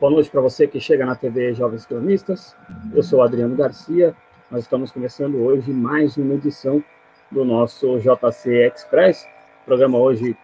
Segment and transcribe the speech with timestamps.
[0.00, 2.56] Boa noite para você que chega na TV Jovens Cronistas.
[2.94, 4.14] Eu sou Adriano Garcia.
[4.48, 6.84] Nós estamos começando hoje mais uma edição
[7.32, 9.26] do nosso JC Express.
[9.66, 10.36] Programa hoje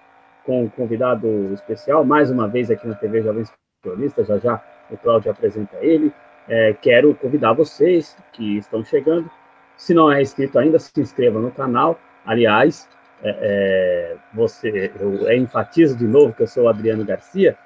[0.44, 3.48] com um convidado especial, mais uma vez aqui na TV Jovens
[3.80, 4.26] Cronistas.
[4.26, 6.12] Já já o Cláudio apresenta ele.
[6.48, 9.30] É, quero convidar vocês que estão chegando.
[9.76, 11.96] Se não é inscrito ainda, se inscreva no canal.
[12.26, 12.88] Aliás,
[13.22, 17.56] é, é, você, eu enfatizo de novo que eu sou o Adriano Garcia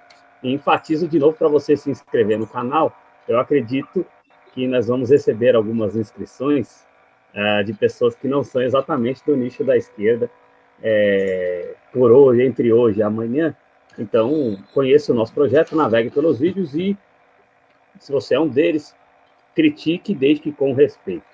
[0.42, 2.96] e enfatizo de novo para você se inscrever no canal.
[3.26, 4.04] Eu acredito
[4.52, 6.86] que nós vamos receber algumas inscrições
[7.34, 10.30] uh, de pessoas que não são exatamente do nicho da esquerda
[10.82, 13.54] é, por hoje, entre hoje e amanhã.
[13.98, 16.96] Então, conheça o nosso projeto, navegue pelos vídeos e,
[17.98, 18.94] se você é um deles,
[19.54, 21.26] critique desde que com respeito.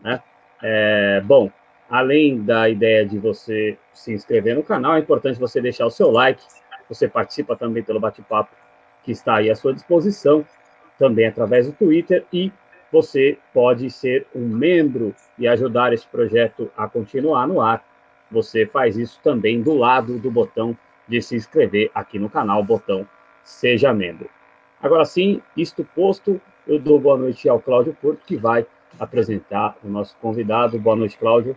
[0.00, 0.22] Né?
[0.62, 1.50] É, bom,
[1.90, 6.10] além da ideia de você se inscrever no canal, é importante você deixar o seu
[6.10, 6.42] like,
[6.88, 8.50] você participa também pelo bate-papo
[9.02, 10.44] que está aí à sua disposição,
[10.98, 12.52] também através do Twitter, e
[12.90, 17.84] você pode ser um membro e ajudar esse projeto a continuar no ar.
[18.30, 20.76] Você faz isso também do lado do botão
[21.06, 23.06] de se inscrever aqui no canal, botão
[23.42, 24.30] Seja Membro.
[24.80, 28.66] Agora sim, isto posto, eu dou boa noite ao Cláudio Porto, que vai
[28.98, 30.78] apresentar o nosso convidado.
[30.78, 31.56] Boa noite, Cláudio.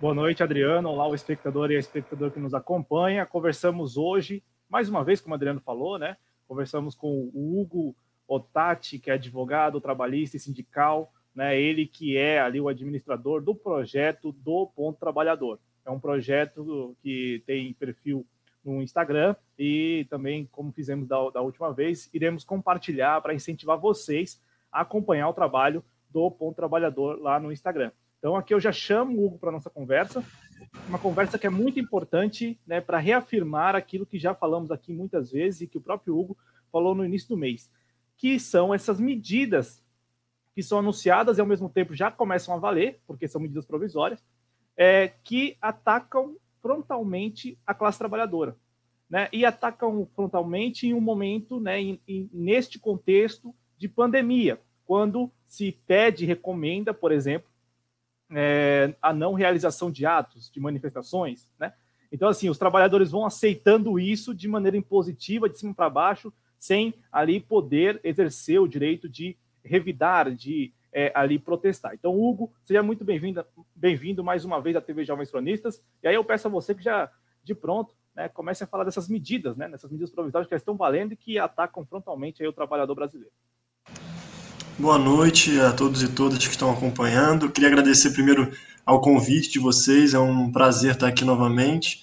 [0.00, 0.88] Boa noite, Adriano.
[0.88, 3.26] Olá, o espectador e a espectadora que nos acompanha.
[3.26, 6.16] Conversamos hoje mais uma vez, como o Adriano falou, né?
[6.46, 7.94] Conversamos com o Hugo
[8.26, 11.60] Otati, que é advogado trabalhista e sindical, né?
[11.60, 15.58] Ele que é ali o administrador do projeto do Ponto Trabalhador.
[15.84, 18.24] É um projeto que tem perfil
[18.64, 24.40] no Instagram e também, como fizemos da, da última vez, iremos compartilhar para incentivar vocês
[24.70, 27.90] a acompanhar o trabalho do Ponto Trabalhador lá no Instagram.
[28.18, 30.22] Então, aqui eu já chamo o Hugo para nossa conversa
[30.88, 35.30] uma conversa que é muito importante né, para reafirmar aquilo que já falamos aqui muitas
[35.30, 36.36] vezes e que o próprio Hugo
[36.70, 37.70] falou no início do mês,
[38.16, 39.82] que são essas medidas
[40.54, 44.24] que são anunciadas e ao mesmo tempo já começam a valer, porque são medidas provisórias,
[44.76, 48.56] é, que atacam frontalmente a classe trabalhadora.
[49.08, 55.32] Né, e atacam frontalmente em um momento, né, em, em, neste contexto de pandemia, quando
[55.46, 57.49] se pede, recomenda, por exemplo,
[58.32, 61.72] é, a não realização de atos, de manifestações, né?
[62.12, 66.92] Então, assim, os trabalhadores vão aceitando isso de maneira impositiva, de cima para baixo, sem
[67.10, 71.94] ali poder exercer o direito de revidar, de é, ali protestar.
[71.94, 75.82] Então, Hugo, seja muito bem-vindo bem-vindo mais uma vez à TV Jovens Cronistas.
[76.02, 77.10] E aí eu peço a você que já,
[77.44, 81.12] de pronto, né, comece a falar dessas medidas, né, dessas medidas provisórias que estão valendo
[81.12, 83.32] e que atacam frontalmente aí o trabalhador brasileiro.
[84.80, 87.50] Boa noite a todos e todas que estão acompanhando.
[87.50, 88.50] Queria agradecer primeiro
[88.86, 92.00] ao convite de vocês, é um prazer estar aqui novamente.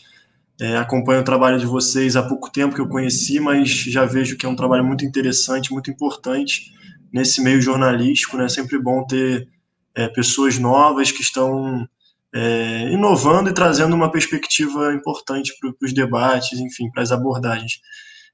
[0.62, 4.38] É, acompanho o trabalho de vocês há pouco tempo que eu conheci, mas já vejo
[4.38, 6.72] que é um trabalho muito interessante, muito importante
[7.12, 8.38] nesse meio jornalístico.
[8.38, 8.46] Né?
[8.46, 9.48] É sempre bom ter
[9.96, 11.84] é, pessoas novas que estão
[12.32, 17.82] é, inovando e trazendo uma perspectiva importante para os debates, enfim, para as abordagens.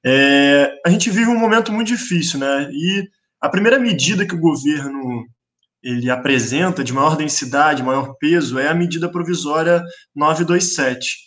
[0.06, 2.70] É, a gente vive um momento muito difícil, né?
[2.74, 3.08] E
[3.44, 5.28] a primeira medida que o governo
[5.84, 9.84] ele apresenta de maior densidade, maior peso, é a medida provisória
[10.16, 11.18] 927.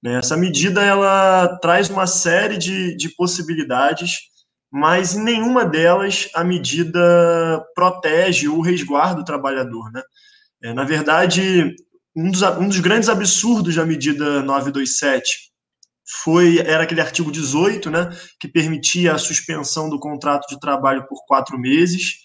[0.00, 0.18] Né?
[0.18, 4.18] Essa medida ela traz uma série de, de possibilidades,
[4.70, 9.90] mas em nenhuma delas a medida protege ou resguarda o trabalhador.
[9.90, 10.00] Né?
[10.62, 11.74] É, na verdade,
[12.14, 15.52] um dos, um dos grandes absurdos da medida 927
[16.06, 21.24] foi era aquele artigo 18, né, que permitia a suspensão do contrato de trabalho por
[21.26, 22.16] quatro meses,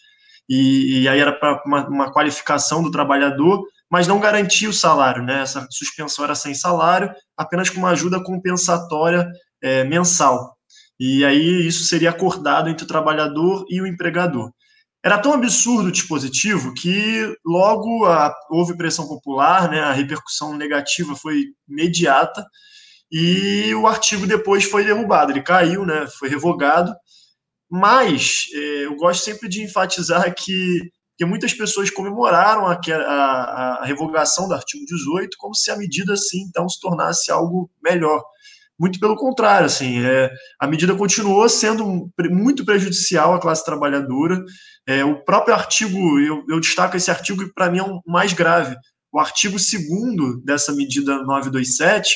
[0.47, 5.23] e, e aí era para uma, uma, qualificação do trabalhador, mas não garantia o salário,
[5.23, 9.27] né, essa suspensão era sem salário, apenas com uma ajuda compensatória
[9.61, 10.57] é, mensal,
[10.99, 14.51] e aí isso seria acordado entre o trabalhador e o empregador.
[15.01, 21.15] Era tão absurdo o dispositivo que logo a, houve pressão popular, né, a repercussão negativa
[21.15, 22.45] foi imediata,
[23.11, 26.93] e o artigo depois foi derrubado, ele caiu, né, foi revogado,
[27.69, 33.85] mas é, eu gosto sempre de enfatizar que, que muitas pessoas comemoraram a, a, a,
[33.85, 38.23] revogação do artigo 18 como se a medida, assim, então, se tornasse algo melhor.
[38.79, 44.41] Muito pelo contrário, assim, é, a medida continuou sendo muito prejudicial à classe trabalhadora.
[44.87, 48.31] É, o próprio artigo, eu, eu destaco esse artigo que para mim é o mais
[48.31, 48.77] grave.
[49.11, 52.15] O artigo 2 dessa medida 927,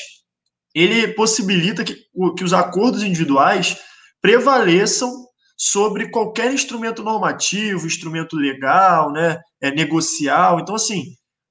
[0.74, 1.96] ele possibilita que,
[2.36, 3.76] que os acordos individuais
[4.20, 5.24] prevaleçam
[5.56, 10.58] sobre qualquer instrumento normativo, instrumento legal, né, é, negocial.
[10.58, 11.04] Então, assim,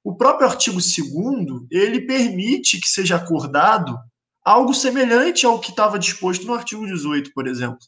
[0.03, 3.97] o próprio artigo 2 ele permite que seja acordado
[4.43, 7.79] algo semelhante ao que estava disposto no artigo 18, por exemplo.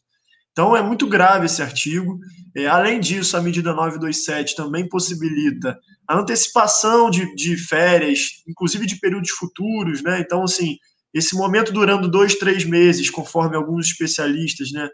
[0.52, 2.18] Então, é muito grave esse artigo.
[2.56, 5.78] É, além disso, a medida 927 também possibilita
[6.08, 10.18] a antecipação de, de férias, inclusive de períodos futuros, né?
[10.20, 10.78] Então, assim,
[11.16, 14.86] esse momento durando dois, três meses, conforme alguns especialistas, né,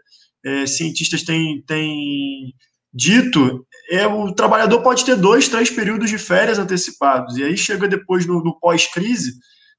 [0.45, 2.53] é, cientistas têm, têm
[2.93, 7.37] dito, é, o trabalhador pode ter dois, três períodos de férias antecipados.
[7.37, 9.33] E aí chega depois no, no pós-crise,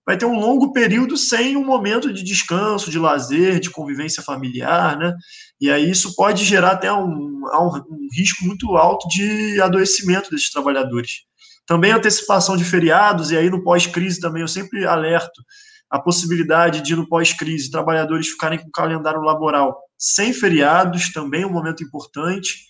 [0.06, 4.99] vai ter um longo período sem um momento de descanso, de lazer, de convivência familiar,
[4.99, 5.14] né?
[5.58, 11.23] E aí isso pode gerar até um, um, risco muito alto de adoecimento desses trabalhadores.
[11.67, 15.43] Também antecipação de feriados, e aí no pós-crise também eu sempre alerto
[15.94, 21.52] a possibilidade de, no pós-crise, trabalhadores ficarem com o calendário laboral sem feriados, também um
[21.52, 22.64] momento importante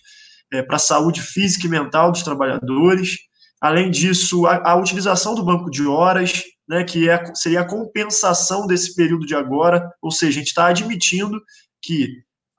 [0.53, 3.17] é, para a saúde física e mental dos trabalhadores.
[3.59, 8.67] Além disso, a, a utilização do banco de horas, né, que é, seria a compensação
[8.67, 11.41] desse período de agora, ou seja, a gente está admitindo
[11.81, 12.07] que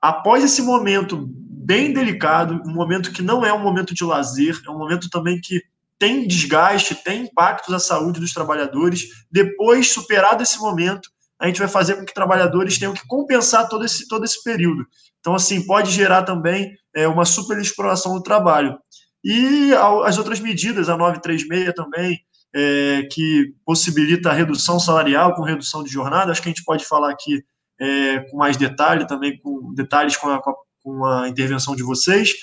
[0.01, 4.69] após esse momento bem delicado, um momento que não é um momento de lazer, é
[4.69, 5.61] um momento também que
[5.99, 9.07] tem desgaste, tem impactos à saúde dos trabalhadores.
[9.31, 11.09] Depois, superado esse momento,
[11.39, 14.85] a gente vai fazer com que trabalhadores tenham que compensar todo esse, todo esse período.
[15.19, 18.77] Então, assim, pode gerar também é, uma superexploração do trabalho.
[19.23, 19.71] E
[20.05, 22.19] as outras medidas, a 936 também,
[22.55, 26.85] é, que possibilita a redução salarial com redução de jornada, acho que a gente pode
[26.85, 27.43] falar aqui
[27.79, 30.41] é, com mais detalhe, também com detalhes com a,
[30.81, 32.33] com a intervenção de vocês.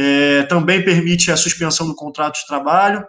[0.00, 3.04] É, também permite a suspensão do contrato de trabalho.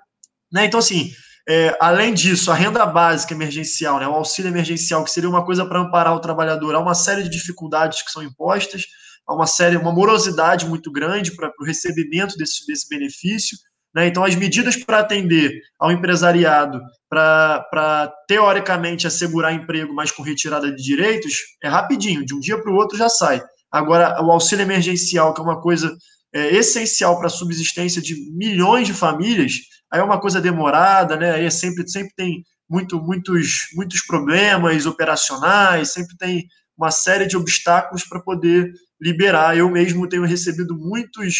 [0.51, 0.65] Né?
[0.65, 1.11] Então, assim,
[1.47, 5.65] é, além disso, a renda básica emergencial, né, o auxílio emergencial, que seria uma coisa
[5.65, 8.85] para amparar o trabalhador, há uma série de dificuldades que são impostas,
[9.27, 13.57] há uma série, uma morosidade muito grande para o recebimento desse, desse benefício.
[13.95, 14.07] Né?
[14.07, 20.83] Então, as medidas para atender ao empresariado, para teoricamente assegurar emprego, mas com retirada de
[20.83, 21.33] direitos,
[21.63, 23.41] é rapidinho, de um dia para o outro já sai.
[23.71, 25.95] Agora, o auxílio emergencial, que é uma coisa
[26.33, 29.53] é, essencial para a subsistência de milhões de famílias,
[29.91, 31.31] aí é uma coisa demorada, né?
[31.31, 36.47] Aí é sempre, sempre tem muito, muitos, muitos problemas operacionais, sempre tem
[36.77, 38.71] uma série de obstáculos para poder
[39.01, 39.57] liberar.
[39.57, 41.35] Eu mesmo tenho recebido muitos,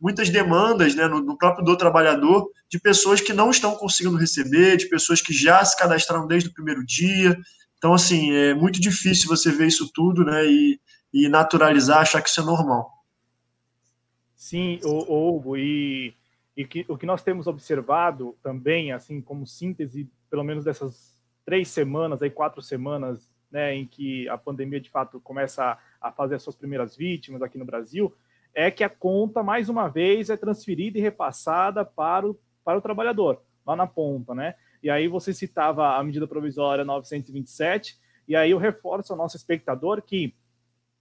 [0.00, 4.76] muitas demandas né, no, no, próprio do trabalhador de pessoas que não estão conseguindo receber,
[4.76, 7.36] de pessoas que já se cadastraram desde o primeiro dia.
[7.78, 10.78] Então, assim, é muito difícil você ver isso tudo né, e,
[11.12, 12.93] e naturalizar, achar que isso é normal.
[14.44, 16.14] Sim, Hugo, e,
[16.54, 21.68] e que, o que nós temos observado também, assim como síntese, pelo menos dessas três
[21.68, 26.34] semanas, aí quatro semanas, né, em que a pandemia de fato começa a, a fazer
[26.34, 28.14] as suas primeiras vítimas aqui no Brasil,
[28.52, 32.82] é que a conta, mais uma vez, é transferida e repassada para o, para o
[32.82, 34.56] trabalhador, lá na ponta, né?
[34.82, 37.98] E aí você citava a medida provisória 927,
[38.28, 40.34] e aí eu reforço ao nosso espectador que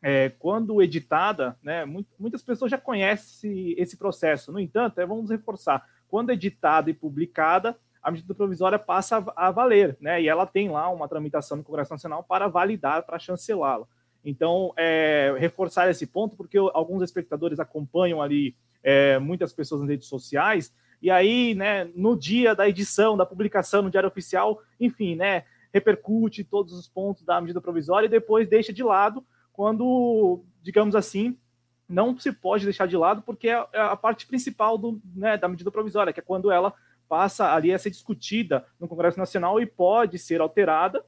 [0.03, 1.85] é, quando editada, né,
[2.19, 4.51] muitas pessoas já conhecem esse processo.
[4.51, 9.51] No entanto, é, vamos reforçar, quando editada e publicada, a medida provisória passa a, a,
[9.51, 13.87] valer, né, e ela tem lá uma tramitação no Congresso Nacional para validar, para chancelá-la.
[14.25, 20.09] Então, é, reforçar esse ponto, porque alguns espectadores acompanham ali é, muitas pessoas nas redes
[20.09, 25.45] sociais, e aí, né, no dia da edição, da publicação no Diário Oficial, enfim, né,
[25.73, 31.37] repercute todos os pontos da medida provisória e depois deixa de lado quando, digamos assim,
[31.87, 35.47] não se pode deixar de lado, porque é, é a parte principal do, né, da
[35.47, 36.73] medida provisória, que é quando ela
[37.07, 41.05] passa ali a ser discutida no Congresso Nacional e pode ser alterada,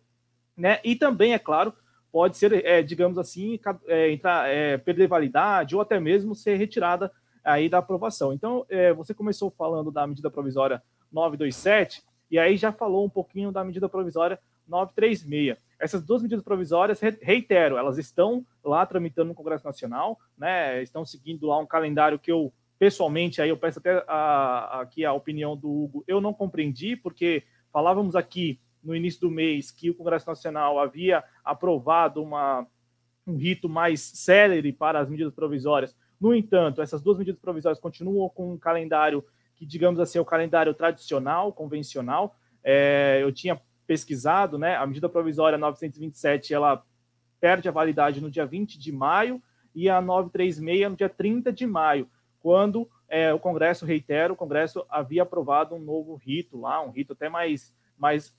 [0.55, 0.79] né?
[0.83, 1.73] E também, é claro,
[2.11, 7.11] pode ser, é, digamos assim, é, entrar, é, perder validade ou até mesmo ser retirada
[7.43, 8.31] aí da aprovação.
[8.31, 13.51] Então, é, você começou falando da medida provisória 927 e aí já falou um pouquinho
[13.51, 15.57] da medida provisória 936.
[15.79, 20.81] Essas duas medidas provisórias, reitero, elas estão lá tramitando no Congresso Nacional, né?
[20.81, 25.13] Estão seguindo lá um calendário que eu pessoalmente aí eu peço até a, aqui a
[25.13, 29.95] opinião do Hugo, eu não compreendi porque falávamos aqui no início do mês que o
[29.95, 32.67] Congresso Nacional havia aprovado uma,
[33.25, 35.95] um rito mais célere para as medidas provisórias.
[36.19, 40.25] No entanto, essas duas medidas provisórias continuam com um calendário que, digamos assim, é o
[40.25, 42.37] calendário tradicional, convencional.
[42.63, 46.83] É, eu tinha pesquisado, né, a medida provisória 927 ela
[47.39, 49.41] perde a validade no dia 20 de maio
[49.73, 54.85] e a 936 no dia 30 de maio, quando é, o Congresso, reitero, o Congresso
[54.89, 57.73] havia aprovado um novo rito lá, um rito até mais.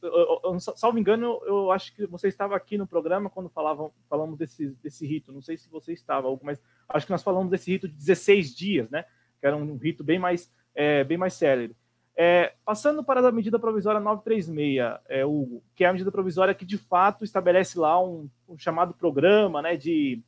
[0.03, 4.69] eu, salvo engano, eu acho que você estava aqui no programa quando falavam, falamos desse,
[4.83, 5.33] desse rito.
[5.33, 8.91] Não sei se você estava, mas acho que nós falamos desse rito de 16 dias,
[8.91, 9.05] né?
[9.41, 11.77] Que era um rito bem mais, é, bem mais célere.
[12.19, 16.65] É, passando para a medida provisória 936, é, Hugo, que é a medida provisória que
[16.65, 20.23] de fato estabelece lá um, um chamado programa né, de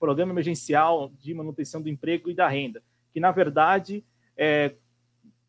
[0.00, 2.82] Programa Emergencial de Manutenção do Emprego e da Renda,
[3.12, 4.02] que na verdade,
[4.34, 4.74] é,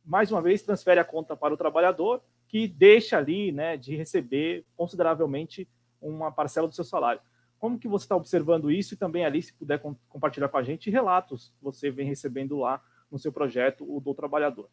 [0.04, 4.66] mais uma vez, transfere a conta para o trabalhador, que deixa ali né, de receber
[4.76, 5.66] consideravelmente
[6.02, 7.22] uma parcela do seu salário.
[7.58, 10.90] Como que você está observando isso e também ali, se puder compartilhar com a gente,
[10.90, 14.70] relatos que você vem recebendo lá no seu projeto, o do trabalhador?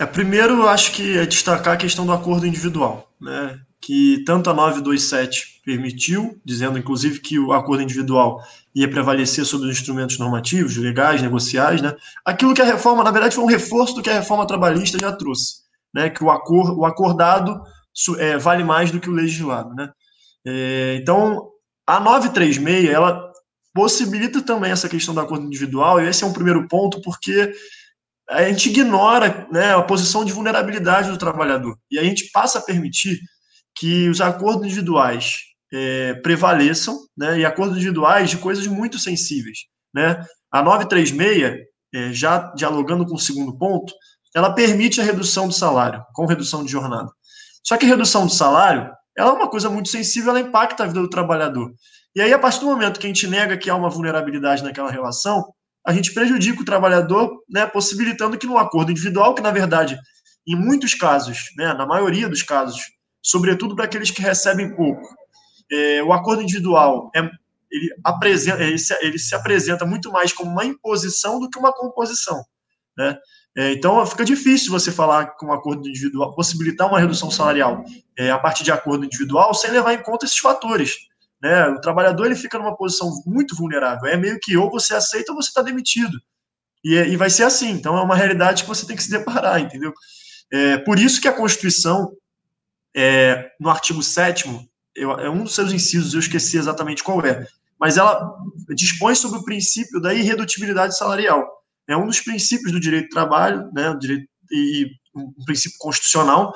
[0.00, 3.60] É, primeiro, acho que é destacar a questão do acordo individual, né?
[3.78, 8.42] que tanto a 927 permitiu, dizendo inclusive que o acordo individual
[8.74, 11.94] ia prevalecer sobre os instrumentos normativos, legais, negociais, né?
[12.24, 15.12] aquilo que a reforma, na verdade, foi um reforço do que a reforma trabalhista já
[15.12, 15.56] trouxe,
[15.92, 16.08] né?
[16.08, 17.60] que o, acor, o acordado
[18.16, 19.74] é, vale mais do que o legislado.
[19.74, 19.90] Né?
[20.46, 21.50] É, então,
[21.86, 23.30] a 936, ela
[23.74, 27.52] possibilita também essa questão do acordo individual, e esse é um primeiro ponto, porque
[28.30, 32.62] a gente ignora né, a posição de vulnerabilidade do trabalhador, e a gente passa a
[32.62, 33.18] permitir
[33.76, 35.38] que os acordos individuais
[35.72, 39.58] é, prevaleçam, né, e acordos individuais de coisas muito sensíveis.
[39.92, 40.24] Né?
[40.52, 43.92] A 936, é, já dialogando com o segundo ponto,
[44.34, 47.10] ela permite a redução do salário, com redução de jornada.
[47.66, 51.00] Só que redução do salário, ela é uma coisa muito sensível, ela impacta a vida
[51.00, 51.72] do trabalhador.
[52.14, 54.90] E aí, a partir do momento que a gente nega que há uma vulnerabilidade naquela
[54.90, 55.52] relação,
[55.86, 59.98] a gente prejudica o trabalhador, né, possibilitando que no acordo individual, que na verdade,
[60.46, 62.80] em muitos casos, né, na maioria dos casos,
[63.22, 65.06] sobretudo para aqueles que recebem pouco,
[65.70, 67.20] é, o acordo individual é,
[67.70, 71.72] ele, apresenta, ele se, ele, se, apresenta muito mais como uma imposição do que uma
[71.72, 72.42] composição.
[72.96, 73.16] Né?
[73.56, 77.84] É, então fica difícil você falar com um acordo individual, possibilitar uma redução salarial
[78.18, 80.96] é, a partir de acordo individual sem levar em conta esses fatores.
[81.42, 81.68] Né?
[81.68, 84.06] O trabalhador ele fica numa posição muito vulnerável.
[84.06, 86.18] É meio que ou você aceita ou você está demitido.
[86.84, 87.70] E, e, vai ser assim.
[87.70, 89.92] Então é uma realidade que você tem que se deparar, entendeu?
[90.52, 92.12] É, por isso que a Constituição,
[92.94, 97.46] é, no artigo 7 é um dos seus incisos, eu esqueci exatamente qual é,
[97.78, 98.36] mas ela
[98.70, 101.48] dispõe sobre o princípio da irredutibilidade salarial
[101.90, 106.54] é um dos princípios do direito do trabalho, né, direito, e um princípio constitucional,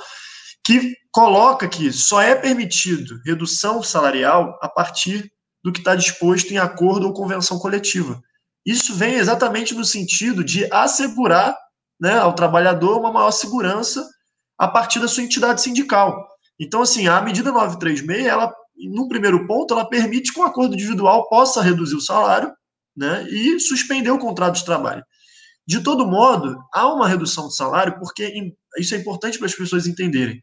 [0.65, 5.31] que coloca que só é permitido redução salarial a partir
[5.63, 8.21] do que está disposto em acordo ou convenção coletiva.
[8.67, 11.57] Isso vem exatamente no sentido de assegurar
[12.01, 14.05] né, ao trabalhador uma maior segurança
[14.59, 16.27] a partir da sua entidade sindical.
[16.59, 18.53] Então, assim, a medida 936, ela,
[18.93, 22.53] no primeiro ponto, ela permite que um acordo individual possa reduzir o salário
[22.97, 25.05] né, e suspender o contrato de trabalho.
[25.65, 29.87] De todo modo, há uma redução de salário, porque isso é importante para as pessoas
[29.87, 30.41] entenderem.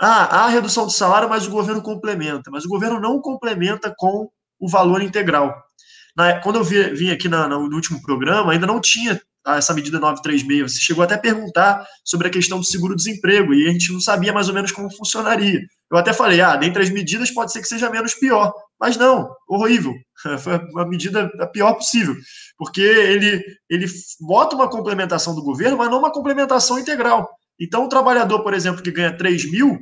[0.00, 2.50] Ah, há redução de salário, mas o governo complementa.
[2.50, 4.28] Mas o governo não complementa com
[4.60, 5.54] o valor integral.
[6.16, 9.98] Na, quando eu vi, vim aqui na, no último programa, ainda não tinha essa medida
[9.98, 10.72] 936.
[10.72, 14.32] Você chegou até a perguntar sobre a questão do seguro-desemprego e a gente não sabia
[14.32, 15.60] mais ou menos como funcionaria.
[15.90, 18.52] Eu até falei, ah, dentre as medidas pode ser que seja menos pior.
[18.78, 19.94] Mas não, horrível.
[20.38, 22.14] Foi a medida a pior possível.
[22.56, 23.86] Porque ele, ele
[24.20, 27.28] bota uma complementação do governo, mas não uma complementação integral.
[27.60, 29.78] Então, o trabalhador, por exemplo, que ganha 3 mil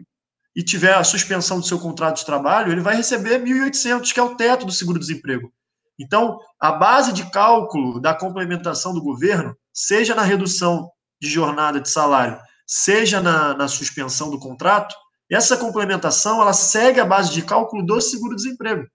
[0.55, 4.23] e tiver a suspensão do seu contrato de trabalho, ele vai receber 1.800, que é
[4.23, 5.53] o teto do seguro-desemprego.
[5.99, 10.91] Então, a base de cálculo da complementação do governo, seja na redução
[11.21, 14.95] de jornada de salário, seja na, na suspensão do contrato,
[15.31, 18.87] essa complementação ela segue a base de cálculo do seguro-desemprego.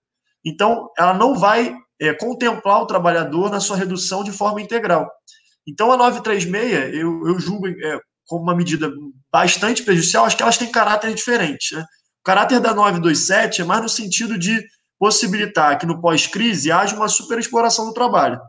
[0.44, 5.08] Então, ela não vai é, contemplar o trabalhador na sua redução de forma integral.
[5.66, 8.92] Então, a 936, eu, eu julgo é, como uma medida
[9.30, 11.74] bastante prejudicial, acho que elas têm caráter diferente.
[11.74, 11.82] Né?
[11.82, 14.64] O caráter da 927 é mais no sentido de
[14.98, 18.40] possibilitar que no pós-crise haja uma superexploração do trabalho.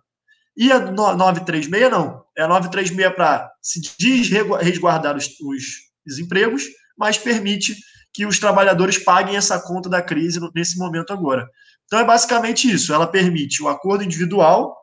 [0.55, 2.23] E a 936 não.
[2.37, 5.63] É a 936 para se desresguardar os, os,
[6.05, 6.63] os empregos
[6.97, 7.75] mas permite
[8.13, 11.47] que os trabalhadores paguem essa conta da crise nesse momento agora.
[11.85, 12.93] Então é basicamente isso.
[12.93, 14.77] Ela permite o acordo individual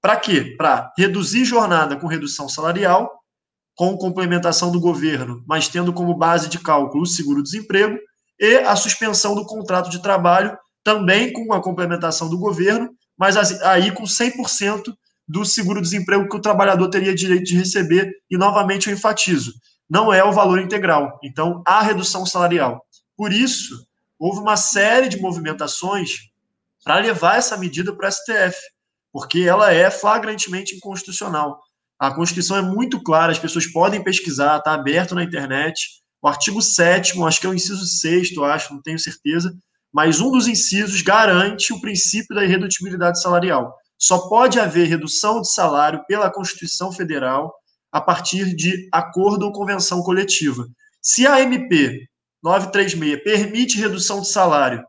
[0.00, 0.54] para quê?
[0.56, 3.10] Para reduzir jornada com redução salarial,
[3.76, 7.98] com complementação do governo, mas tendo como base de cálculo o seguro-desemprego
[8.40, 13.92] e a suspensão do contrato de trabalho, também com a complementação do governo, mas aí
[13.92, 14.94] com 100%
[15.28, 18.10] do seguro-desemprego que o trabalhador teria direito de receber.
[18.30, 19.52] E novamente eu enfatizo:
[19.88, 21.18] não é o valor integral.
[21.22, 22.84] Então, há redução salarial.
[23.16, 23.86] Por isso,
[24.18, 26.30] houve uma série de movimentações
[26.84, 28.56] para levar essa medida para o STF,
[29.12, 31.60] porque ela é flagrantemente inconstitucional.
[31.98, 36.02] A Constituição é muito clara, as pessoas podem pesquisar, está aberto na internet.
[36.20, 39.56] O artigo 7, acho que é o inciso 6, acho, não tenho certeza,
[39.92, 43.74] mas um dos incisos garante o princípio da irredutibilidade salarial.
[43.98, 47.54] Só pode haver redução de salário pela Constituição Federal
[47.90, 50.66] a partir de acordo ou convenção coletiva.
[51.00, 52.06] Se a MP
[52.42, 54.84] 936 permite redução de salário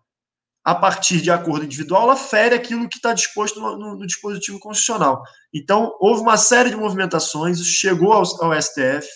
[0.67, 4.59] a partir de acordo individual, ela fere aquilo que está disposto no, no, no, dispositivo
[4.59, 5.23] constitucional.
[5.53, 9.07] Então, houve uma série de movimentações, isso chegou ao, ao STF.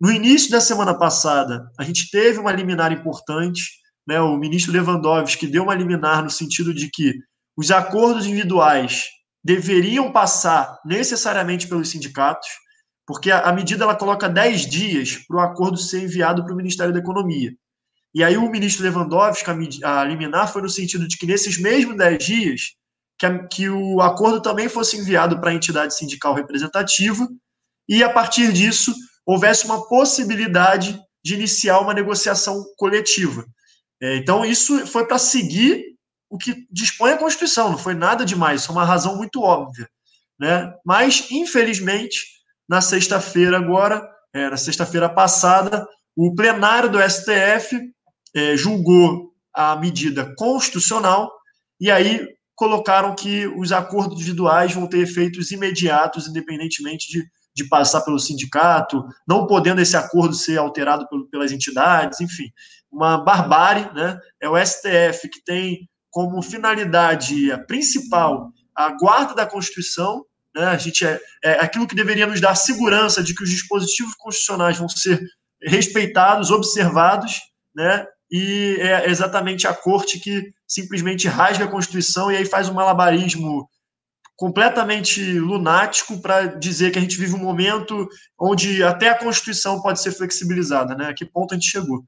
[0.00, 3.64] No início da semana passada, a gente teve uma liminar importante,
[4.06, 7.12] né, o ministro Lewandowski deu uma liminar no sentido de que
[7.54, 9.08] os acordos individuais
[9.44, 12.48] deveriam passar necessariamente pelos sindicatos,
[13.06, 16.56] porque a, a medida ela coloca 10 dias para o acordo ser enviado para o
[16.56, 17.52] Ministério da Economia.
[18.18, 19.48] E aí o ministro Lewandowski,
[19.84, 22.62] a, liminar, foi no sentido de que nesses mesmos 10 dias,
[23.16, 27.28] que, a, que o acordo também fosse enviado para a entidade sindical representativa,
[27.88, 28.92] e a partir disso
[29.24, 33.46] houvesse uma possibilidade de iniciar uma negociação coletiva.
[34.02, 35.84] É, então, isso foi para seguir
[36.28, 39.88] o que dispõe a Constituição, não foi nada demais, isso é uma razão muito óbvia.
[40.40, 40.74] Né?
[40.84, 42.26] Mas, infelizmente,
[42.68, 47.80] na sexta-feira agora, é, na sexta-feira passada, o plenário do STF
[48.34, 51.30] é, julgou a medida constitucional
[51.80, 58.00] e aí colocaram que os acordos individuais vão ter efeitos imediatos, independentemente de, de passar
[58.00, 62.50] pelo sindicato, não podendo esse acordo ser alterado pelas entidades, enfim,
[62.90, 64.18] uma barbárie, né?
[64.40, 70.64] É o STF que tem como finalidade principal a guarda da Constituição, né?
[70.64, 74.78] A gente é, é aquilo que deveria nos dar segurança de que os dispositivos constitucionais
[74.78, 75.20] vão ser
[75.62, 77.40] respeitados, observados,
[77.74, 78.04] né?
[78.30, 83.68] E é exatamente a corte que simplesmente rasga a Constituição e aí faz um malabarismo
[84.36, 88.08] completamente lunático para dizer que a gente vive um momento
[88.38, 91.08] onde até a Constituição pode ser flexibilizada, né?
[91.08, 92.04] A que ponto a gente chegou?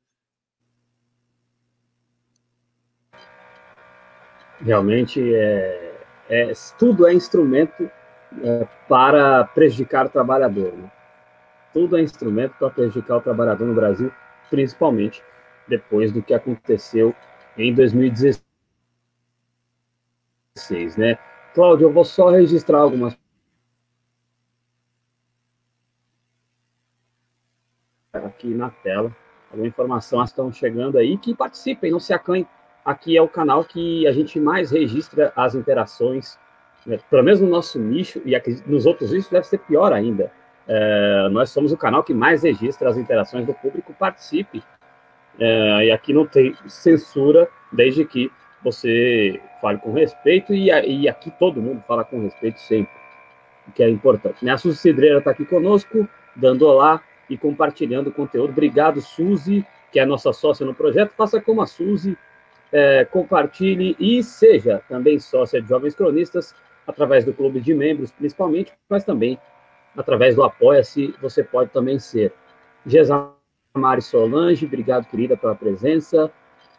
[4.61, 7.91] Realmente, é, é tudo é instrumento
[8.43, 10.73] é, para prejudicar o trabalhador.
[10.73, 10.93] Né?
[11.73, 14.13] Tudo é instrumento para prejudicar o trabalhador no Brasil,
[14.51, 15.23] principalmente
[15.71, 17.15] depois do que aconteceu
[17.57, 18.43] em 2016,
[20.97, 21.17] né?
[21.55, 23.17] Cláudio, eu vou só registrar algumas
[28.13, 29.15] aqui na tela,
[29.51, 32.47] alguma informação estão chegando aí, que participem, não se acanhem.
[32.85, 36.39] Aqui é o canal que a gente mais registra as interações,
[36.85, 36.99] né?
[37.09, 38.35] pelo menos no nosso nicho, e
[38.67, 40.33] nos outros nichos deve ser pior ainda.
[40.67, 43.93] É, nós somos o canal que mais registra as interações do público.
[43.95, 44.63] Participe,
[45.41, 48.31] é, e aqui não tem censura, desde que
[48.63, 52.93] você fale com respeito, e, e aqui todo mundo fala com respeito sempre,
[53.67, 54.45] o que é importante.
[54.45, 54.53] Né?
[54.53, 58.51] A Suzy Cidreira está aqui conosco, dando olá e compartilhando o conteúdo.
[58.51, 61.13] Obrigado, Suzy, que é a nossa sócia no projeto.
[61.17, 62.17] Faça como a Suzy,
[62.73, 66.55] é, compartilhe e seja também sócia de Jovens Cronistas,
[66.87, 69.39] através do clube de membros, principalmente, mas também
[69.97, 72.33] através do Apoia-se, você pode também ser.
[73.79, 76.27] Mari Solange, obrigado, querida, pela presença.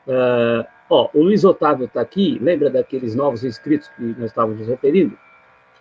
[0.06, 4.68] Uh, ó, o Luiz Otávio está aqui, lembra daqueles novos inscritos que nós estávamos nos
[4.68, 5.18] referindo?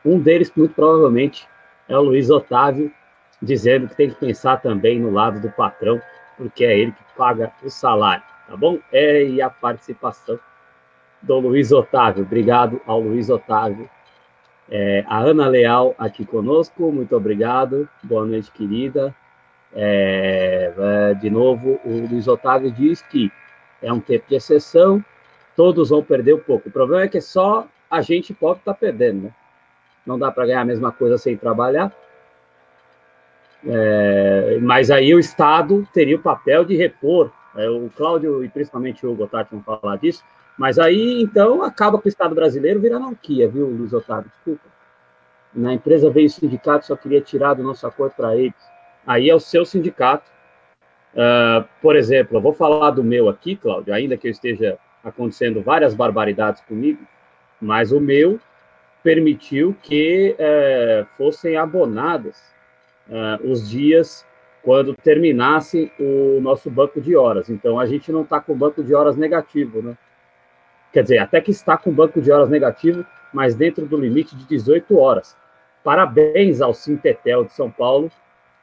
[0.05, 1.49] Um deles, muito provavelmente,
[1.89, 2.93] é o Luiz Otávio,
[3.43, 6.01] dizendo que tem que pensar também no lado do patrão,
[6.37, 8.79] porque é ele que paga o salário, tá bom?
[8.93, 10.39] É, e a participação
[11.23, 12.23] do Luiz Otávio.
[12.23, 13.91] Obrigado ao Luiz Otávio.
[14.71, 17.89] É, a Ana Leal aqui conosco, muito obrigado.
[18.05, 19.13] Boa noite, querida.
[19.73, 23.31] É, é, de novo, o Luiz Otávio diz que
[23.83, 25.05] é um tempo de exceção,
[25.57, 26.69] todos vão perder um pouco.
[26.69, 29.35] O problema é que só a gente pobre está perdendo, né?
[30.05, 31.93] Não dá para ganhar a mesma coisa sem trabalhar.
[33.67, 37.31] É, mas aí o Estado teria o papel de repor.
[37.55, 40.25] É, o Cláudio e principalmente o Otávio vão falar disso.
[40.57, 44.31] Mas aí, então, acaba com o Estado brasileiro vira anarquia, viu, Luiz Otávio?
[44.35, 44.69] Desculpa.
[45.53, 48.55] Na empresa veio o sindicato, só queria tirar do nosso acordo para eles
[49.11, 50.31] aí é o seu sindicato.
[51.13, 55.61] Uh, por exemplo, eu vou falar do meu aqui, Cláudio, ainda que eu esteja acontecendo
[55.61, 57.05] várias barbaridades comigo,
[57.61, 58.39] mas o meu
[59.03, 62.39] permitiu que uh, fossem abonados
[63.09, 64.25] uh, os dias
[64.63, 67.51] quando terminasse o nosso banco de horas.
[67.51, 69.97] Então, a gente não está com banco de horas negativo, né?
[70.93, 74.45] Quer dizer, até que está com banco de horas negativo, mas dentro do limite de
[74.47, 75.37] 18 horas.
[75.83, 78.11] Parabéns ao Sintetel de São Paulo,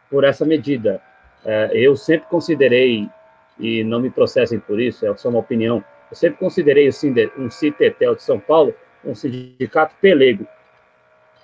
[0.09, 1.01] por essa medida.
[1.45, 3.09] É, eu sempre considerei,
[3.59, 6.89] e não me processem por isso, é só uma opinião, eu sempre considerei
[7.37, 8.73] um Citetel de São Paulo
[9.05, 10.45] um sindicato pelego,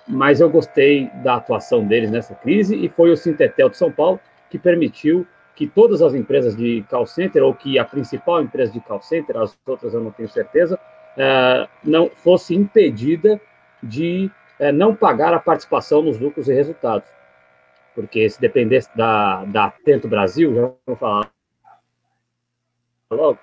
[0.06, 4.20] mas eu gostei da atuação deles nessa crise e foi o Sintetel de São Paulo
[4.50, 8.80] que permitiu que todas as empresas de call center, ou que a principal empresa de
[8.80, 10.78] call center, as outras eu não tenho certeza,
[11.16, 13.40] é, não fosse impedida
[13.82, 17.08] de é, não pagar a participação nos lucros e resultados
[17.94, 21.30] porque se dependesse da, da Atento Brasil, já vou falar
[23.10, 23.38] logo.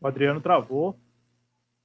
[0.00, 0.96] O Adriano travou,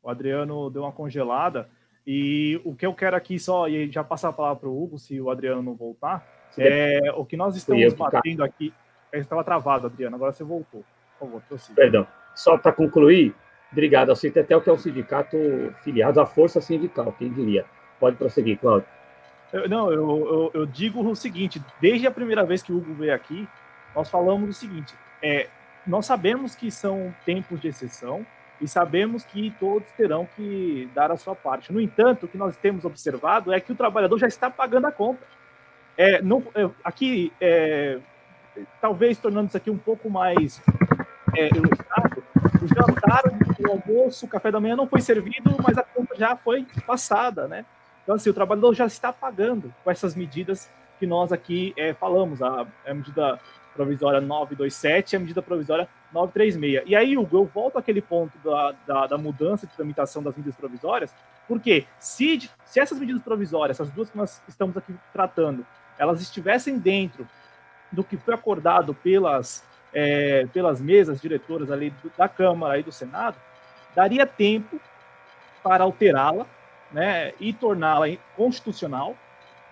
[0.03, 1.69] o Adriano deu uma congelada.
[2.05, 4.97] E o que eu quero aqui só, e já passar a palavra para o Hugo,
[4.97, 6.27] se o Adriano não voltar,
[6.57, 8.73] é o que nós estamos batendo aqui.
[9.13, 10.83] Estava travado, Adriano, agora você voltou.
[11.19, 11.43] Por favor.
[11.75, 12.07] Perdão.
[12.35, 13.35] Só para concluir,
[13.71, 14.11] obrigado.
[14.11, 15.37] A Citetel, que é o sindicato
[15.83, 17.65] filiado à Força Sindical, quem diria.
[17.99, 18.87] Pode prosseguir, Cláudio.
[19.53, 22.93] Eu, não, eu, eu, eu, digo o seguinte: desde a primeira vez que o Hugo
[22.93, 23.47] veio aqui,
[23.95, 25.47] nós falamos o seguinte: é,
[25.85, 28.25] nós sabemos que são tempos de exceção
[28.61, 31.73] e sabemos que todos terão que dar a sua parte.
[31.73, 34.91] No entanto, o que nós temos observado é que o trabalhador já está pagando a
[34.91, 35.25] conta.
[35.97, 37.97] É, não, é, aqui, é,
[38.79, 40.61] talvez tornando isso aqui um pouco mais
[41.35, 42.23] é, ilustrado,
[42.61, 43.23] o jantar,
[43.61, 47.47] o almoço, o café da manhã não foi servido, mas a conta já foi passada,
[47.47, 47.65] né?
[48.03, 50.69] Então, assim, o trabalhador já está pagando com essas medidas
[50.99, 53.39] que nós aqui é, falamos, a, a medida
[53.73, 56.83] provisória 927 e a medida provisória 936.
[56.85, 60.55] E aí, Hugo, eu volto àquele ponto da, da, da, mudança de tramitação das medidas
[60.55, 61.13] provisórias,
[61.47, 65.65] porque se, se essas medidas provisórias, essas duas que nós estamos aqui tratando,
[65.97, 67.27] elas estivessem dentro
[67.91, 73.37] do que foi acordado pelas, é, pelas mesas diretoras ali da Câmara e do Senado,
[73.95, 74.79] daria tempo
[75.63, 76.45] para alterá-la
[76.91, 79.15] né, e torná-la constitucional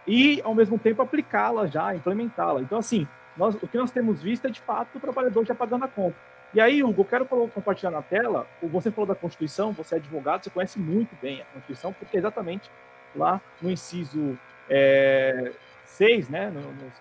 [0.07, 2.61] e, ao mesmo tempo, aplicá-la já, implementá-la.
[2.61, 5.85] Então, assim, nós, o que nós temos visto é, de fato, o trabalhador já pagando
[5.85, 6.15] a conta.
[6.53, 10.43] E aí, Hugo, eu quero compartilhar na tela, você falou da Constituição, você é advogado,
[10.43, 12.71] você conhece muito bem a Constituição, porque é exatamente
[13.15, 15.51] lá no inciso é,
[15.85, 16.91] 6, né, no, no,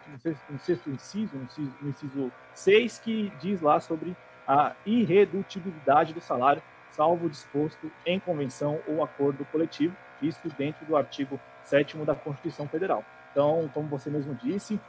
[0.50, 4.14] no, sexto inciso, inciso, no inciso 6, que diz lá sobre
[4.46, 6.62] a irredutibilidade do salário,
[6.99, 13.05] salvo disposto em convenção ou acordo coletivo, isso dentro do artigo 7 da Constituição Federal.
[13.31, 14.81] Então, como você mesmo disse,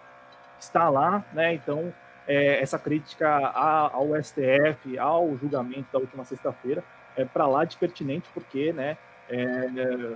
[0.59, 1.53] está lá, né?
[1.53, 1.93] Então,
[2.27, 6.83] é, essa crítica ao STF, ao julgamento da última sexta-feira,
[7.15, 8.97] é para lá de pertinente, porque, né,
[9.29, 10.15] é,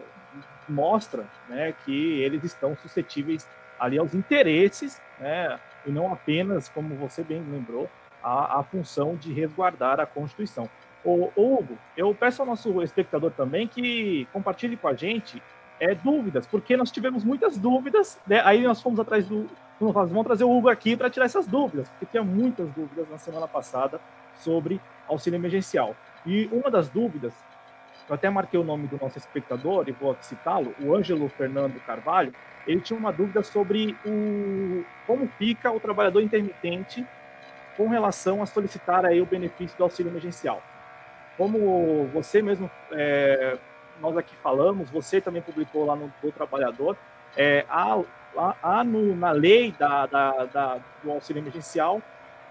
[0.68, 3.48] mostra, né, que eles estão suscetíveis
[3.80, 7.88] ali aos interesses, né, e não apenas, como você bem lembrou,
[8.24, 10.70] a, a função de resguardar a Constituição.
[11.06, 15.42] O, Hugo, eu peço ao nosso espectador também que compartilhe com a gente
[15.80, 18.42] é, dúvidas, porque nós tivemos muitas dúvidas, né?
[18.46, 22.06] aí nós fomos atrás do, vamos trazer o Hugo aqui para tirar essas dúvidas, porque
[22.06, 24.00] tinha muitas dúvidas na semana passada
[24.36, 25.96] sobre auxílio emergencial.
[26.26, 27.34] E uma das dúvidas,
[28.08, 32.34] eu até marquei o nome do nosso espectador e vou citá-lo, o Ângelo Fernando Carvalho,
[32.66, 37.06] ele tinha uma dúvida sobre o, como fica o trabalhador intermitente
[37.76, 40.62] com relação a solicitar aí o benefício do auxílio emergencial.
[41.38, 43.58] Como você mesmo, é,
[44.00, 46.98] nós aqui falamos, você também publicou lá no do Trabalhador,
[47.36, 48.02] é, há
[48.62, 52.02] há no, na lei da, da, da, do auxílio emergencial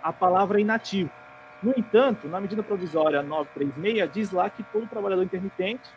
[0.02, 1.10] a palavra inativo.
[1.62, 5.88] No entanto, na medida provisória 936, diz lá que todo trabalhador intermitente,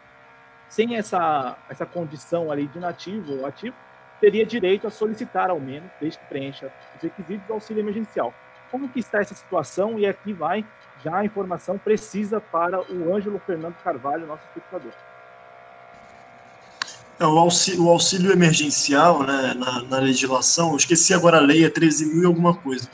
[0.69, 3.75] sem essa, essa condição ali de inativo ou ativo,
[4.21, 8.33] teria direito a solicitar, ao menos, desde que preencha os requisitos do auxílio emergencial.
[8.71, 9.99] Como que está essa situação?
[9.99, 10.65] E aqui vai
[11.05, 14.91] já a informação precisa para o Ângelo Fernando Carvalho, nosso espectador.
[17.19, 21.63] É, o auxílio, o auxílio emergencial, né, na, na, legislação, eu esqueci agora a lei,
[21.63, 22.89] é 13 mil e alguma coisa,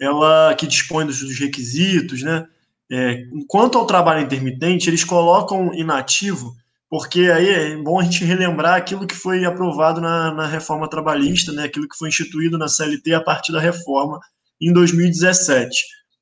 [0.00, 2.46] ela que dispõe dos, dos requisitos, né,
[2.90, 6.56] é, quanto ao trabalho intermitente, eles colocam inativo,
[6.88, 11.52] porque aí é bom a gente relembrar aquilo que foi aprovado na, na reforma trabalhista,
[11.52, 14.18] né, aquilo que foi instituído na CLT a partir da reforma
[14.60, 15.70] em 2017.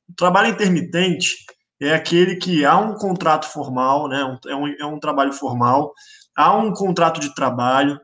[0.09, 1.37] O trabalho intermitente
[1.81, 5.93] é aquele que há um contrato formal, né, é, um, é um trabalho formal,
[6.37, 8.01] há um contrato de trabalho,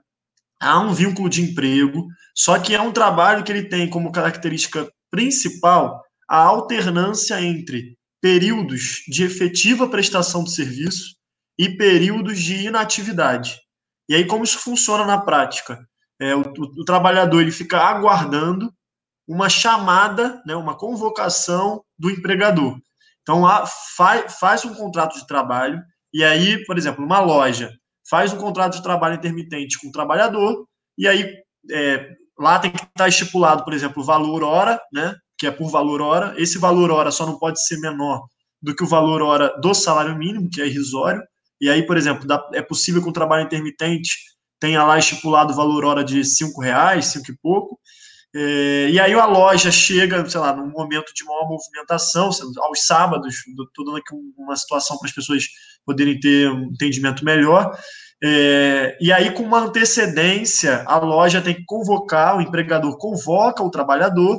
[0.60, 4.90] há um vínculo de emprego, só que é um trabalho que ele tem como característica
[5.10, 11.14] principal a alternância entre períodos de efetiva prestação de serviço
[11.58, 13.60] e períodos de inatividade.
[14.08, 15.78] E aí, como isso funciona na prática?
[16.20, 18.72] É, o, o, o trabalhador ele fica aguardando
[19.26, 22.76] uma chamada, né, uma convocação do empregador.
[23.22, 25.80] Então, há, faz, faz um contrato de trabalho,
[26.12, 27.70] e aí, por exemplo, uma loja,
[28.08, 31.34] faz um contrato de trabalho intermitente com o trabalhador, e aí
[31.72, 35.70] é, lá tem que estar estipulado, por exemplo, o valor hora, né, que é por
[35.70, 36.34] valor hora.
[36.36, 38.22] Esse valor hora só não pode ser menor
[38.62, 41.22] do que o valor hora do salário mínimo, que é irrisório.
[41.60, 44.16] E aí, por exemplo, dá, é possível que o trabalho intermitente
[44.60, 47.78] tenha lá estipulado o valor hora de cinco reais, cinco e pouco.
[48.34, 53.36] É, e aí a loja chega, sei lá, num momento de maior movimentação, aos sábados,
[53.46, 55.44] estou dando aqui uma situação para as pessoas
[55.86, 57.78] poderem ter um entendimento melhor.
[58.22, 63.70] É, e aí, com uma antecedência, a loja tem que convocar, o empregador convoca o
[63.70, 64.38] trabalhador,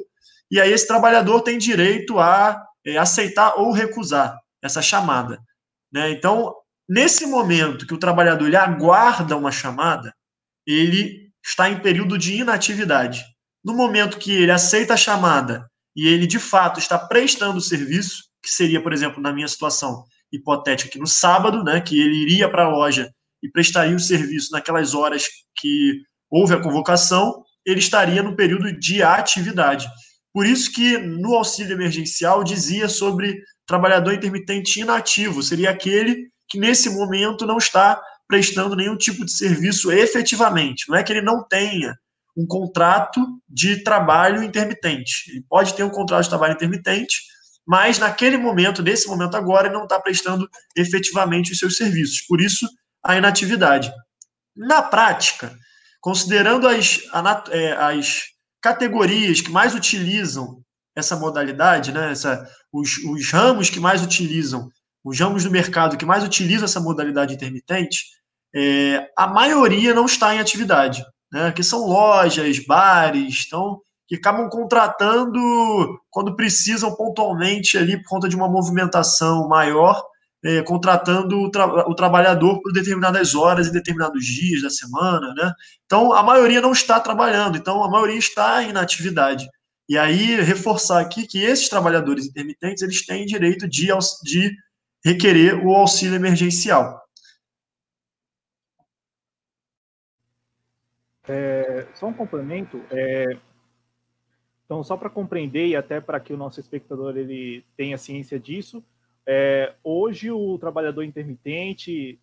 [0.52, 5.40] e aí esse trabalhador tem direito a é, aceitar ou recusar essa chamada.
[5.92, 6.12] Né?
[6.12, 6.54] Então,
[6.90, 10.14] nesse momento que o trabalhador ele aguarda uma chamada,
[10.68, 13.24] ele está em período de inatividade.
[13.66, 18.26] No momento que ele aceita a chamada e ele de fato está prestando o serviço,
[18.44, 22.48] que seria, por exemplo, na minha situação hipotética aqui no sábado, né, que ele iria
[22.48, 25.24] para a loja e prestaria o serviço naquelas horas
[25.58, 29.88] que houve a convocação, ele estaria no período de atividade.
[30.32, 36.92] Por isso que no auxílio emergencial dizia sobre trabalhador intermitente inativo, seria aquele que nesse
[36.92, 40.88] momento não está prestando nenhum tipo de serviço efetivamente.
[40.88, 41.96] Não é que ele não tenha
[42.36, 45.32] um contrato de trabalho intermitente.
[45.32, 47.22] Ele pode ter um contrato de trabalho intermitente,
[47.66, 52.22] mas naquele momento, nesse momento agora, ele não está prestando efetivamente os seus serviços.
[52.28, 52.68] Por isso,
[53.04, 53.92] a inatividade.
[54.56, 55.56] Na prática,
[56.02, 57.00] considerando as,
[57.52, 58.24] é, as
[58.62, 60.62] categorias que mais utilizam
[60.96, 64.70] essa modalidade, né, essa, os, os ramos que mais utilizam,
[65.04, 68.06] os ramos do mercado que mais utilizam essa modalidade intermitente,
[68.56, 71.04] é, a maioria não está em atividade,
[71.36, 78.30] né, que são lojas, bares, então, que acabam contratando quando precisam pontualmente ali por conta
[78.30, 80.02] de uma movimentação maior,
[80.46, 85.52] é, contratando o, tra o, trabalhador por determinadas horas e determinados dias da semana, né?
[85.86, 89.46] Então a maioria não está trabalhando, então a maioria está em inatividade.
[89.90, 93.88] E aí reforçar aqui que esses trabalhadores intermitentes eles têm direito de,
[94.24, 94.56] de
[95.04, 97.05] requerer o auxílio emergencial.
[101.28, 102.82] É, só um complemento.
[102.92, 103.38] É,
[104.66, 108.84] então, só para compreender e até para que o nosso espectador ele tenha ciência disso,
[109.26, 112.20] é, hoje o trabalhador intermitente,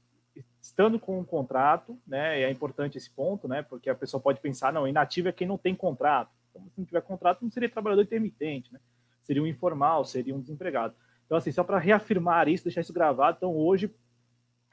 [0.60, 4.72] estando com um contrato, né, é importante esse ponto, né, porque a pessoa pode pensar,
[4.72, 6.30] não, inativo é quem não tem contrato.
[6.50, 8.78] Então, se não tiver contrato, não seria trabalhador intermitente, né?
[9.22, 10.94] Seria um informal, seria um desempregado.
[11.24, 13.90] Então, assim, só para reafirmar isso, deixar isso gravado, então hoje,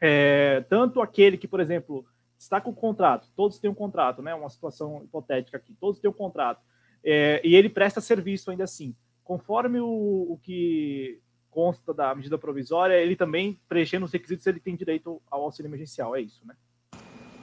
[0.02, 2.06] é, tanto aquele que, por exemplo,
[2.40, 4.34] está com o contrato, todos têm um contrato, né?
[4.34, 6.62] Uma situação hipotética aqui, todos têm um contrato,
[7.04, 8.96] é, e ele presta serviço ainda assim.
[9.24, 11.20] Conforme o, o, que
[11.52, 16.16] consta da medida provisória, ele também preenchendo os requisitos, ele tem direito ao auxílio emergencial,
[16.16, 16.56] é isso, né?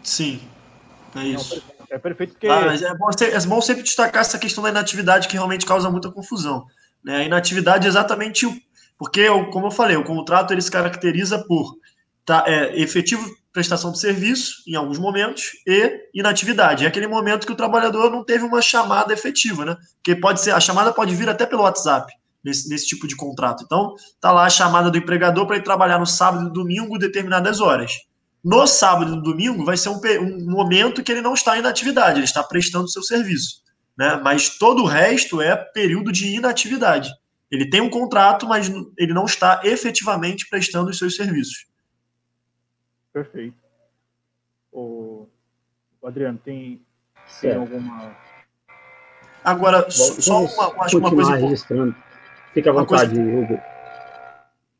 [0.02, 0.40] Sim,
[1.14, 1.62] é isso.
[1.78, 2.48] Não, é perfeito porque.
[2.48, 6.10] Ah, é, bom, é bom sempre destacar essa questão da inatividade que realmente causa muita
[6.10, 6.66] confusão.
[7.04, 7.18] Né?
[7.18, 8.66] A inatividade é exatamente o.
[8.98, 11.76] Porque, como eu falei, o contrato ele se caracteriza por
[12.24, 16.84] tá, é, efetivo prestação de serviço, em alguns momentos, e inatividade.
[16.84, 19.76] É aquele momento que o trabalhador não teve uma chamada efetiva, né?
[19.94, 22.12] Porque pode ser, a chamada pode vir até pelo WhatsApp,
[22.44, 23.64] nesse, nesse tipo de contrato.
[23.64, 27.58] Então, tá lá a chamada do empregador para ele trabalhar no sábado e domingo determinadas
[27.58, 27.92] horas.
[28.44, 31.60] No sábado e no domingo vai ser um, um momento que ele não está em
[31.60, 33.62] inatividade, ele está prestando seu serviço.
[33.96, 34.20] Né?
[34.22, 37.10] Mas todo o resto é período de inatividade.
[37.50, 41.64] Ele tem um contrato, mas ele não está efetivamente prestando os seus serviços.
[43.16, 43.56] Perfeito.
[44.70, 45.26] O,
[46.02, 46.82] o Adriano, tem,
[47.40, 48.14] tem alguma.
[49.42, 51.36] Agora, Bom, só uma, acho uma coisa.
[51.36, 51.96] Registrando.
[52.52, 53.58] Fica à vontade, coisa, Hugo.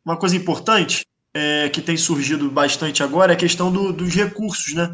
[0.05, 4.75] Uma coisa importante é, que tem surgido bastante agora é a questão do, dos recursos,
[4.75, 4.93] né?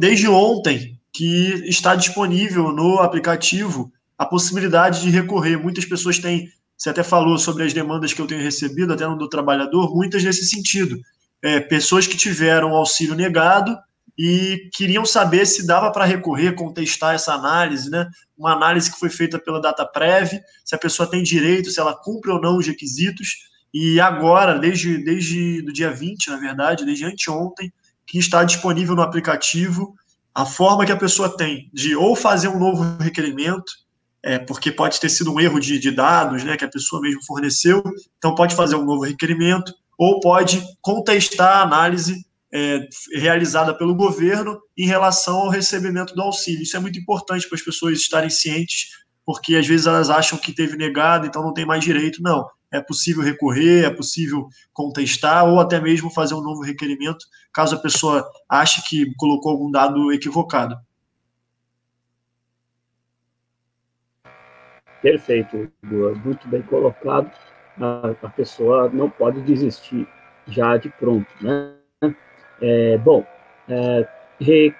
[0.00, 5.56] Desde ontem que está disponível no aplicativo a possibilidade de recorrer.
[5.56, 9.16] Muitas pessoas têm, você até falou sobre as demandas que eu tenho recebido, até no
[9.16, 11.00] do trabalhador, muitas nesse sentido
[11.42, 13.76] é, pessoas que tiveram auxílio negado
[14.18, 18.08] e queriam saber se dava para recorrer, contestar essa análise, né?
[18.36, 22.32] Uma análise que foi feita pela DataPrev, se a pessoa tem direito, se ela cumpre
[22.32, 23.48] ou não os requisitos.
[23.72, 27.72] E agora, desde, desde o dia 20, na verdade, desde anteontem,
[28.04, 29.94] que está disponível no aplicativo
[30.34, 33.72] a forma que a pessoa tem de ou fazer um novo requerimento,
[34.22, 37.24] é, porque pode ter sido um erro de, de dados né, que a pessoa mesmo
[37.24, 37.82] forneceu,
[38.16, 44.58] então pode fazer um novo requerimento, ou pode contestar a análise é, realizada pelo governo
[44.76, 46.62] em relação ao recebimento do auxílio.
[46.62, 50.52] Isso é muito importante para as pessoas estarem cientes, porque às vezes elas acham que
[50.52, 52.22] teve negado, então não tem mais direito.
[52.22, 57.74] Não, é possível recorrer, é possível contestar ou até mesmo fazer um novo requerimento, caso
[57.74, 60.76] a pessoa ache que colocou algum dado equivocado.
[65.02, 65.70] Perfeito,
[66.24, 67.30] muito bem colocado
[67.80, 70.06] a, a pessoa não pode desistir
[70.46, 71.72] já de pronto, né?
[72.60, 73.24] É, bom,
[73.68, 74.06] é,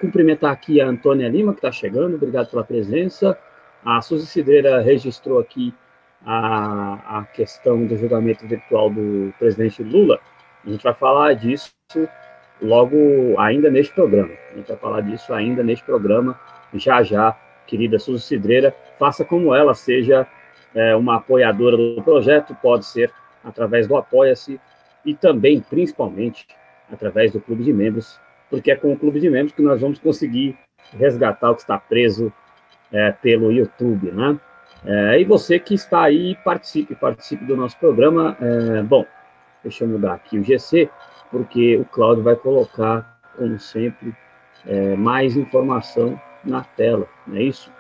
[0.01, 3.39] cumprimentar aqui a Antônia Lima, que está chegando, obrigado pela presença.
[3.85, 5.75] A Suzy Cidreira registrou aqui
[6.25, 10.19] a, a questão do julgamento virtual do presidente Lula.
[10.67, 11.73] A gente vai falar disso
[12.61, 14.33] logo ainda neste programa.
[14.53, 16.39] A gente vai falar disso ainda neste programa,
[16.75, 18.75] já já, querida Suzy Cidreira.
[18.99, 20.27] Faça como ela, seja
[20.75, 23.13] é, uma apoiadora do projeto, pode ser
[23.45, 24.61] através do Apoia-se,
[25.05, 26.47] e também, principalmente,
[26.93, 29.99] através do Clube de Membros, porque é com o Clube de Membros que nós vamos
[29.99, 30.59] conseguir
[30.97, 32.33] resgatar o que está preso
[32.93, 34.39] é, pelo YouTube, né?
[34.85, 38.37] É, e você que está aí, participe, participe do nosso programa.
[38.41, 39.05] É, bom,
[39.63, 40.89] deixa eu mudar aqui o GC,
[41.31, 44.15] porque o Cláudio vai colocar, como sempre,
[44.67, 47.73] é, mais informação na tela, não é isso?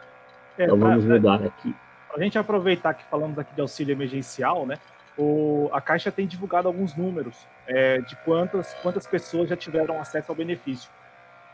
[0.58, 1.74] É, então vamos mudar aqui.
[2.18, 4.76] A gente aproveitar que falamos aqui de auxílio emergencial, né?
[5.16, 10.32] O, a Caixa tem divulgado alguns números é, de quantas, quantas pessoas já tiveram acesso
[10.32, 10.90] ao benefício.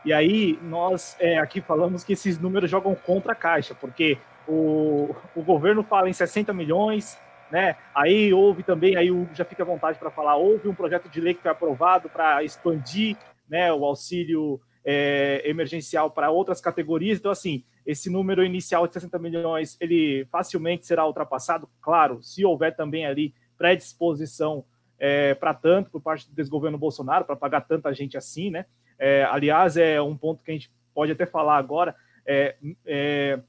[0.06, 4.16] E aí nós é, aqui falamos que esses números jogam contra a Caixa, porque
[4.48, 7.18] o, o governo fala em 60 milhões,
[7.50, 7.76] né?
[7.94, 11.20] Aí houve também, aí o já fica à vontade para falar, houve um projeto de
[11.20, 13.18] lei que foi aprovado para expandir
[13.50, 17.18] né, o auxílio é, emergencial para outras categorias.
[17.18, 22.76] Então, assim, esse número inicial de 60 milhões, ele facilmente será ultrapassado, claro, se houver
[22.76, 24.64] também ali predisposição
[24.98, 28.66] é, para tanto por parte do desgoverno Bolsonaro, para pagar tanta gente assim, né?
[28.98, 31.94] É, aliás, é um ponto que a gente pode até falar agora,
[32.24, 33.40] é, é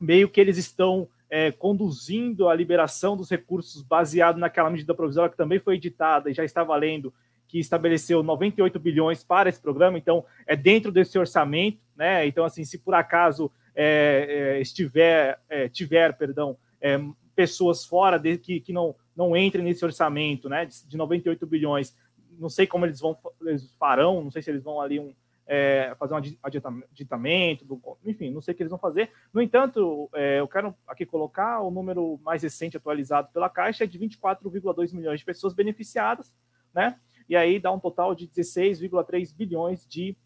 [0.00, 5.36] meio que eles estão é, conduzindo a liberação dos recursos baseado naquela medida provisória que
[5.36, 7.14] também foi editada e já está valendo,
[7.50, 12.24] que estabeleceu 98 bilhões para esse programa, então é dentro desse orçamento, né?
[12.24, 17.00] Então, assim, se por acaso é, é, estiver, é, tiver, perdão, é,
[17.34, 20.64] pessoas fora de, que, que não, não entrem nesse orçamento, né?
[20.64, 21.96] De, de 98 bilhões,
[22.38, 25.12] não sei como eles vão, eles farão, não sei se eles vão ali um,
[25.44, 26.18] é, fazer um
[26.94, 27.66] aditamento,
[28.06, 29.10] enfim, não sei o que eles vão fazer.
[29.34, 33.88] No entanto, é, eu quero aqui colocar o número mais recente atualizado pela Caixa é
[33.88, 36.32] de 24,2 milhões de pessoas beneficiadas,
[36.72, 36.96] né?
[37.30, 40.16] E aí dá um total de 16,3 bilhões de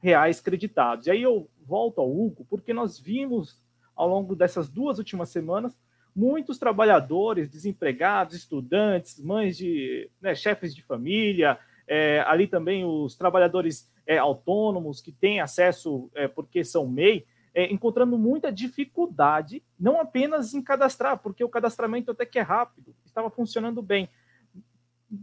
[0.00, 1.08] reais creditados.
[1.08, 3.60] E aí eu volto ao Hugo, porque nós vimos
[3.96, 5.76] ao longo dessas duas últimas semanas
[6.14, 13.90] muitos trabalhadores, desempregados, estudantes, mães de né, chefes de família, é, ali também os trabalhadores
[14.06, 20.54] é, autônomos que têm acesso é, porque são MEI, é, encontrando muita dificuldade, não apenas
[20.54, 24.08] em cadastrar, porque o cadastramento até que é rápido, estava funcionando bem,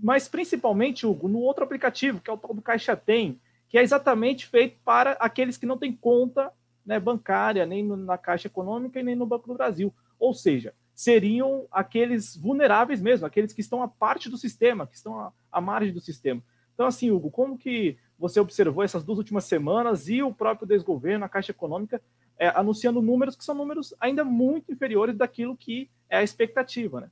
[0.02, 3.82] mas principalmente, Hugo, no outro aplicativo, que é o tal do Caixa Tem, que é
[3.82, 6.52] exatamente feito para aqueles que não têm conta
[6.86, 9.94] né, bancária, nem na Caixa Econômica e nem no Banco do Brasil.
[10.20, 15.32] Ou seja, seriam aqueles vulneráveis mesmo, aqueles que estão à parte do sistema, que estão
[15.52, 16.44] à, margem do sistema.
[16.74, 21.26] Então, assim, Hugo, como que você observou essas duas últimas semanas e o próprio desgoverno,
[21.26, 22.02] a Caixa Econômica,
[22.38, 27.10] é, anunciando números que são números ainda muito inferiores daquilo que é a expectativa, né?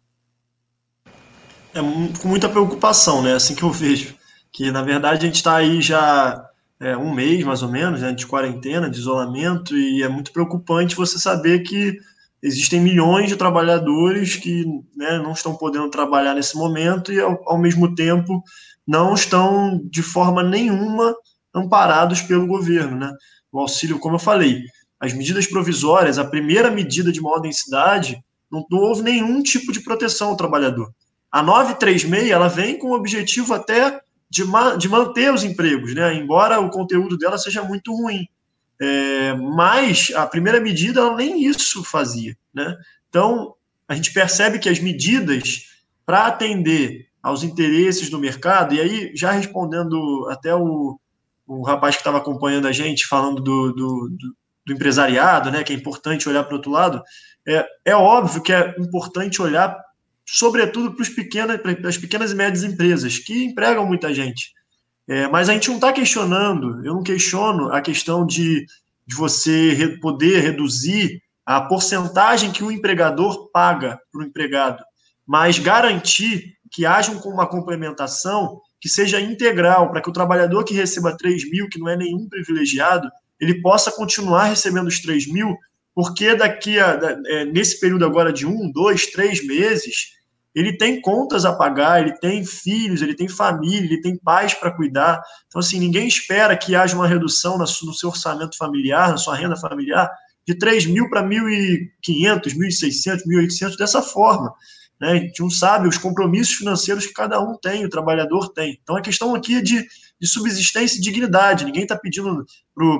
[1.73, 1.79] É
[2.21, 3.33] com muita preocupação, né?
[3.33, 4.15] Assim que eu vejo.
[4.51, 8.11] Que, na verdade, a gente está aí já é, um mês, mais ou menos, né,
[8.11, 11.97] de quarentena, de isolamento, e é muito preocupante você saber que
[12.41, 17.59] existem milhões de trabalhadores que né, não estão podendo trabalhar nesse momento e, ao, ao,
[17.59, 18.41] mesmo tempo,
[18.87, 21.13] não estão de forma nenhuma
[21.53, 22.97] amparados pelo governo.
[22.97, 23.11] Né?
[23.51, 24.61] O auxílio, como eu falei,
[24.99, 28.17] as medidas provisórias, a primeira medida de maior densidade,
[28.49, 30.89] não, não houve nenhum tipo de proteção ao trabalhador.
[31.31, 36.13] A 936 ela vem com o objetivo até de, ma de manter os empregos, né?
[36.13, 38.27] embora o conteúdo dela seja muito ruim.
[38.81, 42.37] É, mas a primeira medida ela nem isso fazia.
[42.53, 42.77] Né?
[43.09, 43.55] Então,
[43.87, 45.65] a gente percebe que as medidas
[46.05, 50.99] para atender aos interesses do mercado, e aí já respondendo até o,
[51.45, 55.73] o rapaz que estava acompanhando a gente, falando do, do, do, do empresariado, né, que
[55.73, 57.03] é importante olhar para o outro lado,
[57.47, 59.75] é, é óbvio que é importante olhar,
[60.31, 61.01] sobretudo para
[61.89, 64.53] as pequenas e médias empresas, que empregam muita gente.
[65.07, 68.65] É, mas a gente não está questionando, eu não questiono a questão de,
[69.07, 74.83] de você re, poder reduzir a porcentagem que o empregador paga para o empregado,
[75.25, 81.17] mas garantir que haja uma complementação que seja integral, para que o trabalhador que receba
[81.17, 83.09] 3 mil, que não é nenhum privilegiado,
[83.39, 85.57] ele possa continuar recebendo os 3 mil,
[85.95, 90.18] porque daqui a, é, nesse período agora de um, dois, três meses,
[90.53, 94.75] ele tem contas a pagar, ele tem filhos, ele tem família, ele tem pais para
[94.75, 95.21] cuidar.
[95.47, 99.55] Então, assim, ninguém espera que haja uma redução no seu orçamento familiar, na sua renda
[99.55, 100.09] familiar,
[100.47, 104.53] de 3 mil para 1.500, 1.600, 1.800, dessa forma.
[104.99, 105.11] Né?
[105.11, 108.79] A gente não sabe os compromissos financeiros que cada um tem, o trabalhador tem.
[108.81, 109.85] Então, a questão aqui é de,
[110.19, 111.65] de subsistência e dignidade.
[111.65, 112.43] Ninguém está pedindo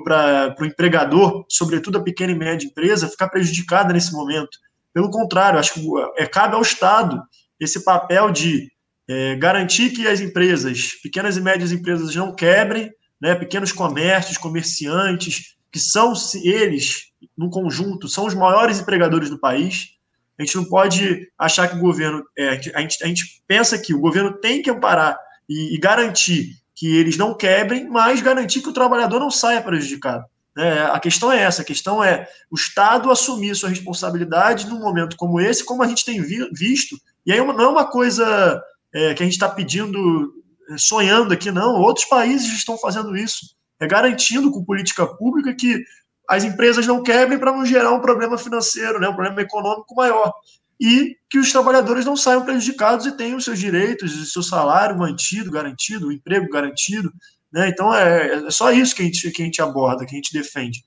[0.04, 4.58] para o empregador, sobretudo a pequena e média empresa, ficar prejudicada nesse momento.
[4.94, 5.82] Pelo contrário, acho que
[6.18, 7.22] é, cabe ao Estado
[7.60, 8.72] esse papel de
[9.08, 15.56] é, garantir que as empresas, pequenas e médias empresas, não quebrem, né, pequenos comércios, comerciantes,
[15.72, 19.90] que são eles, no conjunto, são os maiores empregadores do país.
[20.38, 22.24] A gente não pode achar que o governo.
[22.38, 26.56] É, a, gente, a gente pensa que o governo tem que amparar e, e garantir
[26.74, 30.24] que eles não quebrem, mas garantir que o trabalhador não saia prejudicado.
[30.58, 35.16] É, a questão é essa, a questão é o Estado assumir sua responsabilidade num momento
[35.18, 38.62] como esse, como a gente tem vi, visto, e aí não é uma coisa
[38.94, 40.34] é, que a gente está pedindo,
[40.70, 45.84] é, sonhando aqui, não, outros países estão fazendo isso, é garantindo com política pública que
[46.28, 50.32] as empresas não quebrem para não gerar um problema financeiro, né, um problema econômico maior,
[50.80, 55.52] e que os trabalhadores não saiam prejudicados e tenham seus direitos, o seu salário mantido,
[55.52, 57.12] garantido, o emprego garantido,
[57.52, 57.68] né?
[57.68, 60.32] Então é, é só isso que a, gente, que a gente aborda, que a gente
[60.32, 60.84] defende.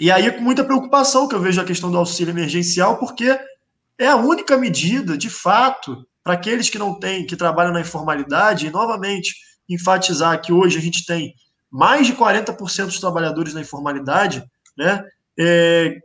[0.00, 3.38] E aí com muita preocupação que eu vejo a questão do auxílio emergencial, porque
[4.02, 8.66] é a única medida, de fato, para aqueles que não têm, que trabalham na informalidade,
[8.66, 9.34] e novamente
[9.68, 11.34] enfatizar que hoje a gente tem
[11.70, 14.44] mais de 40% dos trabalhadores na informalidade,
[14.76, 15.04] né?
[15.38, 15.98] É,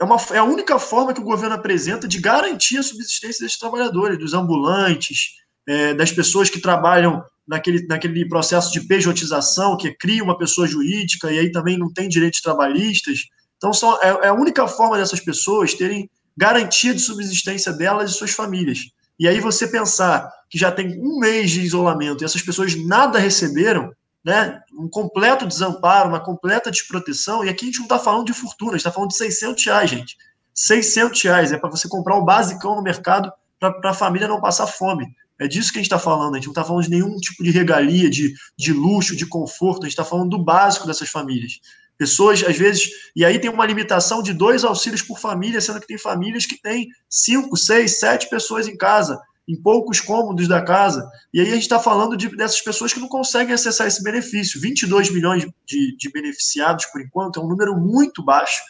[0.00, 3.58] é, uma, é a única forma que o governo apresenta de garantir a subsistência desses
[3.58, 5.34] trabalhadores, dos ambulantes,
[5.66, 11.30] é, das pessoas que trabalham naquele, naquele processo de pejotização, que cria uma pessoa jurídica
[11.30, 13.20] e aí também não tem direitos trabalhistas.
[13.56, 18.14] Então, são, é, é a única forma dessas pessoas terem garantia de subsistência delas e
[18.14, 18.90] suas famílias.
[19.18, 23.18] E aí você pensar que já tem um mês de isolamento e essas pessoas nada
[23.18, 23.92] receberam,
[24.24, 24.60] né?
[24.72, 28.76] um completo desamparo, uma completa desproteção, e aqui a gente não está falando de fortuna,
[28.76, 30.16] está falando de 600 reais, gente.
[30.52, 34.66] 600 reais é para você comprar o basicão no mercado para a família não passar
[34.66, 35.06] fome.
[35.38, 36.34] É disso que a gente está falando.
[36.34, 39.80] A gente não está falando de nenhum tipo de regalia, de, de luxo, de conforto.
[39.80, 41.60] A gente está falando do básico dessas famílias.
[41.96, 45.86] Pessoas, às vezes, e aí tem uma limitação de dois auxílios por família, sendo que
[45.86, 51.08] tem famílias que têm cinco, seis, sete pessoas em casa, em poucos cômodos da casa.
[51.32, 54.60] E aí a gente está falando de, dessas pessoas que não conseguem acessar esse benefício.
[54.60, 58.60] 22 milhões de, de beneficiados, por enquanto, é um número muito baixo,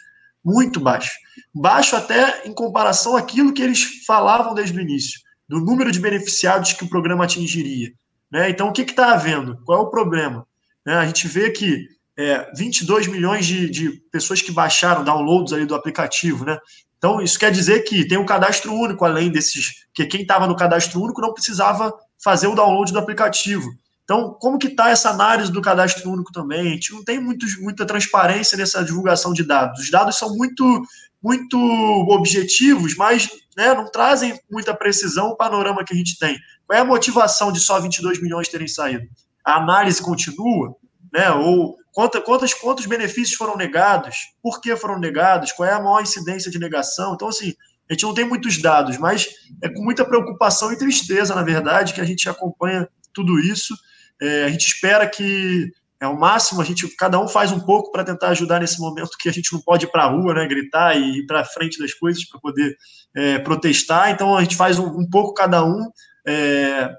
[0.43, 1.11] muito baixo.
[1.53, 6.73] Baixo até em comparação àquilo que eles falavam desde o início do número de beneficiados
[6.73, 7.93] que o programa atingiria.
[8.31, 8.49] Né?
[8.49, 9.59] Então, o que está havendo?
[9.63, 10.45] Qual é o problema?
[10.85, 10.95] Né?
[10.95, 11.87] A gente vê que
[12.17, 16.57] é, 22 milhões de, de, pessoas que baixaram downloads ali do aplicativo, né?
[16.97, 20.55] Então, isso quer dizer que tem um cadastro único, além desses, que quem estava no
[20.55, 21.93] cadastro único não precisava
[22.23, 23.69] fazer o download do aplicativo.
[24.03, 26.61] Então, como que está essa análise do cadastro único também?
[26.61, 29.81] A gente não tem muito, muita transparência nessa divulgação de dados.
[29.81, 30.83] Os dados são muito,
[31.21, 31.57] muito
[32.09, 36.37] objetivos, mas né, não trazem muita precisão o panorama que a gente tem.
[36.67, 39.07] Qual é a motivação de só 22 milhões terem saído?
[39.43, 40.75] A análise continua?
[41.15, 44.17] Né, ou quantos, quantos, quantos benefícios foram negados?
[44.43, 45.53] Por que foram negados?
[45.53, 47.13] Qual é a maior incidência de negação?
[47.13, 47.53] Então, assim,
[47.89, 49.29] a gente não tem muitos dados, mas
[49.63, 53.73] é com muita preocupação e tristeza, na verdade, que a gente acompanha tudo isso.
[54.21, 57.93] É, a gente espera que é o máximo, a gente, cada um faz um pouco
[57.93, 60.45] para tentar ajudar nesse momento que a gente não pode ir para a rua, né,
[60.45, 62.75] gritar e ir para frente das coisas para poder
[63.15, 64.11] é, protestar.
[64.11, 65.89] Então a gente faz um, um pouco cada um.
[66.27, 66.93] É,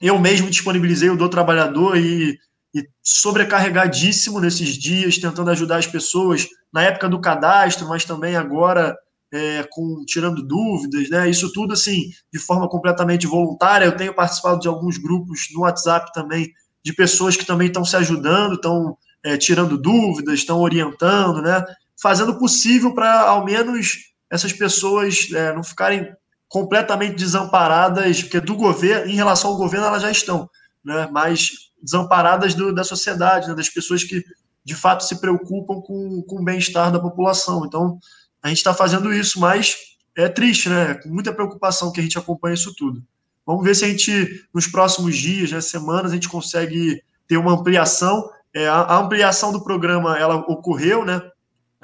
[0.00, 2.36] eu mesmo disponibilizei o do trabalhador e,
[2.74, 8.96] e, sobrecarregadíssimo nesses dias, tentando ajudar as pessoas na época do cadastro, mas também agora
[9.32, 11.28] é, com tirando dúvidas, né?
[11.28, 13.86] Isso tudo assim de forma completamente voluntária.
[13.86, 16.52] Eu tenho participado de alguns grupos no WhatsApp também
[16.84, 21.64] de pessoas que também estão se ajudando, estão é, tirando dúvidas, estão orientando, né?
[22.00, 23.98] Fazendo o possível para, ao menos,
[24.30, 26.08] essas pessoas é, não ficarem
[26.48, 30.50] completamente desamparadas, porque do governo, em relação ao governo, elas já estão,
[30.84, 31.08] né?
[31.10, 31.52] Mas
[31.82, 33.54] desamparadas do, da sociedade, né?
[33.54, 34.22] das pessoas que
[34.64, 37.64] de fato se preocupam com, com o bem-estar da população.
[37.66, 37.98] Então,
[38.42, 39.76] a gente está fazendo isso, mas
[40.16, 40.94] é triste, né?
[40.94, 43.02] Com muita preocupação que a gente acompanha isso tudo.
[43.46, 47.52] Vamos ver se a gente, nos próximos dias, né, semanas, a gente consegue ter uma
[47.52, 48.28] ampliação.
[48.54, 51.20] É, a, a, ampliação do programa ela ocorreu, né?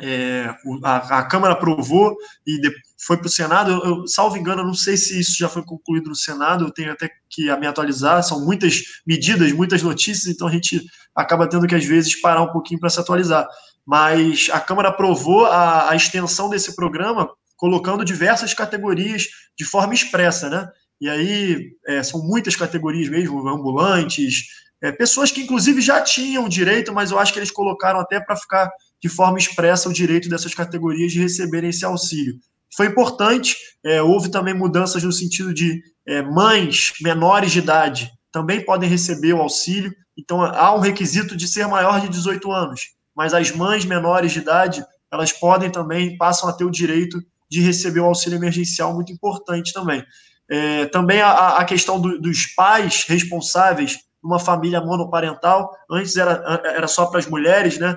[0.01, 2.61] É, a, a, Câmara aprovou e
[3.05, 3.71] foi para o Senado.
[3.71, 6.71] Eu, eu, salvo engano, eu não sei se isso já foi concluído no Senado, eu
[6.71, 8.23] tenho até que me atualizar.
[8.23, 10.85] São muitas medidas, muitas notícias, então a gente
[11.15, 13.47] acaba tendo que, às vezes, parar um pouquinho para se atualizar.
[13.85, 19.27] Mas a Câmara aprovou a, a extensão desse programa, colocando diversas categorias
[19.59, 20.69] de forma expressa, né?
[21.01, 24.47] E aí é, são muitas categorias mesmo, ambulantes,
[24.81, 28.37] é, pessoas que inclusive já tinham direito, mas eu acho que eles colocaram até para
[28.37, 28.71] ficar
[29.03, 32.39] de forma expressa o direito dessas categorias de receberem esse auxílio.
[32.77, 38.65] Foi importante, é, houve também mudanças no sentido de é, mães menores de idade também
[38.65, 43.33] podem receber o auxílio, então há um requisito de ser maior de 18 anos, mas
[43.33, 48.01] as mães menores de idade, elas podem também, passam a ter o direito de receber
[48.01, 50.05] o auxílio emergencial, muito importante também.
[50.51, 55.71] É, também a, a questão do, dos pais responsáveis numa família monoparental.
[55.91, 57.97] Antes era, era só para as mulheres, né?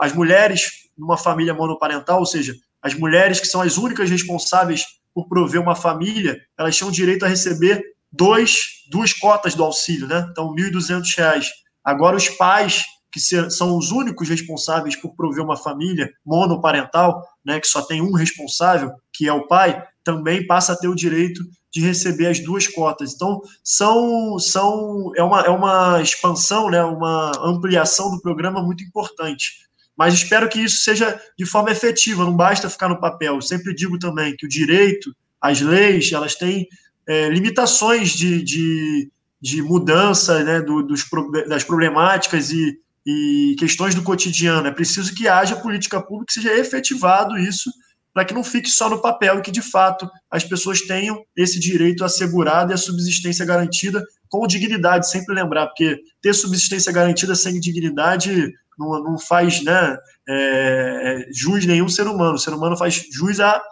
[0.00, 5.28] As mulheres numa família monoparental, ou seja, as mulheres que são as únicas responsáveis por
[5.28, 10.26] prover uma família, elas tinham direito a receber dois, duas cotas do auxílio, né?
[10.30, 11.46] Então, R$ 1.200.
[11.84, 17.66] Agora, os pais, que são os únicos responsáveis por prover uma família monoparental, né, que
[17.66, 21.80] só tem um responsável, que é o pai, também passa a ter o direito de
[21.80, 23.14] receber as duas cotas.
[23.14, 29.62] Então, são, são é, uma, é uma expansão, né, uma ampliação do programa muito importante.
[30.02, 33.36] Mas espero que isso seja de forma efetiva, não basta ficar no papel.
[33.36, 36.66] Eu sempre digo também que o direito, as leis, elas têm
[37.06, 39.08] é, limitações de, de,
[39.40, 41.08] de mudança né, do, dos,
[41.48, 42.76] das problemáticas e,
[43.06, 44.66] e questões do cotidiano.
[44.66, 47.70] É preciso que haja política pública que seja efetivado isso
[48.12, 51.58] para que não fique só no papel e que, de fato, as pessoas tenham esse
[51.58, 57.58] direito assegurado e a subsistência garantida com dignidade, sempre lembrar, porque ter subsistência garantida sem
[57.60, 59.96] dignidade não, não faz né,
[60.28, 62.34] é, é jus nenhum ser humano.
[62.34, 63.62] O ser humano faz jus a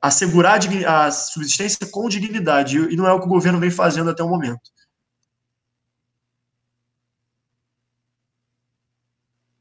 [0.00, 4.10] assegurar a, a subsistência com dignidade, e não é o que o governo vem fazendo
[4.10, 4.70] até o momento.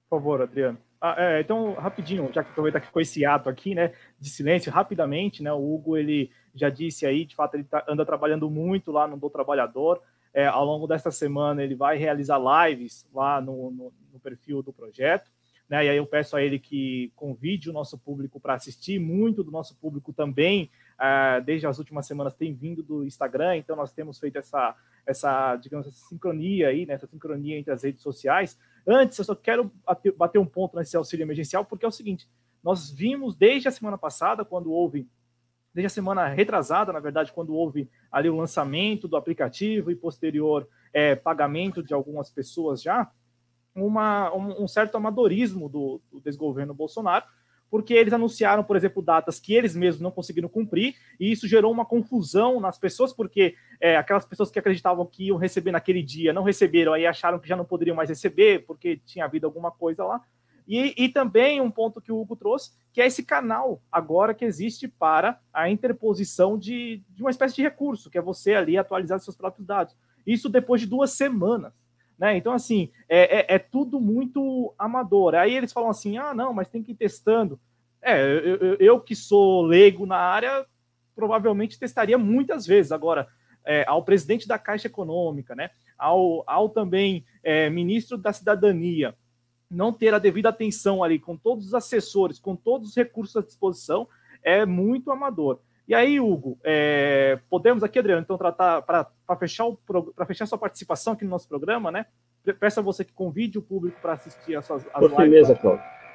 [0.09, 0.86] Por favor, Adriano.
[1.07, 4.71] Ah, é, então, rapidinho, já que aproveitar que ficou esse ato aqui, né, de silêncio,
[4.71, 8.91] rapidamente, né, o Hugo, ele já disse aí, de fato, ele tá, anda trabalhando muito
[8.91, 10.01] lá no Do Trabalhador,
[10.33, 14.73] é, ao longo desta semana ele vai realizar lives lá no, no, no perfil do
[14.73, 15.31] projeto,
[15.69, 19.43] né, e aí eu peço a ele que convide o nosso público para assistir, muito
[19.43, 23.91] do nosso público também, é, desde as últimas semanas, tem vindo do Instagram, então nós
[23.91, 28.57] temos feito essa, essa digamos, essa sincronia aí, né, essa sincronia entre as redes sociais,
[28.87, 29.69] Antes, eu só quero
[30.15, 32.25] bater um ponto nesse auxílio emergencial, porque é o seguinte:
[32.63, 35.09] nós vimos desde a semana passada, quando houve,
[35.73, 40.65] desde a semana retrasada, na verdade, quando houve ali o lançamento do aplicativo e posterior
[40.93, 43.11] é, pagamento de algumas pessoas já,
[43.85, 47.25] uma, um, um certo amadorismo do, do desgoverno Bolsonaro,
[47.69, 51.71] porque eles anunciaram, por exemplo, datas que eles mesmos não conseguiram cumprir, e isso gerou
[51.71, 56.33] uma confusão nas pessoas, porque é, aquelas pessoas que acreditavam que iam receber naquele dia
[56.33, 60.03] não receberam, aí acharam que já não poderiam mais receber, porque tinha havido alguma coisa
[60.03, 60.21] lá.
[60.67, 64.43] E, e também um ponto que o Hugo trouxe, que é esse canal agora que
[64.43, 69.19] existe para a interposição de, de uma espécie de recurso, que é você ali atualizar
[69.19, 69.95] seus próprios dados.
[70.25, 71.71] Isso depois de duas semanas.
[72.17, 72.37] Né?
[72.37, 75.35] Então, assim, é, é, é, tudo muito amador.
[75.35, 77.59] Aí eles falam assim: ah, não, mas tem que ir testando.
[78.01, 80.65] É, eu, eu, eu que sou leigo na área,
[81.15, 82.91] provavelmente testaria muitas vezes.
[82.91, 83.27] Agora,
[83.65, 85.69] é, ao presidente da Caixa Econômica, né?
[85.97, 89.15] ao, ao também é, ministro da Cidadania,
[89.69, 93.41] não ter a devida atenção ali com todos os assessores, com todos os recursos à
[93.41, 94.07] disposição,
[94.43, 95.59] é muito amador.
[95.87, 99.07] E aí, Hugo, é, podemos aqui, Adriano, então tratar para
[99.39, 99.65] fechar
[100.15, 102.05] para fechar sua participação aqui no nosso programa, né?
[102.59, 105.47] Peço a você que convide o público para assistir as suas as lives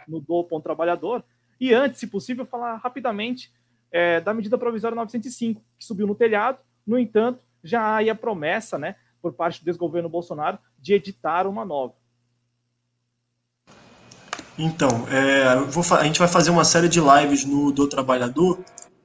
[0.07, 1.25] no Do Ponto Trabalhador.
[1.59, 3.51] E antes, se possível, falar rapidamente
[3.91, 6.59] é, da medida provisória 905, que subiu no telhado.
[6.87, 11.47] No entanto, já há aí a promessa, né, por parte do desgoverno Bolsonaro, de editar
[11.47, 11.95] uma nova.
[14.59, 18.63] Então, é, vou, a gente vai fazer uma série de lives no Do Trabalhador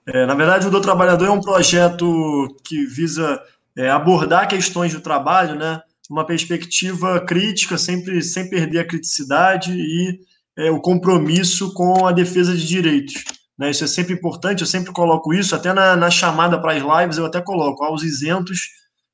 [0.07, 3.41] é, na verdade, o do Trabalhador é um projeto que visa
[3.75, 10.19] é, abordar questões do trabalho, né, uma perspectiva crítica, sempre sem perder a criticidade e
[10.57, 13.25] é, o compromisso com a defesa de direitos.
[13.59, 17.01] Né, isso é sempre importante, eu sempre coloco isso, até na, na chamada para as
[17.01, 18.61] lives eu até coloco, aos isentos,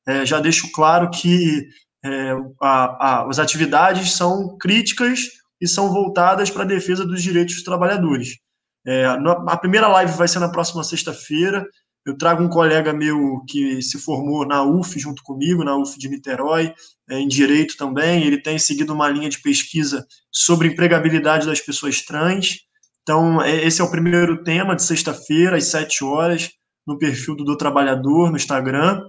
[0.07, 1.67] é, já deixo claro que
[2.05, 5.21] é, a, a, as atividades são críticas
[5.59, 8.37] e são voltadas para a defesa dos direitos dos trabalhadores.
[8.85, 11.65] É, a primeira live vai ser na próxima sexta-feira.
[12.05, 16.09] Eu trago um colega meu que se formou na UF junto comigo, na UF de
[16.09, 16.73] Niterói,
[17.09, 18.23] é, em Direito também.
[18.23, 22.59] Ele tem seguido uma linha de pesquisa sobre empregabilidade das pessoas trans.
[23.01, 26.49] Então, é, esse é o primeiro tema de sexta-feira, às sete horas,
[26.85, 29.01] no perfil do Do Trabalhador, no Instagram.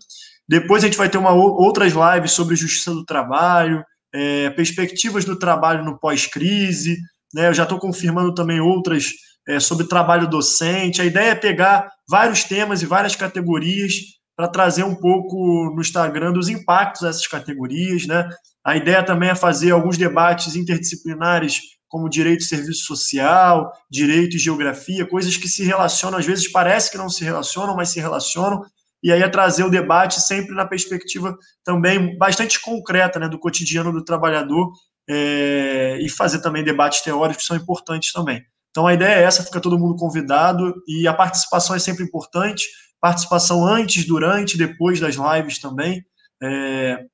[0.48, 5.36] Depois a gente vai ter uma, outras lives sobre justiça do trabalho, é, perspectivas do
[5.36, 6.96] trabalho no pós-crise.
[7.32, 7.48] Né?
[7.48, 9.12] Eu já estou confirmando também outras
[9.48, 11.00] é, sobre trabalho docente.
[11.00, 13.94] A ideia é pegar vários temas e várias categorias
[14.36, 18.06] para trazer um pouco no Instagram dos impactos dessas categorias.
[18.06, 18.28] Né?
[18.64, 24.38] A ideia também é fazer alguns debates interdisciplinares, como direito e serviço social, direito e
[24.38, 28.62] geografia, coisas que se relacionam, às vezes parece que não se relacionam, mas se relacionam.
[29.00, 33.92] E aí é trazer o debate sempre na perspectiva também bastante concreta né, do cotidiano
[33.92, 34.72] do trabalhador
[35.08, 38.42] é, e fazer também debates teóricos que são importantes também.
[38.74, 42.66] Então a ideia é essa, fica todo mundo convidado e a participação é sempre importante,
[43.00, 46.04] participação antes, durante, depois das lives também.
[46.42, 47.04] É...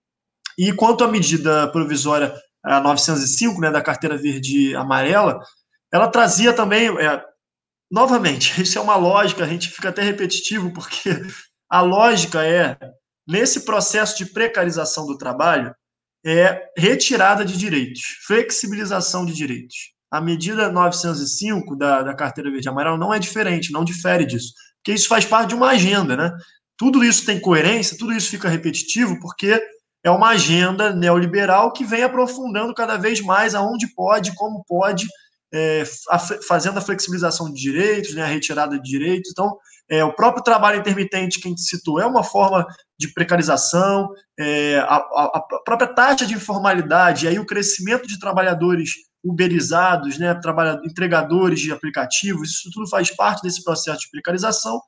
[0.56, 2.34] E quanto à medida provisória
[2.64, 5.38] a 905, né, da carteira verde amarela,
[5.92, 7.22] ela trazia também, é...
[7.92, 11.10] novamente, isso é uma lógica, a gente fica até repetitivo, porque
[11.68, 12.78] a lógica é
[13.28, 15.74] nesse processo de precarização do trabalho
[16.24, 19.99] é retirada de direitos, flexibilização de direitos.
[20.10, 24.92] A medida 905 da, da carteira verde amarela não é diferente, não difere disso, porque
[24.92, 26.32] isso faz parte de uma agenda, né?
[26.76, 29.62] Tudo isso tem coerência, tudo isso fica repetitivo, porque
[30.02, 35.06] é uma agenda neoliberal que vem aprofundando cada vez mais aonde pode, como pode,
[35.52, 39.30] é, a, fazendo a flexibilização de direitos, né, a retirada de direitos.
[39.30, 39.58] Então,
[39.90, 42.66] é, o próprio trabalho intermitente que a gente citou é uma forma
[42.98, 44.08] de precarização,
[44.38, 48.92] é, a, a, a, própria taxa de informalidade, e aí o crescimento de trabalhadores
[49.22, 50.38] uberizados, né,
[50.84, 54.80] entregadores de aplicativos, isso tudo faz parte desse processo de precarização.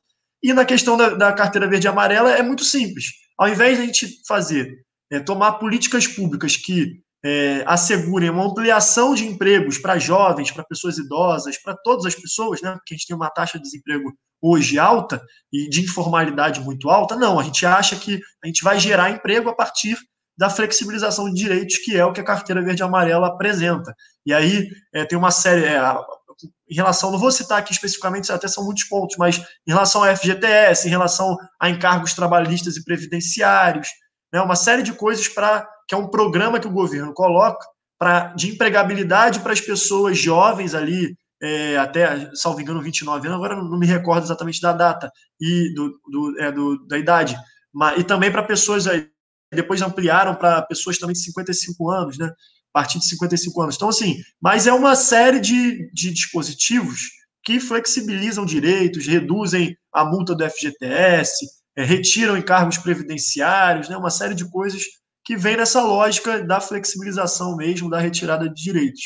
[0.43, 3.07] E na questão da, da carteira verde e amarela é muito simples.
[3.39, 9.15] Ao invés de a gente fazer, é, tomar políticas públicas que é, assegurem uma ampliação
[9.15, 12.73] de empregos para jovens, para pessoas idosas, para todas as pessoas, né?
[12.73, 15.23] Porque a gente tem uma taxa de desemprego hoje alta
[15.53, 17.15] e de informalidade muito alta.
[17.15, 19.97] Não, a gente acha que a gente vai gerar emprego a partir
[20.37, 23.95] da flexibilização de direitos, que é o que a carteira verde e amarela apresenta.
[24.25, 25.65] E aí é, tem uma série.
[25.65, 25.81] É,
[26.69, 30.17] em relação, não vou citar aqui especificamente, até são muitos pontos, mas em relação ao
[30.17, 33.89] FGTS, em relação a encargos trabalhistas e previdenciários,
[34.33, 37.67] né, uma série de coisas para que é um programa que o governo coloca
[37.99, 43.57] para de empregabilidade para as pessoas jovens ali, é, até, salvo engano, 29 anos, agora
[43.57, 47.37] não me recordo exatamente da data e do, do, é, do da idade,
[47.73, 49.09] mas, e também para pessoas aí,
[49.57, 52.27] depois ampliaram para pessoas também de 55 anos, né?
[52.27, 53.77] A partir de 55 anos.
[53.77, 57.01] Então, assim, mas é uma série de, de dispositivos
[57.45, 61.47] que flexibilizam direitos, reduzem a multa do FGTS,
[61.77, 64.83] é, retiram encargos previdenciários, né, uma série de coisas
[65.25, 69.03] que vem nessa lógica da flexibilização mesmo, da retirada de direitos.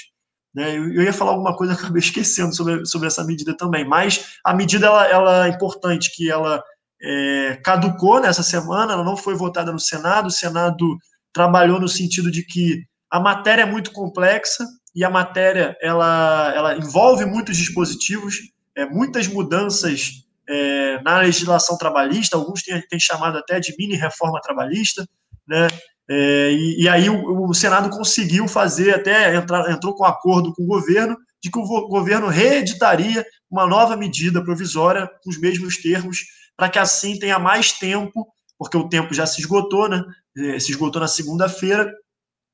[0.55, 0.77] Né?
[0.77, 4.55] Eu, eu ia falar alguma coisa, acabei esquecendo sobre, sobre essa medida também, mas a
[4.55, 6.63] medida ela, ela é importante, que ela
[7.03, 10.97] é, caducou nessa semana, ela não foi votada no Senado, o Senado
[11.33, 16.77] trabalhou no sentido de que a matéria é muito complexa e a matéria ela, ela
[16.77, 18.37] envolve muitos dispositivos,
[18.75, 24.41] é, muitas mudanças é, na legislação trabalhista, alguns têm, têm, chamado até de mini reforma
[24.41, 25.07] trabalhista,
[25.47, 25.69] né?
[26.09, 30.63] É, e, e, aí o, o, Senado conseguiu fazer, até entrar, entrou com acordo com
[30.63, 36.25] o governo, de que o governo reeditaria uma nova medida provisória com os mesmos termos,
[36.57, 38.27] para que assim tenha mais tempo,
[38.59, 40.03] porque o tempo já se esgotou, né?
[40.37, 41.93] É, se esgotou na segunda-feira,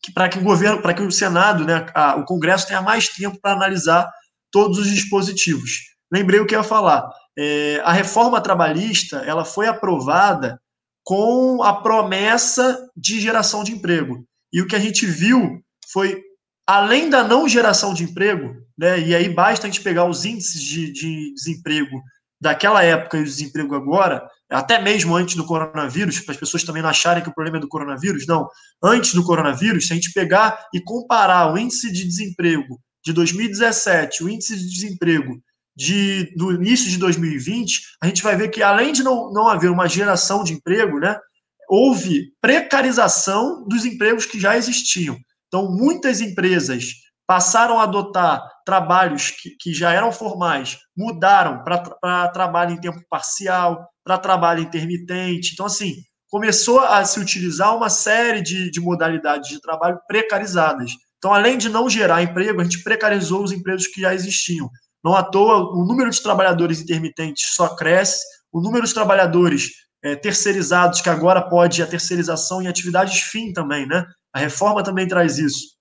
[0.03, 3.09] que para que o governo, para que o Senado, né, a, o Congresso tenha mais
[3.09, 4.11] tempo para analisar
[4.51, 5.81] todos os dispositivos.
[6.13, 10.61] Lembrei o que eu ia falar é, a reforma trabalhista ela foi aprovada
[11.05, 14.25] com a promessa de geração de emprego.
[14.53, 16.23] E o que a gente viu foi,
[16.67, 20.63] além da não geração de emprego, né, e aí basta a gente pegar os índices
[20.63, 22.01] de, de desemprego
[22.43, 26.83] daquela época e o desemprego agora, até mesmo antes do coronavírus, para as pessoas também
[26.83, 28.49] não acharem que o problema é do coronavírus, não.
[28.83, 34.25] Antes do coronavírus, se a gente pegar e comparar o índice de desemprego de 2017,
[34.25, 35.41] o índice de desemprego
[35.77, 39.71] de, do início de 2020, a gente vai ver que, além de não, não haver
[39.71, 41.17] uma geração de emprego, né,
[41.69, 45.17] houve precarização dos empregos que já existiam.
[45.47, 46.87] Então, muitas empresas
[47.25, 53.89] passaram a adotar trabalhos que, que já eram formais, mudaram para trabalho em tempo parcial,
[54.05, 55.53] para trabalho intermitente.
[55.53, 55.97] Então, assim,
[56.29, 60.93] começou a se utilizar uma série de, de modalidades de trabalho precarizadas.
[61.19, 64.69] Então, além de não gerar emprego, a gente precarizou os empregos que já existiam.
[65.05, 69.71] Não à toa, o número de trabalhadores intermitentes só cresce, o número de trabalhadores
[70.03, 74.05] é, terceirizados, que agora pode a terceirização em atividades fim também, né?
[74.33, 75.77] A reforma também traz isso.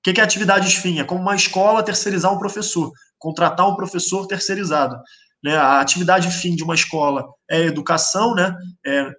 [0.00, 0.98] O que é atividades fim?
[0.98, 4.96] É como uma escola terceirizar um professor, contratar um professor terceirizado.
[5.44, 5.56] Né?
[5.56, 8.54] A atividade fim de uma escola é educação, né?
[8.86, 9.10] É,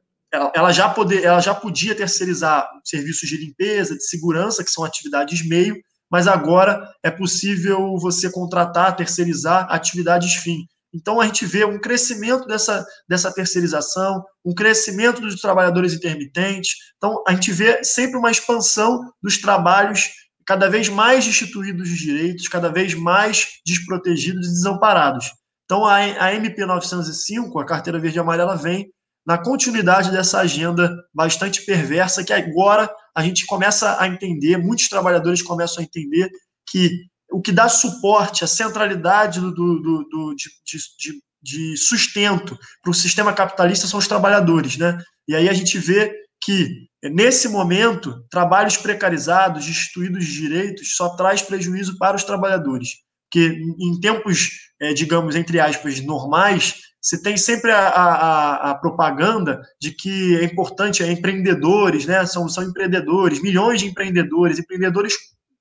[0.55, 5.47] ela, já poder, ela já podia terceirizar serviços de limpeza, de segurança, que são atividades
[5.47, 5.75] meio,
[6.09, 10.65] mas agora é possível você contratar, terceirizar atividades fim.
[10.93, 16.73] Então a gente vê um crescimento dessa, dessa terceirização, um crescimento dos trabalhadores intermitentes.
[16.97, 20.09] Então a gente vê sempre uma expansão dos trabalhos
[20.45, 25.31] cada vez mais destituídos de direitos, cada vez mais desprotegidos e desamparados.
[25.65, 28.91] Então a, a MP 905, a carteira verde e amarela, vem
[29.25, 35.41] na continuidade dessa agenda bastante perversa que agora a gente começa a entender, muitos trabalhadores
[35.41, 36.29] começam a entender
[36.67, 36.89] que
[37.31, 40.49] o que dá suporte, a centralidade do, do, do de,
[40.97, 44.97] de, de, sustento para o sistema capitalista são os trabalhadores, né?
[45.27, 46.13] E aí a gente vê
[46.43, 52.97] que nesse momento trabalhos precarizados, destituídos de direitos, só traz prejuízo para os trabalhadores,
[53.31, 59.59] que em tempos, é, digamos entre aspas, normais, você tem sempre a, a, a, propaganda
[59.81, 62.23] de que é importante, é empreendedores, né?
[62.27, 65.15] São, são empreendedores, milhões de empreendedores, empreendedores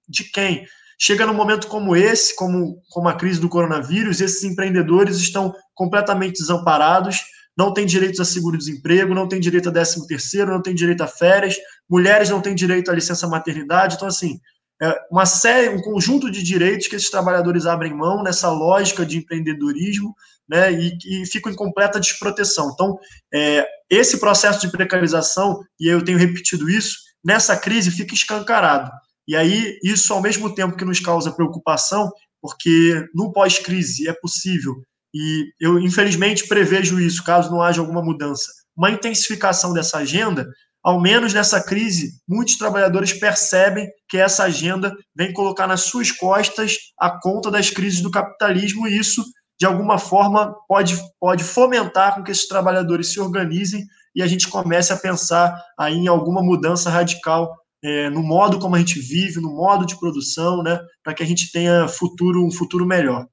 [0.06, 0.66] de quem?
[1.00, 6.38] Chega num momento como esse, como, como a crise do coronavírus, esses empreendedores estão completamente
[6.38, 7.20] desamparados,
[7.56, 11.06] não têm direito a seguro-desemprego, não têm direito a décimo terceiro, não têm direito a
[11.06, 11.56] férias,
[11.88, 13.96] mulheres não têm direito à licença maternidade.
[13.96, 14.38] Então, assim,
[14.82, 19.18] é uma série, um conjunto de direitos que esses trabalhadores abrem mão nessa lógica de
[19.18, 20.14] empreendedorismo,
[20.48, 22.70] né, e, e ficam em completa desproteção.
[22.72, 22.98] Então,
[23.32, 28.90] é, esse processo de precarização, e eu tenho repetido isso, nessa crise fica escancarado.
[29.28, 34.82] E aí, isso, ao mesmo tempo que nos causa preocupação, porque no pós-crise é possível,
[35.14, 38.46] e eu, infelizmente, prevejo isso, caso não haja alguma mudança,
[38.76, 40.46] uma intensificação dessa agenda,
[40.82, 46.76] ao menos nessa crise, muitos trabalhadores percebem que essa agenda vem colocar nas suas costas
[46.98, 49.22] a conta das crises do capitalismo, e isso,
[49.58, 53.84] de alguma forma, pode, pode fomentar com que esses trabalhadores se organizem
[54.14, 58.76] e a gente comece a pensar aí em alguma mudança radical é, no modo como
[58.76, 62.50] a gente vive, no modo de produção, né, para que a gente tenha futuro, um
[62.50, 63.26] futuro melhor.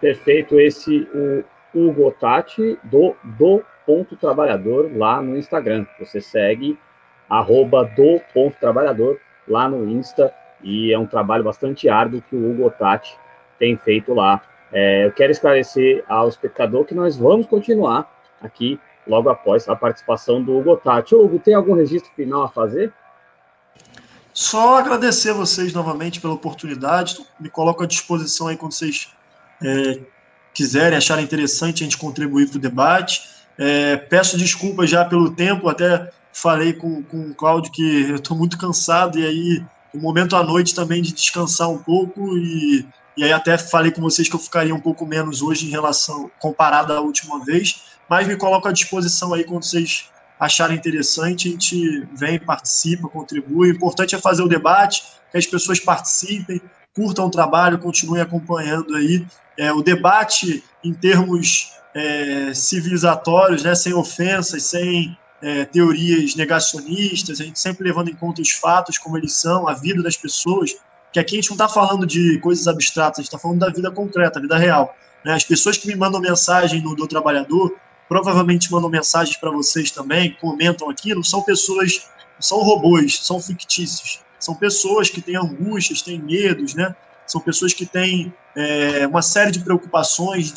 [0.00, 1.08] Perfeito, esse
[1.74, 5.86] o Hugo Tati do do ponto trabalhador lá no Instagram.
[5.98, 6.78] Você segue
[7.28, 10.32] arroba do ponto trabalhador lá no Insta
[10.62, 13.16] e é um trabalho bastante árduo que o Hugo Tati
[13.58, 14.42] tem feito lá.
[14.72, 18.10] É, eu quero esclarecer ao espectador que nós vamos continuar
[18.42, 21.14] aqui logo após a participação do Hugo Tati.
[21.14, 22.92] Hugo, tem algum registro final a fazer?
[24.34, 27.16] Só agradecer a vocês novamente pela oportunidade.
[27.40, 29.12] Me coloco à disposição aí quando vocês
[29.62, 30.00] é,
[30.54, 33.22] quiserem, acharem interessante a gente contribuir para o debate.
[33.56, 38.36] É, peço desculpas já pelo tempo, até falei com, com o Cláudio que eu estou
[38.36, 42.86] muito cansado e aí o momento à noite também de descansar um pouco e,
[43.16, 46.30] e aí até falei com vocês que eu ficaria um pouco menos hoje em relação
[46.38, 50.06] comparado à última vez mas me coloco à disposição aí quando vocês
[50.40, 53.70] acharem interessante, a gente vem, participa, contribui.
[53.70, 56.60] O importante é fazer o debate, que as pessoas participem,
[56.98, 59.24] curtam o trabalho, continuem acompanhando aí.
[59.56, 67.44] É, o debate em termos é, civilizatórios, né, sem ofensas, sem é, teorias negacionistas, a
[67.44, 70.74] gente sempre levando em conta os fatos como eles são, a vida das pessoas,
[71.12, 73.70] que aqui a gente não está falando de coisas abstratas, a gente está falando da
[73.70, 74.96] vida concreta, a vida real.
[75.24, 75.34] Né?
[75.34, 77.76] As pessoas que me mandam mensagem no do Trabalhador,
[78.08, 82.08] provavelmente mandam mensagens para vocês também, comentam aqui, são pessoas,
[82.40, 84.20] são robôs, são fictícios.
[84.38, 86.94] São pessoas que têm angústias, têm medos, né?
[87.26, 90.52] São pessoas que têm é, uma série de preocupações,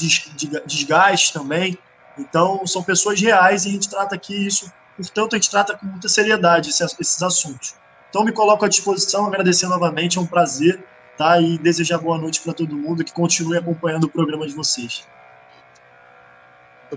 [0.65, 1.77] desgastes também.
[2.17, 5.86] Então, são pessoas reais e a gente trata aqui isso, portanto, a gente trata com
[5.86, 7.75] muita seriedade esses, assuntos.
[8.09, 10.84] Então, me coloco à disposição, agradecer novamente, é um prazer,
[11.17, 11.39] tá?
[11.39, 15.07] E desejar boa noite para todo mundo que continue acompanhando o programa de vocês.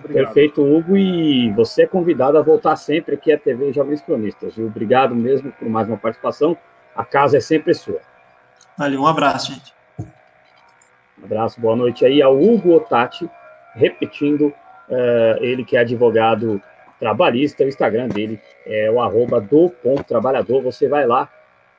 [0.01, 0.97] Perfeito, Hugo.
[0.97, 4.59] E você é convidado a voltar sempre aqui à TV Jovens Cronistas.
[4.59, 6.57] Obrigado mesmo por mais uma participação.
[6.95, 8.01] A casa é sempre sua.
[8.79, 9.75] Valeu, um abraço, gente.
[11.21, 13.29] Um abraço, boa noite aí ao Hugo Otati,
[13.75, 14.47] repetindo,
[14.89, 16.61] uh, ele que é advogado
[17.01, 21.29] trabalhista, o Instagram dele é o arroba do ponto trabalhador, você vai lá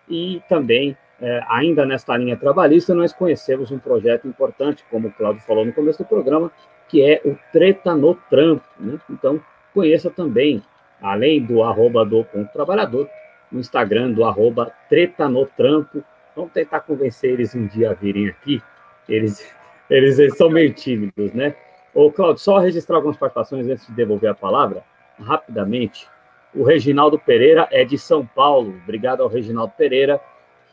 [0.09, 0.91] e também,
[1.21, 5.73] uh, ainda nesta linha trabalhista, nós conhecemos um projeto importante, como o Claudio falou no
[5.73, 6.51] começo do programa,
[6.89, 8.65] que é o Treta no Trampo.
[8.79, 8.99] Né?
[9.09, 9.41] Então,
[9.73, 10.61] conheça também,
[11.01, 13.09] além do arroba do ponto trabalhador,
[13.55, 16.03] no Instagram do arroba Treta no Trampo.
[16.35, 18.61] Vamos tentar convencer eles um dia a virem aqui.
[19.07, 19.49] Eles,
[19.89, 21.55] eles, eles são meio tímidos, né?
[21.93, 24.83] Ô, Claudio, só registrar algumas participações antes de devolver a palavra,
[25.17, 26.07] rapidamente.
[26.53, 28.75] O Reginaldo Pereira é de São Paulo.
[28.83, 30.19] Obrigado ao Reginaldo Pereira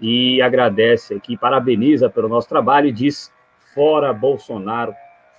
[0.00, 3.32] e agradece aqui, parabeniza pelo nosso trabalho e diz:
[3.72, 4.92] fora Bolsonaro,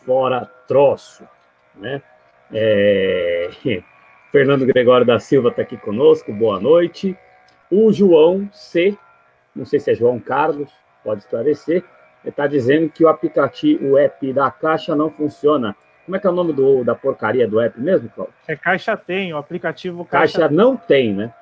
[0.05, 1.27] fora troço,
[1.75, 2.01] né?
[2.51, 3.49] É...
[4.31, 7.15] Fernando Gregório da Silva está aqui conosco, boa noite.
[7.75, 8.95] O João C,
[9.55, 10.71] não sei se é João Carlos,
[11.03, 11.83] pode esclarecer,
[12.23, 15.75] está dizendo que o aplicativo, o app da Caixa não funciona.
[16.05, 18.35] Como é que é o nome do, da porcaria do app mesmo, Cláudio?
[18.47, 20.39] É Caixa Tem, o aplicativo Caixa...
[20.39, 21.33] Caixa não tem, né?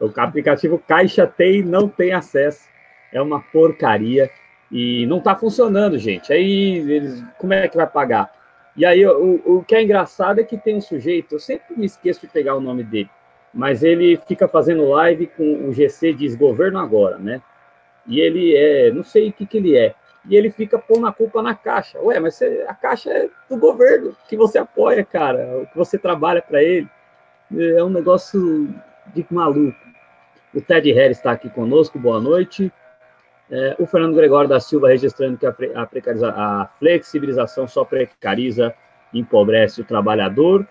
[0.00, 2.66] O aplicativo Caixa Tem não tem acesso.
[3.12, 4.30] É uma porcaria.
[4.72, 6.32] E não está funcionando, gente.
[6.32, 8.32] Aí eles, como é que vai pagar?
[8.74, 11.86] E aí o, o que é engraçado é que tem um sujeito, eu sempre me
[11.86, 13.08] esqueço de pegar o nome dele,
[13.56, 17.40] mas ele fica fazendo live com o GC diz governo agora, né?
[18.06, 19.94] E ele é, não sei o que que ele é.
[20.28, 21.98] E ele fica pondo a culpa na caixa.
[22.02, 26.42] Ué, mas você, a caixa é do governo que você apoia, cara, que você trabalha
[26.42, 26.86] para ele.
[27.50, 28.68] É um negócio
[29.14, 29.78] de maluco.
[30.54, 32.70] O Ted Harris está aqui conosco, boa noite.
[33.50, 38.74] É, o Fernando Gregório da Silva registrando que a, a, precariza, a flexibilização só precariza
[39.14, 40.66] empobrece o trabalhador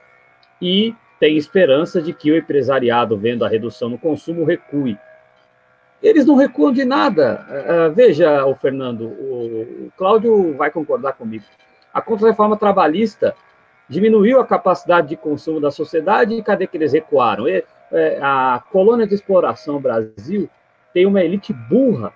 [0.61, 4.97] e tem esperança de que o empresariado, vendo a redução no consumo, recue.
[6.03, 7.45] Eles não recuam de nada.
[7.49, 11.45] Uh, veja, o Fernando, o, Cláudio vai concordar comigo.
[11.93, 13.36] A contra-reforma trabalhista
[13.88, 17.47] diminuiu a capacidade de consumo da sociedade e cadê que eles recuaram?
[17.47, 17.63] É,
[18.22, 20.49] a colônia de exploração Brasil
[20.93, 22.11] tem uma elite burra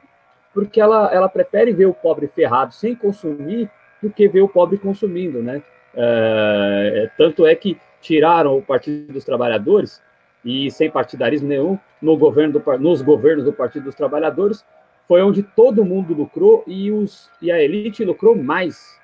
[0.53, 3.69] porque ela, ela prefere ver o pobre ferrado sem consumir
[4.01, 5.61] do que ver o pobre consumindo, né?
[5.95, 10.01] É, tanto é que tiraram o Partido dos Trabalhadores
[10.43, 14.65] e sem partidarismo nenhum no governo do, nos governos do Partido dos Trabalhadores
[15.07, 18.97] foi onde todo mundo lucrou e, os, e a elite lucrou mais.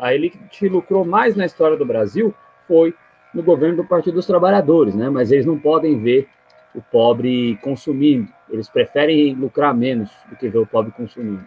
[0.00, 2.34] A elite lucrou mais na história do Brasil
[2.66, 2.94] foi
[3.34, 5.10] no governo do Partido dos Trabalhadores, né?
[5.10, 6.28] Mas eles não podem ver
[6.74, 8.32] o pobre consumindo.
[8.50, 11.46] Eles preferem lucrar menos do que ver o pobre consumindo.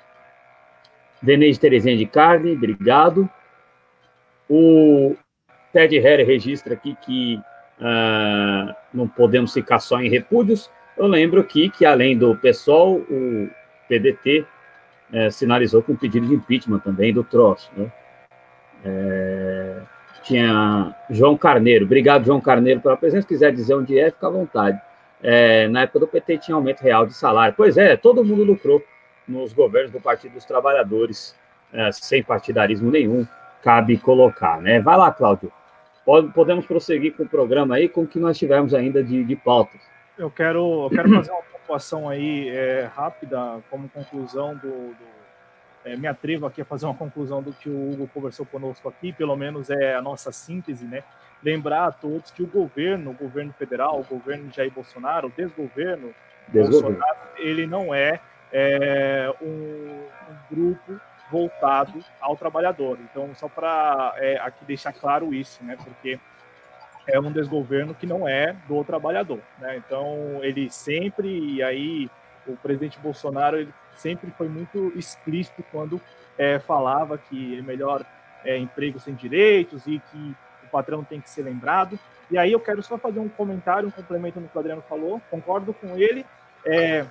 [1.22, 3.30] Denise Terezinha de Carne, obrigado.
[4.50, 5.16] O
[5.72, 7.40] Ted Herr registra aqui que
[7.80, 10.70] uh, não podemos ficar só em repúdios.
[10.98, 13.50] Eu lembro aqui que, além do PSOL, o
[13.88, 14.46] PDT
[15.14, 17.70] eh, sinalizou com um pedido de impeachment também do troço.
[17.76, 17.92] Né?
[18.86, 19.82] Uh,
[20.24, 21.86] tinha João Carneiro.
[21.86, 23.24] Obrigado, João Carneiro, pela presença.
[23.24, 24.80] Se quiser dizer onde é, fica à vontade.
[25.24, 27.54] É, na época do PT tinha aumento real de salário.
[27.58, 28.82] Pois é, todo mundo lucrou
[29.28, 31.36] nos governos do Partido dos Trabalhadores,
[31.94, 33.26] sem partidarismo nenhum,
[33.62, 34.80] cabe colocar, né?
[34.80, 35.52] Vai lá, Cláudio.
[36.06, 39.36] Pode, podemos prosseguir com o programa aí, com o que nós tivemos ainda de, de
[39.36, 39.82] pautas.
[40.18, 45.12] Eu quero, eu quero fazer uma pontuação aí é, rápida, como conclusão do, do
[45.86, 49.12] é, me atrevo aqui a fazer uma conclusão do que o Hugo conversou conosco aqui,
[49.12, 51.04] pelo menos é a nossa síntese, né?
[51.43, 55.32] lembrar a todos que o governo, o governo federal, o governo de Jair Bolsonaro, o
[55.32, 56.14] desgoverno,
[56.47, 56.97] desgoverno.
[56.97, 58.20] Bolsonaro, ele não é,
[58.52, 60.99] é um, um, grupo
[61.32, 63.00] voltado ao trabalhador.
[63.02, 65.78] Então, só para é, aqui deixar claro isso, né?
[65.82, 66.20] Porque
[67.08, 69.78] é um desgoverno que não é do trabalhador, né?
[69.78, 72.10] Então, ele sempre, e aí
[72.46, 76.02] o presidente Bolsonaro, ele sempre foi muito explícito quando
[76.38, 78.06] é, falava que é melhor
[78.44, 80.36] é, emprego sem direitos e que
[80.72, 82.00] patrão tem que ser lembrado.
[82.32, 85.22] E aí eu quero só fazer um comentário, um complemento no que o Adriano falou.
[85.30, 86.26] Concordo com ele.
[86.66, 87.06] É,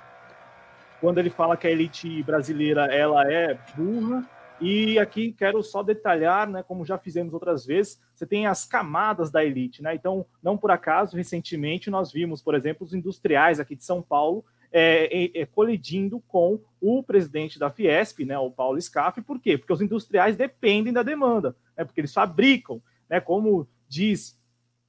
[1.01, 4.25] quando ele fala que a elite brasileira ela é burra.
[4.61, 9.31] E aqui quero só detalhar, né, como já fizemos outras vezes, você tem as camadas
[9.31, 9.95] da elite, né?
[9.95, 14.45] Então, não por acaso, recentemente nós vimos, por exemplo, os industriais aqui de São Paulo
[14.71, 19.19] é, é, é, colidindo com o presidente da Fiesp, né, o Paulo Scaff.
[19.23, 19.57] Por quê?
[19.57, 22.79] Porque os industriais dependem da demanda, né, porque eles fabricam,
[23.09, 24.39] né, como diz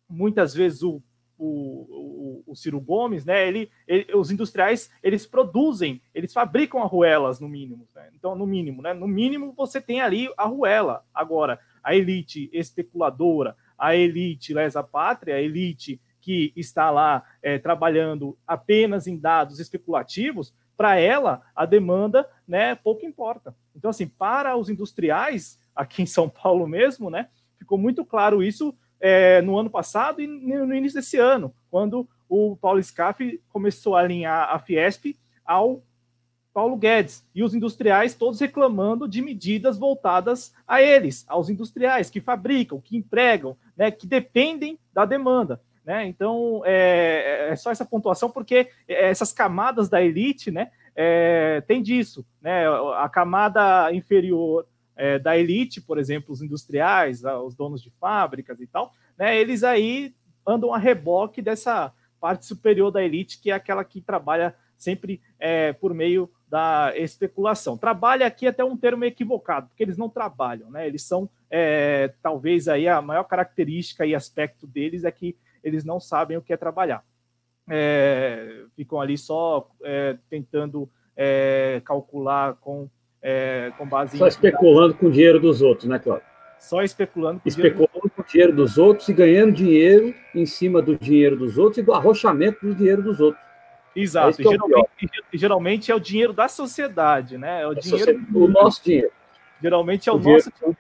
[0.09, 1.03] muitas vezes o,
[1.45, 7.41] o, o, o Ciro Gomes, né, ele, ele, os industriais eles produzem, eles fabricam arruelas
[7.41, 7.89] no mínimo.
[7.95, 8.11] Né?
[8.15, 11.05] Então, no mínimo, né, no mínimo você tem ali a arruela.
[11.13, 18.39] Agora, a elite especuladora, a elite lesa pátria, a elite que está lá é, trabalhando
[18.47, 23.55] apenas em dados especulativos, para ela a demanda né, pouco importa.
[23.75, 27.29] Então, assim, para os industriais, aqui em São Paulo mesmo, né,
[27.63, 32.57] Ficou muito claro isso é, no ano passado e no início desse ano, quando o
[32.57, 35.83] Paulo Scaff começou a alinhar a Fiesp ao
[36.55, 42.21] Paulo Guedes e os industriais todos reclamando de medidas voltadas a eles, aos industriais que
[42.21, 45.61] fabricam, que empregam, né, que dependem da demanda.
[45.85, 46.07] Né?
[46.07, 52.25] Então, é, é, só essa pontuação, porque essas camadas da elite né, é, tem disso.
[52.41, 52.67] Né?
[52.97, 54.65] A camada inferior
[54.97, 59.65] é, da elite, por exemplo, os industriais, os donos de fábricas e tal, né, eles
[59.65, 60.15] aí
[60.47, 65.73] andam a reboque dessa parte superior da elite, que é aquela que trabalha sempre é,
[65.73, 67.79] por meio da especulação.
[67.79, 70.87] Trabalha aqui até um termo equivocado, porque eles não trabalham, né?
[70.87, 75.99] Eles são, é, talvez aí a maior característica e aspecto deles é que eles não
[75.99, 77.05] sabem o que é trabalhar.
[77.69, 82.89] É, ficam ali só é, tentando é, calcular com
[83.23, 84.29] é, com base Só em...
[84.29, 86.27] especulando com o dinheiro dos outros, né, Cláudio?
[86.59, 88.11] Só especulando com especulando dinheiro...
[88.17, 91.83] com o dinheiro dos outros e ganhando dinheiro em cima do dinheiro dos outros e
[91.83, 93.43] do arrochamento do dinheiro dos outros.
[93.95, 94.41] Exato.
[94.41, 94.89] É geralmente,
[95.33, 97.63] é geralmente, é o dinheiro da sociedade, né?
[97.63, 98.25] É o, dinheiro...
[98.35, 99.11] o nosso dinheiro.
[99.61, 100.79] Geralmente é o, o nosso dinheiro.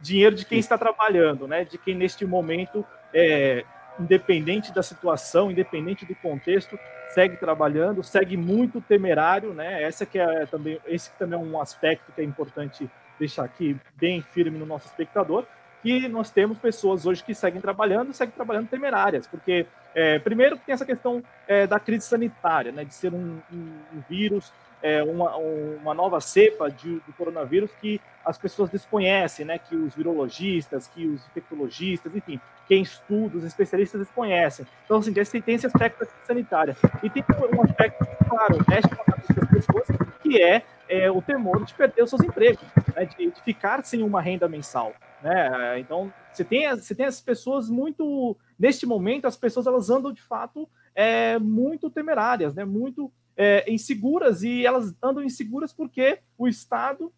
[0.00, 1.64] dinheiro de quem está trabalhando, né?
[1.64, 3.64] De quem neste momento é,
[3.98, 6.78] independente da situação, independente do contexto,
[7.14, 9.82] segue trabalhando, segue muito temerário, né?
[9.82, 14.20] Essa que é também, esse também é um aspecto que é importante deixar aqui bem
[14.20, 15.46] firme no nosso espectador,
[15.80, 20.72] que nós temos pessoas hoje que seguem trabalhando, seguem trabalhando temerárias, porque é, primeiro tem
[20.72, 22.84] essa questão é, da crise sanitária, né?
[22.84, 24.52] De ser um, um, um vírus
[24.82, 29.58] é, uma, uma nova cepa de, do coronavírus que as pessoas desconhecem, né?
[29.58, 34.66] Que os virologistas, que os infectologistas, enfim, quem estuda, os especialistas desconhecem.
[34.84, 36.76] Então, assim, tem esse aspecto sanitário.
[37.02, 37.24] E tem
[37.56, 39.86] um aspecto, claro, mexe com as pessoas,
[40.22, 43.04] que é, é, o temor de perder os seus empregos, né?
[43.04, 44.92] de, de ficar sem uma renda mensal.
[45.22, 45.78] Né?
[45.78, 48.36] Então, você tem, você tem as pessoas muito.
[48.58, 52.64] Neste momento, as pessoas elas andam de fato é, muito temerárias, né?
[52.64, 57.12] muito é, inseguras, e elas andam inseguras porque o Estado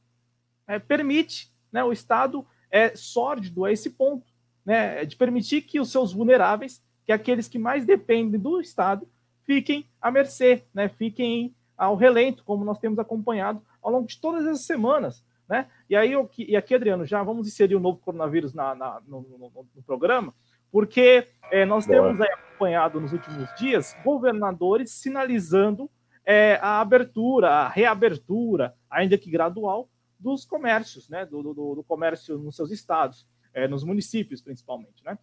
[0.66, 1.84] é, permite, né?
[1.84, 4.26] o Estado é sórdido a esse ponto,
[4.66, 5.04] né?
[5.04, 9.08] de permitir que os seus vulneráveis, que aqueles que mais dependem do Estado,
[9.44, 10.88] fiquem à mercê, né?
[10.88, 15.24] fiquem ao relento, como nós temos acompanhado ao longo de todas as semanas.
[15.48, 15.68] Né?
[15.88, 19.20] E aí, eu, e aqui, Adriano, já vamos inserir o novo coronavírus na, na no,
[19.22, 20.34] no, no, programa,
[20.72, 22.02] porque é, nós Boa.
[22.02, 25.88] temos acompanhado nos últimos dias governadores sinalizando
[26.24, 29.88] é, a abertura, a reabertura, ainda que gradual,
[30.18, 31.24] dos comércios, né?
[31.24, 35.02] do, do, do comércio nos seus estados, é, nos municípios principalmente.
[35.02, 35.18] Né?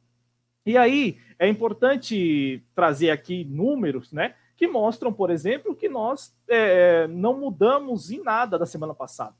[0.65, 7.07] E aí é importante trazer aqui números né, que mostram, por exemplo, que nós é,
[7.07, 9.35] não mudamos em nada da semana passada.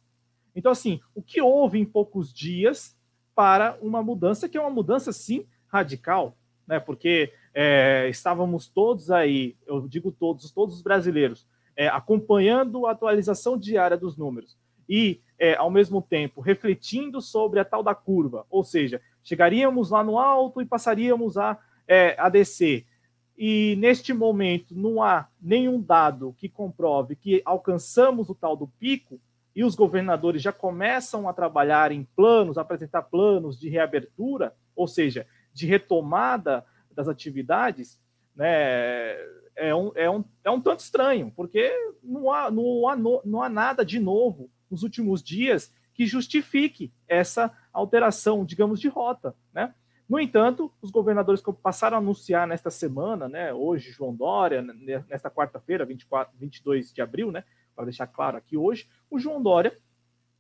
[0.56, 2.96] Então, assim, o que houve em poucos dias
[3.34, 6.38] para uma mudança que é uma mudança, sim, radical,
[6.68, 6.80] né?
[6.80, 13.58] Porque é, estávamos todos aí, eu digo todos, todos os brasileiros, é, acompanhando a atualização
[13.58, 14.56] diária dos números
[14.88, 20.04] e, é, ao mesmo tempo, refletindo sobre a tal da curva, ou seja, chegaríamos lá
[20.04, 21.58] no alto e passaríamos a,
[21.88, 22.86] é, a descer.
[23.38, 29.20] E neste momento não há nenhum dado que comprove que alcançamos o tal do pico,
[29.56, 35.28] e os governadores já começam a trabalhar em planos, apresentar planos de reabertura, ou seja,
[35.54, 38.00] de retomada das atividades,
[38.36, 39.16] né,
[39.56, 41.72] é, um, é, um, é um tanto estranho, porque
[42.04, 46.92] não há, não, há no, não há nada de novo nos últimos dias que justifique
[47.08, 49.36] essa alteração, digamos, de rota.
[49.54, 49.72] Né?
[50.10, 54.64] No entanto, os governadores passaram a anunciar nesta semana, né, hoje, João Dória,
[55.08, 57.44] nesta quarta-feira, 22 de abril, né,
[57.76, 59.78] para deixar claro aqui hoje, o João Dória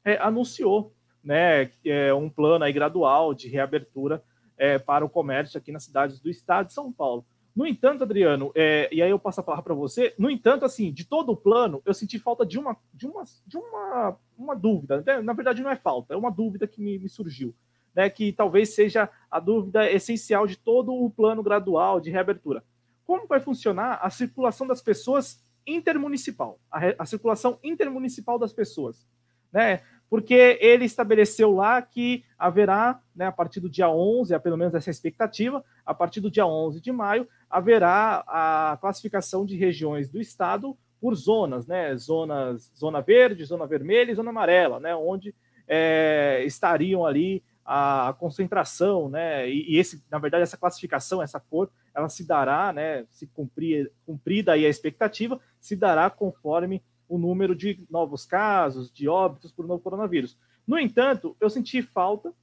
[0.03, 4.23] é, anunciou né, é, um plano aí gradual de reabertura
[4.57, 7.23] é, para o comércio aqui nas cidades do estado de São Paulo.
[7.55, 10.91] No entanto, Adriano, é, e aí eu passo a palavra para você, no entanto, assim,
[10.91, 15.03] de todo o plano, eu senti falta de uma, de uma, de uma, uma dúvida.
[15.05, 15.21] Né?
[15.21, 17.53] Na verdade, não é falta, é uma dúvida que me, me surgiu.
[17.95, 22.63] Né, que talvez seja a dúvida essencial de todo o plano gradual de reabertura.
[23.05, 29.07] Como vai funcionar a circulação das pessoas intermunicipal, a, a circulação intermunicipal das pessoas,
[29.51, 29.83] né?
[30.13, 34.87] Porque ele estabeleceu lá que haverá, né, a partir do dia 11, pelo menos essa
[34.87, 40.21] é expectativa, a partir do dia 11 de maio, haverá a classificação de regiões do
[40.21, 41.95] estado por zonas, né?
[41.95, 44.95] Zonas, zona verde, zona vermelha e zona amarela, né?
[44.95, 45.33] Onde
[45.67, 49.49] é, estariam ali a concentração, né?
[49.49, 53.03] E, e, esse, na verdade, essa classificação, essa cor, ela se dará, né?
[53.09, 56.83] Se cumprir, cumprida aí a expectativa, se dará conforme
[57.13, 60.35] o número de novos casos, de óbitos por novo coronavírus.
[60.65, 62.33] No entanto, eu senti falta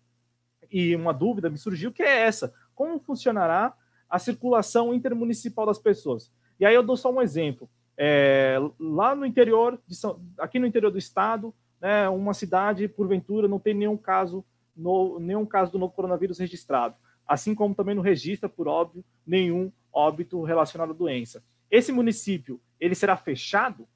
[0.70, 3.74] e uma dúvida me surgiu que é essa: como funcionará
[4.08, 6.32] a circulação intermunicipal das pessoas?
[6.60, 7.68] E aí eu dou só um exemplo.
[7.98, 13.58] É, lá no interior, São, aqui no interior do estado, né, uma cidade, porventura, não
[13.58, 14.44] tem nenhum caso
[14.76, 16.94] no, nenhum caso do novo coronavírus registrado,
[17.26, 21.42] assim como também não registra, por óbvio, nenhum óbito relacionado à doença.
[21.68, 23.88] Esse município, ele será fechado?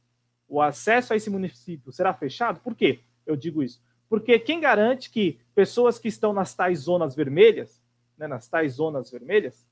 [0.54, 2.60] O acesso a esse município será fechado?
[2.60, 3.00] Por quê?
[3.26, 3.82] Eu digo isso.
[4.08, 7.82] Porque quem garante que pessoas que estão nas tais zonas vermelhas,
[8.16, 9.66] né, nas tais zonas vermelhas,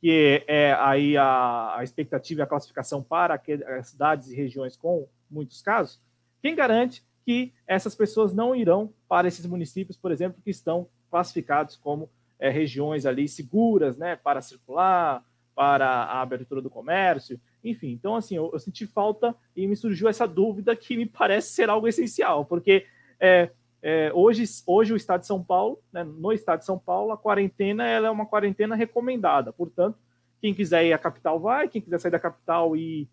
[0.00, 3.40] que é aí a, a expectativa e a classificação para
[3.78, 6.00] as cidades e regiões com muitos casos,
[6.42, 11.76] quem garante que essas pessoas não irão para esses municípios, por exemplo, que estão classificados
[11.76, 15.24] como é, regiões ali seguras, né, para circular,
[15.54, 17.40] para a abertura do comércio,
[17.70, 17.92] enfim.
[17.92, 21.68] Então, assim, eu, eu, senti falta e me surgiu essa dúvida que me parece ser
[21.68, 22.86] algo essencial, porque
[23.20, 23.50] é,
[23.82, 27.16] é, hoje, hoje o Estado de São Paulo, né, no Estado de São Paulo, a
[27.16, 29.52] quarentena ela é uma quarentena recomendada.
[29.52, 29.98] Portanto,
[30.40, 33.08] quem quiser ir à capital vai, quem quiser sair da capital e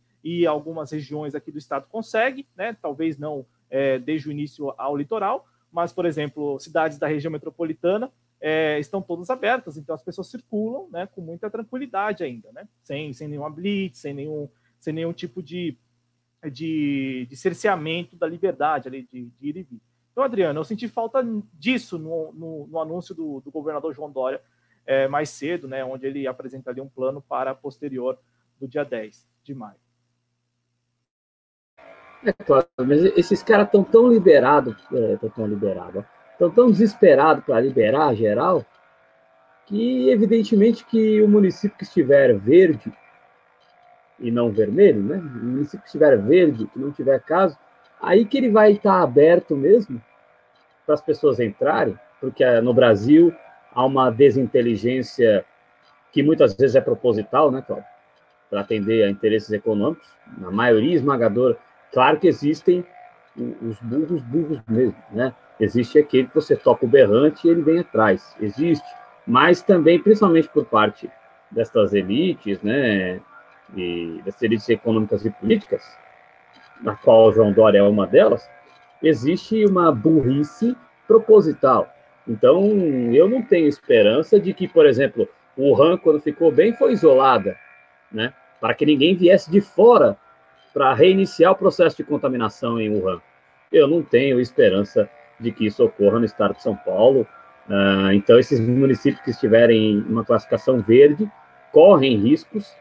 [0.48, 2.78] a algumas regiões aqui do estado consegue, né?
[2.82, 8.12] Talvez não é, desde o início ao litoral, mas, por exemplo, cidades da região metropolitana
[8.46, 12.68] é, estão todas abertas, então as pessoas circulam né, com muita tranquilidade ainda, né?
[12.84, 14.50] sem, sem nenhuma blitz, sem nenhum,
[14.82, 15.78] sem nenhum tipo de,
[16.52, 19.82] de, de cerceamento da liberdade ali, de, de ir e vir.
[20.12, 24.42] Então, Adriano, eu senti falta disso no, no, no anúncio do, do, governador João Dória
[24.86, 28.20] é, mais cedo, né, onde ele apresenta ali um plano para posterior
[28.60, 29.80] do dia 10 de maio.
[32.26, 36.04] É claro, mas esses caras estão tão liberados, é, tão liberados,
[36.34, 38.66] estão tão desesperados para liberar geral,
[39.66, 42.92] que evidentemente que o município que estiver verde
[44.20, 45.18] e não vermelho, né?
[45.18, 47.58] O município que estiver verde, que não tiver caso,
[48.02, 50.02] aí que ele vai estar aberto mesmo
[50.86, 53.34] para as pessoas entrarem, porque eh, no Brasil
[53.74, 55.46] há uma desinteligência
[56.12, 57.88] que muitas vezes é proposital, né, Cláudio?
[58.50, 60.08] Para atender a interesses econômicos,
[60.38, 61.58] na maioria esmagadora.
[61.92, 62.86] Claro que existem
[63.36, 65.34] os burros, burros mesmo, né?
[65.60, 68.36] Existe aquele que você toca o berrante e ele vem atrás.
[68.42, 68.84] Existe
[69.26, 71.10] mas também, principalmente por parte
[71.50, 73.22] destas elites, né,
[73.76, 75.82] e das elites econômicas e políticas,
[76.82, 78.48] na qual João Dória é uma delas,
[79.02, 80.76] existe uma burrice
[81.08, 81.92] proposital.
[82.28, 82.64] Então,
[83.14, 85.28] eu não tenho esperança de que, por exemplo,
[85.58, 87.58] o Wuhan, quando ficou bem, foi isolada,
[88.12, 90.18] né, para que ninguém viesse de fora
[90.74, 93.22] para reiniciar o processo de contaminação em Wuhan.
[93.72, 95.10] Eu não tenho esperança
[95.44, 97.28] de que isso ocorra no estado de São Paulo,
[97.68, 101.30] Uh, então, esses municípios que estiverem em uma classificação verde
[101.72, 102.76] correm riscos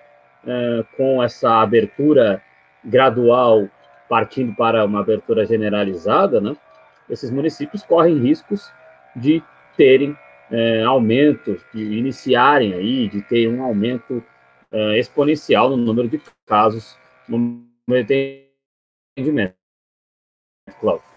[0.45, 2.43] uh, com essa abertura
[2.85, 3.69] gradual
[4.09, 6.57] partindo para uma abertura generalizada, né?
[7.09, 8.71] Esses municípios correm riscos
[9.15, 9.43] de
[9.77, 14.23] terem uh, aumentos, de iniciarem aí, de ter um aumento
[14.97, 16.99] exponencial no número de casos
[17.29, 19.55] no atendimento.
[20.81, 21.12] Cláudio.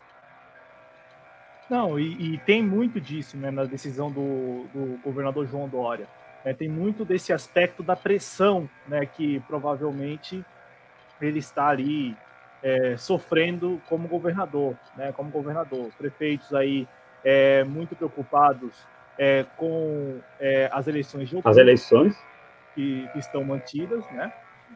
[1.69, 6.07] Não, e, e, tem muito disso né, na decisão do, do governador João Dória.
[6.43, 10.45] É, tem muito desse aspecto da pressão né, que provavelmente
[11.19, 12.15] ele está ali
[12.61, 15.87] é, sofrendo como governador, né, como governador.
[15.87, 16.87] Os prefeitos aí
[17.23, 18.85] é, muito preocupados
[19.17, 22.15] é, com é, as eleições de outubro, As eleições?
[22.75, 24.31] Que, que estão mantidas, né?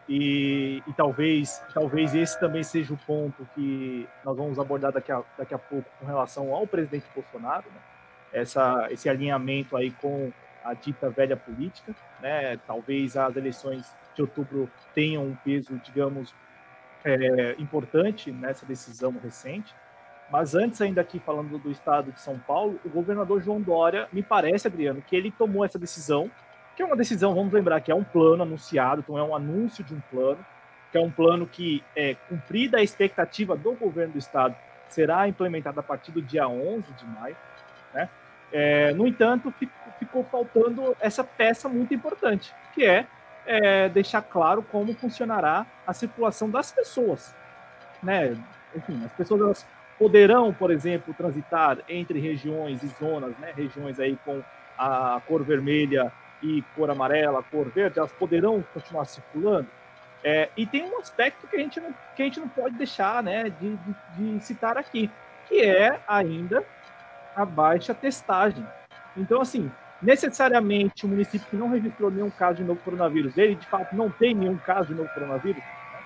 [0.10, 5.22] E, e, talvez, talvez esse também seja o ponto que nós vamos abordar daqui a,
[5.38, 7.80] daqui a pouco com relação ao presidente Bolsonaro, né?
[8.34, 10.32] Essa, esse alinhamento aí com
[10.64, 12.58] a dita velha política, né?
[12.66, 16.34] Talvez as eleições de outubro tenham um peso, digamos,
[17.06, 19.76] é, importante nessa decisão recente.
[20.32, 24.24] Mas antes, ainda aqui falando do estado de São Paulo, o governador João Dória, me
[24.24, 26.32] parece, Adriano, que ele tomou essa decisão
[26.80, 29.84] que é uma decisão, vamos lembrar que é um plano anunciado, então é um anúncio
[29.84, 30.40] de um plano,
[30.90, 34.56] que é um plano que, é, cumprida a expectativa do governo do estado,
[34.88, 37.36] será implementado a partir do dia 11 de maio.
[37.94, 38.10] Né?
[38.54, 39.54] É, no entanto,
[40.00, 43.06] ficou faltando essa peça muito importante, que é,
[43.46, 47.36] é, deixar claro como funcionará a circulação das pessoas.
[48.02, 48.38] Né?
[48.74, 49.68] Enfim, as pessoas elas
[49.98, 53.52] poderão, por exemplo, transitar entre regiões e zonas, né?
[53.54, 54.42] regiões aí com
[54.78, 56.10] a cor vermelha
[56.42, 59.68] e cor amarela, cor verde, elas poderão continuar circulando.
[60.24, 63.24] É, e tem um aspecto que a gente não, que a gente não pode deixar
[63.24, 65.10] né, de, de, de citar aqui,
[65.48, 66.66] que é ainda
[67.36, 68.66] a baixa testagem.
[69.16, 69.72] Então, assim,
[70.02, 74.10] necessariamente o município que não registrou nenhum caso de novo coronavírus, ele de fato não
[74.10, 75.64] tem nenhum caso de novo coronavírus.
[75.64, 76.00] Né?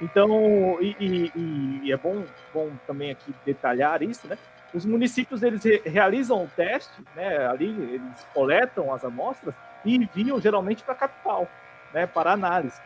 [0.00, 4.38] Então, e, e, e, é bom, bom também aqui detalhar isso, né?
[4.74, 9.54] Os municípios eles realizam o teste, né, ali eles coletam as amostras
[9.84, 11.48] e enviam geralmente para a capital,
[11.92, 12.80] né, para análise.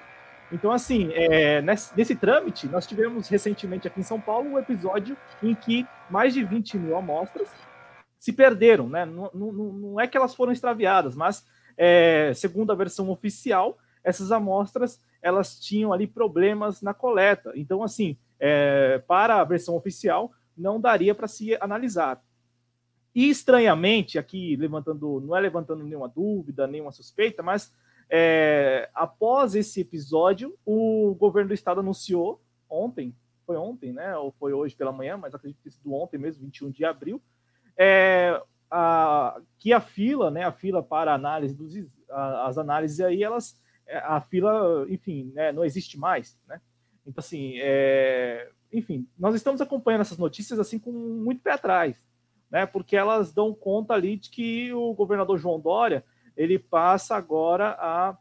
[0.51, 5.17] Então, assim, é, nesse, nesse, trâmite, nós tivemos recentemente aqui em São Paulo um episódio
[5.43, 7.49] em que mais de 20 mil amostras
[8.19, 9.05] se perderam, né?
[9.05, 11.45] Não, não, não é que elas foram extraviadas, mas
[11.77, 17.53] é, segundo a versão oficial, essas amostras elas tinham ali problemas na coleta.
[17.57, 22.23] Então, assim, é, para a versão oficial, não daria para se analisar.
[23.15, 27.73] E estranhamente, aqui levantando, não é levantando nenhuma dúvida, nenhuma suspeita, mas
[28.11, 33.15] é, após esse episódio, o governo do estado anunciou ontem,
[33.47, 34.17] foi ontem, né?
[34.17, 37.23] Ou foi hoje pela manhã, mas acredito que tenha sido ontem mesmo, 21 de abril,
[37.77, 40.45] é, a, que a fila, né?
[40.45, 41.75] A fila para análise dos
[42.11, 46.61] a, as análises aí, elas é, a fila, enfim, né, não existe mais, né?
[47.07, 51.97] Então assim, é, enfim, nós estamos acompanhando essas notícias assim com muito pé atrás,
[52.51, 52.67] né?
[52.67, 56.05] Porque elas dão conta ali de que o governador João Dória
[56.37, 58.17] ele passa agora a,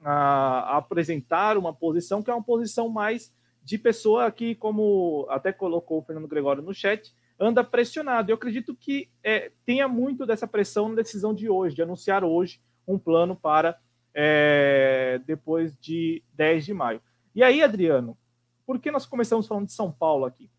[0.00, 5.52] a, a apresentar uma posição que é uma posição mais de pessoa que, como até
[5.52, 8.30] colocou o Fernando Gregório no chat, anda pressionado.
[8.30, 12.60] Eu acredito que é, tenha muito dessa pressão na decisão de hoje, de anunciar hoje
[12.86, 13.78] um plano para
[14.14, 17.00] é, depois de 10 de maio.
[17.34, 18.16] E aí, Adriano,
[18.66, 20.50] por que nós começamos falando de São Paulo aqui?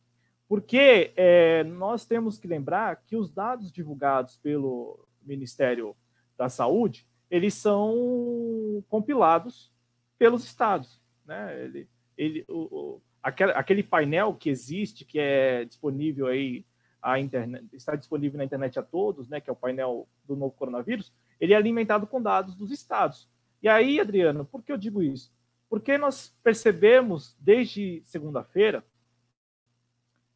[0.48, 5.96] Porque é, nós temos que lembrar que os dados divulgados pelo Ministério
[6.38, 9.74] da Saúde, eles são compilados
[10.18, 11.02] pelos estados.
[11.26, 11.64] Né?
[11.64, 16.66] Ele, ele, o, aquele, aquele painel que existe, que é disponível aí
[17.02, 20.56] a internet, está disponível na internet a todos, né, que é o painel do novo
[20.56, 23.30] coronavírus, ele é alimentado com dados dos estados.
[23.62, 25.32] E aí, Adriano, por que eu digo isso?
[25.76, 28.82] Porque nós percebemos desde segunda-feira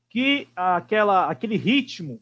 [0.10, 2.22] que aquela, aquele ritmo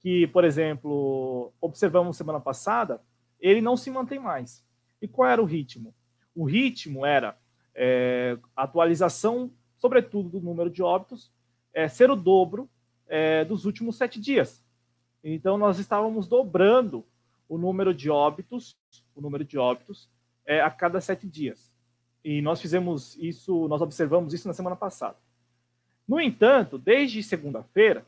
[0.00, 3.00] que, por exemplo, observamos semana passada,
[3.38, 4.66] ele não se mantém mais.
[5.00, 5.94] E qual era o ritmo?
[6.34, 7.38] O ritmo era
[7.76, 11.30] é, atualização, sobretudo do número de óbitos,
[11.72, 12.68] é, ser o dobro
[13.06, 14.64] é, dos últimos sete dias.
[15.22, 17.06] Então, nós estávamos dobrando
[17.48, 18.76] o número de óbitos,
[19.14, 20.10] o número de óbitos
[20.44, 21.77] é, a cada sete dias.
[22.24, 25.16] E nós fizemos isso, nós observamos isso na semana passada.
[26.06, 28.04] No entanto, desde segunda-feira,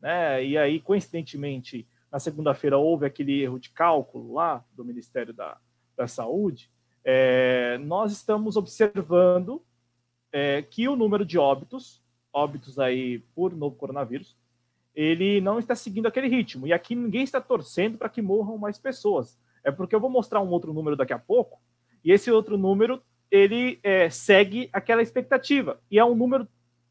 [0.00, 5.56] né, e aí, coincidentemente, na segunda-feira houve aquele erro de cálculo lá do Ministério da,
[5.96, 6.70] da Saúde,
[7.04, 9.62] é, nós estamos observando
[10.30, 12.02] é, que o número de óbitos
[12.32, 14.36] óbitos aí por novo coronavírus,
[14.94, 16.66] ele não está seguindo aquele ritmo.
[16.66, 19.38] E aqui ninguém está torcendo para que morram mais pessoas.
[19.62, 21.60] É porque eu vou mostrar um outro número daqui a pouco,
[22.04, 23.00] e esse outro número
[23.32, 25.80] ele é, segue aquela expectativa.
[25.90, 26.46] E é um número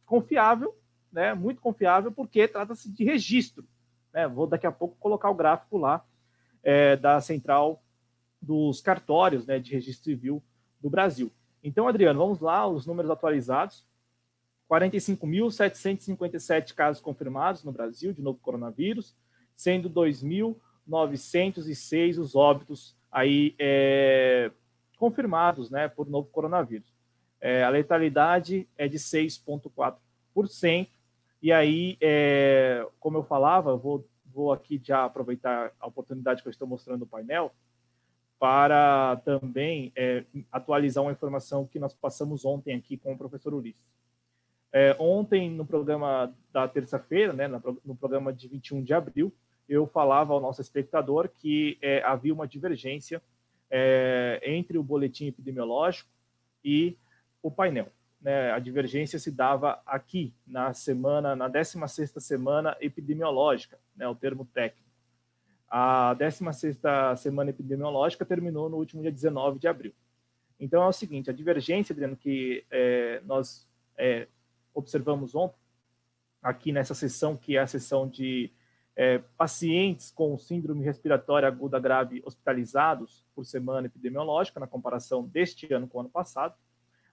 [0.08, 0.76] confiável,
[1.12, 3.64] né, muito confiável, porque trata-se de registro.
[4.12, 4.28] Né?
[4.28, 6.04] Vou daqui a pouco colocar o gráfico lá
[6.64, 7.84] é, da central
[8.42, 10.42] dos cartórios né, de registro civil
[10.80, 11.32] do Brasil.
[11.64, 13.86] Então, Adriano, vamos lá, os números atualizados.
[14.68, 19.16] 45.757 casos confirmados no Brasil de novo coronavírus,
[19.56, 24.50] sendo 2.906 os óbitos aí é,
[25.02, 26.94] confirmados, né, por novo coronavírus.
[27.41, 30.88] É, a letalidade é de 6,4%.
[31.41, 36.52] E aí, é, como eu falava, vou, vou aqui já aproveitar a oportunidade que eu
[36.52, 37.52] estou mostrando no painel
[38.38, 43.91] para também é, atualizar uma informação que nós passamos ontem aqui com o professor Ulisses.
[44.72, 49.34] É, ontem, no programa da terça-feira, né, no programa de 21 de abril,
[49.68, 53.19] eu falava ao nosso espectador que é, havia uma divergência
[53.72, 56.10] é, entre o boletim epidemiológico
[56.64, 56.98] e
[57.41, 57.88] o painel.
[58.22, 58.52] Né?
[58.52, 64.91] A divergência se dava aqui, na semana, na 16ª semana epidemiológica, né, o termo técnico.
[65.68, 69.93] A 16ª semana epidemiológica terminou no último dia 19 de abril.
[70.60, 73.68] Então é o seguinte, a divergência, Adriano, que é, nós
[73.98, 74.27] é,
[74.73, 75.57] observamos ontem,
[76.43, 78.52] aqui nessa sessão, que é a sessão de
[78.96, 85.88] é, pacientes com síndrome respiratória aguda grave hospitalizados por semana epidemiológica, na comparação deste ano
[85.88, 86.56] com o ano passado,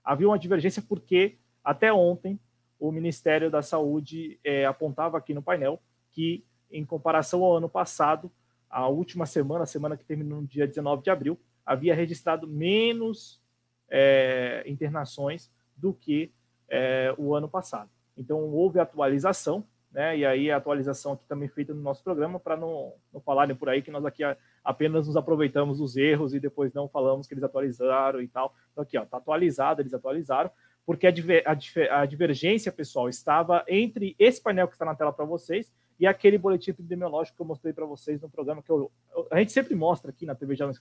[0.03, 2.39] havia uma divergência porque, até ontem,
[2.79, 5.81] o Ministério da Saúde é, apontava aqui no painel
[6.11, 8.31] que, em comparação ao ano passado,
[8.69, 13.41] a última semana, a semana que terminou no dia 19 de abril, havia registrado menos
[13.89, 16.31] é, internações do que
[16.69, 17.89] é, o ano passado.
[18.17, 20.17] Então, houve atualização, né?
[20.17, 23.69] E aí a atualização aqui também feita no nosso programa, para não, não falarem por
[23.69, 24.23] aí que nós aqui
[24.63, 28.53] apenas nos aproveitamos dos erros e depois não falamos que eles atualizaram e tal.
[28.71, 30.51] Então, aqui, ó, está atualizado, eles atualizaram,
[30.85, 35.11] porque a, diver, a, a divergência, pessoal, estava entre esse painel que está na tela
[35.11, 38.89] para vocês e aquele boletim epidemiológico que eu mostrei para vocês no programa, que eu,
[39.29, 40.79] a gente sempre mostra aqui na TV Jovens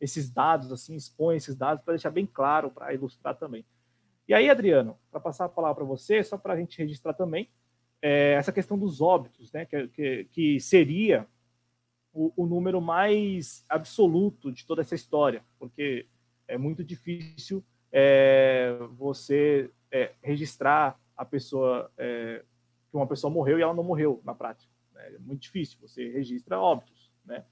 [0.00, 3.64] esses dados, assim, expõe esses dados para deixar bem claro, para ilustrar também.
[4.28, 7.50] E aí, Adriano, para passar a palavra para você, só para a gente registrar também,
[8.00, 11.26] é, essa questão dos óbitos, né, que, que, que seria
[12.12, 16.06] o, o, número mais absoluto de toda essa história, porque
[16.46, 22.44] é muito difícil é, você é, registrar a pessoa, é,
[22.90, 24.72] que uma pessoa morreu e ela não morreu na prática.
[24.94, 25.14] Né?
[25.14, 27.12] É muito difícil, você registra óbitos.
[27.24, 27.44] Né?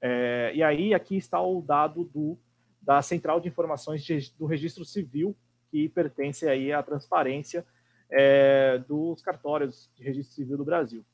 [0.00, 2.38] É, e aí, aqui está o dado do,
[2.80, 5.36] da Central de Informações de, do Registro Civil,
[5.70, 7.64] que pertence aí à transparência
[8.12, 11.04] é, dos cartórios de registro civil do Brasil.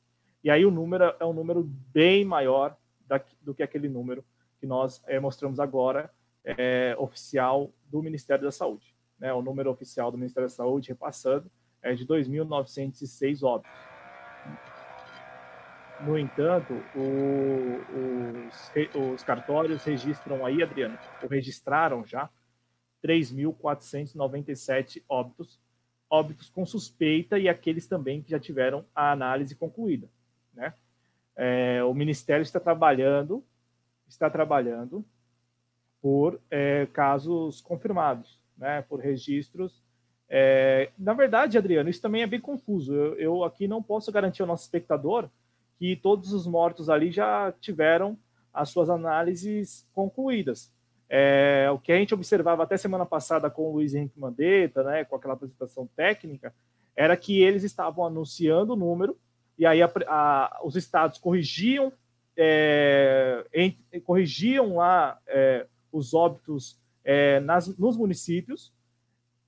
[0.43, 2.75] E aí o número é um número bem maior
[3.07, 4.23] da, do que aquele número
[4.59, 6.11] que nós é, mostramos agora,
[6.43, 8.93] é, oficial do Ministério da Saúde.
[9.17, 9.33] Né?
[9.33, 11.49] O número oficial do Ministério da Saúde, repassando,
[11.81, 13.71] é de 2.906 óbitos.
[16.01, 17.77] No entanto, o,
[18.45, 18.71] os,
[19.13, 22.29] os cartórios registram aí, Adriano, ou registraram já
[23.03, 25.59] 3.497 óbitos,
[26.09, 30.09] óbitos com suspeita e aqueles também que já tiveram a análise concluída.
[30.53, 30.73] Né?
[31.35, 33.43] É, o Ministério está trabalhando,
[34.07, 35.05] está trabalhando
[36.01, 38.81] por é, casos confirmados, né?
[38.81, 39.83] por registros.
[40.27, 42.93] É, na verdade, Adriano, isso também é bem confuso.
[42.93, 45.29] Eu, eu aqui não posso garantir ao nosso espectador
[45.77, 48.17] que todos os mortos ali já tiveram
[48.53, 50.73] as suas análises concluídas
[51.09, 55.03] É, o que a gente observava até semana passada com o Luiz Henrique Mandetta, né,
[55.03, 56.53] com aquela apresentação técnica,
[56.95, 59.17] era que eles estavam anunciando o número
[59.57, 61.91] e aí a, a, os estados corrigiam
[62.41, 68.73] é, em, corrigiam lá é, os óbitos é, nas, nos municípios.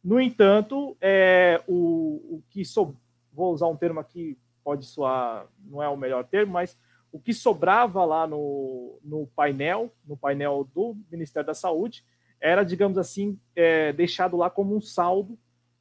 [0.04, 2.94] No entanto, é, o, o que so,
[3.32, 6.78] vou usar um termo aqui pode soar não é o melhor termo, mas
[7.12, 12.06] o que sobrava lá no, no painel, no painel do Ministério da Saúde,
[12.40, 15.38] era, digamos assim, é, deixado lá como um saldo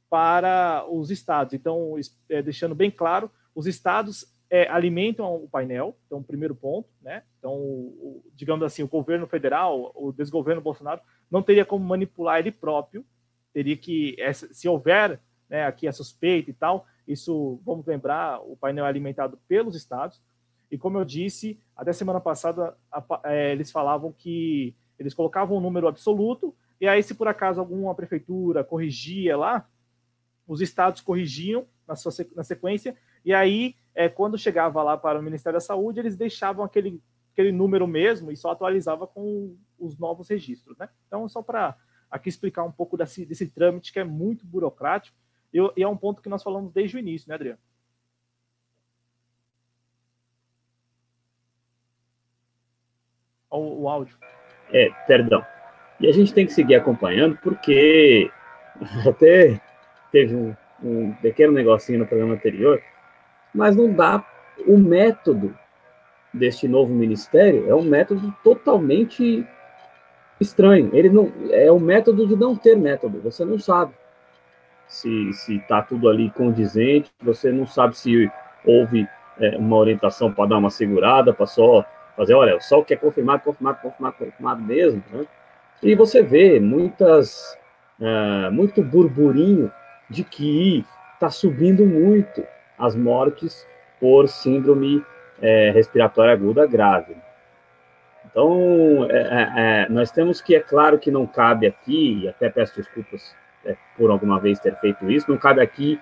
[0.09, 1.53] para os estados.
[1.53, 1.95] Então,
[2.29, 7.23] é, deixando bem claro, os estados é, alimentam o painel, então, primeiro ponto, né?
[7.39, 11.01] Então, o, digamos assim, o governo federal, o desgoverno Bolsonaro,
[11.31, 13.05] não teria como manipular ele próprio,
[13.53, 18.85] teria que, se houver né, aqui a suspeita e tal, isso, vamos lembrar, o painel
[18.85, 20.21] é alimentado pelos estados,
[20.71, 22.77] e como eu disse, até semana passada
[23.25, 27.93] é, eles falavam que eles colocavam um número absoluto, e aí, se por acaso alguma
[27.93, 29.69] prefeitura corrigia lá,
[30.47, 35.23] os estados corrigiam na, sua, na sequência, e aí, é, quando chegava lá para o
[35.23, 36.99] Ministério da Saúde, eles deixavam aquele,
[37.33, 40.75] aquele número mesmo e só atualizava com os novos registros.
[40.77, 40.89] Né?
[41.05, 41.77] Então, só para
[42.09, 45.15] aqui explicar um pouco desse, desse trâmite que é muito burocrático,
[45.53, 47.59] e, e é um ponto que nós falamos desde o início, né, Adriano?
[53.57, 54.15] O, o áudio.
[54.73, 55.45] É, perdão.
[55.99, 58.31] E a gente tem que seguir acompanhando, porque
[59.07, 59.59] até
[60.11, 62.81] teve um, um pequeno negocinho no programa anterior,
[63.53, 64.25] mas não dá.
[64.67, 65.55] O método
[66.33, 69.45] deste novo ministério é um método totalmente
[70.39, 70.89] estranho.
[70.93, 73.21] Ele não é o método de não ter método.
[73.21, 73.93] Você não sabe
[74.87, 77.11] se se está tudo ali condizente.
[77.23, 78.29] Você não sabe se
[78.65, 79.07] houve
[79.39, 81.85] é, uma orientação para dar uma segurada, para só
[82.21, 85.25] fazer, olha, só o que é confirmado, confirmado, confirmado, confirmado mesmo, né?
[85.81, 87.57] E você vê muitas,
[87.99, 89.71] uh, muito burburinho
[90.07, 90.85] de que
[91.15, 92.43] está subindo muito
[92.77, 93.65] as mortes
[93.99, 95.03] por síndrome
[95.41, 97.15] é, respiratória aguda grave.
[98.25, 102.49] Então, é, é, é, nós temos que, é claro que não cabe aqui, e até
[102.49, 103.35] peço desculpas
[103.65, 105.99] é, por alguma vez ter feito isso, não cabe aqui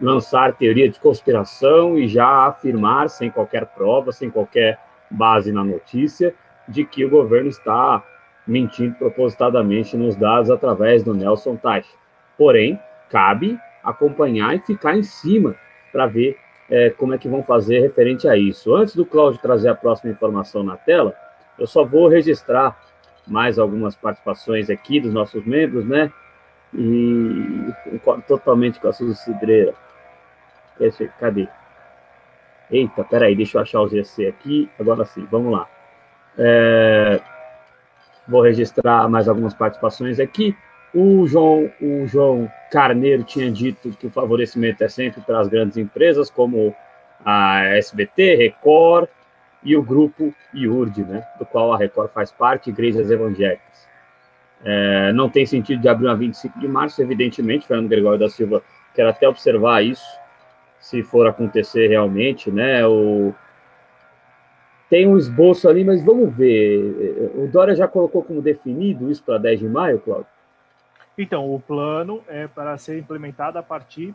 [0.00, 4.78] lançar teoria de conspiração e já afirmar, sem qualquer prova, sem qualquer
[5.10, 6.34] base na notícia
[6.68, 8.02] de que o governo está
[8.46, 11.88] mentindo propositadamente nos dados através do Nelson Teich.
[12.36, 12.78] Porém,
[13.10, 15.54] cabe acompanhar e ficar em cima
[15.92, 16.36] para ver
[16.70, 18.74] é, como é que vão fazer referente a isso.
[18.74, 21.14] Antes do Cláudio trazer a próxima informação na tela,
[21.58, 22.78] eu só vou registrar
[23.26, 26.10] mais algumas participações aqui dos nossos membros, né?
[26.74, 27.72] E
[28.26, 29.74] totalmente com a Suzy Cidreira.
[31.18, 31.48] Cadê?
[32.70, 34.68] Eita, peraí, deixa eu achar o GC aqui.
[34.78, 35.66] Agora sim, vamos lá.
[36.36, 37.20] É,
[38.26, 40.54] vou registrar mais algumas participações aqui.
[40.94, 45.76] O João, o João Carneiro tinha dito que o favorecimento é sempre para as grandes
[45.76, 46.74] empresas, como
[47.24, 49.08] a SBT, Record
[49.62, 53.88] e o grupo IURD, né, do qual a Record faz parte, Igrejas Evangélicas.
[54.64, 58.62] É, não tem sentido de abrir uma 25 de março, evidentemente, Fernando Gregório da Silva
[58.94, 60.06] quer até observar isso
[60.88, 62.86] se for acontecer realmente, né?
[62.86, 63.34] O...
[64.88, 67.30] Tem um esboço ali, mas vamos ver.
[67.34, 70.26] O Dória já colocou como definido isso para 10 de maio, Cláudio?
[71.18, 74.14] Então, o plano é para ser implementado a partir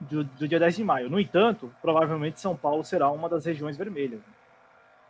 [0.00, 1.08] do, do, dia 10 de maio.
[1.08, 4.20] No entanto, provavelmente São Paulo será uma das regiões vermelhas.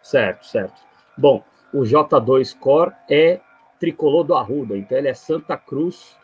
[0.03, 0.83] Certo, certo.
[1.17, 3.41] Bom, o J2 Core é
[3.79, 6.15] tricolor do Arruda, então ele é Santa Cruz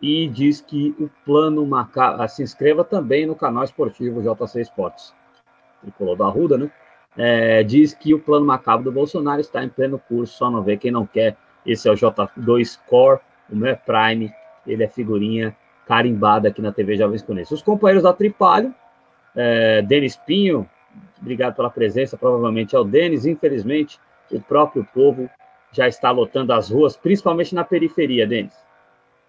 [0.00, 2.22] e diz que o plano macabro.
[2.22, 5.14] Ah, se inscreva também no canal esportivo JC Esportes,
[5.80, 6.70] tricolor da Arruda, né?
[7.16, 10.76] É, diz que o plano macabro do Bolsonaro está em pleno curso, só não vê
[10.76, 11.36] quem não quer.
[11.64, 13.20] Esse é o J2 Core,
[13.50, 14.30] o meu é Prime,
[14.66, 15.56] ele é figurinha
[15.86, 17.54] carimbada aqui na TV Jovens Conheço.
[17.54, 18.74] Os companheiros da Tripalho,
[19.34, 20.68] é, Denis Pinho,
[21.20, 23.98] obrigado pela presença, provavelmente é o Denis, infelizmente,
[24.30, 25.30] o próprio povo
[25.72, 28.65] já está lotando as ruas, principalmente na periferia, Denis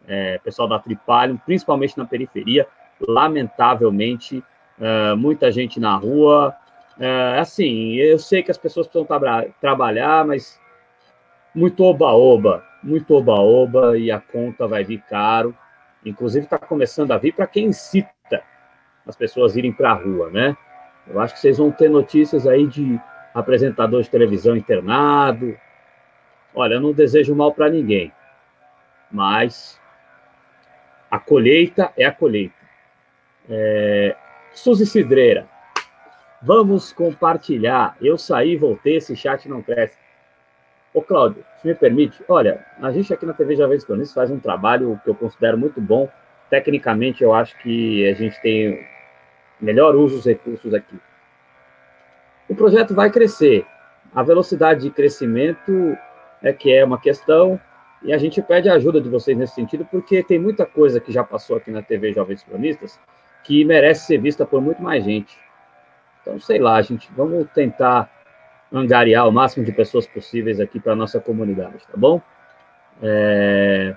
[0.08, 2.68] é, pessoal da Tripalho, principalmente na periferia,
[3.00, 4.44] lamentavelmente,
[4.80, 6.56] é, muita gente na rua.
[7.00, 10.60] É, assim, eu sei que as pessoas precisam tra trabalhar, mas
[11.54, 15.56] muito oba-oba, muito oba-oba, e a conta vai vir caro.
[16.06, 18.42] Inclusive, está começando a vir para quem incita
[19.06, 20.56] as pessoas irem para a rua, né?
[21.08, 23.00] Eu acho que vocês vão ter notícias aí de
[23.34, 25.58] apresentador de televisão internado.
[26.54, 28.12] Olha, eu não desejo mal para ninguém,
[29.12, 29.80] mas
[31.10, 32.54] a colheita é a colheita.
[33.50, 34.16] É,
[34.54, 35.48] Suzy Cidreira,
[36.42, 37.96] vamos compartilhar.
[38.02, 39.98] Eu saí, voltei, esse chat não cresce.
[40.94, 44.40] Ô, Cláudio, se me permite, olha, a gente aqui na TV Jovens Cronistas faz um
[44.40, 46.10] trabalho que eu considero muito bom.
[46.50, 48.86] Tecnicamente, eu acho que a gente tem
[49.60, 50.98] melhor uso dos recursos aqui.
[52.50, 53.66] O projeto vai crescer.
[54.16, 55.98] A velocidade de crescimento
[56.42, 57.60] é que é uma questão,
[58.04, 61.12] e a gente pede a ajuda de vocês nesse sentido, porque tem muita coisa que
[61.12, 63.00] já passou aqui na TV Jovens Cronistas
[63.44, 65.38] que merece ser vista por muito mais gente.
[66.22, 68.12] Então, sei lá, gente, vamos tentar
[68.72, 72.22] angariar o máximo de pessoas possíveis aqui para a nossa comunidade, tá bom?
[73.02, 73.96] É,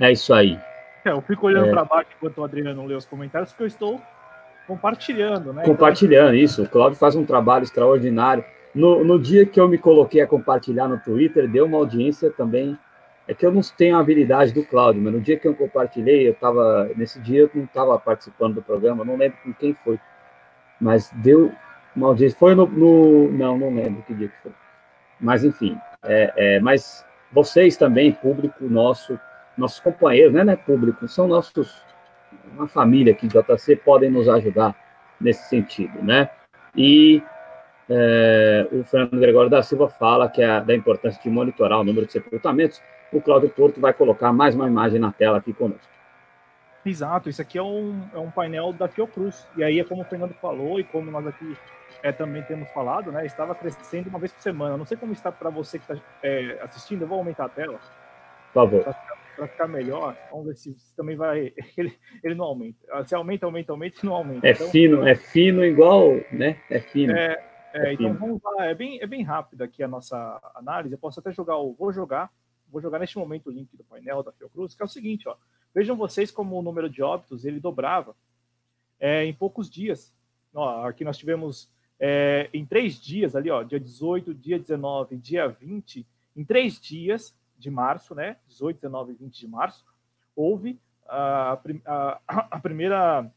[0.00, 0.58] é isso aí.
[1.04, 1.70] É, eu fico olhando é...
[1.70, 4.00] para baixo enquanto o Adriano lê os comentários, porque eu estou
[4.66, 5.62] compartilhando, né?
[5.64, 6.44] Compartilhando, então...
[6.44, 6.62] isso.
[6.62, 8.42] O Claudio faz um trabalho extraordinário.
[8.74, 12.76] No, no dia que eu me coloquei a compartilhar no Twitter, deu uma audiência também.
[13.26, 16.26] É que eu não tenho a habilidade do Claudio, mas no dia que eu compartilhei,
[16.26, 16.90] eu estava.
[16.96, 19.98] Nesse dia eu não estava participando do programa, não lembro com quem foi.
[20.80, 21.52] Mas deu
[21.94, 22.38] uma audiência.
[22.38, 22.66] Foi no.
[22.66, 24.52] no não, não lembro que dia que foi.
[25.20, 25.78] Mas, enfim.
[26.02, 29.18] É, é, mas vocês também, público nosso,
[29.56, 31.82] nossos companheiros, né, né, público, são nossos.
[32.52, 34.74] Uma família aqui de JC, podem nos ajudar
[35.20, 36.28] nesse sentido, né?
[36.76, 37.22] E
[37.88, 42.06] é, o Fernando Gregório da Silva fala que é da importância de monitorar o número
[42.06, 42.80] de sepultamentos.
[43.12, 45.94] O Cláudio Porto vai colocar mais uma imagem na tela aqui conosco.
[46.84, 49.46] Exato, isso aqui é um, é um painel da Fiocruz.
[49.56, 51.56] E aí é como o Fernando falou e como nós aqui
[52.02, 53.24] é, também temos falado, né?
[53.24, 54.76] Estava crescendo uma vez por semana.
[54.76, 57.78] Não sei como está para você que está é, assistindo, eu vou aumentar a tela.
[58.52, 58.94] Por favor.
[59.36, 61.52] Para ficar melhor, vamos ver se, se também vai.
[61.76, 61.92] Ele,
[62.22, 63.04] ele não aumenta.
[63.04, 64.46] Se aumenta, aumenta, aumenta e não aumenta.
[64.46, 66.56] É então, fino, é fino igual, né?
[66.70, 67.16] É fino.
[67.16, 67.42] É,
[67.74, 70.94] é, é então vamos lá, é bem, é bem rápido aqui a nossa análise.
[70.94, 71.74] Eu posso até jogar o.
[71.74, 72.32] Vou jogar,
[72.70, 75.36] vou jogar neste momento o link do painel da Fiocruz, que é o seguinte, ó.
[75.74, 78.14] Vejam vocês como o número de óbitos ele dobrava
[79.00, 80.14] é, em poucos dias.
[80.54, 81.68] Ó, aqui nós tivemos
[81.98, 86.06] é, em três dias ali, ó, dia 18, dia 19, dia 20,
[86.36, 88.36] em três dias de março, né?
[88.46, 89.84] 18, 19 e 20 de março,
[90.36, 90.78] houve
[91.08, 92.20] a, a,
[92.56, 93.28] a primeira.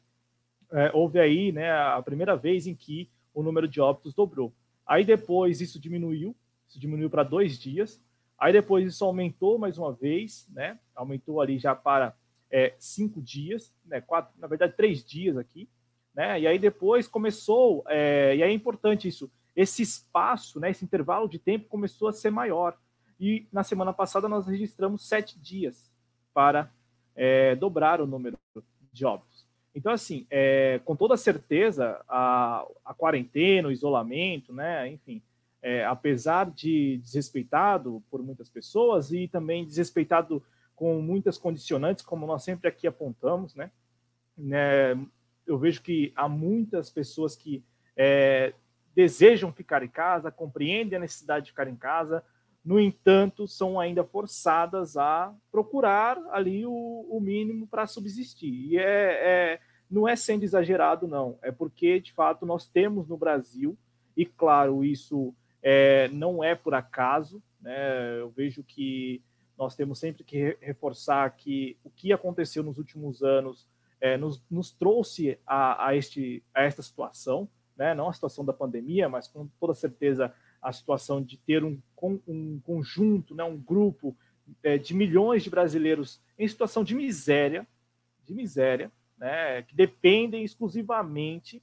[0.70, 4.52] É, houve aí né, a primeira vez em que o número de óbitos dobrou.
[4.84, 6.36] Aí depois isso diminuiu,
[6.68, 8.02] isso diminuiu para dois dias.
[8.36, 10.80] Aí depois isso aumentou mais uma vez, né?
[10.96, 12.16] Aumentou ali já para
[12.50, 14.02] é, cinco dias, né?
[14.02, 15.70] Quatro, na verdade três dias aqui,
[16.16, 16.42] né?
[16.42, 20.72] E aí depois começou, é, e é importante isso, esse espaço, né?
[20.72, 22.76] Esse intervalo de tempo começou a ser maior.
[23.20, 25.92] E na semana passada nós registramos sete dias
[26.34, 26.72] para
[27.16, 28.36] é, dobrar o número
[28.92, 29.37] de óbitos.
[29.78, 35.22] Então, assim, é, com toda certeza, a, a quarentena, o isolamento, né, enfim,
[35.62, 40.42] é, apesar de desrespeitado por muitas pessoas e também desrespeitado
[40.76, 43.70] com muitas condicionantes, como nós sempre aqui apontamos, né,
[44.36, 44.98] né
[45.46, 47.64] eu vejo que há muitas pessoas que
[47.96, 48.56] é,
[48.96, 52.24] desejam ficar em casa, compreendem a necessidade de ficar em casa,
[52.66, 58.72] no entanto, são ainda forçadas a procurar ali o, o mínimo para subsistir.
[58.72, 59.60] E é, é,
[59.90, 61.38] não é sendo exagerado, não.
[61.42, 63.78] É porque, de fato, nós temos no Brasil,
[64.16, 68.20] e claro, isso é, não é por acaso, né?
[68.20, 69.22] eu vejo que
[69.58, 73.68] nós temos sempre que reforçar que o que aconteceu nos últimos anos
[74.00, 77.96] é, nos, nos, trouxe a, a, este, a esta situação, né?
[77.96, 81.80] não a situação da pandemia, mas com toda certeza a situação de ter um,
[82.28, 84.16] um conjunto, né, um grupo
[84.64, 87.68] é, de milhões de brasileiros em situação de miséria,
[88.26, 91.62] de miséria, né, que dependem exclusivamente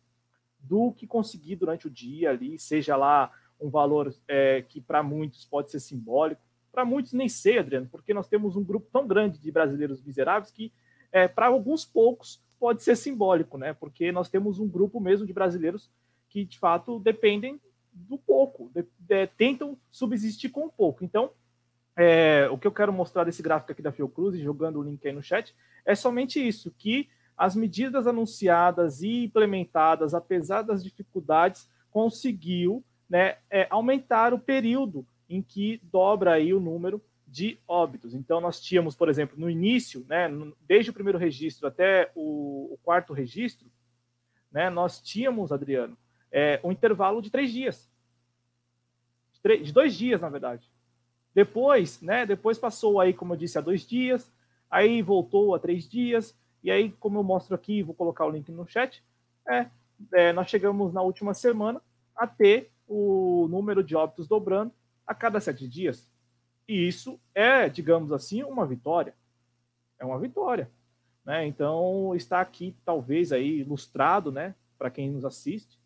[0.59, 5.44] do que conseguir durante o dia ali, seja lá um valor é, que para muitos
[5.44, 9.39] pode ser simbólico, para muitos nem sei, Adriano, porque nós temos um grupo tão grande
[9.39, 10.72] de brasileiros miseráveis que
[11.12, 13.72] é, para alguns poucos pode ser simbólico, né?
[13.72, 15.89] Porque nós temos um grupo mesmo de brasileiros
[16.28, 17.60] que de fato dependem
[17.93, 21.05] do pouco, de, de, tentam subsistir com pouco.
[21.05, 21.31] Então,
[21.97, 25.12] é, o que eu quero mostrar desse gráfico aqui da Fiocruz, jogando o link aí
[25.12, 25.55] no chat,
[25.85, 33.66] é somente isso, que as medidas anunciadas e implementadas, apesar das dificuldades, conseguiu né, é,
[33.70, 38.15] aumentar o período em que dobra aí o número de óbitos.
[38.15, 40.28] Então, nós tínhamos, por exemplo, no início, né,
[40.66, 43.69] desde o primeiro registro até o, o quarto registro,
[44.52, 45.98] né, nós tínhamos, Adriano,
[46.31, 47.90] é, um intervalo de três dias.
[49.32, 50.70] De, três, de, dois dias, na verdade.
[51.35, 54.32] Depois, né, depois passou aí, como eu disse, a dois dias,
[54.70, 58.51] aí voltou a três dias, e aí, como eu mostro aqui, vou colocar o link
[58.51, 59.05] no chat,
[59.47, 59.69] é,
[60.15, 61.81] é nós chegamos na última semana
[62.16, 64.73] a ter o número de óbitos dobrando
[65.07, 66.09] a cada sete dias.
[66.66, 69.15] E isso é, digamos assim, uma vitória.
[69.99, 70.70] É uma vitória.
[71.23, 71.47] Né?
[71.47, 75.78] Então, está aqui, talvez, aí ilustrado, né, para quem nos assiste,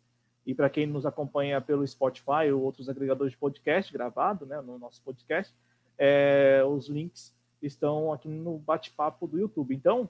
[0.45, 4.79] E para quem nos acompanha pelo Spotify ou outros agregadores de podcast gravado, né, no
[4.79, 5.53] nosso podcast,
[5.97, 9.75] é, os links estão aqui no bate-papo do YouTube.
[9.75, 10.09] Então,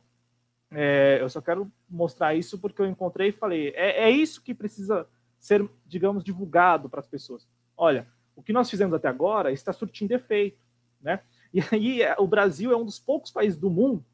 [0.71, 4.53] é, eu só quero mostrar isso porque eu encontrei e falei, é, é isso que
[4.53, 5.07] precisa
[5.39, 7.47] ser, digamos, divulgado para as pessoas.
[7.75, 10.59] Olha, o que nós fizemos até agora está surtindo efeito,
[11.01, 11.21] né?
[11.53, 14.05] E aí o Brasil é um dos poucos países do mundo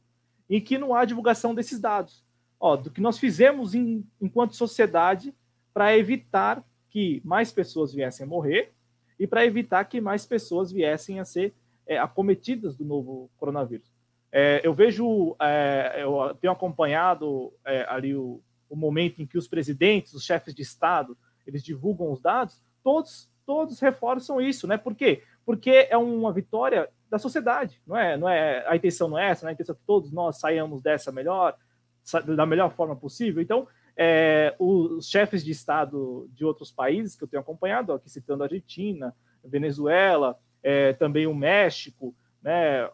[0.49, 2.23] em que não há divulgação desses dados.
[2.59, 5.33] Ó, do que nós fizemos em, enquanto sociedade
[5.73, 8.71] para evitar que mais pessoas viessem a morrer
[9.19, 11.53] e para evitar que mais pessoas viessem a ser
[11.85, 13.94] é, acometidas do novo coronavírus.
[14.31, 19.47] É, eu vejo, é, eu tenho acompanhado é, ali o, o, momento em que os
[19.47, 24.77] presidentes, os chefes de Estado, eles divulgam os dados, todos, todos reforçam isso, né?
[24.77, 25.23] Por quê?
[25.45, 28.17] Porque é uma vitória da sociedade, não é?
[28.17, 29.51] Não é a intenção não é essa, né?
[29.51, 31.55] a intenção é que todos nós saiamos dessa melhor,
[32.35, 33.41] da melhor forma possível.
[33.41, 38.43] Então, é, os chefes de Estado de outros países que eu tenho acompanhado, aqui citando
[38.43, 42.89] a Argentina, Venezuela, é, também o México, né?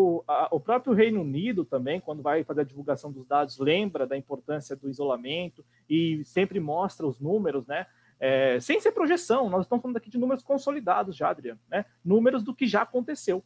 [0.00, 4.06] O, a, o, próprio Reino Unido também, quando vai fazer a divulgação dos dados, lembra
[4.06, 7.86] da importância do isolamento e sempre mostra os números, né?
[8.18, 11.84] É, sem ser projeção, nós estamos falando aqui de números consolidados já, Adriano, né?
[12.02, 13.44] Números do que já aconteceu,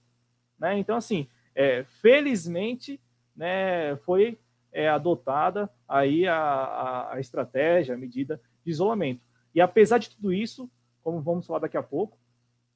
[0.58, 0.78] né?
[0.78, 3.00] Então, assim, é, felizmente,
[3.34, 4.38] né, foi
[4.72, 9.22] é, adotada aí a, a, a estratégia, a medida de isolamento.
[9.54, 10.70] E apesar de tudo isso,
[11.02, 12.16] como vamos falar daqui a pouco,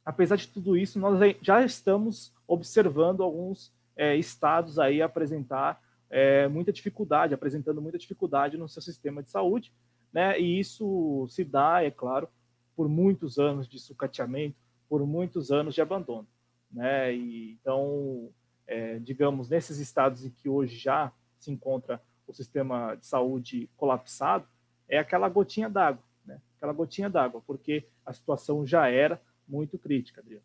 [0.05, 6.73] apesar de tudo isso, nós já estamos observando alguns é, estados aí apresentar é, muita
[6.73, 9.73] dificuldade, apresentando muita dificuldade no seu sistema de saúde,
[10.13, 10.41] né?
[10.41, 12.29] E isso se dá, é claro,
[12.75, 14.57] por muitos anos de sucateamento,
[14.89, 16.27] por muitos anos de abandono,
[16.71, 17.15] né?
[17.15, 18.31] E, então,
[18.67, 24.47] é, digamos, nesses estados em que hoje já se encontra o sistema de saúde colapsado,
[24.89, 26.41] é aquela gotinha d'água, né?
[26.57, 30.45] Aquela gotinha d'água, porque a situação já era muito crítica, Adriano.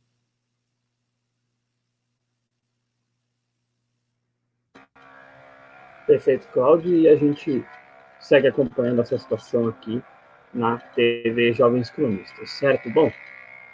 [6.06, 7.66] Perfeito, Cláudio, e a gente
[8.20, 10.04] segue acompanhando essa situação aqui
[10.54, 12.90] na TV Jovens Cronistas, certo?
[12.90, 13.12] Bom,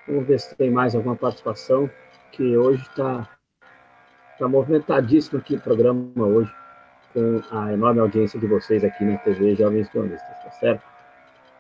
[0.08, 1.90] vamos ver se tem mais alguma participação,
[2.32, 3.28] que hoje está
[4.38, 6.54] tá movimentadíssimo aqui o programa hoje,
[7.14, 10.84] com a enorme audiência de vocês aqui na TV Jovens Cronistas, tá certo?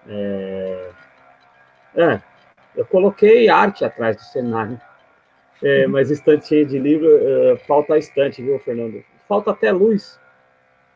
[0.07, 0.89] É,
[1.95, 2.21] é
[2.75, 4.79] eu coloquei arte atrás do cenário,
[5.63, 5.93] é, uhum.
[5.93, 9.03] mas estante cheio de livro, uh, falta a estante, viu, Fernando?
[9.27, 10.19] Falta até luz.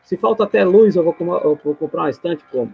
[0.04, 2.72] Se falta até luz, eu vou, eu vou comprar uma estante como?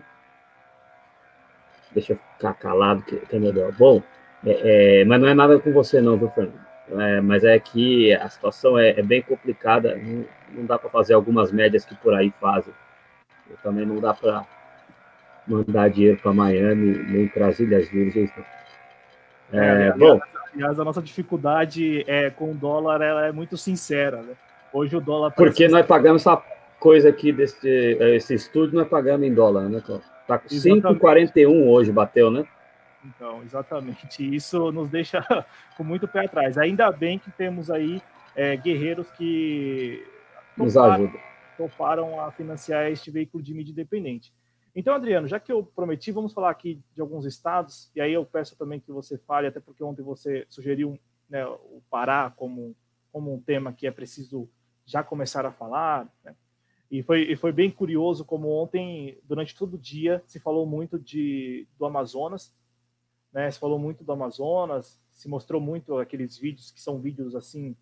[1.92, 3.72] Deixa eu ficar calado, que, que é melhor.
[3.72, 4.02] Bom,
[4.44, 6.60] é, é, mas não é nada com você não, viu, Fernando?
[6.92, 11.14] É, mas é que a situação é, é bem complicada, não, não dá para fazer
[11.14, 12.74] algumas médias que por aí fazem.
[13.48, 14.44] Eu também não dá para
[15.46, 18.30] mandar dinheiro para Miami, nem para as Ilhas Virgens.
[19.52, 19.60] Não.
[19.60, 20.20] É, é, bom.
[20.52, 24.16] Aliás, a nossa dificuldade é, com o dólar ela é muito sincera.
[24.16, 24.34] Né?
[24.72, 25.30] Hoje o dólar.
[25.30, 26.42] Porque nós pagamos essa
[26.80, 29.80] coisa aqui desse esse estúdio, nós pagamos em dólar, né,
[30.26, 32.46] Tá com 5,41 hoje, bateu, né?
[33.04, 34.34] Então, exatamente.
[34.34, 35.24] Isso nos deixa
[35.76, 36.56] com muito pé atrás.
[36.56, 38.00] Ainda bem que temos aí
[38.36, 40.06] é, guerreiros que
[40.56, 41.20] nos ajudam.
[41.56, 44.32] Toparam a financiar este veículo de mídia independente.
[44.74, 48.24] Então, Adriano, já que eu prometi, vamos falar aqui de alguns estados, e aí eu
[48.24, 50.96] peço também que você fale, até porque ontem você sugeriu
[51.28, 52.76] né, o Pará como,
[53.10, 54.48] como um tema que é preciso
[54.86, 56.34] já começar a falar, né?
[56.90, 60.98] E foi, e foi bem curioso como ontem, durante todo o dia, se falou muito
[60.98, 62.52] de, do Amazonas,
[63.32, 63.50] né?
[63.50, 67.76] Se falou muito do Amazonas, se mostrou muito aqueles vídeos que são vídeos assim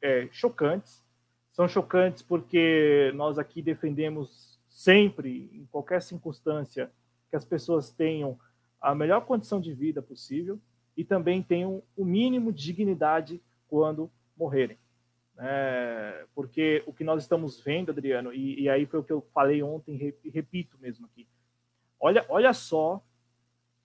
[0.00, 1.02] é, chocantes.
[1.50, 6.90] São chocantes porque nós aqui defendemos sempre, em qualquer circunstância,
[7.30, 8.38] que as pessoas tenham
[8.80, 10.58] a melhor condição de vida possível
[10.96, 14.76] e também tenham o mínimo de dignidade quando morrerem.
[15.44, 19.26] É, porque o que nós estamos vendo, Adriano, e, e, aí foi o que eu
[19.34, 21.26] falei ontem e repito mesmo aqui.
[21.98, 23.04] Olha, olha só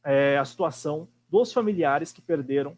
[0.03, 2.77] é, a situação dos familiares que perderam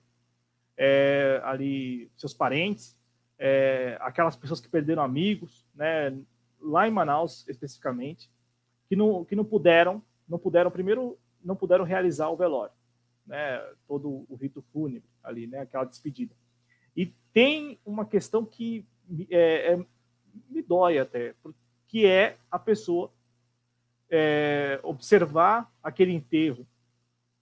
[0.78, 2.98] é, ali seus parentes,
[3.38, 6.18] é, aquelas pessoas que perderam amigos, né,
[6.62, 8.32] lá em Manaus especificamente,
[8.88, 12.74] que não, que não puderam, não puderam primeiro, não puderam realizar o velório,
[13.28, 16.34] né, todo o rito fúnebre ali, né, aquela despedida.
[17.00, 18.86] E tem uma questão que
[19.30, 19.86] é, é,
[20.50, 21.34] me dói até,
[21.88, 23.10] que é a pessoa
[24.10, 26.68] é, observar aquele enterro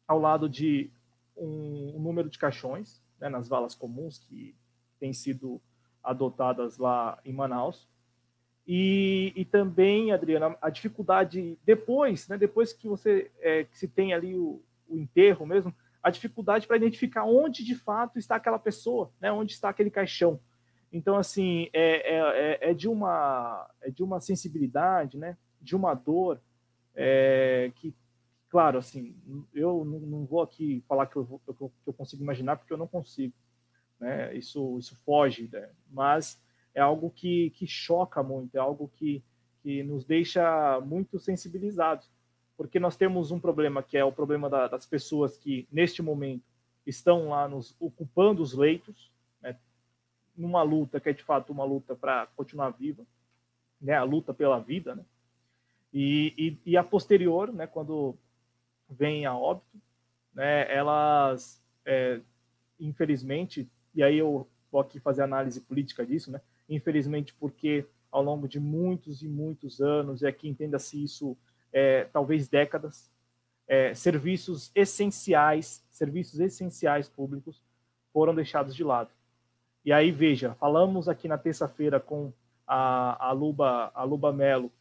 [0.07, 0.91] ao lado de
[1.35, 4.55] um, um número de caixões, né, nas valas comuns que
[4.99, 5.59] têm sido
[6.03, 7.87] adotadas lá em Manaus,
[8.67, 14.13] E, e também, Adriana, a dificuldade depois, né, depois que você é, que se tem
[14.13, 19.11] ali o, o enterro mesmo, a dificuldade para identificar onde de fato está aquela pessoa,
[19.19, 20.39] né, onde está aquele caixão.
[20.91, 25.93] Então, assim, é, é, é, é de uma é de uma sensibilidade, né, de uma
[25.93, 26.41] dor
[26.95, 27.93] é, que,
[28.49, 29.15] claro, assim,
[29.53, 32.87] eu não, não vou aqui falar que eu, que eu, consigo imaginar porque eu não
[32.87, 33.33] consigo,
[33.99, 34.35] né?
[34.35, 35.69] Isso isso foge, né?
[35.91, 36.41] mas
[36.73, 39.23] é algo que, que choca muito, é algo que,
[39.61, 42.09] que nos deixa muito sensibilizados,
[42.57, 46.43] porque nós temos um problema que é o problema da, das pessoas que, neste momento,
[46.85, 49.55] estão lá nos ocupando os leitos, né,
[50.35, 53.05] numa luta que é de fato uma luta para continuar viva,
[53.79, 55.05] né, a luta pela vida, né,
[55.93, 56.33] e,
[56.65, 58.17] e, e, a posterior, né, quando
[58.89, 59.79] vem a óbito,
[60.33, 62.19] né, elas, é,
[62.79, 68.47] infelizmente, e aí eu vou aqui fazer análise política disso, né, infelizmente, porque ao longo
[68.47, 71.37] de muitos e muitos anos, e aqui entenda-se isso,
[71.77, 73.07] é, talvez décadas,
[73.67, 77.61] é, serviços essenciais, serviços essenciais públicos
[78.11, 79.11] foram deixados de lado.
[79.85, 82.33] E aí, veja, falamos aqui na terça-feira com
[82.65, 84.71] a, a, Luba, a Luba Melo,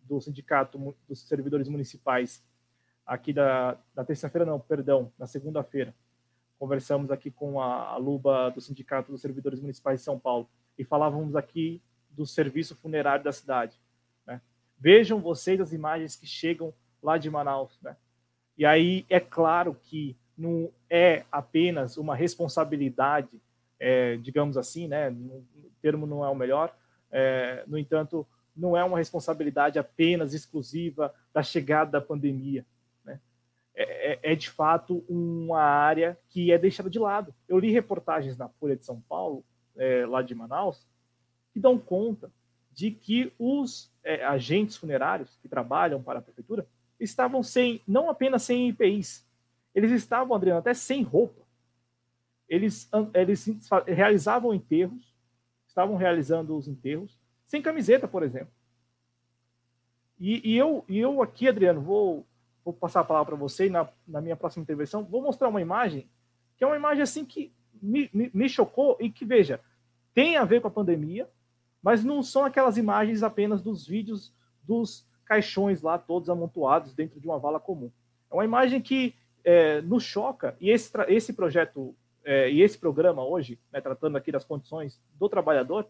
[0.00, 2.42] do Sindicato dos Servidores Municipais,
[3.04, 5.94] aqui da, da terça-feira, não, perdão, na segunda-feira.
[6.58, 10.84] Conversamos aqui com a, a Luba do Sindicato dos Servidores Municipais de São Paulo e
[10.84, 13.78] falávamos aqui do serviço funerário da cidade.
[14.78, 16.72] Vejam vocês as imagens que chegam
[17.02, 17.78] lá de Manaus.
[17.82, 17.96] Né?
[18.58, 23.40] E aí é claro que não é apenas uma responsabilidade,
[23.80, 25.10] é, digamos assim, né?
[25.10, 25.44] o
[25.80, 26.76] termo não é o melhor,
[27.10, 28.26] é, no entanto,
[28.56, 32.64] não é uma responsabilidade apenas exclusiva da chegada da pandemia.
[33.04, 33.20] Né?
[33.74, 37.34] É, é, é, de fato uma área que é deixada de lado.
[37.48, 39.44] Eu li reportagens na Folha de São Paulo
[39.76, 40.86] é, lá de Manaus,
[41.52, 42.30] que dão conta
[42.76, 46.68] de que os é, agentes funerários que trabalham para a prefeitura
[47.00, 49.26] estavam sem, não apenas sem IPIs,
[49.74, 51.42] eles estavam, Adriano, até sem roupa.
[52.46, 53.48] Eles, eles
[53.86, 55.14] realizavam enterros,
[55.66, 58.52] estavam realizando os enterros sem camiseta, por exemplo.
[60.20, 62.26] E, e eu, e eu aqui, Adriano, vou,
[62.62, 66.06] vou passar a palavra para você na, na minha próxima intervenção, vou mostrar uma imagem
[66.56, 69.60] que é uma imagem assim que me, me, chocou e que, veja,
[70.14, 71.28] tem a ver com a pandemia,
[71.86, 77.28] mas não são aquelas imagens apenas dos vídeos dos caixões lá, todos amontoados dentro de
[77.28, 77.92] uma vala comum.
[78.28, 79.14] É uma imagem que
[79.44, 81.94] é, nos choca, e esse, esse projeto
[82.24, 85.88] é, e esse programa hoje, né, tratando aqui das condições do trabalhador,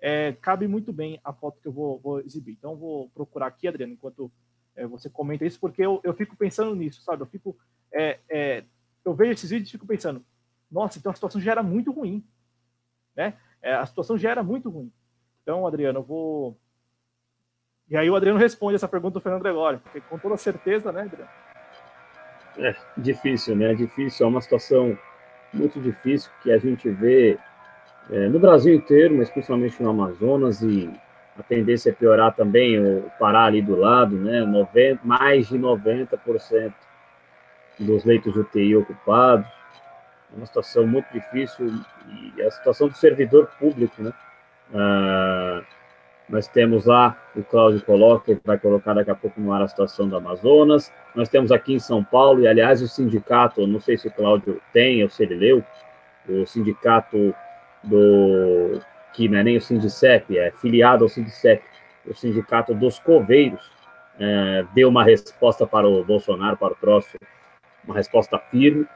[0.00, 2.52] é, cabe muito bem a foto que eu vou, vou exibir.
[2.52, 4.32] Então, vou procurar aqui, Adriano, enquanto
[4.74, 7.22] é, você comenta isso, porque eu, eu fico pensando nisso, sabe?
[7.22, 7.54] Eu fico.
[7.92, 8.64] É, é,
[9.04, 10.24] eu vejo esses vídeos e fico pensando,
[10.70, 12.24] nossa, então a situação já era muito ruim,
[13.14, 13.34] né?
[13.62, 14.90] A situação já era muito ruim.
[15.44, 16.56] Então, Adriano, eu vou.
[17.88, 21.02] E aí o Adriano responde essa pergunta do Fernando Gregório, porque com toda certeza, né,
[21.02, 21.30] Adriano?
[22.56, 23.72] É difícil, né?
[23.72, 24.98] É difícil, é uma situação
[25.52, 27.38] muito difícil que a gente vê
[28.10, 30.90] é, no Brasil inteiro, mas principalmente no Amazonas, e
[31.38, 34.40] a tendência é piorar também o Pará ali do lado, né?
[34.40, 36.72] 90, mais de 90%
[37.78, 39.46] dos leitos UTI ocupados
[40.34, 41.66] é uma situação muito difícil
[42.36, 44.12] e a situação do servidor público, né?
[44.72, 45.62] Ah,
[46.28, 50.08] nós temos lá o Cláudio coloca, vai colocar daqui a pouco no ar a situação
[50.08, 50.92] do Amazonas.
[51.14, 54.60] Nós temos aqui em São Paulo, e aliás, o sindicato, não sei se o Cláudio
[54.72, 55.64] tem ou se ele leu,
[56.28, 57.34] o sindicato
[57.82, 58.80] do.
[59.12, 61.62] que não é nem o Sindicep, é filiado ao Sindicep,
[62.06, 63.70] o sindicato dos coveiros,
[64.18, 67.20] é, deu uma resposta para o Bolsonaro, para o próximo,
[67.84, 68.86] uma resposta firme,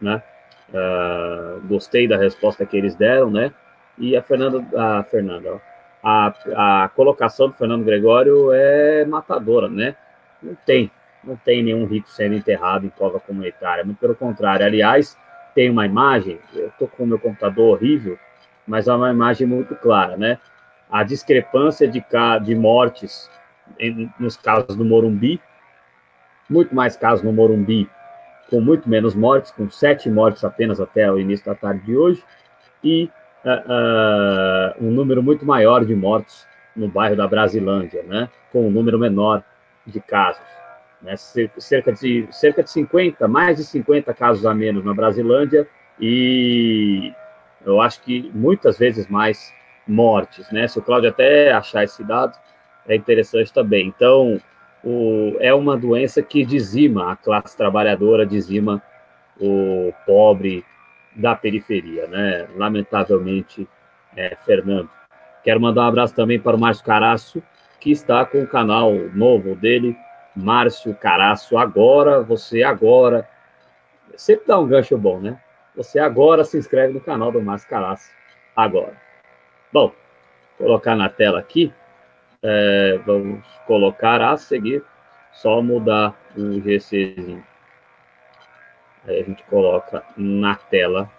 [0.00, 0.22] né?
[0.68, 3.52] Uh, gostei da resposta que eles deram, né?
[3.98, 5.60] E a Fernanda, a Fernanda,
[6.02, 9.96] a, a colocação do Fernando Gregório é matadora, né?
[10.42, 10.90] Não tem,
[11.24, 14.64] não tem nenhum rico sendo enterrado em cova comunitária, muito pelo contrário.
[14.64, 15.16] Aliás,
[15.54, 18.18] tem uma imagem, eu tô com o meu computador horrível,
[18.66, 20.38] mas é uma imagem muito clara, né?
[20.90, 22.04] A discrepância de,
[22.44, 23.30] de mortes
[23.78, 25.40] em, nos casos do Morumbi,
[26.48, 27.88] muito mais casos no Morumbi
[28.48, 32.22] com muito menos mortes, com sete mortes apenas até o início da tarde de hoje,
[32.82, 33.10] e
[33.46, 38.98] uh, um número muito maior de mortes no bairro da Brasilândia, né, com um número
[38.98, 39.42] menor
[39.86, 40.42] de casos.
[41.00, 45.68] Né, cerca, de, cerca de 50, mais de 50 casos a menos na Brasilândia,
[46.00, 47.12] e
[47.64, 49.52] eu acho que muitas vezes mais
[49.86, 50.50] mortes.
[50.50, 50.66] Né?
[50.66, 52.36] Se o Cláudio até achar esse dado,
[52.88, 53.86] é interessante também.
[53.86, 54.40] Então,
[54.82, 58.82] o, é uma doença que dizima a classe trabalhadora, dizima
[59.38, 60.64] o pobre
[61.16, 62.46] da periferia, né?
[62.54, 63.66] Lamentavelmente,
[64.16, 64.90] é, Fernando.
[65.42, 67.42] Quero mandar um abraço também para o Márcio Caraço,
[67.80, 69.96] que está com o canal novo dele,
[70.34, 71.56] Márcio Caraço.
[71.56, 73.28] Agora, você agora,
[74.16, 75.40] sempre dá um gancho bom, né?
[75.74, 78.10] Você agora se inscreve no canal do Márcio Caraço.
[78.54, 78.94] Agora.
[79.72, 79.92] Bom,
[80.58, 81.72] vou colocar na tela aqui.
[82.42, 84.82] É, vamos colocar a seguir,
[85.32, 87.42] só mudar o GCzinho.
[89.06, 91.10] Aí a gente coloca na tela,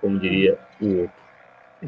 [0.00, 1.18] como diria o outro.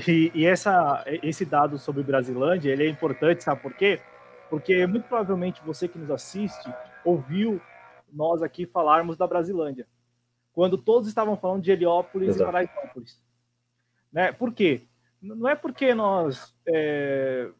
[0.06, 4.00] E, e, essa, esse dado sobre Brasilândia, ele é importante, sabe por quê?
[4.48, 6.72] Porque muito provavelmente você que nos assiste
[7.04, 7.60] ouviu
[8.12, 9.86] nós aqui falarmos da Brasilândia,
[10.52, 12.42] quando todos estavam falando de Heliópolis Exato.
[12.42, 13.20] e Paraisópolis.
[14.12, 14.32] Né?
[14.32, 14.82] Por quê?
[15.20, 16.54] Não é porque nós...
[16.66, 17.50] É...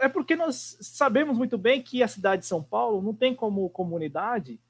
[0.00, 3.68] é porque nós sabemos muito bem que a cidade de São Paulo não tem como
[3.70, 4.60] comunidade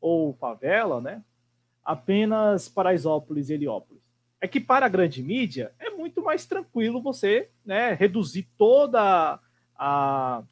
[0.00, 1.22] ou favela, né?
[1.86, 4.02] Apenas Paraisópolis e Heliópolis.
[4.40, 9.38] É que para a grande mídia é muito mais tranquilo você né, reduzir toda
[9.76, 10.42] a,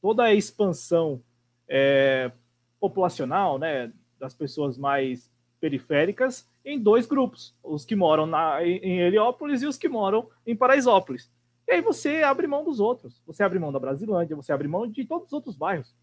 [0.00, 1.20] toda a expansão
[1.66, 2.30] é,
[2.78, 3.90] populacional né,
[4.20, 9.78] das pessoas mais periféricas em dois grupos, os que moram na, em Heliópolis e os
[9.78, 11.30] que moram em Paraisópolis.
[11.66, 13.20] E aí você abre mão dos outros.
[13.26, 15.94] Você abre mão da Brasilândia, você abre mão de todos os outros bairros.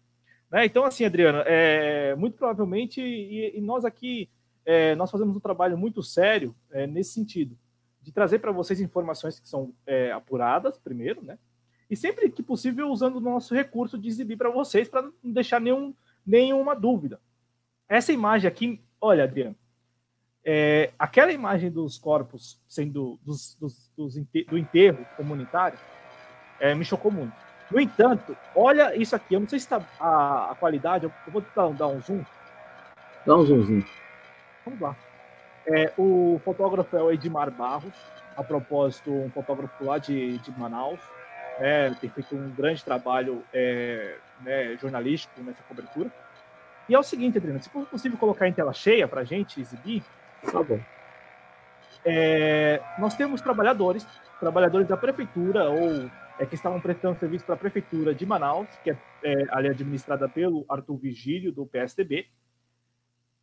[0.50, 0.66] Né?
[0.66, 4.28] Então, assim, Adriana, é, muito provavelmente, e, e nós aqui
[4.66, 7.56] é, nós fazemos um trabalho muito sério é, nesse sentido,
[8.02, 11.38] de trazer para vocês informações que são é, apuradas, primeiro, né?
[11.88, 15.60] E sempre que possível, usando o nosso recurso de exibir para vocês, para não deixar
[15.60, 15.94] nenhum,
[16.26, 17.20] nenhuma dúvida.
[17.88, 19.54] Essa imagem aqui, olha, Adriano,
[20.44, 25.78] é, aquela imagem dos corpos sendo dos, dos, dos do enterro comunitário
[26.58, 27.34] é, me chocou muito.
[27.70, 31.42] No entanto, olha isso aqui, eu não sei se está a, a, qualidade, eu vou
[31.54, 32.24] dar, dar um zoom.
[33.24, 34.05] Dá um zoomzinho.
[34.66, 34.96] Vamos lá.
[35.64, 37.94] É, o fotógrafo é o Edmar Barros,
[38.36, 41.00] a propósito, um fotógrafo lá de, de Manaus.
[41.58, 46.10] É, tem feito um grande trabalho é, né, jornalístico nessa cobertura.
[46.88, 49.60] E é o seguinte, Adriano, se for possível colocar em tela cheia para a gente
[49.60, 50.02] exibir.
[50.52, 50.80] Tá bom.
[52.04, 54.06] É, nós temos trabalhadores,
[54.38, 58.90] trabalhadores da prefeitura ou é, que estavam prestando serviço para a prefeitura de Manaus, que
[58.90, 62.28] é, é ali administrada pelo Arthur Vigílio, do PSDB,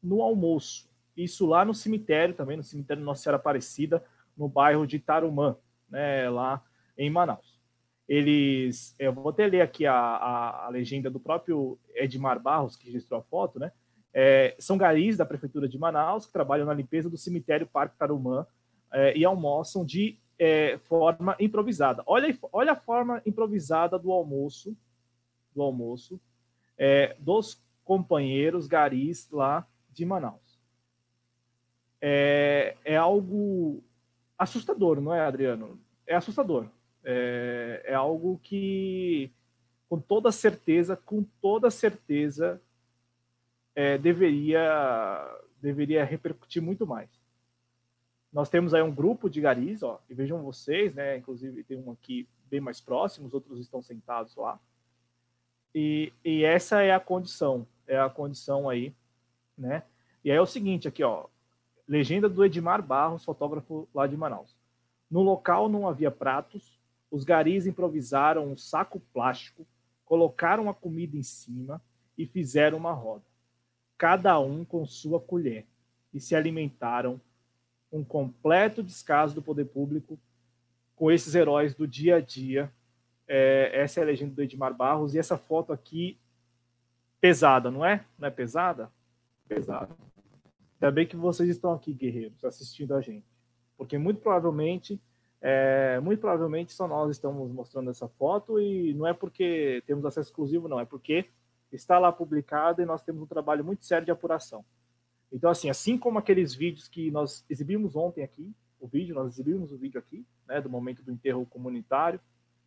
[0.01, 0.92] no almoço.
[1.15, 4.03] Isso lá no cemitério também, no cemitério Nossa Senhora Aparecida,
[4.35, 5.55] no bairro de Tarumã,
[5.89, 6.63] né, lá
[6.97, 7.61] em Manaus.
[8.07, 12.87] Eles, eu vou até ler aqui a, a, a legenda do próprio Edmar Barros, que
[12.87, 13.71] registrou a foto, né?
[14.13, 18.45] É, são garis da prefeitura de Manaus que trabalham na limpeza do cemitério Parque Tarumã
[18.91, 22.03] é, e almoçam de é, forma improvisada.
[22.05, 24.77] Olha, olha a forma improvisada do almoço,
[25.55, 26.19] do almoço
[26.77, 30.42] é, dos companheiros garis lá de Manaus
[32.05, 33.81] é, é algo
[34.37, 35.79] assustador, não é, Adriano?
[36.05, 36.67] É assustador.
[37.01, 39.31] É, é algo que,
[39.87, 42.61] com toda certeza, com toda certeza,
[43.73, 47.09] é, deveria, deveria repercutir muito mais.
[48.33, 51.15] Nós temos aí um grupo de garis, ó, e vejam vocês, né?
[51.15, 54.59] Inclusive tem um aqui bem mais próximo, os outros estão sentados lá.
[55.73, 58.93] E, e essa é a condição, é a condição aí,
[59.57, 59.83] né?
[60.21, 61.27] E aí é o seguinte aqui, ó,
[61.87, 64.55] Legenda do Edmar Barros, fotógrafo lá de Manaus.
[65.09, 66.79] No local não havia pratos,
[67.11, 69.67] os garis improvisaram um saco plástico,
[70.05, 71.81] colocaram a comida em cima
[72.17, 73.23] e fizeram uma roda,
[73.97, 75.65] cada um com sua colher,
[76.13, 77.19] e se alimentaram
[77.91, 80.17] um completo descaso do poder público
[80.95, 82.71] com esses heróis do dia a dia.
[83.27, 86.17] É, essa é a legenda do Edmar Barros, e essa foto aqui,
[87.21, 88.05] pesada, não é?
[88.17, 88.91] Não é pesada?
[89.47, 89.95] Pesada.
[90.83, 93.25] Ainda bem que vocês estão aqui, guerreiros, assistindo a gente.
[93.77, 95.01] Porque muito provavelmente,
[95.39, 100.27] é, muito provavelmente só nós estamos mostrando essa foto e não é porque temos acesso
[100.27, 101.29] exclusivo, não, é porque
[101.71, 104.65] está lá publicado e nós temos um trabalho muito sério de apuração.
[105.31, 109.71] Então, assim, assim como aqueles vídeos que nós exibimos ontem aqui, o vídeo, nós exibimos
[109.71, 112.19] o vídeo aqui, né, do momento do enterro comunitário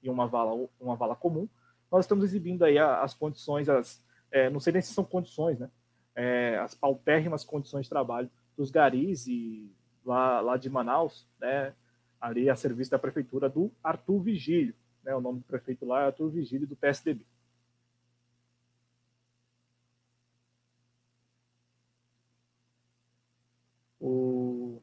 [0.03, 1.47] e uma vala, uma vala comum,
[1.93, 5.71] nós estamos exibindo aí as condições, as, é, não sei nem se são condições, né,
[6.17, 9.71] é, as paupérrimas condições de trabalho dos garis e
[10.05, 11.75] lá, lá de Manaus, né,
[12.19, 14.75] ali a serviço da prefeitura do Arthur Vigílio,
[15.05, 17.25] né, o nome do prefeito lá é Arthur Vigílio do PSDB.
[24.01, 24.81] O,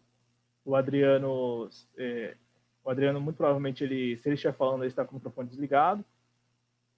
[0.64, 2.35] o Adriano, é,
[2.84, 6.05] o Adriano muito provavelmente ele, se ele estiver falando, ele está com o microfone desligado.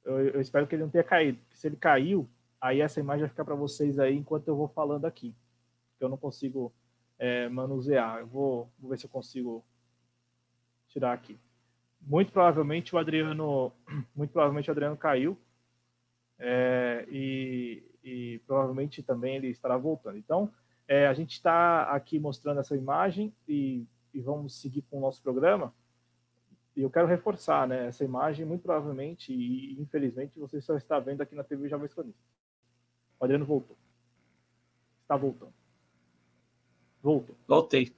[0.03, 1.39] Eu, eu espero que ele não tenha caído.
[1.53, 2.27] Se ele caiu,
[2.59, 5.35] Aí essa imagem vai ficar para vocês aí enquanto eu vou falando aqui.
[5.99, 6.73] Eu não consigo
[7.17, 8.19] é, manusear.
[8.19, 9.63] Eu vou, vou ver se eu consigo
[10.87, 11.37] tirar aqui.
[12.01, 13.73] muito provavelmente o Adriano,
[14.15, 15.37] muito provavelmente o Adriano caiu
[16.39, 20.17] é, e, e, provavelmente também ele estará voltando.
[20.17, 20.51] Então,
[20.87, 25.21] é, a gente está aqui mostrando essa imagem e, e, vamos seguir com o nosso
[25.21, 25.73] programa.
[26.75, 27.87] E eu quero reforçar, né?
[27.87, 32.34] Essa imagem, muito provavelmente e infelizmente, você só está vendo aqui na TV Jovem Cronista.
[33.19, 33.75] O Adriano voltou.
[35.01, 35.53] Está voltando.
[37.01, 37.35] Voltou.
[37.47, 37.93] Voltei.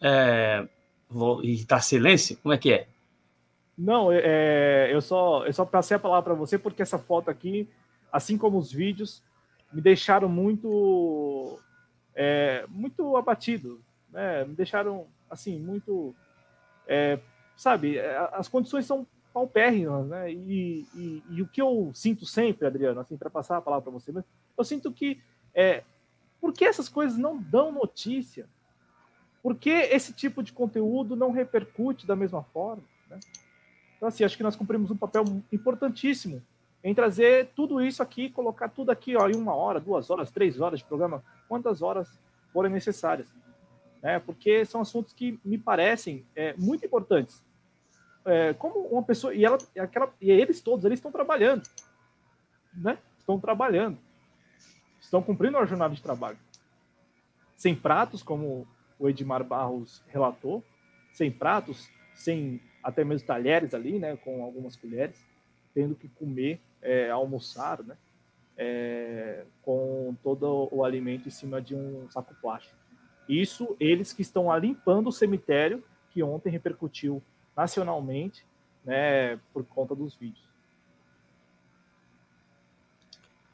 [0.00, 0.68] É,
[1.08, 2.36] vou, e tá silêncio?
[2.38, 2.88] Como é que é?
[3.76, 7.30] Não, é, é eu só eu só passei a palavra para você porque essa foto
[7.30, 7.68] aqui,
[8.12, 9.22] assim como os vídeos,
[9.72, 11.58] me deixaram muito
[12.14, 14.44] é, muito abatido, né?
[14.44, 16.14] Me deixaram assim muito,
[16.86, 17.18] é,
[17.56, 17.98] sabe?
[18.32, 20.32] As condições são paupérrimas, né?
[20.32, 23.92] E, e, e, o que eu sinto sempre, Adriano, assim, para passar a palavra para
[23.92, 24.12] você,
[24.56, 25.20] eu sinto que
[25.54, 25.82] é,
[26.40, 28.48] por que essas coisas não dão notícia?
[29.42, 32.82] Por que esse tipo de conteúdo não repercute da mesma forma?
[33.08, 33.18] Né?
[33.96, 36.42] Então, assim, acho que nós cumprimos um papel importantíssimo
[36.82, 40.60] em trazer tudo isso aqui, colocar tudo aqui ó, em uma hora, duas horas, três
[40.60, 42.18] horas de programa, quantas horas
[42.52, 43.28] forem necessárias.
[44.02, 44.18] Né?
[44.18, 47.42] Porque são assuntos que me parecem é, muito importantes.
[48.24, 51.62] É, como uma pessoa, e, ela, aquela, e eles todos, eles estão trabalhando.
[52.74, 52.98] Né?
[53.18, 53.98] Estão trabalhando.
[55.00, 56.38] Estão cumprindo a jornada de trabalho.
[57.56, 58.66] Sem pratos, como
[58.98, 60.62] o Edmar Barros relatou,
[61.12, 65.24] sem pratos, sem até mesmo talheres ali, né, com algumas colheres,
[65.74, 67.96] tendo que comer, é, almoçar, né,
[68.56, 72.76] é, com todo o alimento em cima de um saco plástico.
[73.28, 77.22] Isso eles que estão limpando o cemitério, que ontem repercutiu
[77.56, 78.44] nacionalmente,
[78.84, 80.50] né, por conta dos vídeos.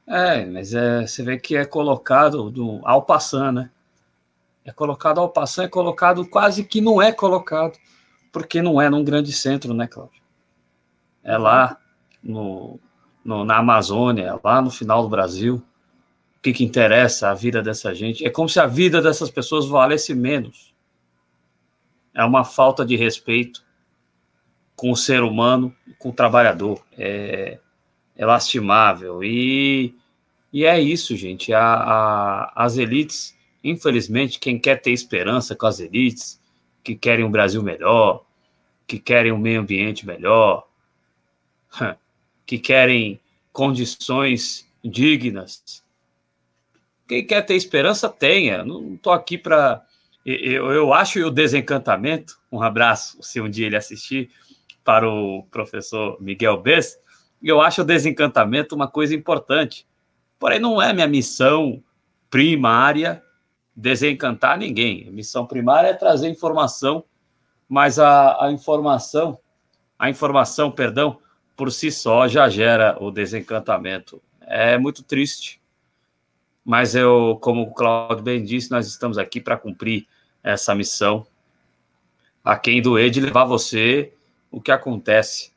[0.07, 3.71] É, mas é, você vê que é colocado do, ao passar, né?
[4.65, 7.77] É colocado ao passar, é colocado quase que não é colocado,
[8.33, 10.23] porque não é num grande centro, né, Cláudio?
[11.25, 11.77] É lá
[12.23, 12.79] no,
[13.25, 15.57] no, na Amazônia, lá no final do Brasil.
[16.37, 18.25] O que, que interessa a vida dessa gente?
[18.25, 20.73] É como se a vida dessas pessoas valesse menos.
[22.15, 23.66] É uma falta de respeito
[24.77, 26.85] com o ser humano, com o trabalhador.
[26.97, 27.59] É,
[28.15, 29.25] é lastimável.
[29.25, 29.95] E,
[30.53, 31.53] e é isso, gente.
[31.53, 33.37] A, a, as elites
[33.67, 36.41] Infelizmente, quem quer ter esperança com as elites,
[36.85, 38.25] que querem um Brasil melhor,
[38.87, 40.69] que querem um meio ambiente melhor,
[42.47, 43.21] que querem
[43.53, 45.83] condições dignas.
[47.09, 48.65] Quem quer ter esperança, tenha.
[48.65, 49.85] Não estou aqui para.
[50.25, 54.31] Eu, eu acho o desencantamento, um abraço, se um dia ele assistir,
[54.87, 56.97] para o professor Miguel Bess,
[57.43, 59.85] eu acho o desencantamento uma coisa importante.
[60.39, 61.83] Porém, não é minha missão
[62.31, 63.21] primária
[63.75, 65.09] desencantar ninguém.
[65.09, 67.05] A missão primária é trazer informação,
[67.69, 69.39] mas a, a informação,
[69.99, 71.19] a informação, perdão,
[71.57, 74.23] por si só já gera o desencantamento.
[74.41, 75.61] É muito triste.
[76.65, 80.07] Mas eu, como o Claudio bem disse, nós estamos aqui para cumprir
[80.45, 81.27] essa missão.
[82.45, 84.13] A quem doer de levar você
[84.57, 85.53] o que acontece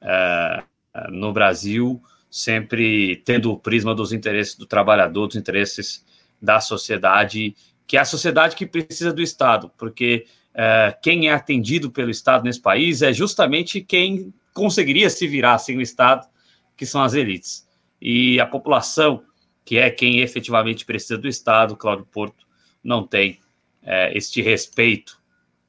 [0.00, 0.62] é,
[1.10, 6.02] no Brasil, sempre tendo o prisma dos interesses do trabalhador, dos interesses
[6.40, 7.54] da sociedade,
[7.86, 12.44] que é a sociedade que precisa do Estado, porque é, quem é atendido pelo Estado
[12.44, 16.26] nesse país é justamente quem conseguiria se virar sem o Estado,
[16.74, 17.68] que são as elites.
[18.00, 19.24] E a população,
[19.62, 22.46] que é quem efetivamente precisa do Estado, Cláudio Porto,
[22.82, 23.40] não tem
[23.82, 25.20] é, este respeito.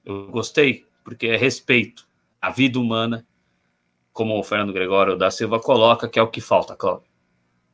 [0.05, 2.07] Eu gostei, porque é respeito
[2.41, 3.25] à vida humana,
[4.11, 7.07] como o Fernando Gregório da Silva coloca, que é o que falta, Cláudio.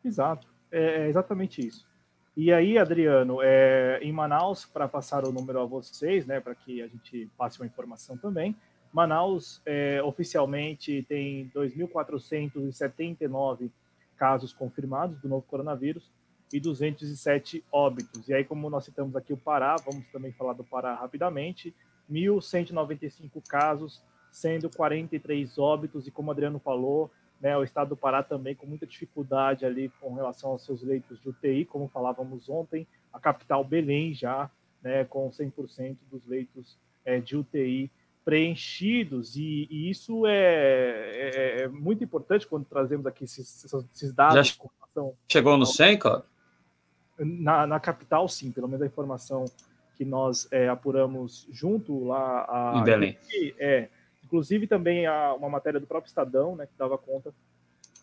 [0.03, 1.87] Exato, é, é exatamente isso.
[2.37, 6.81] E aí, Adriano, é, em Manaus, para passar o número a vocês, né, para que
[6.81, 8.53] a gente passe uma informação também,
[8.91, 13.71] Manaus é, oficialmente tem 2.479
[14.15, 16.11] casos confirmados do novo coronavírus
[16.53, 18.29] e 207 óbitos.
[18.29, 21.75] E aí, como nós citamos aqui o Pará, vamos também falar do Pará rapidamente,
[22.09, 24.01] 1.195 casos,
[24.35, 27.09] sendo 43 óbitos, e como o Adriano falou,
[27.39, 31.21] né, o estado do Pará também com muita dificuldade ali com relação aos seus leitos
[31.21, 34.51] de UTI, como falávamos ontem, a capital Belém já
[34.83, 37.89] né, com 100% dos leitos é, de UTI
[38.25, 43.63] preenchidos, e, e isso é, é, é, muito importante quando trazemos aqui esses,
[43.93, 44.35] esses dados.
[44.47, 46.25] Já relação, chegou no 100, cara?
[47.17, 49.45] Na, na capital, sim, pelo menos a informação
[49.95, 53.17] que nós é, apuramos junto lá a, em Belém.
[53.57, 53.87] É,
[54.25, 57.33] Inclusive também há uma matéria do próprio Estadão, né, que dava conta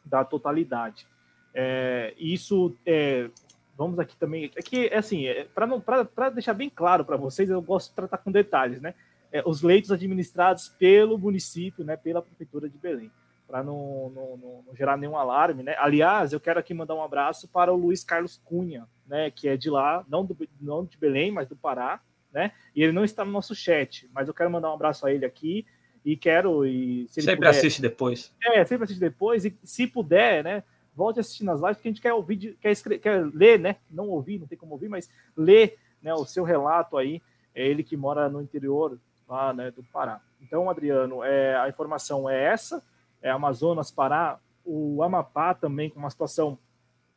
[0.04, 1.06] da totalidade.
[1.54, 3.28] É, isso, é,
[3.76, 7.60] vamos aqui também, é que, é assim, é, para deixar bem claro para vocês, eu
[7.60, 8.94] gosto de tratar com detalhes, né?
[9.32, 13.10] é, os leitos administrados pelo município, né, pela prefeitura de Belém,
[13.48, 15.74] para não, não, não, não, gerar nenhum alarme, né?
[15.78, 19.56] Aliás, eu quero aqui mandar um abraço para o Luiz Carlos Cunha, né, que é
[19.56, 22.00] de lá, não, do, não de Belém, mas do Pará,
[22.30, 22.52] né?
[22.76, 25.24] E ele não está no nosso chat, mas eu quero mandar um abraço a ele
[25.24, 25.66] aqui
[26.04, 28.32] e quero e se sempre puder, assiste depois.
[28.42, 30.62] É, sempre assiste depois e se puder, né?
[30.94, 33.76] Volte a assistir nas lives porque a gente quer ouvir, quer, escrever, quer ler, né?
[33.90, 36.12] Não ouvir, não tem como ouvir, mas ler, né?
[36.14, 37.22] O seu relato aí.
[37.54, 38.98] É ele que mora no interior
[39.28, 40.20] lá, né, do Pará.
[40.40, 42.82] Então, Adriano, é, a informação é essa:
[43.20, 46.58] é Amazonas, Pará, o Amapá também com uma situação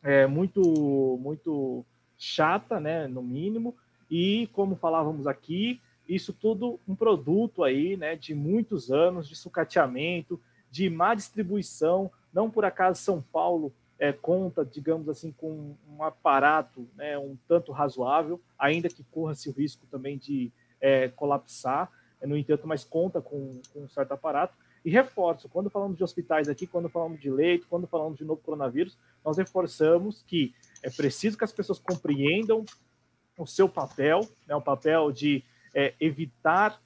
[0.04, 1.86] é, muito, muito
[2.18, 3.08] chata, né?
[3.08, 3.76] No mínimo.
[4.10, 10.40] E como falávamos aqui, isso tudo um produto aí, né, de muitos anos de sucateamento,
[10.70, 12.12] de má distribuição.
[12.34, 17.72] Não por acaso São Paulo é, conta, digamos assim, com um aparato né, um tanto
[17.72, 20.52] razoável, ainda que corra-se o risco também de
[20.82, 21.92] é, colapsar,
[22.22, 24.56] no entanto, mas conta com, com, um certo aparato.
[24.84, 28.42] E reforço, quando falamos de hospitais aqui, quando falamos de leito, quando falamos de novo
[28.42, 30.54] coronavírus, nós reforçamos que
[30.84, 32.66] é preciso que as pessoas compreendam
[33.38, 35.44] o seu papel, né, o papel de
[35.76, 36.82] é, evitar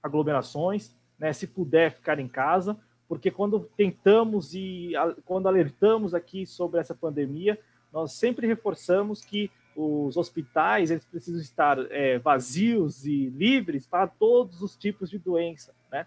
[0.00, 2.78] aglomerações, né, se puder ficar em casa,
[3.08, 4.92] porque quando tentamos e
[5.24, 7.58] quando alertamos aqui sobre essa pandemia,
[7.92, 14.62] nós sempre reforçamos que os hospitais eles precisam estar é, vazios e livres para todos
[14.62, 16.06] os tipos de doença, né?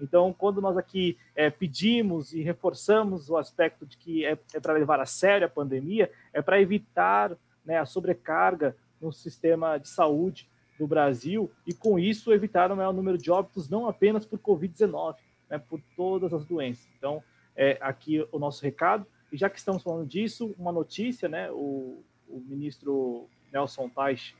[0.00, 4.72] Então, quando nós aqui é, pedimos e reforçamos o aspecto de que é, é para
[4.72, 10.48] levar a sério a pandemia, é para evitar né, a sobrecarga no sistema de saúde
[10.78, 15.16] do Brasil e, com isso, evitar o maior número de óbitos, não apenas por Covid-19,
[15.50, 16.88] né, por todas as doenças.
[16.96, 17.22] Então,
[17.56, 19.04] é, aqui o nosso recado.
[19.32, 21.50] E já que estamos falando disso, uma notícia, né?
[21.50, 24.36] O, o ministro Nelson Teich,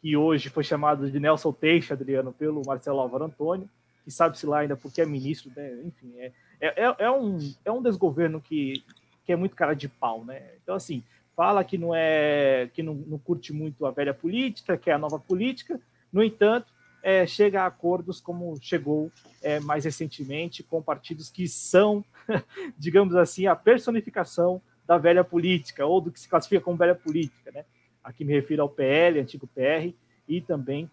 [0.00, 3.68] que hoje foi chamado de Nelson Teixe, Adriano, pelo Marcelo Álvaro Antônio,
[4.04, 5.82] que sabe-se lá ainda porque é ministro, né?
[5.84, 8.82] enfim, é, é, é, um, é um desgoverno que,
[9.26, 10.52] que é muito cara de pau, né?
[10.62, 11.02] Então, assim,
[11.38, 14.98] fala que não é que não, não curte muito a velha política, que é a
[14.98, 15.80] nova política,
[16.12, 16.66] no entanto,
[17.00, 22.04] é, chega a acordos como chegou é, mais recentemente com partidos que são,
[22.76, 27.52] digamos assim, a personificação da velha política, ou do que se classifica como velha política.
[27.52, 27.64] Né?
[28.02, 29.94] Aqui me refiro ao PL, antigo PR,
[30.26, 30.90] e também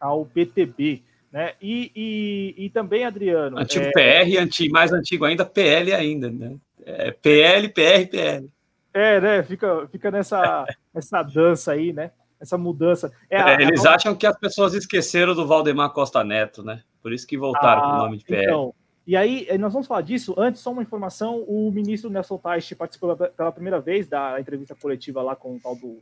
[0.00, 1.00] ao PTB.
[1.30, 1.54] Né?
[1.62, 3.56] E, e, e também, Adriano.
[3.56, 3.92] Antigo é...
[3.92, 6.28] PR, antigo, mais antigo ainda, PL ainda.
[6.28, 6.56] Né?
[6.84, 8.50] É, PL, PR, PL.
[8.92, 9.42] É, né?
[9.42, 12.10] Fica, fica nessa, nessa dança aí, né?
[12.40, 13.12] essa mudança.
[13.28, 13.94] É, é, a, eles a...
[13.94, 16.82] acham que as pessoas esqueceram do Valdemar Costa Neto, né?
[17.02, 18.44] Por isso que voltaram ah, com o nome de PL.
[18.44, 18.74] Então,
[19.06, 20.34] e aí, eh, nós vamos falar disso.
[20.38, 25.22] Antes, só uma informação: o ministro Nelson Teich participou pela primeira vez da entrevista coletiva
[25.22, 26.00] lá com o tal do,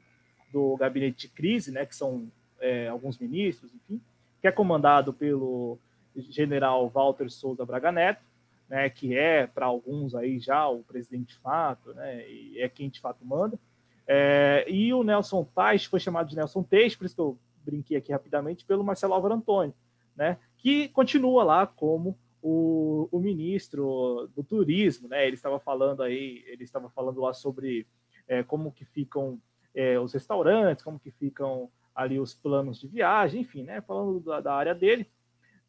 [0.53, 1.85] do gabinete de crise, né?
[1.85, 4.01] Que são é, alguns ministros, enfim,
[4.41, 5.79] que é comandado pelo
[6.15, 8.23] general Walter Souza Braga Neto,
[8.69, 8.89] né?
[8.91, 12.29] Que é, para alguns aí já, o presidente de fato, né?
[12.29, 13.59] E é quem de fato manda.
[14.07, 17.97] É, e o Nelson Tais foi chamado de Nelson Tais, por isso que eu brinquei
[17.97, 19.75] aqui rapidamente, pelo Marcelo Álvaro Antônio,
[20.17, 25.27] né, que continua lá como o, o, ministro do turismo, né?
[25.27, 27.87] Ele estava falando aí, ele estava falando lá sobre
[28.27, 29.41] é, como que ficam
[29.75, 33.81] é, os restaurantes, como que ficam ali os planos de viagem, enfim, né?
[33.81, 35.11] Falando da, da, área dele.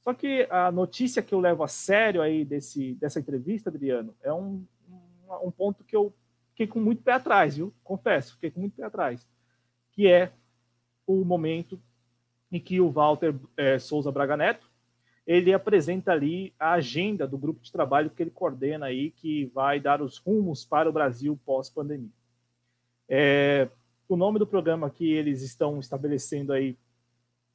[0.01, 4.31] Só que a notícia que eu levo a sério aí desse, dessa entrevista, Adriano, é
[4.31, 4.65] um,
[5.43, 6.13] um, ponto que eu
[6.51, 7.73] fiquei com muito pé atrás, viu?
[7.83, 9.27] Confesso, fiquei com muito pé atrás.
[9.91, 10.31] Que é
[11.05, 11.79] o momento
[12.51, 14.69] em que o Walter é, Souza Braga Neto
[15.29, 19.79] ele apresenta ali a agenda do grupo de trabalho que ele coordena aí, que vai
[19.79, 22.09] dar os rumos para o Brasil pós-pandemia.
[23.07, 23.69] É,
[24.07, 26.75] o nome do programa que eles estão estabelecendo aí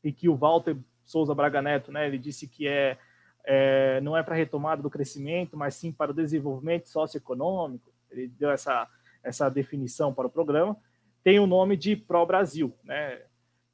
[0.05, 2.98] e que o Walter Souza Braga Neto, né, ele disse que é,
[3.44, 8.51] é não é para retomada do crescimento, mas sim para o desenvolvimento socioeconômico, ele deu
[8.51, 8.89] essa,
[9.22, 10.76] essa definição para o programa,
[11.22, 13.22] tem o nome de Pro Brasil, né?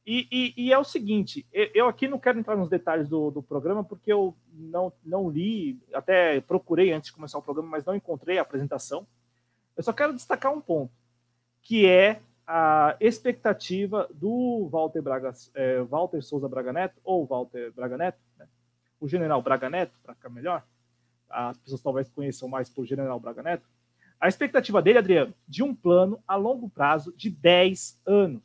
[0.07, 3.43] E, e, e, é o seguinte, eu aqui não quero entrar nos detalhes do, do
[3.43, 7.95] programa, porque eu não, não li, até procurei antes de começar o programa, mas não
[7.95, 9.07] encontrei a apresentação.
[9.77, 10.93] Eu só quero destacar um ponto,
[11.63, 12.21] que é
[12.53, 18.49] a expectativa do Walter, Braga, é, Walter Souza Braga Neto, ou Walter Braga Neto, né?
[18.99, 20.65] o general Braga Neto, para ficar melhor,
[21.29, 23.63] as pessoas talvez conheçam mais por general Braga Neto,
[24.21, 28.43] a expectativa dele, Adriano, de um plano a longo prazo de 10 anos.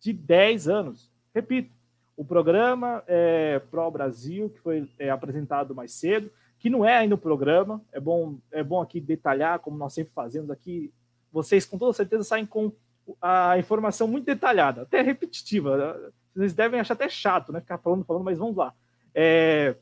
[0.00, 1.10] De 10 anos.
[1.34, 1.74] Repito,
[2.16, 7.16] o programa é, Pro Brasil, que foi é, apresentado mais cedo, que não é ainda
[7.16, 10.92] o programa, é bom, é bom aqui detalhar, como nós sempre fazemos aqui.
[11.36, 12.72] Vocês, com toda certeza, saem com
[13.20, 16.10] a informação muito detalhada, até repetitiva.
[16.34, 17.60] vocês devem achar até chato, né?
[17.60, 18.72] Ficar falando, falando, mas vamos lá.
[19.14, 19.76] É,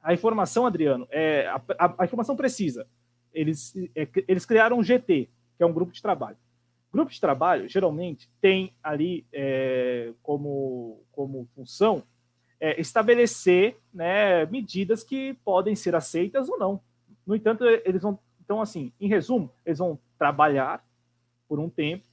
[0.00, 2.86] a informação, Adriano, é, a, a, a informação precisa.
[3.34, 6.36] Eles, é, eles criaram um GT, que é um grupo de trabalho.
[6.92, 12.04] Grupo de trabalho, geralmente, tem ali é, como, como função
[12.60, 16.80] é, estabelecer né, medidas que podem ser aceitas ou não.
[17.26, 18.16] No entanto, eles vão.
[18.44, 20.84] Então, assim, em resumo, eles vão trabalhar
[21.48, 22.04] por um tempo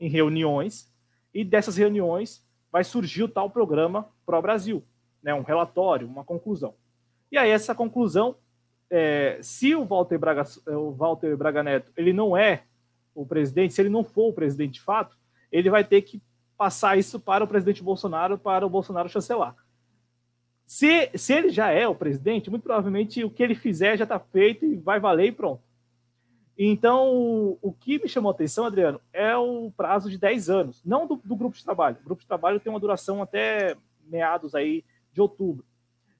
[0.00, 0.92] em reuniões,
[1.34, 4.84] e dessas reuniões vai surgir o tal programa Pro Brasil,
[5.22, 6.74] né, um relatório, uma conclusão.
[7.30, 8.36] E aí, essa conclusão,
[8.90, 12.64] é, se o Walter, Braga, o Walter Braga Neto ele não é
[13.14, 15.16] o presidente, se ele não for o presidente de fato,
[15.50, 16.22] ele vai ter que
[16.56, 19.54] passar isso para o presidente Bolsonaro, para o Bolsonaro chancelar.
[20.66, 24.18] Se, se ele já é o presidente, muito provavelmente o que ele fizer já está
[24.18, 25.62] feito e vai valer e pronto.
[26.58, 30.82] Então, o, o que me chamou a atenção, Adriano, é o prazo de 10 anos,
[30.84, 31.98] não do, do, grupo de trabalho.
[32.00, 35.64] O grupo de trabalho tem uma duração até meados aí de outubro.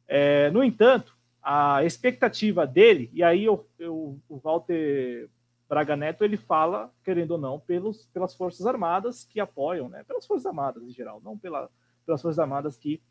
[0.07, 5.29] É, no entanto, a expectativa dele, e aí eu, eu, o Walter
[5.69, 10.05] Braga Neto ele fala, querendo ou não, pelos, pelas Forças Armadas que apoiam, né?
[10.05, 11.69] pelas Forças Armadas em geral, não pela,
[12.07, 13.03] pelas Forças Armadas que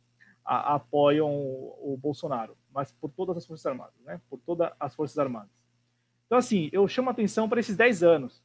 [0.45, 4.19] a, apoiam o, o, Bolsonaro, mas por todas as Forças Armadas, né?
[4.29, 5.56] Por todas as Forças Armadas.
[6.27, 8.43] Então, assim, eu chamo atenção para esses 10 anos.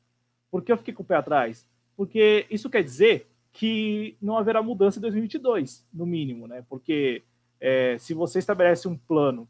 [0.50, 1.66] Por que eu fiquei com o pé atrás?
[1.96, 6.64] Porque isso quer dizer que não haverá mudança em 2022, no mínimo, né?
[6.68, 7.22] Porque
[7.60, 9.48] é, se você estabelece um plano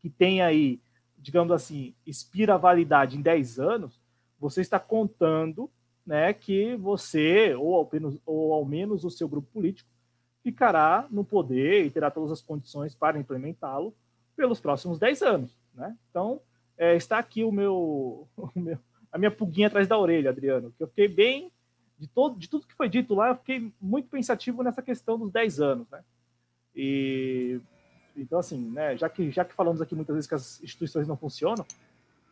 [0.00, 0.80] que tem aí,
[1.18, 4.00] digamos assim, expira a validade em 10 anos,
[4.38, 5.70] você está contando
[6.04, 9.88] né, que você, ou ao, menos, ou ao menos o seu grupo político,
[10.42, 13.94] ficará no poder e terá todas as condições para implementá-lo
[14.34, 15.56] pelos próximos 10 anos.
[15.74, 15.96] Né?
[16.10, 16.40] Então,
[16.80, 18.78] é, está aqui o meu, o meu,
[19.12, 21.52] a minha pulguinha atrás da orelha, Adriano, que eu fiquei bem,
[21.98, 25.30] de, todo, de tudo que foi dito lá, eu fiquei muito pensativo nessa questão dos
[25.30, 25.86] 10 anos.
[25.90, 26.02] Né?
[26.74, 27.60] E,
[28.16, 31.18] então, assim, né, já, que, já que falamos aqui muitas vezes que as instituições não
[31.18, 31.66] funcionam,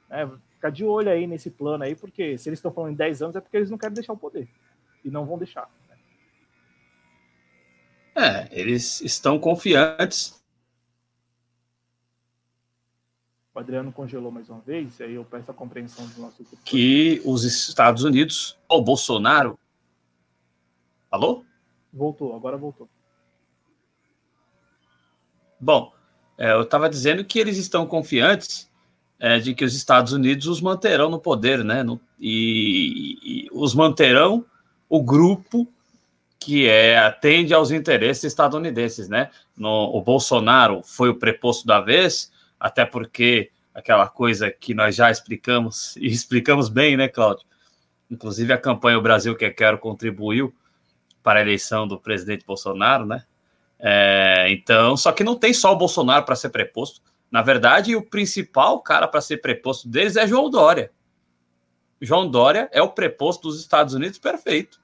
[0.09, 3.21] né, ficar de olho aí nesse plano aí, porque se eles estão falando em 10
[3.21, 4.49] anos é porque eles não querem deixar o poder.
[5.05, 5.71] E não vão deixar.
[8.17, 10.38] É, eles estão confiantes.
[13.59, 16.45] O Adriano congelou mais uma vez, aí eu peço a compreensão do nosso.
[16.65, 19.59] Que os Estados Unidos, o Bolsonaro.
[21.11, 21.45] Alô?
[21.93, 22.89] Voltou, agora voltou.
[25.59, 25.93] Bom,
[26.39, 28.71] é, eu estava dizendo que eles estão confiantes
[29.19, 31.83] é, de que os Estados Unidos os manterão no poder, né?
[31.83, 34.47] No, e, e os manterão
[34.89, 35.67] o grupo
[36.39, 39.33] que é, atende aos interesses estadunidenses, né?
[39.57, 45.11] No, o Bolsonaro foi o preposto da vez, até porque aquela coisa que nós já
[45.11, 47.47] explicamos, e explicamos bem, né, Cláudio?
[48.11, 50.55] Inclusive a campanha O Brasil que Quero contribuiu
[51.23, 53.25] para a eleição do presidente Bolsonaro, né?
[53.79, 57.01] É, então, só que não tem só o Bolsonaro para ser preposto.
[57.31, 60.91] Na verdade, o principal cara para ser preposto deles é João Dória.
[62.01, 64.81] João Dória é o preposto dos Estados Unidos perfeito.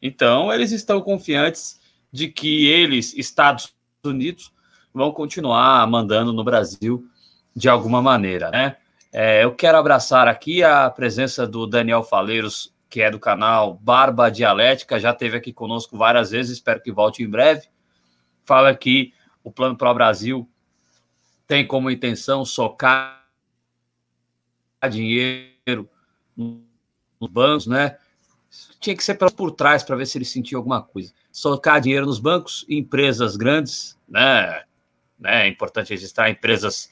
[0.00, 3.74] Então, eles estão confiantes de que eles, Estados
[4.04, 4.52] Unidos,
[4.92, 7.06] vão continuar mandando no Brasil
[7.54, 8.76] de alguma maneira, né?
[9.12, 14.30] É, eu quero abraçar aqui a presença do Daniel Faleiros, que é do canal Barba
[14.30, 17.68] Dialética, já esteve aqui conosco várias vezes, espero que volte em breve.
[18.44, 19.12] Fala que
[19.44, 20.48] o Plano Pro Brasil
[21.46, 23.22] tem como intenção socar
[24.90, 25.88] dinheiro
[26.38, 27.96] nos bancos, né?
[28.80, 31.12] tinha que ser por trás para ver se ele sentia alguma coisa.
[31.30, 34.64] Socar dinheiro nos bancos, empresas grandes, né?
[35.22, 35.46] Né?
[35.46, 36.90] É importante registrar empresas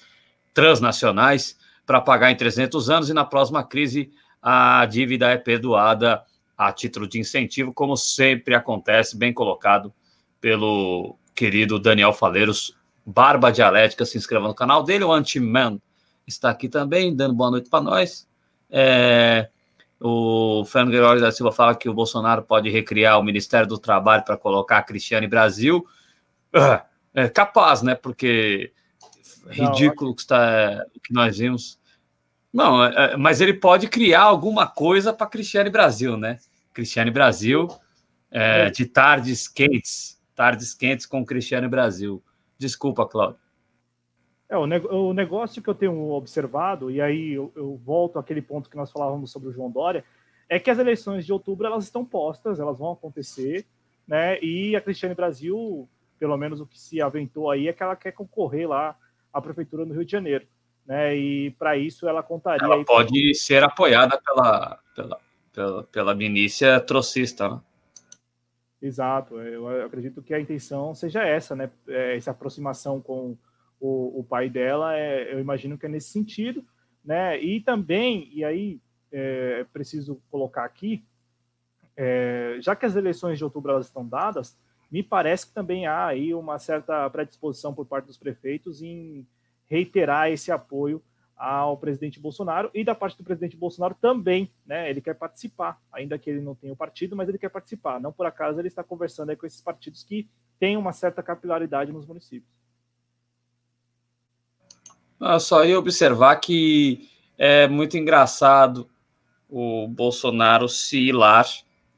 [0.55, 4.11] transnacionais para pagar em 300 anos e na próxima crise
[4.43, 6.23] a dívida é perdoada
[6.57, 9.93] a título de incentivo, como sempre acontece, bem colocado
[10.41, 14.05] pelo querido Daniel Faleiros, Barba Dialética.
[14.05, 15.81] Se inscreva no canal dele, o Anti-Man
[16.27, 18.29] está aqui também, dando boa noite para nós.
[18.71, 19.49] É,
[19.99, 24.25] o Fernando Gregório da Silva fala que o Bolsonaro pode recriar o Ministério do Trabalho
[24.25, 25.85] para colocar a Cristiane Brasil.
[26.55, 26.85] Ah,
[27.15, 27.95] é capaz, né?
[27.95, 28.73] Porque
[29.49, 31.79] ridículo que está o que nós vimos.
[32.53, 36.39] Não, é, é, mas ele pode criar alguma coisa para Cristiane Brasil, né?
[36.73, 37.69] Cristiane Brasil
[38.31, 38.71] é, é.
[38.71, 42.23] de tardes quentes, tardes quentes com Cristiane Brasil.
[42.59, 43.41] Desculpa, Cláudio.
[44.49, 48.43] É, o, ne o, negócio que eu tenho observado, e aí eu, eu, volto àquele
[48.43, 50.05] ponto que nós falávamos sobre o João Dória,
[50.49, 53.65] é que as eleições de outubro elas estão postas, elas vão acontecer,
[54.09, 54.41] né?
[54.43, 55.89] E a Cristiane Brasil,
[56.21, 58.95] pelo menos o que se aventou aí, é que ela quer concorrer lá
[59.33, 60.47] à prefeitura no Rio de Janeiro,
[60.87, 61.17] né?
[61.17, 62.63] E para isso ela contaria.
[62.63, 63.35] Ela pode com...
[63.35, 65.21] ser apoiada pela, pela,
[65.51, 67.61] pela, pela milícia trocista, né?
[68.83, 71.71] Exato, eu acredito que a intenção seja essa, né?
[71.89, 73.37] É, essa aproximação com
[73.81, 76.63] o, o pai dela, é, eu imagino que é nesse sentido,
[77.03, 77.41] né?
[77.43, 78.79] E também, e aí
[79.11, 81.03] é, preciso colocar aqui,
[81.97, 84.57] é, já que as eleições de outubro elas estão dadas,
[84.91, 89.27] me parece que também há aí uma certa predisposição por parte dos prefeitos em
[89.67, 91.03] reiterar esse apoio
[91.37, 94.91] ao presidente Bolsonaro e da parte do presidente Bolsonaro também, né?
[94.91, 97.99] Ele quer participar, ainda que ele não tenha o partido, mas ele quer participar.
[97.99, 101.93] Não por acaso ele está conversando aí com esses partidos que têm uma certa capilaridade
[101.93, 102.53] nos municípios.
[105.19, 107.09] Ah, só ia observar que
[107.39, 108.91] é muito engraçado
[109.49, 111.47] o Bolsonaro oscilar.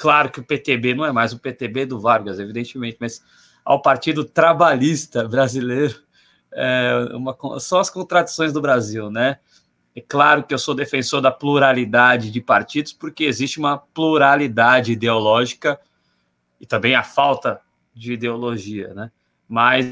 [0.02, 3.24] Claro que o PTB não é mais o PTB do Vargas, evidentemente, mas
[3.64, 6.02] ao Partido Trabalhista Brasileiro
[6.52, 9.38] é uma, são as contradições do Brasil, né?
[9.94, 15.80] É claro que eu sou defensor da pluralidade de partidos, porque existe uma pluralidade ideológica
[16.60, 17.60] e também a falta
[17.94, 19.12] de ideologia, né?
[19.48, 19.86] Mas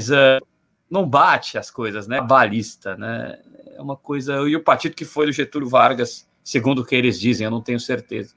[0.00, 0.44] uh,
[0.90, 2.20] não bate as coisas, né?
[2.20, 3.38] Balista, né?
[3.82, 4.36] É uma coisa.
[4.48, 7.60] E o partido que foi do Getúlio Vargas, segundo o que eles dizem, eu não
[7.60, 8.32] tenho certeza.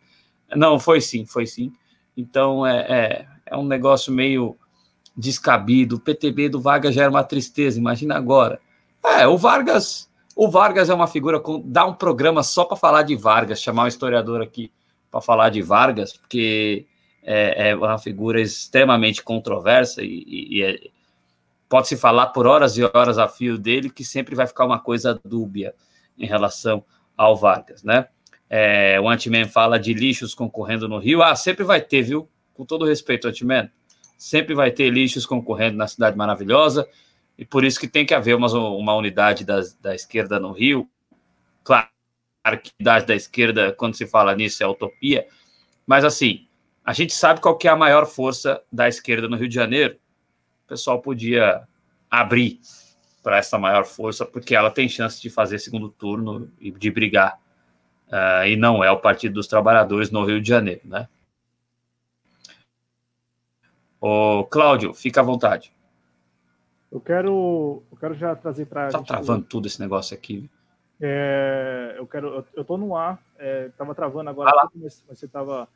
[0.56, 1.72] Não, foi sim, foi sim.
[2.18, 4.58] Então é, é, é, um negócio meio
[5.16, 5.98] descabido.
[5.98, 8.60] O PTB do Vargas já era uma tristeza, imagina agora.
[9.04, 13.04] É, o Vargas, o Vargas é uma figura com dá um programa só para falar
[13.04, 14.72] de Vargas, chamar um historiador aqui
[15.12, 16.88] para falar de Vargas, porque
[17.22, 20.80] é, é, uma figura extremamente controversa e, e, e é,
[21.68, 25.20] pode-se falar por horas e horas a fio dele, que sempre vai ficar uma coisa
[25.24, 25.74] dúbia
[26.18, 26.84] em relação
[27.18, 28.08] ao Vargas, né?
[28.50, 31.24] É, o Ant-Man fala de lixos concorrendo no Rio.
[31.24, 32.30] Ah, sempre vai ter, viu?
[32.54, 33.70] Com todo respeito, Ant-Man.
[34.18, 36.88] Sempre vai ter lixos concorrendo na cidade maravilhosa.
[37.38, 40.90] E por isso que tem que haver uma, uma unidade da, da esquerda no Rio.
[41.64, 41.90] Claro
[42.44, 45.28] que a unidade da esquerda, quando se fala nisso, é utopia.
[45.86, 46.48] Mas assim,
[46.84, 49.98] a gente sabe qual que é a maior força da esquerda no Rio de Janeiro.
[50.66, 51.68] O pessoal podia
[52.10, 52.60] abrir
[53.22, 57.40] para essa maior força, porque ela tem chance de fazer segundo turno e de brigar
[58.08, 61.08] uh, e não é o Partido dos Trabalhadores no Rio de Janeiro, né?
[64.02, 65.74] O Cláudio, fica à vontade.
[66.92, 68.88] Eu quero, eu quero já trazer para.
[68.88, 70.50] Está travando tudo esse negócio aqui.
[71.02, 73.20] É, eu quero, eu, estou no ar.
[73.68, 75.68] Estava é, travando agora, ah, mas, mas, você estava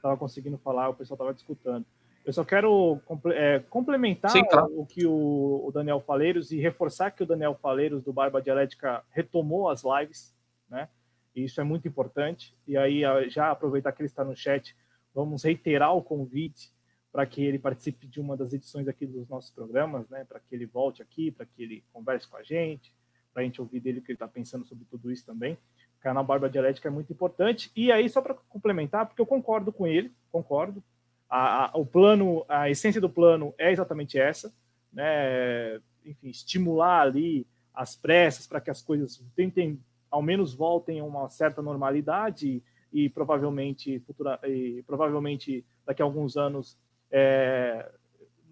[0.00, 1.84] tava conseguindo falar, o pessoal estava discutindo.
[2.24, 3.00] Eu só quero
[3.34, 4.72] é, complementar Sim, claro.
[4.76, 9.02] o que o, o, Daniel Faleiros e reforçar que o Daniel Faleiros do Barba Dialética
[9.10, 10.32] retomou as lives,
[10.68, 10.88] né?
[11.34, 12.56] E isso é muito importante.
[12.66, 14.76] E aí, já aproveitar que ele está no chat,
[15.14, 16.70] vamos reiterar o convite
[17.10, 20.24] para que ele participe de uma das edições aqui dos nossos programas, né?
[20.24, 22.94] Para que ele volte aqui, para que ele converse com a gente,
[23.32, 25.54] para a gente ouvir dele o que ele está pensando sobre tudo isso também.
[25.98, 27.70] O canal Barba Dialética é muito importante.
[27.74, 30.82] E aí, só para complementar, porque eu concordo com ele, concordo.
[31.34, 34.52] A, a, o plano, a essência do plano é exatamente essa,
[34.92, 35.80] né?
[36.04, 39.80] Enfim, estimular ali as pressas para que as coisas tentem
[40.10, 46.36] ao menos voltem a uma certa normalidade e, provavelmente futura, e provavelmente daqui a alguns
[46.36, 46.76] anos
[47.10, 47.90] é,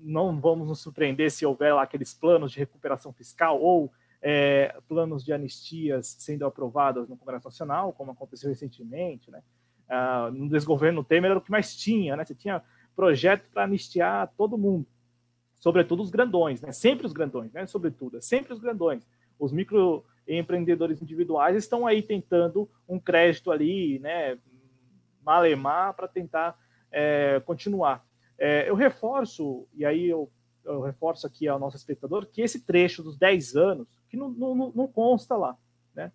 [0.00, 3.92] não vamos nos surpreender se houver lá aqueles planos de recuperação fiscal ou
[4.22, 9.42] é, planos de anistias sendo aprovados no Congresso Nacional, como aconteceu recentemente, né?
[9.90, 12.24] Ah, no desgoverno Temer era o que mais tinha, né?
[12.24, 12.62] Você tinha
[12.94, 14.86] projeto para anistiar todo mundo,
[15.56, 16.70] sobretudo os grandões, né?
[16.72, 17.66] Sempre os grandões, né?
[17.66, 19.06] Sobretudo, é sempre os grandões.
[19.38, 20.04] Os micro
[20.38, 24.38] empreendedores individuais estão aí tentando um crédito ali, né,
[25.22, 26.58] malemar para tentar
[26.90, 28.06] é, continuar.
[28.38, 30.30] É, eu reforço, e aí eu,
[30.64, 34.72] eu, reforço aqui ao nosso espectador, que esse trecho dos 10 anos, que não, não,
[34.74, 35.56] não consta lá,
[35.94, 36.12] né?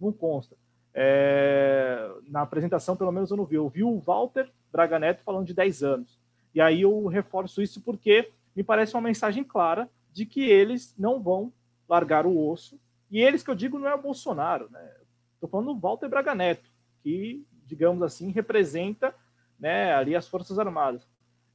[0.00, 0.56] Não consta.
[0.94, 3.56] É, na apresentação, pelo menos eu não vi.
[3.56, 6.20] Eu vi o Walter Braga Neto falando de 10 anos.
[6.54, 11.22] E aí eu reforço isso porque me parece uma mensagem clara de que eles não
[11.22, 11.52] vão
[11.88, 12.78] largar o osso
[13.10, 14.90] e eles que eu digo não é o Bolsonaro, né?
[15.34, 16.70] Estou falando do Walter Braga Neto,
[17.02, 19.14] que, digamos assim, representa
[19.58, 21.06] né, ali as Forças Armadas.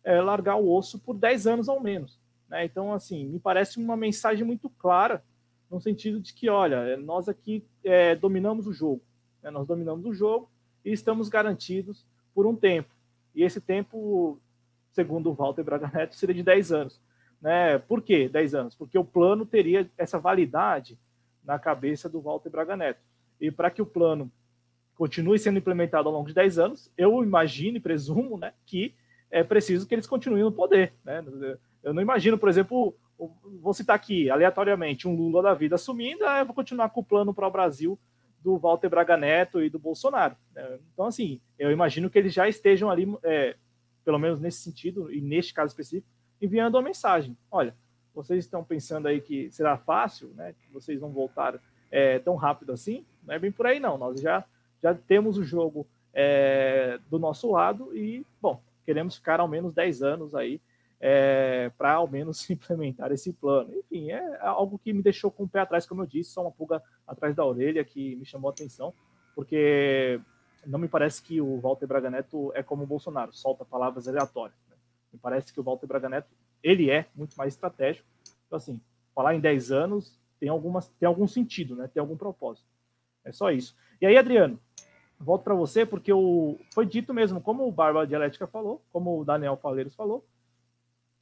[0.03, 2.19] É, largar o osso por 10 anos ao menos.
[2.47, 2.65] Né?
[2.65, 5.23] Então, assim, me parece uma mensagem muito clara,
[5.69, 9.01] no sentido de que, olha, nós aqui é, dominamos o jogo.
[9.41, 9.49] Né?
[9.49, 10.49] Nós dominamos o jogo
[10.83, 12.89] e estamos garantidos por um tempo.
[13.33, 14.39] E esse tempo,
[14.91, 17.01] segundo o Walter Braga Neto, seria de 10 anos.
[17.41, 17.77] Né?
[17.77, 18.75] Por que 10 anos?
[18.75, 20.97] Porque o plano teria essa validade
[21.43, 22.99] na cabeça do Walter Braga Neto.
[23.39, 24.31] E para que o plano
[24.95, 28.93] continue sendo implementado ao longo de 10 anos, eu imagino e presumo né, que
[29.29, 30.93] é preciso que eles continuem no poder.
[31.05, 31.23] Né?
[31.83, 32.95] Eu não imagino, por exemplo,
[33.61, 37.05] vou citar aqui aleatoriamente um Lula da vida assumindo, ah, eu vou continuar com o
[37.05, 37.99] plano para o Brasil
[38.43, 40.35] do Walter Braga Neto e do Bolsonaro.
[40.53, 40.79] Né?
[40.93, 43.55] Então, assim, eu imagino que eles já estejam ali, é,
[44.03, 46.07] pelo menos nesse sentido, e neste caso específico,
[46.41, 47.37] enviando uma mensagem.
[47.51, 47.75] Olha,
[48.13, 50.53] vocês estão pensando aí que será fácil, né?
[50.53, 51.59] Que vocês vão voltar
[51.91, 53.05] é, tão rápido assim?
[53.23, 53.97] Não é bem por aí, não.
[53.97, 54.43] Nós já,
[54.81, 60.01] já temos o jogo é, do nosso lado e, bom, queremos ficar ao menos 10
[60.01, 60.59] anos aí
[60.99, 63.73] é, para ao menos implementar esse plano.
[63.73, 66.51] Enfim, é algo que me deixou com o pé atrás, como eu disse, só uma
[66.51, 68.93] pulga atrás da orelha que me chamou a atenção,
[69.35, 70.19] porque
[70.65, 74.57] não me parece que o Walter Braga Neto é como o Bolsonaro, solta palavras aleatórias.
[74.69, 74.75] Né?
[75.13, 76.29] Me parece que o Walter Braga Neto,
[76.63, 78.07] ele é muito mais estratégico.
[78.45, 78.81] Então, assim,
[79.13, 81.89] falar em 10 anos tem, algumas, tem algum sentido, né?
[81.93, 82.67] tem algum propósito.
[83.23, 83.75] É só isso.
[84.01, 84.59] E aí, Adriano,
[85.19, 89.25] volto para você, porque o, foi dito mesmo, como o Barba Dialética falou, como o
[89.25, 90.25] Daniel Faleiros falou,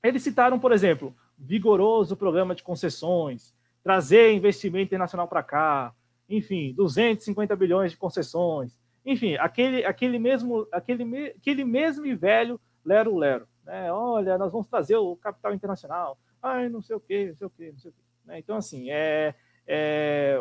[0.07, 3.53] eles citaram, por exemplo, vigoroso programa de concessões,
[3.84, 5.94] trazer investimento internacional para cá,
[6.27, 13.15] enfim, 250 bilhões de concessões, enfim, aquele, aquele mesmo, aquele, aquele mesmo e velho lero
[13.15, 13.91] lero, né?
[13.91, 17.49] Olha, nós vamos trazer o capital internacional, ai, não sei o quê, não sei o
[17.49, 18.02] quê, não sei o quê.
[18.26, 18.40] Né?
[18.40, 19.36] Então, assim, é,
[19.68, 20.38] é,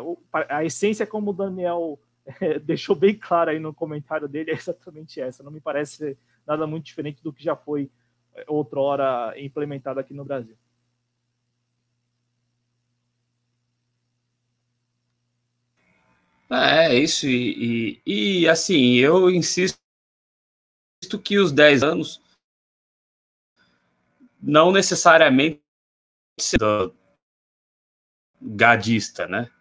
[0.49, 1.99] a essência, como o Daniel
[2.41, 5.43] é, deixou bem claro aí no comentário dele, é exatamente essa.
[5.43, 7.89] Não me parece nada muito diferente do que já foi
[8.47, 10.57] outrora implementado aqui no Brasil.
[16.49, 19.79] É, é isso, e, e, e assim, eu insisto
[21.23, 22.21] que os 10 anos
[24.41, 25.59] não necessariamente
[28.41, 29.51] gadista, né?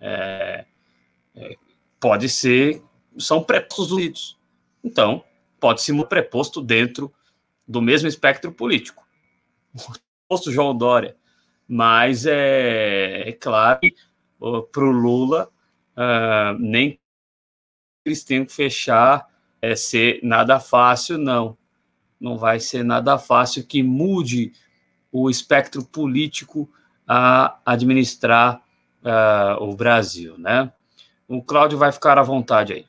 [0.00, 0.66] É,
[1.34, 1.56] é,
[2.00, 2.82] pode ser,
[3.18, 4.38] são prepostos.
[4.84, 5.24] Então,
[5.62, 7.14] pode um preposto dentro
[7.68, 9.06] do mesmo espectro político.
[9.72, 9.92] O
[10.28, 11.16] posto João Dória.
[11.68, 13.94] Mas é, é claro que
[14.72, 15.48] para o Lula,
[15.96, 16.98] uh, nem
[18.04, 19.28] eles têm que fechar
[19.60, 21.56] é, ser nada fácil, não.
[22.20, 24.52] Não vai ser nada fácil que mude
[25.12, 26.68] o espectro político
[27.06, 28.64] a administrar
[29.04, 30.72] uh, o Brasil, né?
[31.28, 32.86] O Cláudio vai ficar à vontade aí.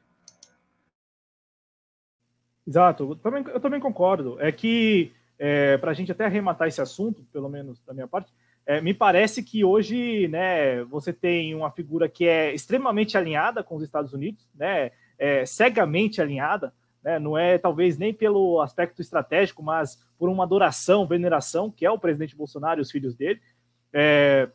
[2.65, 4.37] Exato, eu também, eu também concordo.
[4.39, 8.31] É que, é, para a gente até arrematar esse assunto, pelo menos da minha parte,
[8.65, 13.75] é, me parece que hoje né, você tem uma figura que é extremamente alinhada com
[13.75, 16.73] os Estados Unidos, né, é, cegamente alinhada,
[17.03, 21.91] né, não é talvez nem pelo aspecto estratégico, mas por uma adoração, veneração, que é
[21.91, 23.41] o presidente Bolsonaro e os filhos dele.
[23.91, 24.49] É,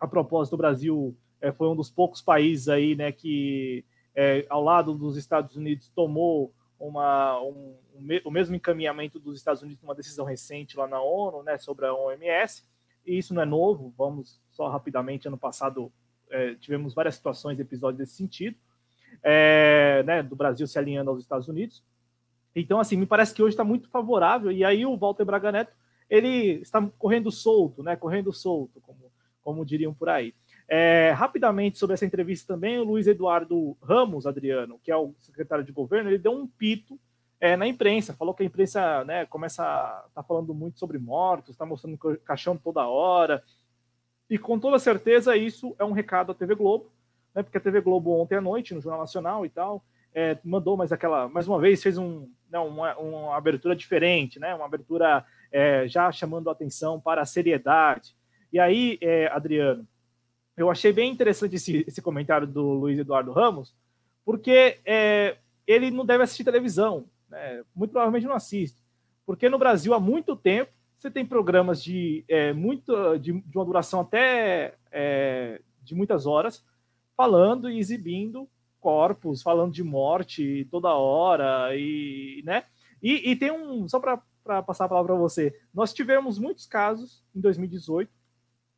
[0.00, 3.84] a propósito, o Brasil é, foi um dos poucos países aí, né, que
[4.14, 7.76] é, ao lado dos Estados Unidos tomou uma, um,
[8.24, 11.94] o mesmo encaminhamento dos Estados Unidos numa decisão recente lá na ONU, né, sobre a
[11.94, 12.64] OMS.
[13.06, 13.94] E isso não é novo.
[13.96, 15.92] Vamos só rapidamente, ano passado
[16.30, 18.56] é, tivemos várias situações, episódios desse sentido,
[19.22, 21.82] é, né, do Brasil se alinhando aos Estados Unidos.
[22.54, 24.50] Então, assim, me parece que hoje está muito favorável.
[24.52, 25.76] E aí o Walter Braga Neto
[26.08, 27.96] ele está correndo solto, né?
[27.96, 29.10] Correndo solto, como
[29.44, 30.34] como diriam por aí.
[30.66, 35.64] É, rapidamente sobre essa entrevista também, o Luiz Eduardo Ramos, Adriano, que é o secretário
[35.64, 36.98] de governo, ele deu um pito
[37.38, 41.50] é, na imprensa, falou que a imprensa né, começa a tá falando muito sobre mortos,
[41.50, 43.42] está mostrando caixão toda hora,
[44.30, 46.90] e com toda certeza isso é um recado à TV Globo,
[47.34, 49.84] né, porque a TV Globo ontem à noite, no Jornal Nacional e tal,
[50.14, 54.40] é, mandou mais aquela, mais uma vez, fez um, não, né, uma, uma abertura diferente,
[54.40, 55.22] né, uma abertura
[55.52, 58.16] é, já chamando a atenção para a seriedade,
[58.50, 59.86] e aí, é, Adriano,
[60.56, 63.74] eu achei bem interessante esse, esse comentário do Luiz Eduardo Ramos,
[64.24, 65.36] porque é,
[65.66, 67.62] ele não deve assistir televisão, né?
[67.74, 68.78] muito provavelmente não assiste,
[69.26, 73.64] porque no Brasil há muito tempo você tem programas de, é, muito, de, de, uma
[73.64, 76.64] duração até é, de muitas horas,
[77.16, 78.48] falando e exibindo
[78.80, 82.64] corpos, falando de morte toda hora, e, né?
[83.02, 87.22] E, e tem um, só para passar a palavra para você, nós tivemos muitos casos
[87.34, 88.10] em 2018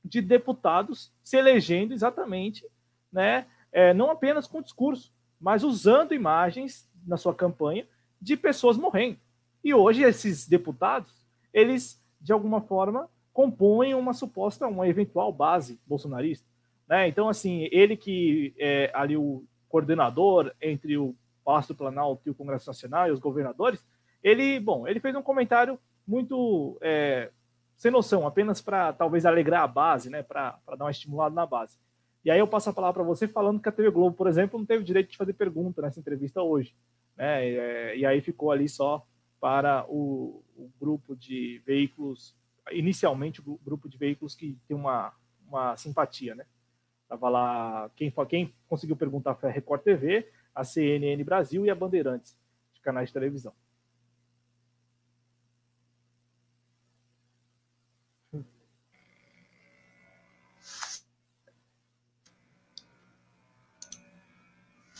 [0.06, 2.64] de deputados se elegendo exatamente,
[3.12, 7.86] né, é, não apenas com discurso, mas usando imagens na sua campanha
[8.20, 9.18] de pessoas morrendo.
[9.62, 16.46] E hoje esses deputados, eles de alguma forma compõem uma suposta, uma eventual base bolsonarista.
[16.88, 17.08] Né?
[17.08, 21.14] Então, assim, ele que é ali o coordenador entre o
[21.44, 23.84] Palácio do Planalto e o Congresso Nacional e os governadores,
[24.22, 27.30] ele, bom, ele fez um comentário muito é,
[27.76, 31.76] sem noção, apenas para talvez alegrar a base, né, para dar uma estimulada na base.
[32.24, 34.58] E aí eu passo a palavra para você falando que a TV Globo, por exemplo,
[34.58, 36.74] não teve direito de fazer pergunta nessa entrevista hoje.
[37.16, 37.48] Né?
[37.48, 39.06] E, é, e aí ficou ali só
[39.40, 42.34] para o, o, grupo de veículos,
[42.72, 45.12] inicialmente o grupo de veículos que tem uma,
[45.46, 46.34] uma simpatia.
[46.34, 46.44] Né?
[47.08, 51.74] Tava lá, quem, quem conseguiu perguntar foi a Record TV, a CNN Brasil e a
[51.76, 52.36] Bandeirantes,
[52.74, 53.52] de canais de televisão.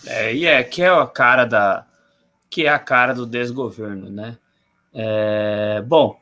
[0.07, 1.87] É, e é que é a cara da
[2.49, 4.39] que é a cara do desgoverno, né?
[4.95, 6.19] É, bom,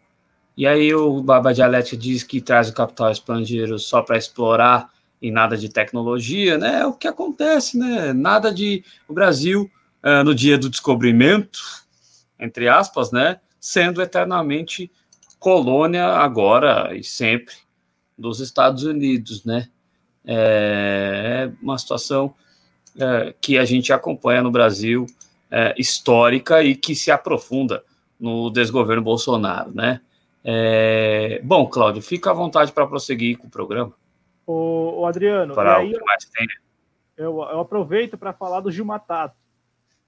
[0.56, 4.90] e aí o Baba Dialética diz que traz o capital estrangeiro só para explorar
[5.20, 6.80] e nada de tecnologia, né?
[6.80, 8.12] É o que acontece, né?
[8.12, 9.70] Nada de o Brasil
[10.02, 11.60] uh, no dia do descobrimento,
[12.38, 13.40] entre aspas, né?
[13.60, 14.90] Sendo eternamente
[15.38, 17.54] colônia agora e sempre
[18.16, 19.68] dos Estados Unidos, né?
[20.26, 22.34] É, é uma situação
[22.98, 25.06] é, que a gente acompanha no Brasil,
[25.50, 27.82] é, histórica e que se aprofunda
[28.18, 30.00] no desgoverno Bolsonaro, né?
[30.44, 33.92] É, bom, Cláudio, fica à vontade para prosseguir com o programa.
[34.46, 36.46] O, o Adriano, para aí, o que mais tem,
[37.16, 39.36] eu, eu aproveito para falar do Gil Matato.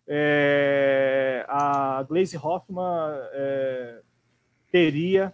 [0.08, 2.84] É, a Glaze Hoffman
[3.32, 4.00] é,
[4.70, 5.32] teria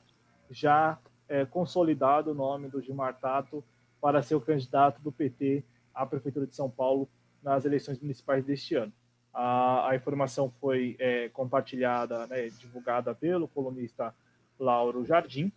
[0.50, 0.98] já
[1.28, 3.64] é, consolidado o nome do Gilmar Tato
[4.00, 5.64] para ser o candidato do PT
[5.94, 7.08] à Prefeitura de São Paulo
[7.42, 8.92] nas eleições municipais deste ano.
[9.32, 14.14] A, a informação foi é, compartilhada, né, divulgada pelo colunista
[14.58, 15.50] Lauro Jardim,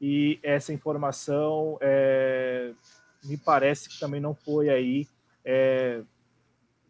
[0.00, 2.72] e essa informação é,
[3.24, 5.08] me parece que também não foi aí,
[5.44, 6.02] é,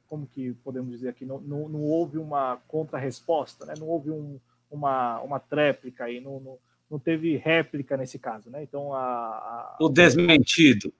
[0.09, 4.41] como que podemos dizer aqui, não, não, não houve uma contra-resposta, né, não houve um,
[4.71, 6.59] uma, uma tréplica aí, não, não,
[6.91, 8.63] não teve réplica nesse caso, né?
[8.63, 9.77] Então a, a...
[9.81, 10.93] o desmentido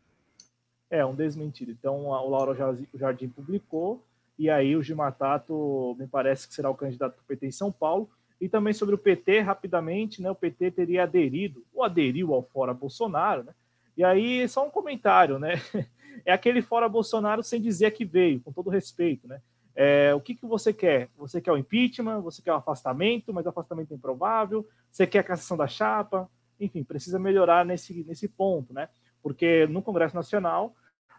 [0.91, 1.71] é, um desmentido.
[1.73, 2.57] Então, o Lauro
[2.95, 4.05] Jardim publicou,
[4.39, 8.09] e aí o Gimatato me parece que será o candidato do PT em São Paulo.
[8.41, 12.75] E também sobre o PT, rapidamente, né, o PT teria aderido, ou aderiu ao Fora
[12.75, 13.55] Bolsonaro, né?
[13.97, 15.55] E aí, só um comentário, né?
[16.25, 19.39] É aquele Fora Bolsonaro sem dizer que veio, com todo respeito, né?
[19.77, 21.11] É, o que, que você quer?
[21.19, 25.23] Você quer o impeachment, você quer o afastamento, mas afastamento é improvável, você quer a
[25.23, 28.89] cassação da chapa, enfim, precisa melhorar nesse, nesse ponto, né?
[29.27, 30.73] Porque no Congresso Nacional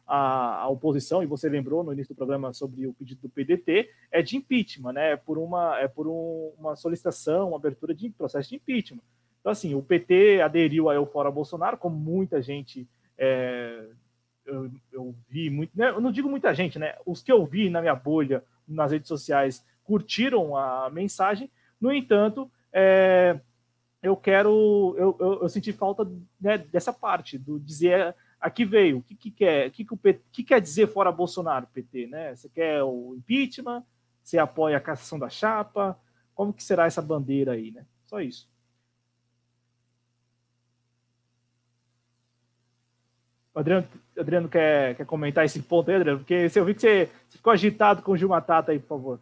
[0.07, 3.89] a, a, oposição, e você lembrou no início do programa sobre o pedido do PDT,
[4.09, 5.11] é de impeachment, né?
[5.11, 9.01] É por uma, é por um, uma solicitação, uma abertura de processo de impeachment.
[9.41, 12.88] Então, assim, o PT aderiu ao Fora Bolsonaro, como muita gente.
[13.17, 13.84] É,
[14.45, 15.89] eu, eu, vi muito, né?
[15.89, 16.95] eu não digo muita gente, né?
[17.05, 21.51] Os que eu vi na minha bolha, nas redes sociais, curtiram a mensagem.
[21.77, 23.38] No entanto, é,
[24.01, 26.09] eu quero, eu, eu, eu senti falta
[26.39, 29.97] né, dessa parte, do dizer a que veio, o que, que quer, que, que, o
[29.97, 32.35] PT, que quer dizer fora Bolsonaro, PT, né?
[32.35, 33.83] Você quer o impeachment?
[34.23, 35.99] Você apoia a cassação da chapa?
[36.35, 37.85] Como que será essa bandeira aí, né?
[38.05, 38.47] Só isso.
[43.55, 46.19] O Adriano, Adriano quer, quer comentar esse ponto aí, Adriano?
[46.19, 49.19] Porque eu vi que você, você ficou agitado com o Gil Matata aí, por favor.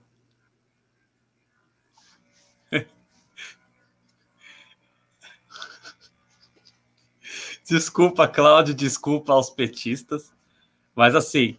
[7.67, 10.31] Desculpa, Cláudio, desculpa aos petistas.
[10.95, 11.57] Mas assim,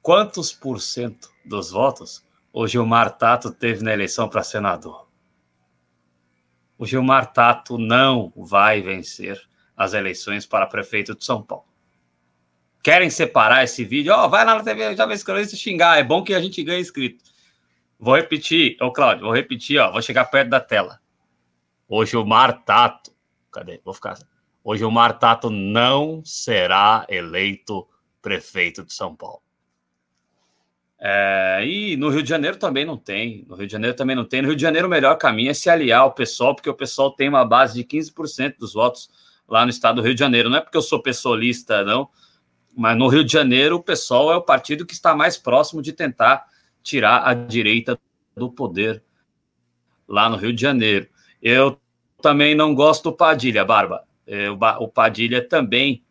[0.00, 5.08] quantos por cento dos votos o Gilmar Tato teve na eleição para senador?
[6.78, 9.42] O Gilmar Tato não vai vencer
[9.76, 11.66] as eleições para prefeito de São Paulo.
[12.80, 14.14] Querem separar esse vídeo?
[14.14, 15.98] Ó, oh, vai lá na TV Jovem Escrevista xingar.
[15.98, 17.24] É bom que a gente ganhe inscrito.
[17.98, 21.00] Vou repetir, ô Cláudio, vou repetir, ó, vou chegar perto da tela.
[21.88, 23.12] O Gilmar Tato.
[23.50, 23.80] Cadê?
[23.84, 24.16] Vou ficar.
[24.62, 27.86] Hoje o Martato não será eleito
[28.20, 29.40] prefeito de São Paulo.
[31.00, 33.44] É, e no Rio de Janeiro também não tem.
[33.48, 34.42] No Rio de Janeiro também não tem.
[34.42, 37.12] No Rio de Janeiro o melhor caminho é se aliar ao pessoal, porque o pessoal
[37.12, 39.08] tem uma base de 15% dos votos
[39.48, 40.50] lá no estado do Rio de Janeiro.
[40.50, 42.08] Não é porque eu sou pessoalista, não,
[42.76, 45.92] mas no Rio de Janeiro o pessoal é o partido que está mais próximo de
[45.92, 46.46] tentar
[46.82, 47.98] tirar a direita
[48.36, 49.02] do poder
[50.06, 51.08] lá no Rio de Janeiro.
[51.40, 51.78] Eu
[52.20, 54.04] também não gosto do Padilha, Barba.
[54.28, 56.04] É, o Padilha também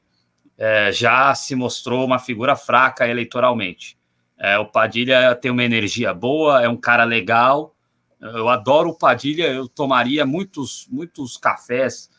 [0.58, 3.96] é, já se mostrou uma figura fraca eleitoralmente.
[4.36, 7.76] É, o Padilha tem uma energia boa, é um cara legal.
[8.20, 12.10] Eu adoro o Padilha, eu tomaria muitos, muitos cafés,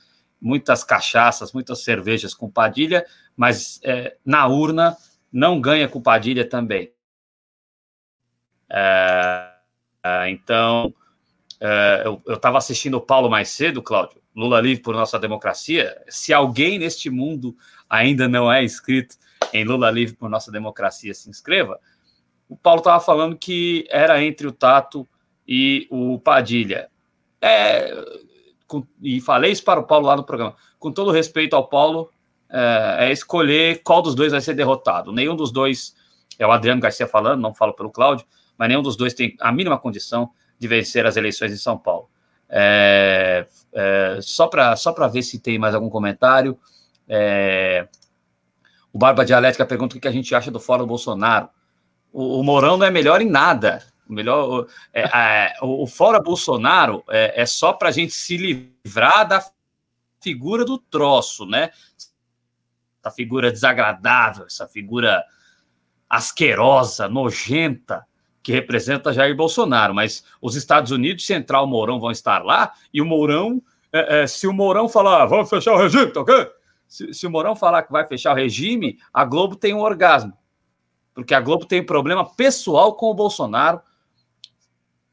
[0.41, 3.05] muitas cachaças, muitas cervejas com Padilha,
[3.37, 4.97] mas é, na urna
[5.33, 6.93] não ganha com Padilha também.
[8.71, 9.53] É,
[10.05, 10.95] é então,
[12.25, 16.79] eu estava assistindo o Paulo mais cedo, Cláudio, Lula Livre por Nossa Democracia, se alguém
[16.79, 17.57] neste mundo
[17.91, 19.17] ainda não é inscrito
[19.53, 21.81] em Lula Livre por Nossa Democracia, se inscreva.
[22.49, 25.09] O Paulo estava falando que era entre o Tato
[25.47, 26.89] e o Padilha.
[27.41, 27.93] É,
[28.69, 30.55] com, e falei isso para o Paulo lá no programa.
[30.79, 32.09] Com todo respeito ao Paulo,
[32.49, 35.13] é, é, escolher qual dos dois vai ser derrotado.
[35.13, 35.97] Nenhum dos dois,
[36.39, 38.25] é o Adriano Garcia falando, não falo pelo Cláudio,
[38.57, 42.09] mas nenhum dos dois tem a mínima condição de vencer as eleições em São Paulo.
[42.49, 46.59] É, é, só para só ver se tem mais algum comentário.
[47.09, 47.89] É,
[48.93, 51.49] o Barba Dialética pergunta o que a gente acha do Fórum Bolsonaro.
[52.13, 53.83] O, o Mourão não é melhor em nada.
[54.09, 59.29] O melhor, é, o, o Fora Bolsonaro é, é só para a gente se livrar
[59.29, 59.45] da
[60.21, 61.71] figura do troço, né?
[63.01, 65.25] Essa figura desagradável, essa figura
[66.09, 68.07] asquerosa, nojenta,
[68.43, 69.95] que representa Jair Bolsonaro.
[69.95, 73.63] Mas os Estados Unidos, Central Mourão vão estar lá, e o Mourão,
[73.93, 76.51] é, é, se o Mourão falar, vamos fechar o regime, tá ok?
[76.87, 80.33] Se, se o Mourão falar que vai fechar o regime, a Globo tem um orgasmo.
[81.15, 83.81] Porque a Globo tem problema pessoal com o Bolsonaro,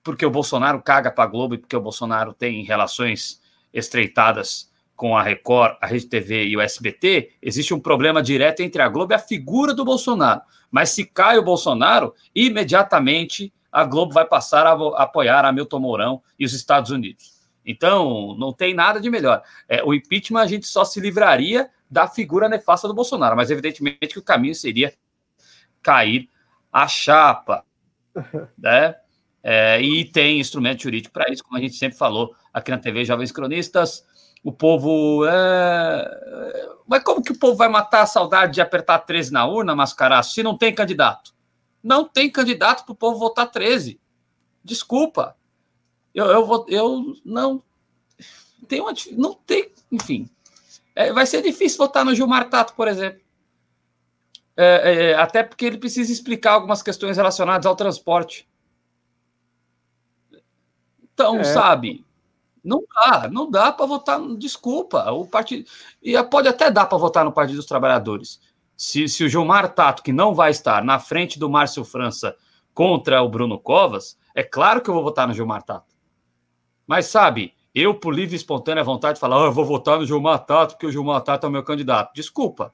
[0.04, 3.42] porque o Bolsonaro caga para a Globo e porque o Bolsonaro tem relações
[3.74, 8.82] estreitadas com a Record, a Rede TV e o SBT, existe um problema direto entre
[8.82, 10.42] a Globo e a figura do Bolsonaro.
[10.72, 16.46] Mas se cai o Bolsonaro, imediatamente a Globo vai passar a apoiar Hamilton Mourão e
[16.46, 17.36] os Estados Unidos.
[17.66, 19.42] Então, não tem nada de melhor.
[19.68, 24.14] É, o impeachment a gente só se livraria da figura nefasta do Bolsonaro, mas evidentemente
[24.14, 24.94] que o caminho seria
[25.82, 26.30] cair
[26.72, 27.66] a chapa,
[28.58, 28.96] né?
[29.44, 33.06] É, e tem instrumento jurídico para isso, como a gente sempre falou aqui na TV
[33.06, 34.04] Jovens Cronistas.
[34.46, 35.26] O povo.
[35.26, 36.76] É...
[36.86, 40.36] Mas como que o povo vai matar a saudade de apertar 13 na urna, Mascaraço,
[40.36, 41.34] se não tem candidato?
[41.82, 44.00] Não tem candidato para o povo votar 13.
[44.64, 45.36] Desculpa.
[46.14, 47.64] Eu, eu, vou, eu não.
[48.68, 49.72] Tem uma, não tem.
[49.92, 50.30] Enfim.
[50.96, 53.20] É, vai ser difícil votar no Gilmar Tato, por exemplo.
[54.56, 58.48] É, é, até porque ele precisa explicar algumas questões relacionadas ao transporte.
[61.02, 61.44] Então, é.
[61.44, 62.06] sabe,
[62.66, 64.20] não dá, não dá para votar.
[64.38, 65.70] Desculpa, o partido.
[66.02, 68.42] E pode até dar para votar no Partido dos Trabalhadores.
[68.76, 72.36] Se, se o Gilmar Tato, que não vai estar na frente do Márcio França
[72.74, 75.94] contra o Bruno Covas, é claro que eu vou votar no Gilmar Tato.
[76.86, 80.40] Mas sabe, eu, por livre e espontânea vontade, falar, oh, eu vou votar no Gilmar
[80.46, 82.14] Tato, porque o Gilmar Tato é o meu candidato.
[82.14, 82.74] Desculpa.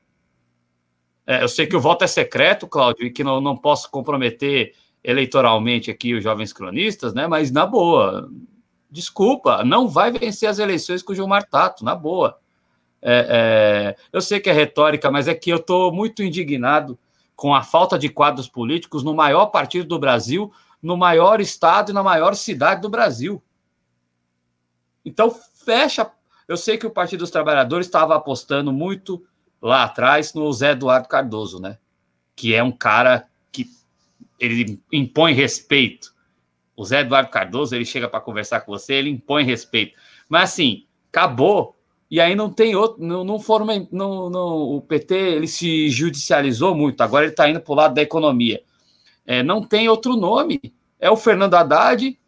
[1.27, 4.73] É, eu sei que o voto é secreto, Cláudio, e que não, não posso comprometer
[5.03, 7.27] eleitoralmente aqui os jovens cronistas, né?
[7.27, 8.30] Mas na boa,
[8.91, 12.38] desculpa, não vai vencer as eleições com o Gilmar Tato, na boa.
[13.01, 16.99] É, é, eu sei que é retórica, mas é que eu estou muito indignado
[17.35, 20.53] com a falta de quadros políticos no maior partido do Brasil,
[20.84, 23.41] no maior estado e na maior cidade do Brasil.
[25.03, 25.31] Então,
[25.65, 26.11] fecha.
[26.47, 29.26] Eu sei que o Partido dos Trabalhadores estava apostando muito
[29.61, 31.77] lá atrás no Zé Eduardo Cardoso, né?
[32.35, 33.69] Que é um cara que
[34.39, 36.13] ele impõe respeito.
[36.76, 39.98] O Zé Eduardo Cardoso, ele chega para conversar com você, ele impõe respeito.
[40.27, 41.76] Mas assim, acabou.
[42.10, 46.76] E aí não tem outro, não, não foram, não, não, o PT ele se judicializou
[46.76, 47.02] muito.
[47.02, 48.61] Agora ele está indo para o lado da economia.
[49.26, 50.60] É, não tem outro nome.
[50.99, 52.19] É o Fernando Haddad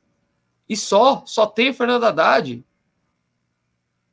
[0.68, 2.64] e só, só tem o Fernando Haddad.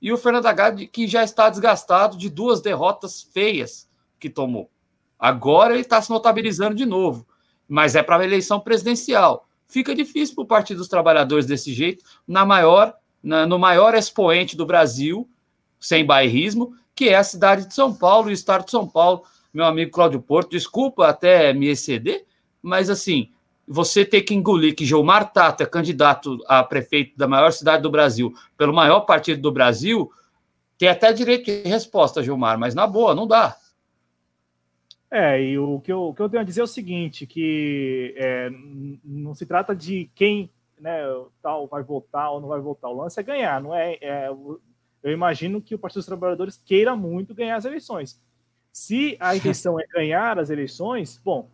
[0.03, 3.89] E o Fernando Haddad que já está desgastado de duas derrotas feias
[4.19, 4.71] que tomou.
[5.19, 7.27] Agora ele está se notabilizando de novo,
[7.69, 9.47] mas é para a eleição presidencial.
[9.71, 12.93] Fica difícil para o Partido dos Trabalhadores desse jeito, na maior,
[13.23, 15.29] na, no maior expoente do Brasil,
[15.79, 19.23] sem bairrismo, que é a cidade de São Paulo o estado de São Paulo.
[19.55, 22.25] Meu amigo Cláudio Porto, desculpa até me exceder,
[22.61, 23.31] mas assim,
[23.67, 27.91] você ter que engolir que Gilmar Tato é candidato a prefeito da maior cidade do
[27.91, 30.11] Brasil, pelo maior partido do Brasil,
[30.77, 33.57] tem até direito de resposta, Gilmar, mas na boa, não dá.
[35.11, 38.15] É, e o que eu, o que eu tenho a dizer é o seguinte, que
[38.17, 38.49] é,
[39.05, 41.01] não se trata de quem né,
[41.43, 42.91] tal vai votar ou não vai votar.
[42.91, 44.29] O lance é ganhar, não é, é
[45.03, 48.21] eu imagino que o Partido dos Trabalhadores queira muito ganhar as eleições.
[48.73, 51.51] Se a intenção é ganhar as eleições, bom,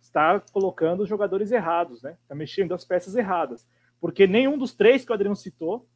[0.00, 2.16] está colocando os jogadores errados, né?
[2.22, 3.66] Está mexendo as peças erradas.
[4.00, 5.86] Porque nenhum dos três que o Adriano citou,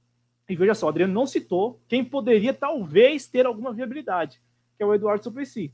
[0.48, 4.40] e veja só, o Adriano não citou quem poderia talvez ter alguma viabilidade,
[4.76, 5.72] que é o Eduardo Suplicy.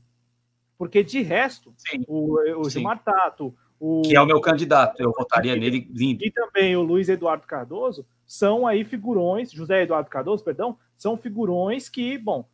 [0.83, 2.03] Porque de resto, Sim.
[2.07, 6.23] o, o Gilmar Tato, o, que é o meu candidato, eu votaria nele lindo.
[6.25, 11.89] E também o Luiz Eduardo Cardoso são aí figurões, José Eduardo Cardoso, perdão, são figurões
[11.89, 12.45] que, bom,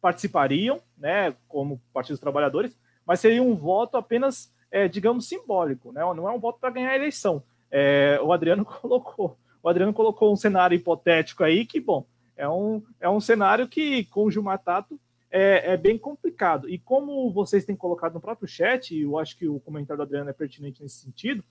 [0.00, 6.00] participariam, né, como Partido dos Trabalhadores, mas seria um voto apenas é, digamos, simbólico, né?
[6.14, 7.42] não é um voto para ganhar a eleição.
[7.70, 9.36] É, o Adriano colocou.
[9.62, 14.04] O Adriano colocou um cenário hipotético aí que, bom, é um, é um cenário que,
[14.04, 14.98] com o Gilmar Tato,
[15.30, 16.68] é, é, bem complicado.
[16.68, 20.02] E como vocês têm colocado no próprio chat, e eu acho que o comentário do
[20.02, 21.44] Adriano é pertinente nesse sentido,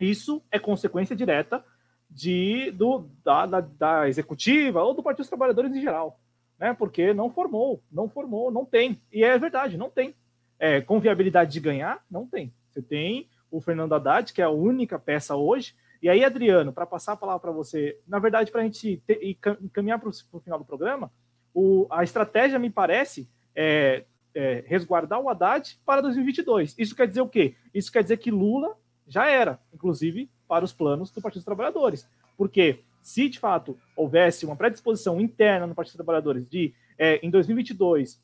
[0.00, 1.64] isso é consequência direta
[2.10, 6.20] de, do, da, da, da executiva ou do Partido dos Trabalhadores em geral.
[6.58, 6.74] né?
[6.74, 9.00] Porque não formou, não formou, não tem.
[9.12, 10.14] E é verdade, não tem.
[10.58, 12.52] É, com viabilidade de ganhar, não tem.
[12.70, 15.74] Você tem o Fernando Haddad, que é a única peça hoje.
[16.02, 19.38] E aí, Adriano, para passar a palavra para você, na verdade, para a gente ter,
[19.72, 21.10] caminhar para o final do programa,
[21.54, 24.04] o, a estratégia, me parece, é,
[24.34, 26.74] é, resguardar o Haddad para 2022.
[26.76, 27.54] Isso quer dizer o quê?
[27.72, 28.76] Isso quer dizer que Lula
[29.06, 32.08] já era, inclusive, para os planos do Partido dos Trabalhadores.
[32.36, 37.30] Porque se de fato houvesse uma predisposição interna no Partido dos Trabalhadores de, é, em
[37.30, 38.20] 2022,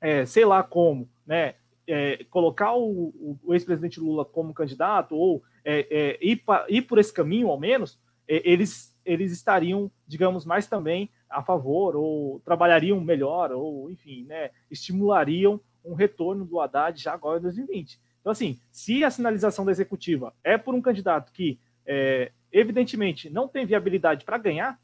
[0.00, 1.54] é, sei lá como, né,
[1.86, 7.12] é, colocar o, o ex-presidente Lula como candidato ou é, é, ir, ir, por esse
[7.12, 13.90] caminho, ao menos, eles, eles estariam, digamos, mais também a favor ou trabalhariam melhor ou,
[13.90, 18.00] enfim, né, estimulariam um retorno do Haddad já agora em 2020.
[18.20, 23.46] Então, assim, se a sinalização da executiva é por um candidato que, é, evidentemente, não
[23.46, 24.80] tem viabilidade para ganhar,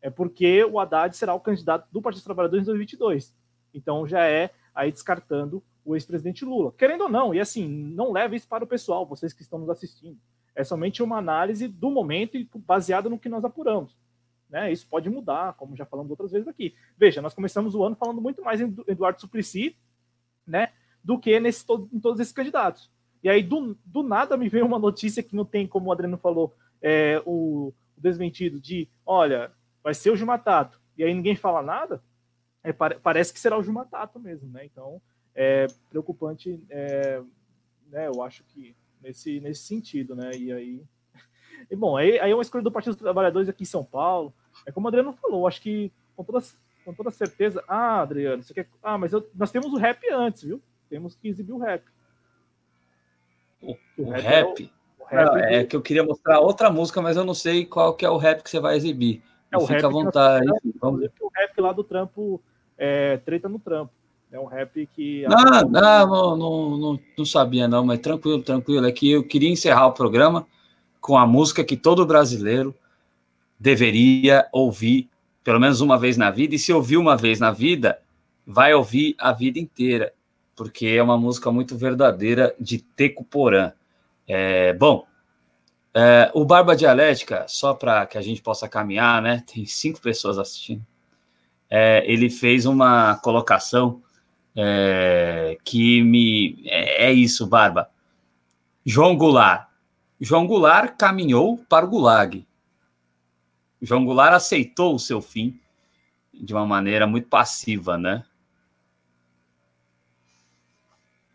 [0.00, 3.34] é porque o Haddad será o candidato do Partido dos Trabalhadores em 2022.
[3.74, 6.72] Então, já é aí descartando o ex-presidente Lula.
[6.72, 9.68] Querendo ou não, e assim, não leve isso para o pessoal, vocês que estão nos
[9.68, 10.18] assistindo.
[10.54, 13.96] É somente uma análise do momento e baseada no que nós apuramos.
[14.50, 14.72] Né?
[14.72, 16.74] Isso pode mudar, como já falamos outras vezes aqui.
[16.98, 19.76] Veja, nós começamos o ano falando muito mais em Eduardo Suplicy,
[20.46, 20.72] né,
[21.04, 22.90] do que nesse, em todos esses candidatos.
[23.22, 26.18] E aí, do, do nada, me veio uma notícia que não tem, como o Adriano
[26.18, 29.52] falou, é, o, o desmentido de, olha,
[29.84, 32.02] vai ser o Jumatato, e aí ninguém fala nada,
[32.62, 34.64] é, parece que será o Jumatato mesmo, né?
[34.64, 35.00] Então,
[35.34, 37.22] é preocupante, é,
[37.90, 38.08] né?
[38.08, 40.32] Eu acho que nesse, nesse sentido, né?
[40.36, 40.82] E aí.
[41.70, 44.32] E bom, aí, aí é uma escolha do Partido dos Trabalhadores aqui em São Paulo.
[44.66, 46.44] É como o Adriano falou, acho que com toda,
[46.84, 47.64] com toda certeza.
[47.66, 48.68] Ah, Adriano, você quer.
[48.82, 50.60] Ah, mas eu, nós temos o rap antes, viu?
[50.88, 51.82] Temos que exibir o rap.
[53.62, 54.22] O, o, o rap?
[54.22, 57.64] rap, o, rap não, é que eu queria mostrar outra música, mas eu não sei
[57.64, 59.22] qual que é o rap que você vai exibir.
[59.50, 60.46] É o Fica à vontade.
[60.80, 61.08] Vamos...
[61.20, 62.40] O rap lá do trampo,
[62.78, 63.92] é, treta no trampo.
[64.32, 65.26] É um rap que.
[65.26, 68.86] Não, não, não, não, não sabia, não, mas tranquilo, tranquilo.
[68.86, 70.46] É que eu queria encerrar o programa
[71.00, 72.74] com a música que todo brasileiro
[73.58, 75.10] deveria ouvir
[75.42, 78.00] pelo menos uma vez na vida, e se ouvir uma vez na vida,
[78.46, 80.12] vai ouvir a vida inteira,
[80.54, 83.72] porque é uma música muito verdadeira de Teco Porã.
[84.28, 85.06] É, bom,
[85.94, 89.42] é, o Barba Dialética, só para que a gente possa caminhar, né?
[89.52, 90.84] Tem cinco pessoas assistindo.
[91.68, 94.02] É, ele fez uma colocação
[94.56, 96.62] é, que me.
[96.66, 97.88] É, é, isso, Barba.
[98.84, 99.69] João Goulart.
[100.20, 102.46] João Goulart caminhou para o Gulag.
[103.80, 105.58] João Goulart aceitou o seu fim
[106.34, 108.24] de uma maneira muito passiva, né?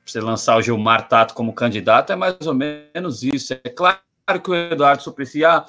[0.05, 3.53] Você lançar o Gilmar Tato como candidato é mais ou menos isso.
[3.53, 3.99] É claro
[4.43, 5.65] que o Eduardo Suplicy, ah,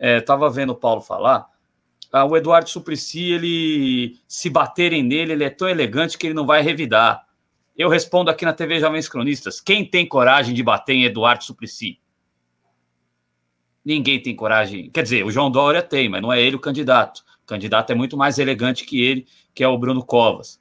[0.00, 1.48] estava é, vendo o Paulo falar,
[2.12, 6.44] ah, o Eduardo Suplicy, ele, se baterem nele, ele é tão elegante que ele não
[6.44, 7.27] vai revidar.
[7.78, 12.00] Eu respondo aqui na TV Jovens Cronistas: quem tem coragem de bater em Eduardo Suplicy?
[13.84, 14.90] Ninguém tem coragem.
[14.90, 17.24] Quer dizer, o João Dória tem, mas não é ele o candidato.
[17.44, 20.60] O candidato é muito mais elegante que ele, que é o Bruno Covas.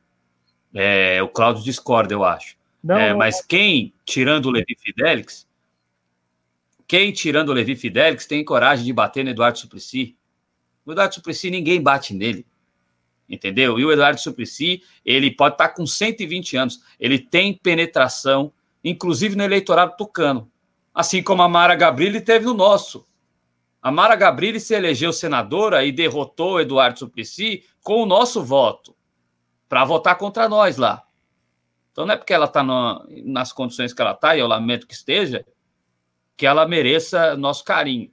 [0.73, 2.55] É, o Cláudio discorda, eu acho.
[2.83, 5.47] Não, é, mas quem, tirando o Levi Fidelix,
[6.87, 10.15] quem, tirando o Levi Fidelix, tem coragem de bater no Eduardo Suplicy?
[10.85, 12.45] O Eduardo Suplicy, ninguém bate nele.
[13.29, 13.77] Entendeu?
[13.77, 16.81] E o Eduardo Suplicy, ele pode estar com 120 anos.
[16.99, 20.49] Ele tem penetração, inclusive no eleitorado tucano.
[20.93, 23.05] Assim como a Mara Gabrilli teve no nosso.
[23.81, 28.95] A Mara Gabrilli se elegeu senadora e derrotou o Eduardo Suplicy com o nosso voto,
[29.69, 31.03] para votar contra nós lá.
[31.91, 32.63] Então não é porque ela está
[33.25, 35.45] nas condições que ela está, e eu lamento que esteja,
[36.35, 38.11] que ela mereça nosso carinho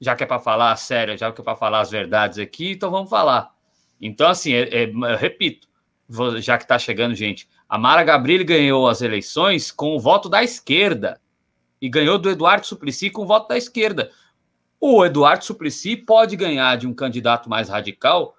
[0.00, 2.90] já que é para falar sério, já que é para falar as verdades aqui, então
[2.90, 3.54] vamos falar.
[4.00, 5.68] Então, assim, é, é, eu repito,
[6.38, 10.42] já que está chegando gente, a Mara Gabrilli ganhou as eleições com o voto da
[10.42, 11.20] esquerda
[11.80, 14.10] e ganhou do Eduardo Suplicy com o voto da esquerda.
[14.80, 18.34] O Eduardo Suplicy pode ganhar de um candidato mais radical,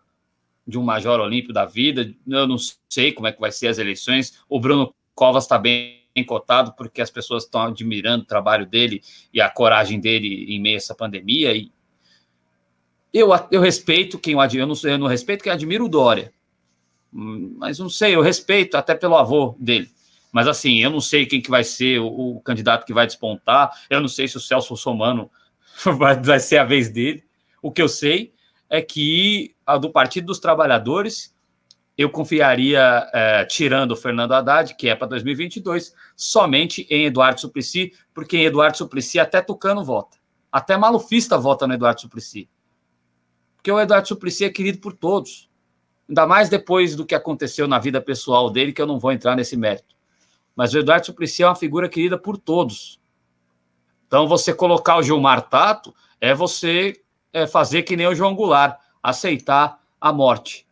[0.67, 2.57] de um major olímpio da vida, eu não
[2.89, 4.39] sei como é que vai ser as eleições.
[4.49, 9.01] O Bruno Covas está bem cotado, porque as pessoas estão admirando o trabalho dele
[9.33, 11.53] e a coragem dele em meio a essa pandemia.
[11.53, 11.71] E
[13.13, 16.33] eu, eu respeito quem o admira, eu não, eu não respeito quem admira o Dória,
[17.11, 19.89] mas não sei, eu respeito até pelo avô dele.
[20.31, 23.71] Mas assim, eu não sei quem que vai ser o, o candidato que vai despontar,
[23.89, 25.29] eu não sei se o Celso Somano
[25.97, 27.23] vai, vai ser a vez dele.
[27.61, 28.33] O que eu sei
[28.69, 31.35] é que a do Partido dos Trabalhadores
[32.01, 37.93] eu confiaria, é, tirando o Fernando Haddad, que é para 2022, somente em Eduardo Suplicy,
[38.13, 40.17] porque em Eduardo Suplicy até Tucano vota.
[40.51, 42.49] Até malufista vota no Eduardo Suplicy.
[43.55, 45.49] Porque o Eduardo Suplicy é querido por todos.
[46.09, 49.35] Ainda mais depois do que aconteceu na vida pessoal dele, que eu não vou entrar
[49.35, 49.95] nesse mérito.
[50.55, 52.99] Mas o Eduardo Suplicy é uma figura querida por todos.
[54.07, 58.77] Então, você colocar o Gilmar Tato é você é, fazer que nem o João Goulart,
[59.01, 60.67] aceitar a morte.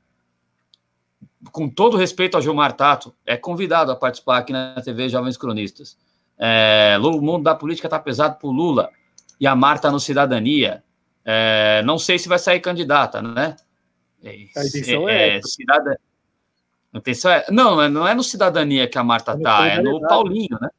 [1.52, 5.98] Com todo respeito ao Gilmar Tato, é convidado a participar aqui na TV Jovens Cronistas.
[6.38, 8.90] É, o mundo da política está pesado por Lula
[9.40, 10.84] e a Marta no Cidadania.
[11.26, 13.56] É, não sei se vai sair candidata, né?
[14.24, 15.38] A intenção é.
[15.38, 16.00] é cidadania.
[16.94, 20.70] Intenção é, não, não é no Cidadania que a Marta está, é no Paulinho, né?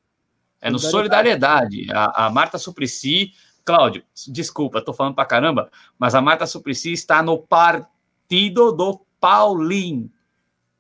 [0.61, 1.87] É no Solidariedade.
[1.93, 3.33] A, a Marta Suplicy,
[3.65, 10.11] Cláudio, desculpa, estou falando para caramba, mas a Marta Suplicy está no partido do Paulinho.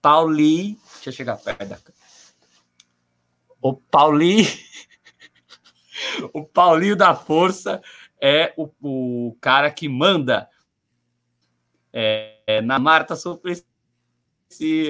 [0.00, 1.78] Paulinho, deixa eu chegar perto da
[3.60, 4.48] O Paulinho,
[6.32, 7.82] o Paulinho da Força
[8.20, 10.48] é o, o cara que manda
[11.92, 13.64] é, é, na Marta Suplicy.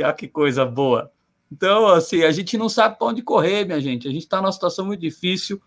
[0.02, 1.12] Olha que coisa boa.
[1.50, 4.06] Então, assim, a gente não sabe para onde correr, minha gente.
[4.06, 5.60] A gente está numa situação muito difícil.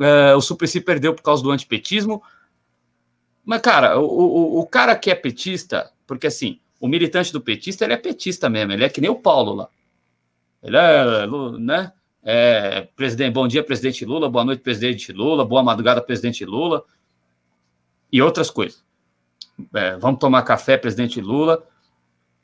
[0.00, 2.22] É, o Suplicy perdeu por causa do antipetismo.
[3.44, 7.84] Mas, cara, o, o, o, cara que é petista, porque assim, o militante do petista,
[7.84, 9.68] ele é petista mesmo, ele é que nem o Paulo lá.
[10.62, 11.26] Ele é,
[11.58, 11.92] né?
[12.22, 16.84] É, presidente, bom dia, presidente Lula, boa noite, presidente Lula, boa madrugada, presidente Lula,
[18.12, 18.84] e outras coisas.
[19.74, 21.64] É, vamos tomar café, presidente Lula.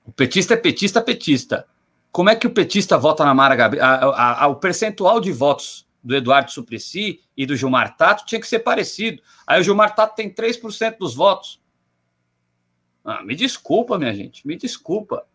[0.04, 1.66] O petista é petista, petista.
[2.10, 4.46] Como é que o petista vota na Mara Gabriela?
[4.46, 9.22] O percentual de votos do Eduardo Suplicy e do Gilmar Tato tinha que ser parecido.
[9.46, 11.60] Aí o Gilmar Tato tem 3% dos votos.
[13.04, 15.26] Ah, me desculpa, minha gente, me desculpa.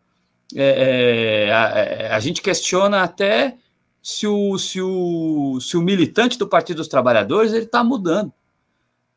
[0.55, 3.55] É, é, a, é, a, gente questiona até
[4.01, 8.33] se o, se, o, se o militante do Partido dos Trabalhadores ele está mudando.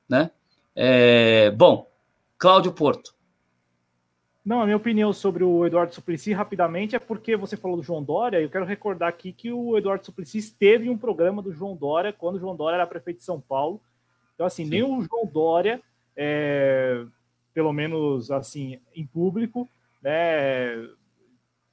[0.07, 0.31] Né?
[0.77, 1.89] É, bom,
[2.37, 3.15] Cláudio Porto.
[4.45, 8.03] Não, a minha opinião sobre o Eduardo Suplicy, rapidamente, é porque você falou do João
[8.03, 11.77] Dória, eu quero recordar aqui que o Eduardo Suplicy esteve em um programa do João
[11.77, 13.81] Dória, quando o João Dória era prefeito de São Paulo.
[14.35, 14.71] Então, assim, Sim.
[14.71, 15.81] nem o João Dória,
[16.17, 17.05] é,
[17.53, 19.69] pelo menos, assim, em público,
[20.03, 20.87] né,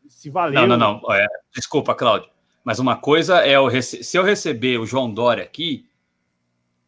[0.07, 0.67] se valeu...
[0.67, 2.29] Não, não, não, é, desculpa, Cláudio,
[2.63, 4.03] mas uma coisa é, eu rece...
[4.03, 5.87] se eu receber o João Dória aqui,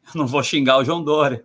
[0.08, 1.44] eu não vou xingar o João Dória,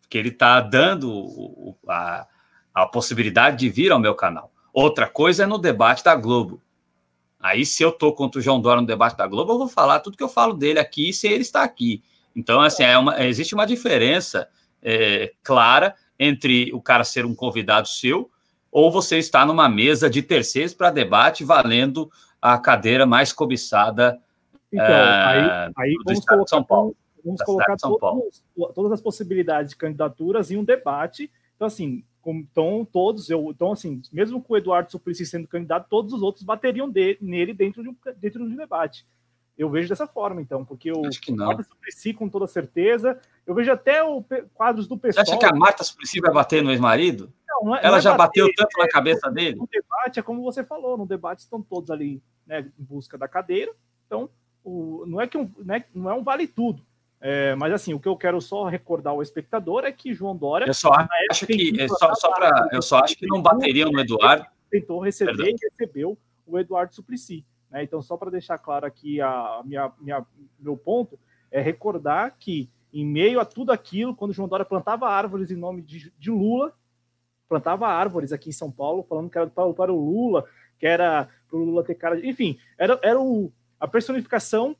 [0.00, 2.26] porque ele está dando a
[2.74, 4.52] a possibilidade de vir ao meu canal.
[4.72, 6.62] Outra coisa é no debate da Globo.
[7.38, 10.00] Aí, se eu tô contra o João Dória no debate da Globo, eu vou falar
[10.00, 12.02] tudo que eu falo dele aqui sem ele estar aqui.
[12.36, 14.48] Então, assim, é uma, existe uma diferença
[14.82, 18.30] é, clara entre o cara ser um convidado seu
[18.70, 22.08] ou você estar numa mesa de terceiros para debate valendo
[22.40, 24.20] a cadeira mais cobiçada
[24.72, 26.96] então, é, aí, aí do vamos colocar, São Paulo.
[27.24, 28.42] Vamos colocar todos,
[28.74, 31.30] todas as possibilidades de candidaturas em um debate.
[31.56, 36.12] Então, assim, então, todos, eu, então, assim, mesmo com o Eduardo Suplicy sendo candidato, todos
[36.12, 39.06] os outros bateriam de, nele dentro de, um, dentro de um debate.
[39.60, 44.02] Eu vejo dessa forma, então, porque o Eduardo Suplicy, com toda certeza, eu vejo até
[44.02, 44.24] o
[44.54, 45.22] quadros do pessoal.
[45.22, 47.30] Você acha que a Marta Suplicy vai bater no ex-marido?
[47.46, 49.56] Não, não é, Ela não é já bater, bateu tanto é, na cabeça dele?
[49.56, 53.28] No debate, é como você falou, no debate estão todos ali né, em busca da
[53.28, 53.70] cadeira,
[54.06, 54.30] então
[54.64, 56.82] o, não, é que um, né, não é um vale tudo.
[57.20, 60.64] É, mas assim, o que eu quero só recordar ao espectador é que João Dória.
[60.64, 60.90] Eu só
[61.30, 64.46] acho que é só, só pra, eu só acho que não bateriam no Eduardo.
[64.70, 65.48] Tentou receber Perdão.
[65.48, 67.44] e recebeu o Eduardo Suplicy.
[67.70, 67.82] Né?
[67.82, 70.26] Então, só para deixar claro aqui a minha, minha,
[70.58, 71.18] meu ponto,
[71.50, 75.82] é recordar que, em meio a tudo aquilo, quando João Dória plantava árvores em nome
[75.82, 76.74] de, de Lula,
[77.48, 80.44] plantava árvores aqui em São Paulo, falando que era para, para o Lula,
[80.78, 82.28] que era para o Lula ter cara de.
[82.28, 84.76] Enfim, era, era o, a personificação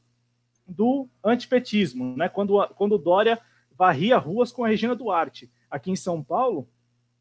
[0.66, 2.28] do antipetismo, né?
[2.28, 3.40] Quando, quando Dória
[3.76, 6.68] varria ruas com a Regina Duarte aqui em São Paulo,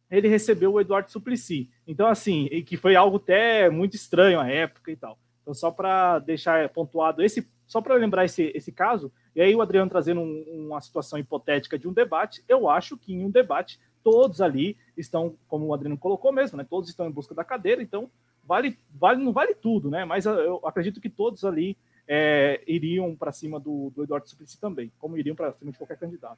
[0.09, 1.69] ele recebeu o Eduardo Suplicy.
[1.87, 5.17] Então, assim, que foi algo até muito estranho à época e tal.
[5.49, 9.63] Então, só para deixar pontuado esse, só para lembrar esse, esse caso, e aí o
[9.63, 13.79] Adriano trazendo um, uma situação hipotética de um debate, eu acho que em um debate
[14.03, 16.63] todos ali estão, como o Adriano colocou mesmo, né?
[16.69, 18.11] Todos estão em busca da cadeira, então
[18.45, 20.05] vale, vale não vale tudo, né?
[20.05, 21.75] Mas eu acredito que todos ali
[22.07, 25.97] é, iriam para cima do, do, Eduardo Suplicy também, como iriam para cima de qualquer
[25.97, 26.37] candidato.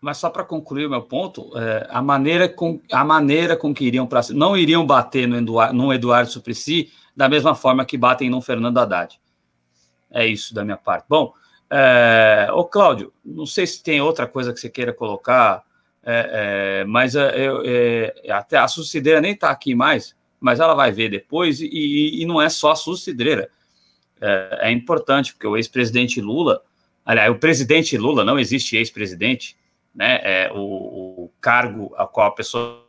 [0.00, 3.84] Mas só para concluir o meu ponto, é, a, maneira com, a maneira com que
[3.84, 6.90] iriam para não iriam bater no Eduardo, no Eduardo Suplicy
[7.20, 9.20] da mesma forma que batem no Fernando Haddad.
[10.10, 11.04] É isso da minha parte.
[11.06, 11.34] Bom,
[11.68, 15.62] é, ô Cláudio, não sei se tem outra coisa que você queira colocar,
[16.02, 20.72] é, é, mas é, eu, é, até a Sucidreira nem está aqui mais, mas ela
[20.72, 23.50] vai ver depois, e, e não é só a Sucidreira
[24.18, 26.62] é, é importante, porque o ex-presidente Lula,
[27.04, 29.58] aliás, o presidente Lula, não existe ex-presidente,
[29.94, 30.20] né?
[30.22, 32.82] É o, o, cargo a qual a pessoa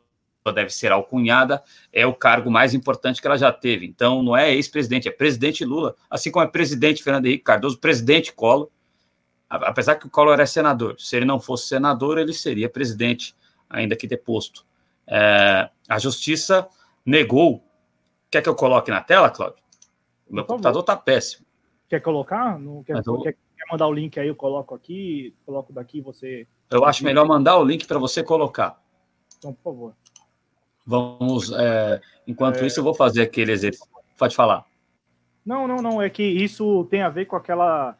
[0.50, 1.62] deve ser alcunhada,
[1.94, 3.86] é o cargo mais importante que ela já teve.
[3.86, 8.34] Então, não é ex-presidente, é presidente Lula, assim como é presidente Fernando Henrique Cardoso, presidente
[8.34, 8.70] Collor,
[9.48, 10.96] apesar que o Collor é senador.
[10.98, 13.36] Se ele não fosse senador, ele seria presidente,
[13.70, 14.66] ainda que deposto.
[15.06, 16.68] É, a justiça
[17.06, 17.64] negou.
[18.32, 19.62] Quer que eu coloque na tela, Cláudio?
[20.28, 21.46] O meu computador está péssimo.
[21.90, 22.58] Quer colocar?
[22.58, 23.20] Não quer, eu...
[23.20, 24.30] quer, quer, mandar o link aí?
[24.30, 26.48] Eu coloco aqui, coloco daqui, você.
[26.70, 28.82] Eu acho melhor mandar o link para você colocar.
[29.38, 29.96] Então, por favor.
[30.86, 31.52] Vamos.
[31.52, 32.68] É, enquanto é...
[32.68, 33.88] isso, eu vou fazer aquele exercício.
[34.18, 34.66] Pode falar.
[35.46, 36.02] Não, não, não.
[36.02, 37.98] É que isso tem a ver com aquela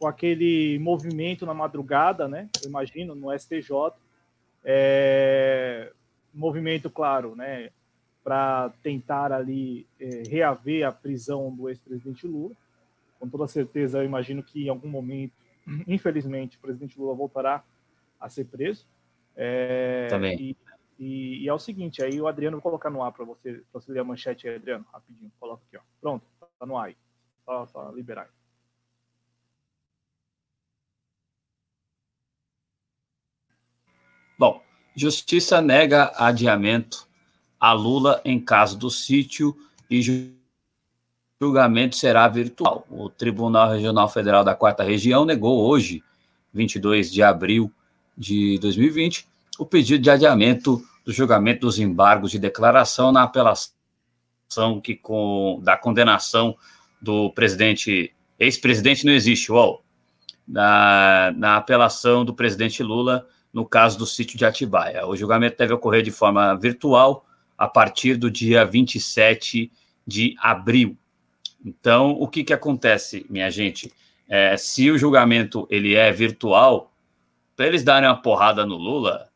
[0.00, 2.48] com aquele movimento na madrugada, né?
[2.62, 3.92] Eu imagino, no STJ.
[4.64, 5.92] É,
[6.32, 7.68] movimento, claro, né?
[8.24, 12.54] Para tentar ali é, reaver a prisão do ex-presidente Lula.
[13.18, 15.34] Com toda certeza, eu imagino que em algum momento,
[15.86, 17.62] infelizmente, o presidente Lula voltará
[18.18, 18.86] a ser preso.
[19.36, 20.40] É, Também.
[20.40, 20.56] E,
[21.00, 23.90] e, e, é o seguinte, aí o Adriano vou colocar no ar para você, você
[23.90, 25.32] ler a manchete aí, Adriano, rapidinho.
[25.40, 25.80] Coloca aqui, ó.
[25.98, 26.96] Pronto, tá no ar aí.
[27.46, 28.28] Só, só liberar aí.
[34.38, 34.62] Bom,
[34.94, 37.08] Justiça nega adiamento
[37.58, 39.56] a Lula em caso do sítio
[39.90, 40.34] e
[41.40, 42.86] julgamento será virtual.
[42.90, 46.02] O Tribunal Regional Federal da Quarta Região negou hoje,
[46.52, 47.72] 22 de abril
[48.16, 49.26] de 2020,
[49.58, 53.72] o pedido de adiamento do julgamento dos embargos de declaração na apelação
[54.80, 56.56] que com, da condenação
[57.02, 59.82] do presidente, ex-presidente não existe, uau,
[60.46, 65.04] na, na apelação do presidente Lula no caso do sítio de Atibaia.
[65.04, 67.26] O julgamento deve ocorrer de forma virtual
[67.58, 69.68] a partir do dia 27
[70.06, 70.96] de abril.
[71.64, 73.92] Então, o que, que acontece, minha gente?
[74.28, 76.92] É, se o julgamento ele é virtual,
[77.56, 79.29] para eles darem uma porrada no Lula,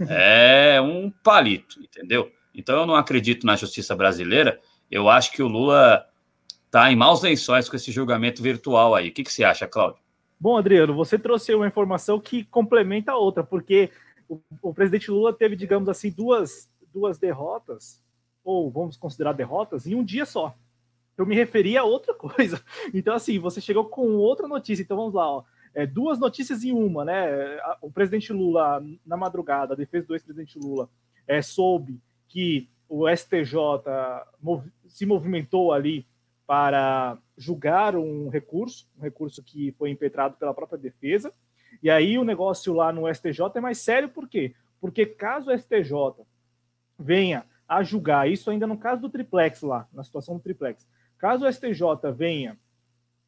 [0.00, 2.30] é um palito, entendeu?
[2.54, 4.60] Então, eu não acredito na justiça brasileira.
[4.90, 6.06] Eu acho que o Lula
[6.64, 9.08] está em maus lençóis com esse julgamento virtual aí.
[9.08, 10.00] O que, que você acha, Cláudio?
[10.38, 13.90] Bom, Adriano, você trouxe uma informação que complementa a outra, porque
[14.28, 18.02] o, o, presidente Lula teve, digamos assim, duas, duas derrotas,
[18.44, 20.54] ou vamos considerar derrotas, em um dia só.
[21.16, 22.62] Eu me referi a outra coisa.
[22.92, 24.82] Então, assim, você chegou com outra notícia.
[24.82, 25.44] Então, vamos lá, ó.
[25.76, 27.58] É, duas notícias em uma, né?
[27.82, 30.88] O presidente Lula, na madrugada, a defesa do ex-presidente Lula,
[31.28, 33.58] é, soube que o STJ
[34.40, 36.06] mov se movimentou ali
[36.46, 41.30] para julgar um recurso, um recurso que foi impetrado pela própria defesa.
[41.82, 44.54] E aí o negócio lá no STJ é mais sério, por quê?
[44.80, 46.24] Porque caso o STJ
[46.98, 50.88] venha a julgar, isso ainda no caso do triplex lá, na situação do triplex,
[51.18, 51.82] caso o STJ
[52.16, 52.56] venha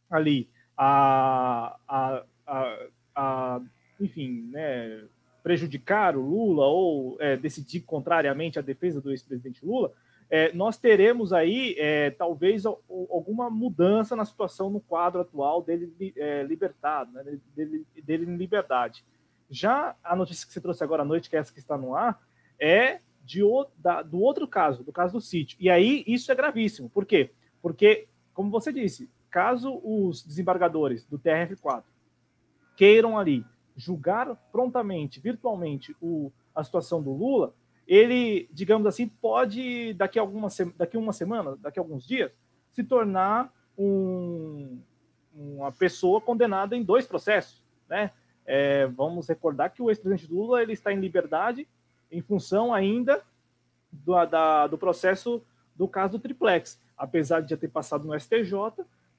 [0.09, 3.61] ali a, a, a, a
[4.01, 5.05] enfim, né,
[5.43, 9.93] prejudicar o Lula ou é, decidir contrariamente a defesa do ex-presidente Lula,
[10.31, 16.43] é, nós teremos aí é, talvez alguma mudança na situação no quadro atual dele é,
[16.43, 19.05] libertado, né, dele, dele em liberdade.
[19.51, 21.95] Já a notícia que você trouxe agora à noite, que é essa que está no
[21.95, 22.21] ar,
[22.61, 23.41] é de,
[23.79, 25.57] da, do outro caso, do caso do sítio.
[25.59, 26.91] E aí isso é gravíssimo.
[26.91, 27.31] Por quê?
[27.63, 31.83] Porque, como você disse, caso os desembargadores do TRF4
[32.79, 33.45] queiram ali
[33.77, 37.53] julgar prontamente, virtualmente, o, a situação do Lula,
[37.89, 42.31] ele, digamos assim, pode, daqui a, alguma, daqui uma semana, daqui a alguns dias,
[42.71, 44.79] se tornar um,
[45.35, 47.61] uma pessoa condenada em dois processos.
[47.89, 48.13] Né?
[48.47, 51.67] É, vamos recordar que o ex-presidente Lula ele está em liberdade
[52.13, 53.25] em função ainda
[53.91, 55.43] do, da, do processo
[55.75, 58.53] do caso do triplex, apesar de já ter passado no STJ,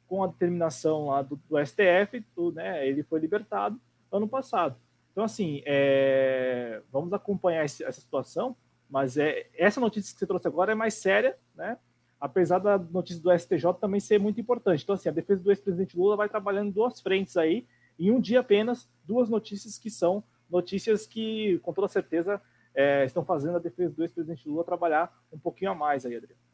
[0.10, 3.80] com a determinação lá do, do STF, do, né, ele foi libertado
[4.12, 4.76] ano passado.
[5.12, 8.56] Então, assim, é, vamos acompanhar esse, essa situação,
[8.90, 11.78] mas é, essa notícia que você trouxe agora é mais séria, né?
[12.20, 14.84] apesar da notícia do STJ também ser muito importante.
[14.84, 17.66] Então, assim, a defesa do ex-presidente Lula vai trabalhando em duas frentes aí,
[17.98, 22.42] em um dia apenas, duas notícias que são notícias que, com toda certeza,
[22.74, 26.49] é, estão fazendo a defesa do ex-presidente Lula trabalhar um pouquinho a mais aí, Adriano.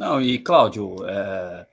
[0.00, 1.66] Não, e Cláudio, é,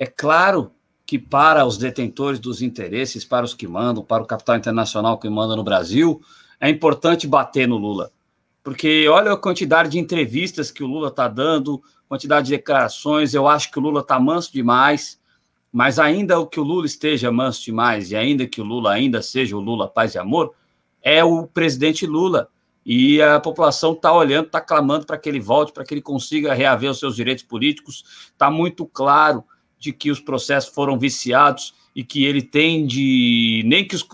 [0.00, 0.70] é claro
[1.06, 5.30] que para os detentores dos interesses, para os que mandam, para o capital internacional que
[5.30, 6.20] manda no Brasil,
[6.60, 8.12] é importante bater no Lula.
[8.62, 13.32] Porque olha a quantidade de entrevistas que o Lula está dando, quantidade de declarações.
[13.32, 15.18] Eu acho que o Lula está manso demais,
[15.72, 19.22] mas ainda o que o Lula esteja manso demais, e ainda que o Lula ainda
[19.22, 20.52] seja o Lula paz e amor,
[21.00, 22.50] é o presidente Lula.
[22.84, 26.52] E a população está olhando, está clamando para que ele volte, para que ele consiga
[26.52, 28.04] reaver os seus direitos políticos.
[28.32, 29.44] Está muito claro
[29.78, 33.62] de que os processos foram viciados e que ele tem de.
[33.64, 34.06] Nem que os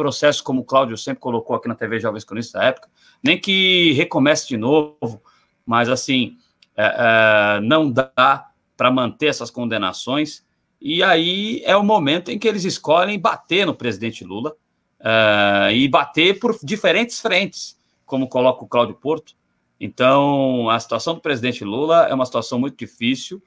[0.00, 2.88] processo, como o Cláudio sempre colocou aqui na TV Jovens Cronistas da época,
[3.22, 5.22] nem que recomece de novo,
[5.66, 6.38] mas assim,
[6.74, 10.42] é, é, não dá para manter essas condenações.
[10.80, 14.56] E aí é o momento em que eles escolhem bater no presidente Lula
[14.98, 17.76] é, e bater por diferentes frentes,
[18.10, 19.34] como coloca o Cláudio Porto.
[19.80, 23.40] Então, a situação do presidente Lula é uma situação muito difícil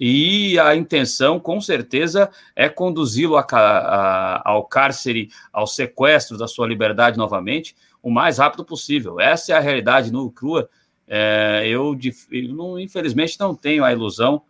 [0.00, 7.76] e a intenção, com certeza, é conduzi-lo ao cárcere, ao sequestro da sua liberdade novamente,
[8.02, 9.20] o mais rápido possível.
[9.20, 10.68] Essa é a realidade no crua.
[11.06, 11.96] É, eu,
[12.78, 14.42] infelizmente, não tenho a ilusão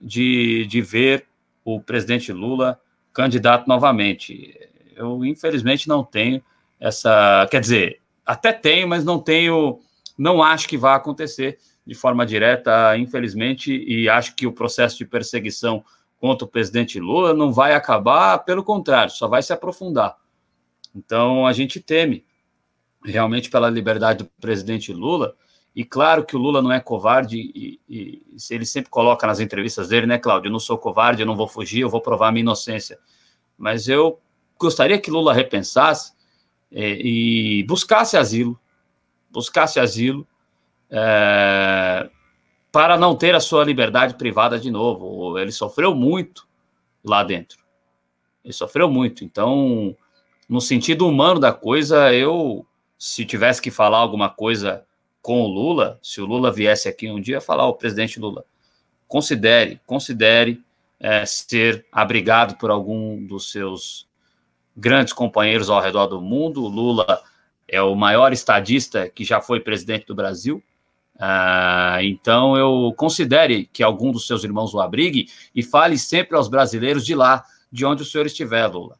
[0.00, 1.26] de, de ver
[1.64, 2.78] o presidente Lula
[3.12, 4.54] candidato novamente.
[4.94, 6.42] Eu, infelizmente, não tenho
[6.78, 7.46] essa.
[7.50, 9.80] Quer dizer, até tenho, mas não tenho.
[10.16, 15.04] Não acho que vai acontecer de forma direta, infelizmente, e acho que o processo de
[15.04, 15.84] perseguição
[16.18, 20.16] contra o presidente Lula não vai acabar, pelo contrário, só vai se aprofundar.
[20.94, 22.24] Então, a gente teme
[23.04, 25.34] realmente pela liberdade do presidente Lula,
[25.76, 29.88] e claro que o Lula não é covarde, e, e ele sempre coloca nas entrevistas
[29.88, 30.48] dele, né, Cláudio?
[30.48, 32.98] Eu não sou covarde, eu não vou fugir, eu vou provar a minha inocência.
[33.58, 34.18] Mas eu
[34.58, 36.12] gostaria que Lula repensasse
[36.74, 38.58] é, e buscasse asilo,
[39.30, 40.26] buscasse asilo,
[40.90, 42.10] é,
[42.72, 45.38] para não ter a sua liberdade privada de novo.
[45.38, 46.46] Ele sofreu muito
[47.04, 47.62] lá dentro.
[48.44, 49.24] Ele sofreu muito.
[49.24, 49.96] Então,
[50.48, 52.66] no sentido humano da coisa, eu,
[52.98, 54.84] se tivesse que falar alguma coisa
[55.22, 58.44] com o Lula, se o Lula viesse aqui um dia falar, o presidente Lula,
[59.06, 60.60] considere, considere
[60.98, 64.06] é, ser abrigado por algum dos seus
[64.76, 66.64] grandes companheiros ao redor do mundo.
[66.64, 67.22] O Lula
[67.68, 70.62] é o maior estadista que já foi presidente do Brasil.
[71.18, 76.48] Ah, então, eu considere que algum dos seus irmãos o abrigue e fale sempre aos
[76.48, 78.98] brasileiros de lá, de onde o senhor estiver, Lula.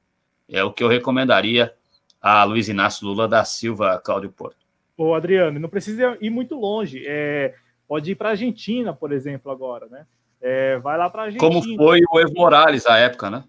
[0.49, 1.73] É o que eu recomendaria
[2.21, 4.65] a Luiz Inácio Lula da Silva Cláudio Porto.
[4.97, 7.03] Ô, Adriano, não precisa ir muito longe.
[7.07, 7.55] É,
[7.89, 10.07] pode ir para a Argentina, por exemplo, agora, né?
[10.41, 11.51] É, vai lá para a Argentina.
[11.53, 13.45] Como foi o Evo Morales à época, né?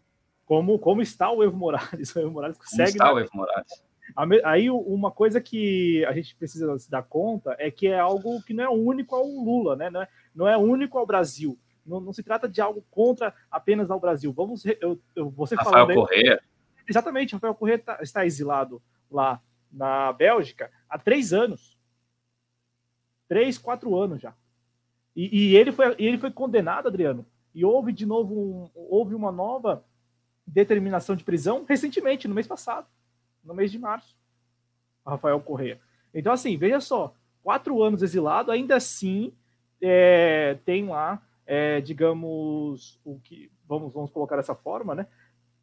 [0.45, 2.13] Como, como está o Evo Morales?
[2.15, 2.97] O Evo Morales consegue.
[2.97, 3.85] Como está o Evo Morales?
[4.43, 8.53] Aí uma coisa que a gente precisa se dar conta é que é algo que
[8.53, 9.89] não é único ao Lula, né?
[9.89, 11.57] Não é, não é único ao Brasil.
[11.85, 14.31] Não, não, se trata de algo contra apenas ao Brasil.
[14.31, 16.41] Vamos, eu, eu, você Rafael falando Corrêa.
[16.87, 19.41] Exatamente, Rafael Corrêa tá, está exilado lá
[19.71, 21.77] na Bélgica há três anos.
[23.27, 24.35] Três, quatro anos já.
[25.15, 29.31] E, e ele, foi, ele foi condenado, Adriano, e houve de novo um, houve uma
[29.31, 29.83] nova
[30.45, 32.87] determinação de prisão recentemente, no mês passado
[33.45, 34.15] no mês de março,
[35.05, 35.79] Rafael Correa.
[36.13, 39.31] Então, assim, veja só, quatro anos exilado, ainda assim
[39.79, 45.05] é, tem lá, é, digamos, o que vamos, vamos colocar dessa forma, né?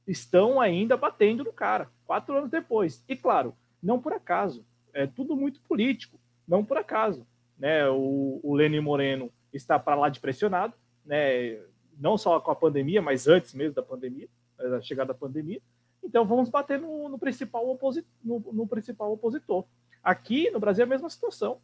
[0.07, 3.05] Estão ainda batendo no cara, quatro anos depois.
[3.09, 7.27] E claro, não por acaso, é tudo muito político, não por acaso.
[7.59, 7.89] Né?
[7.89, 11.59] O, o Lenin Moreno está para lá de pressionado, né?
[11.99, 14.29] não só com a pandemia, mas antes mesmo da pandemia,
[14.71, 15.61] da chegada da pandemia.
[16.03, 19.65] Então vamos bater no, no principal, oposi no, no, principal opositor.
[20.03, 21.61] Aqui no Brasil é a mesma situação,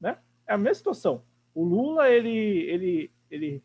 [0.00, 0.18] né?
[0.46, 1.22] É a mesma situação.
[1.54, 3.62] O Lula ele ele ele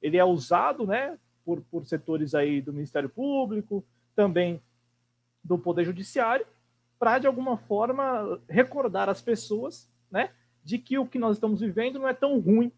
[0.00, 3.84] ele é usado, né, por, por setores aí do Ministério Público,
[4.14, 4.62] também
[5.42, 6.46] do Poder Judiciário,
[6.98, 10.30] para de alguma forma recordar as pessoas, né,
[10.62, 12.72] de que o que nós estamos vivendo não é tão ruim.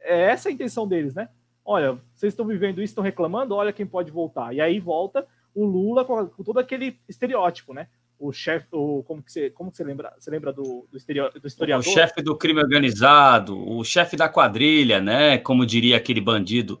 [0.00, 1.28] É essa a intenção deles, né?
[1.70, 4.54] Olha, vocês estão vivendo isso, estão reclamando, olha quem pode voltar.
[4.54, 7.88] E aí volta o Lula com, com todo aquele estereótipo, né?
[8.18, 10.14] O chefe, o, como que você, como que você lembra?
[10.18, 11.86] Você lembra do, do, do historiador?
[11.86, 15.36] O chefe do crime organizado, o chefe da quadrilha, né?
[15.36, 16.80] Como diria aquele bandido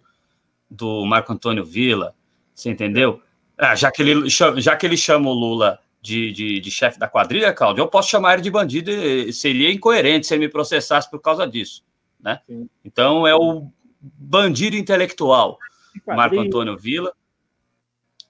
[0.70, 2.14] do Marco Antônio Villa,
[2.54, 3.20] você entendeu?
[3.58, 7.06] Ah, já, que ele, já que ele chama o Lula de, de, de chefe da
[7.06, 11.10] quadrilha, Cláudio, eu posso chamar ele de bandido e seria incoerente se ele me processasse
[11.10, 11.84] por causa disso,
[12.18, 12.40] né?
[12.46, 12.70] Sim.
[12.82, 13.70] Então é o
[14.00, 15.58] bandido intelectual,
[16.06, 17.12] Marco Antônio Villa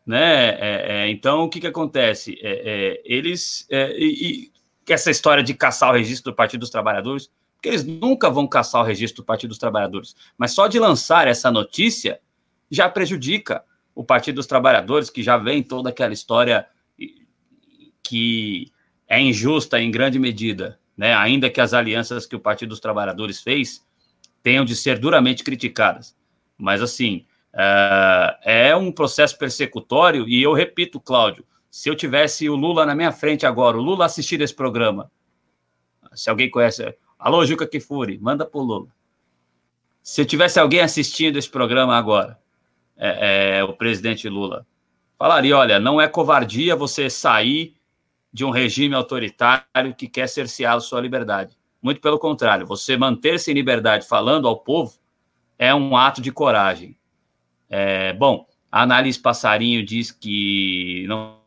[0.08, 0.48] né?
[0.58, 2.38] É, é, então, o que, que acontece?
[2.40, 3.66] É, é eles.
[3.70, 4.52] É, e, e,
[4.90, 8.80] essa história de caçar o registro do Partido dos Trabalhadores, porque eles nunca vão caçar
[8.80, 12.18] o registro do Partido dos Trabalhadores, mas só de lançar essa notícia
[12.70, 13.62] já prejudica
[13.94, 16.66] o Partido dos Trabalhadores, que já vem toda aquela história
[18.02, 18.72] que
[19.06, 21.14] é injusta em grande medida, né?
[21.14, 23.86] Ainda que as alianças que o Partido dos Trabalhadores fez
[24.48, 26.16] tenham de ser duramente criticadas.
[26.56, 32.54] Mas assim, Uh, é um processo persecutório, e eu repito, Cláudio, se eu tivesse o
[32.54, 35.10] Lula na minha frente agora, o Lula assistir esse programa,
[36.14, 38.88] se alguém conhece, alô, Juca Kifuri, manda pro Lula.
[40.02, 42.38] Se eu tivesse alguém assistindo esse programa agora,
[42.96, 44.66] é, é, o presidente Lula,
[45.18, 47.74] falaria, olha, não é covardia você sair
[48.32, 51.58] de um regime autoritário que quer cercear sua liberdade.
[51.80, 54.98] Muito pelo contrário, você manter-se em liberdade falando ao povo
[55.58, 56.96] é um ato de coragem.
[57.70, 61.38] É, bom, a análise passarinho diz que não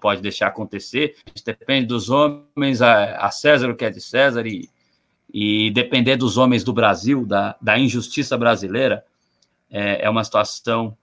[0.00, 4.68] pode deixar acontecer, isso depende dos homens, a, César o que é de César, e,
[5.32, 9.04] e depender dos homens do Brasil, da, da injustiça brasileira,
[9.70, 10.96] é, é uma situação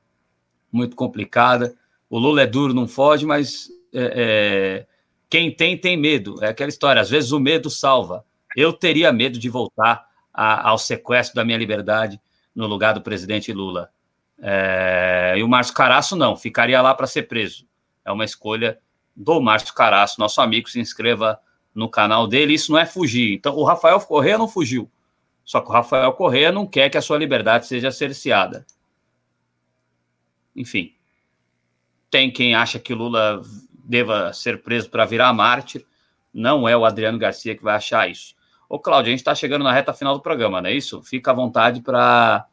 [0.71, 1.75] muito complicada.
[2.09, 4.87] O Lula é duro, não foge, mas é, é,
[5.31, 6.43] quem tem, tem medo.
[6.43, 8.25] É aquela história, às vezes o medo salva.
[8.53, 12.19] Eu teria medo de voltar a, ao sequestro da minha liberdade
[12.53, 13.89] no lugar do presidente Lula.
[14.37, 17.65] É, e o Márcio Caraço não, ficaria lá para ser preso.
[18.03, 18.77] É uma escolha
[19.15, 20.69] do Márcio Caraço, nosso amigo.
[20.69, 21.39] Se inscreva
[21.73, 22.53] no canal dele.
[22.53, 23.33] Isso não é fugir.
[23.33, 24.91] Então, o Rafael Correa não fugiu.
[25.45, 28.65] Só que o Rafael Correa não quer que a sua liberdade seja cerceada.
[30.53, 30.93] Enfim,
[32.09, 33.41] tem quem acha que Lula
[33.83, 35.85] deva ser preso para virar mártir.
[36.33, 38.35] Não é o Adriano Garcia que vai achar isso.
[38.69, 41.03] Ô, Cláudio, a gente está chegando na reta final do programa, não é isso?
[41.03, 42.45] Fica à vontade para.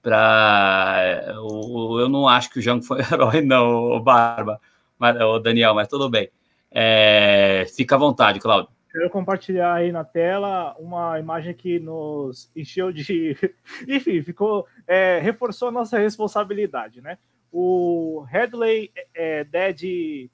[0.00, 1.24] Pra...
[1.34, 4.60] Eu não acho que o Jango foi herói, não, o Barba,
[5.00, 6.30] o Daniel, mas tudo bem.
[6.70, 7.66] É...
[7.74, 8.70] Fica à vontade, Cláudio.
[8.96, 13.36] Quero compartilhar aí na tela uma imagem que nos encheu de.
[13.86, 14.66] Enfim, ficou.
[14.86, 17.18] É, reforçou a nossa responsabilidade, né?
[17.52, 20.30] O Headley é, Dead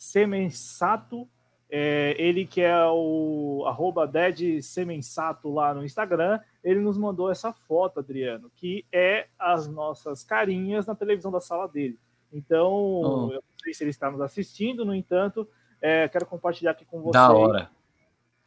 [0.00, 1.28] Semensato
[1.70, 7.52] é, ele que é o arroba Dead Semensato lá no Instagram, ele nos mandou essa
[7.52, 11.98] foto, Adriano, que é as nossas carinhas na televisão da sala dele.
[12.32, 13.28] Então, oh.
[13.32, 15.46] eu não sei se ele está nos assistindo, no entanto,
[15.80, 17.12] é, quero compartilhar aqui com você.
[17.12, 17.70] Da hora.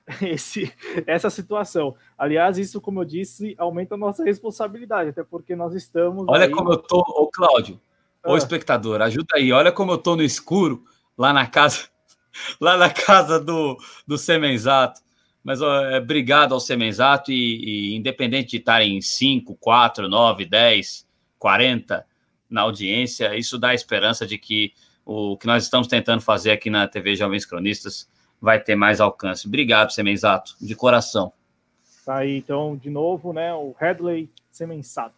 [0.22, 0.74] Esse,
[1.08, 1.96] essa situação.
[2.18, 6.26] Aliás, isso, como eu disse, aumenta a nossa responsabilidade, até porque nós estamos.
[6.28, 6.52] Olha aí...
[6.52, 7.80] como eu tô, ô Cláudio,
[8.22, 8.34] ah.
[8.34, 10.84] ô espectador, ajuda aí, olha como eu tô no escuro
[11.18, 11.88] lá na casa
[12.60, 13.78] lá na casa do,
[14.08, 15.02] do Semenzato.
[15.44, 20.46] Mas ó, é, obrigado ao Semenzato e, e independente de estar em 5, 4, 9,
[20.46, 22.06] 10, 40
[22.50, 24.74] na audiência, isso dá esperança de que
[25.06, 28.08] o que nós estamos tentando fazer aqui na TV Jovens Cronistas
[28.40, 29.48] vai ter mais alcance.
[29.48, 31.34] Obrigado, Semenzato, de coração.
[32.06, 35.16] Tá aí, então, de novo, né, o Headley Semenzato.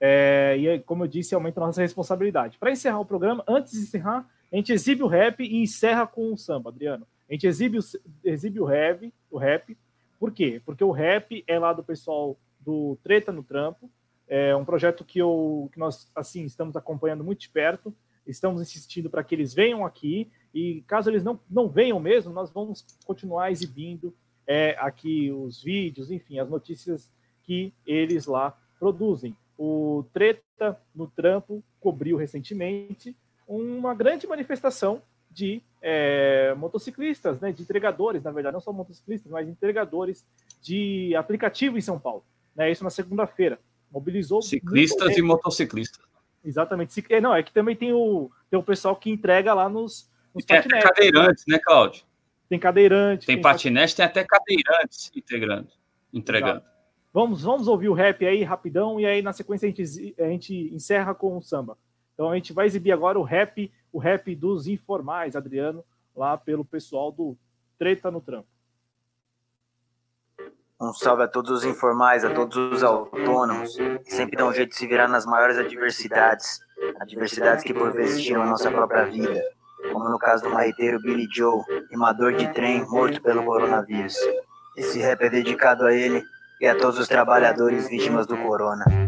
[0.00, 2.56] É, e como eu disse, aumenta a nossa responsabilidade.
[2.58, 4.26] Para encerrar o programa, antes de encerrar,
[4.56, 7.06] a gente exibe o rap e encerra com o samba, Adriano.
[7.28, 7.82] A gente exibe o,
[8.24, 9.76] exibe o rap, o rap.
[10.18, 10.62] Por quê?
[10.64, 13.90] Porque o rap é lá do pessoal do Treta no Trampo.
[14.26, 17.94] É um projeto que, eu, que nós assim estamos acompanhando muito de perto.
[18.26, 20.30] Estamos insistindo para que eles venham aqui.
[20.54, 26.10] E caso eles não, não venham mesmo, nós vamos continuar exibindo é, aqui os vídeos,
[26.10, 27.12] enfim, as notícias
[27.42, 29.36] que eles lá produzem.
[29.58, 33.14] O Treta no Trampo cobriu recentemente
[33.46, 39.48] uma grande manifestação de é, motociclistas, né, de entregadores, na verdade, não só motociclistas, mas
[39.48, 40.24] entregadores
[40.62, 42.24] de aplicativo em São Paulo.
[42.54, 43.58] Né, isso na segunda-feira.
[43.92, 44.42] Mobilizou.
[44.42, 46.04] Ciclistas e motociclistas.
[46.44, 47.04] Exatamente.
[47.08, 50.44] É, não, é que também tem o, tem o pessoal que entrega lá nos, nos
[50.44, 50.86] tem patinetes.
[50.86, 52.04] Até cadeirantes, né, Cláudio?
[52.48, 53.26] Tem cadeirante.
[53.26, 55.68] Tem, tem patinete, tem até cadeirantes integrando,
[56.12, 56.62] entregando.
[57.12, 60.54] Vamos, vamos ouvir o rap aí rapidão e aí na sequência a gente, a gente
[60.72, 61.76] encerra com o samba.
[62.16, 65.84] Então a gente vai exibir agora o rap, o rap dos informais, Adriano,
[66.16, 67.36] lá pelo pessoal do
[67.78, 68.48] Treta no Trampo.
[70.80, 74.70] Um salve a todos os informais, a todos os autônomos, que sempre dão um jeito
[74.70, 76.58] de se virar nas maiores adversidades,
[76.98, 79.42] adversidades que por vezes tiram a nossa própria vida,
[79.92, 84.16] como no caso do marreteiro Billy Joe, rimador de trem morto pelo coronavírus.
[84.74, 86.22] Esse rap é dedicado a ele
[86.62, 89.05] e a todos os trabalhadores vítimas do corona.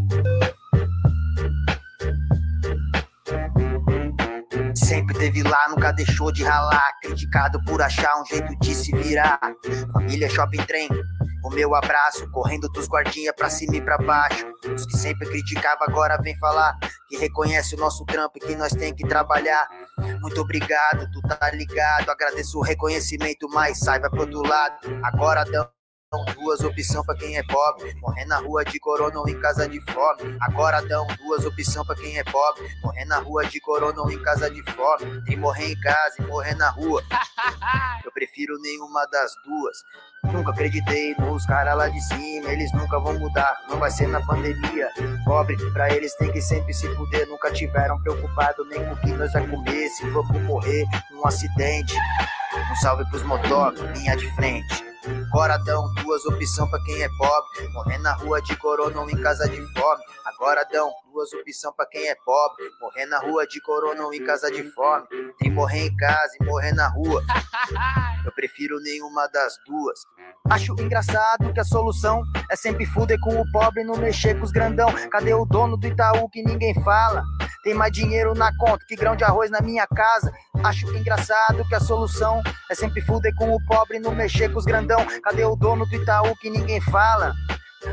[5.19, 6.93] Teve lá, nunca deixou de ralar.
[7.03, 9.39] Criticado por achar um jeito de se virar.
[9.93, 10.89] Família Shopping Trem,
[11.45, 14.47] o meu abraço, correndo dos guardinhas pra cima e pra baixo.
[14.75, 16.77] Os que sempre criticava agora vem falar
[17.09, 19.69] que reconhece o nosso trampo e que nós tem que trabalhar.
[20.21, 22.11] Muito obrigado, tu tá ligado.
[22.11, 24.77] Agradeço o reconhecimento, mas saiba pro outro lado.
[25.03, 25.69] Agora dão
[26.11, 29.69] Dão duas opções para quem é pobre, morrer na rua de corona ou em casa
[29.69, 30.39] de fome.
[30.41, 34.23] Agora dão duas opções para quem é pobre, morrer na rua de corona ou em
[34.23, 35.23] casa de fome.
[35.27, 37.03] Tem morrer em casa e morrer na rua.
[38.03, 40.33] Eu prefiro nenhuma das duas.
[40.33, 44.25] Nunca acreditei nos caras lá de cima, eles nunca vão mudar, não vai ser na
[44.25, 44.89] pandemia.
[45.27, 49.13] Pobre, pra eles tem que sempre se fuder, nunca tiveram preocupado nem com o que
[49.13, 51.95] nós vai comer, se vamos morrer num acidente.
[52.73, 54.89] Um salve pros motor, linha de frente.
[55.29, 57.69] Agora dão duas opções pra quem é pobre.
[57.75, 60.03] Morrer na rua de corona ou em casa de fome.
[60.25, 62.65] Agora dão duas opções pra quem é pobre.
[62.81, 65.07] Morrer na rua de corona ou em casa de fome.
[65.39, 67.23] Tem morrer em casa e morrer na rua.
[68.25, 70.01] Eu prefiro nenhuma das duas.
[70.51, 74.45] Acho engraçado que a solução é sempre fuder com o pobre e não mexer com
[74.45, 74.89] os grandão.
[75.11, 77.23] Cadê o dono do Itaú que ninguém fala?
[77.63, 80.33] Tem mais dinheiro na conta que grão de arroz na minha casa.
[80.65, 84.59] Acho engraçado que a solução é sempre fuder com o pobre e não mexer com
[84.59, 85.07] os grandão.
[85.23, 87.35] Cadê o dono do Itaú que ninguém fala?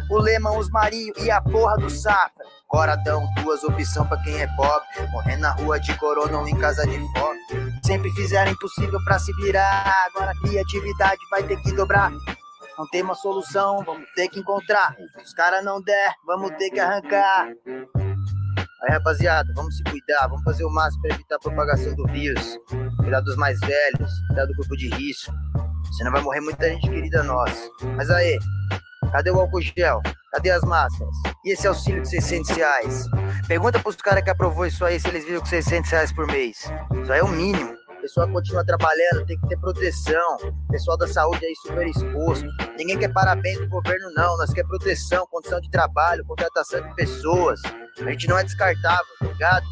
[0.10, 2.46] O Lemão, os Marinho e a porra do Safra.
[2.70, 4.88] Agora dão duas opções pra quem é pobre.
[5.12, 7.40] Morrer na rua de corona ou em casa de fome.
[7.86, 9.94] Sempre fizeram impossível pra se virar.
[10.08, 12.12] Agora a criatividade vai ter que dobrar.
[12.78, 14.96] Não tem uma solução, vamos ter que encontrar.
[15.18, 17.48] Se os caras não der, vamos ter que arrancar.
[18.84, 22.58] Aí, rapaziada, vamos se cuidar, vamos fazer o máximo para evitar a propagação do vírus.
[22.98, 25.32] Cuidar dos mais velhos, cuidar do grupo de risco.
[25.98, 27.70] Senão vai morrer muita gente querida nossa.
[27.96, 28.38] Mas aí,
[29.12, 30.02] cadê o álcool gel?
[30.32, 31.16] Cadê as máscaras?
[31.46, 33.06] E esse auxílio de 600 reais?
[33.48, 36.58] Pergunta pros caras que aprovou isso aí se eles viram com 600 reais por mês.
[37.02, 37.76] Isso aí é o mínimo
[38.06, 40.38] pessoal continua trabalhando, tem que ter proteção.
[40.70, 42.46] Pessoal da saúde aí super exposto.
[42.78, 44.38] Ninguém quer parabéns do governo, não.
[44.38, 47.60] Nós quer proteção, condição de trabalho, contratação de pessoas.
[48.00, 49.66] A gente não é descartável, tá ligado?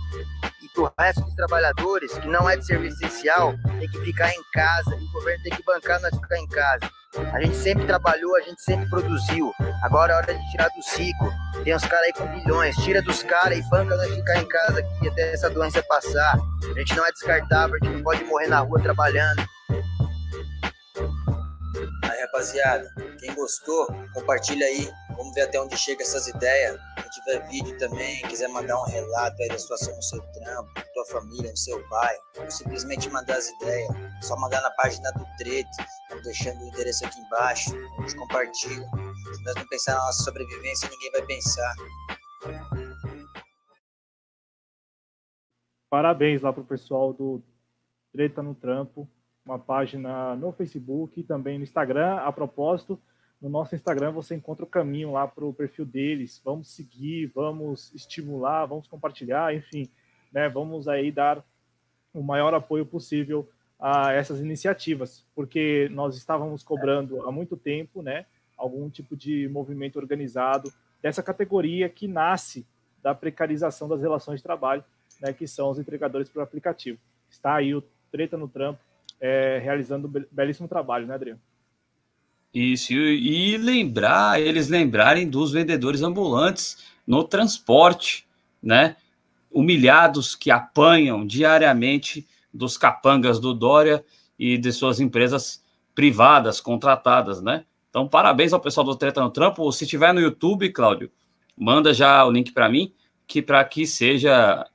[0.73, 4.95] Pro resto dos trabalhadores, que não é de serviço essencial, tem que ficar em casa.
[4.95, 6.89] O governo tem que bancar nós ficar em casa.
[7.31, 9.51] A gente sempre trabalhou, a gente sempre produziu.
[9.83, 11.31] Agora é hora de tirar do ciclo.
[11.63, 14.79] Tem uns caras aí com bilhões, tira dos caras e banca nós ficar em casa
[14.79, 16.39] aqui até essa doença passar.
[16.63, 19.43] A gente não é descartável, a gente não pode morrer na rua trabalhando.
[22.03, 24.91] Aí, rapaziada, quem gostou, compartilha aí.
[25.15, 26.79] Vamos ver até onde chega essas ideias.
[26.95, 31.05] Quem tiver vídeo também, quiser mandar um relato aí da situação no seu trampo, tua
[31.05, 33.89] família, no seu bairro, ou simplesmente mandar as ideias,
[34.21, 35.69] só mandar na página do Treto,
[36.23, 38.85] deixando o endereço aqui embaixo, a gente compartilha.
[39.35, 41.75] Se nós não pensar na nossa sobrevivência, ninguém vai pensar.
[45.89, 47.43] Parabéns lá pro pessoal do
[48.11, 49.07] Treta no Trampo,
[49.45, 52.15] uma página no Facebook e também no Instagram.
[52.17, 52.99] A propósito,
[53.41, 56.41] no nosso Instagram você encontra o caminho lá para o perfil deles.
[56.43, 59.89] Vamos seguir, vamos estimular, vamos compartilhar, enfim,
[60.31, 60.47] né?
[60.47, 61.43] Vamos aí dar
[62.13, 63.47] o maior apoio possível
[63.79, 68.25] a essas iniciativas, porque nós estávamos cobrando há muito tempo, né?
[68.57, 72.65] Algum tipo de movimento organizado dessa categoria que nasce
[73.01, 74.85] da precarização das relações de trabalho,
[75.19, 75.33] né?
[75.33, 76.97] Que são os entregadores por aplicativo.
[77.29, 78.79] Está aí o Treta no Trampo
[79.23, 81.39] é, realizando um belíssimo trabalho, né, Adriano?
[82.53, 88.27] Isso, e lembrar, eles lembrarem dos vendedores ambulantes no transporte,
[88.61, 88.97] né?
[89.49, 94.03] Humilhados que apanham diariamente dos capangas do Dória
[94.37, 95.63] e de suas empresas
[95.95, 97.63] privadas, contratadas, né?
[97.89, 99.71] Então, parabéns ao pessoal do Treta no Trampo.
[99.71, 101.09] Se tiver no YouTube, Cláudio,
[101.57, 102.93] manda já o link para mim,
[103.25, 104.67] que para que seja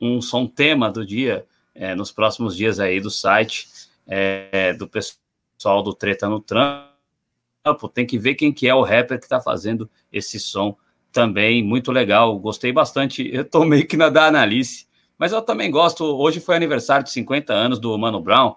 [0.00, 1.44] um som tema do dia,
[1.74, 3.68] é, nos próximos dias aí do site
[4.06, 9.18] é, do pessoal do Treta no Trampo tem que ver quem que é o rapper
[9.18, 10.76] que está fazendo esse som
[11.14, 14.86] também, muito legal, gostei bastante, eu tô meio que na da Analice,
[15.16, 18.56] mas eu também gosto, hoje foi aniversário de 50 anos do Mano Brown,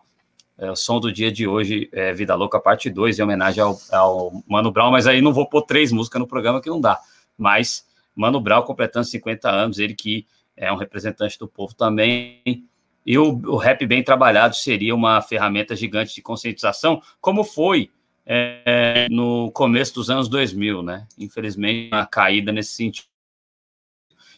[0.58, 3.80] é, o som do dia de hoje é Vida Louca Parte 2, em homenagem ao,
[3.92, 7.00] ao, Mano Brown, mas aí não vou pôr três músicas no programa que não dá,
[7.38, 12.68] mas Mano Brown completando 50 anos, ele que é um representante do povo também,
[13.08, 17.90] e o, o rap bem trabalhado seria uma ferramenta gigante de conscientização, como foi
[18.26, 21.08] é, no começo dos anos 2000, né?
[21.18, 23.08] Infelizmente, uma caída nesse sentido.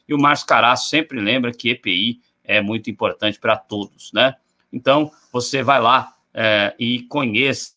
[0.07, 4.35] E o Márcio Caraço sempre lembra que EPI é muito importante para todos, né?
[4.71, 7.73] Então, você vai lá é, e conheça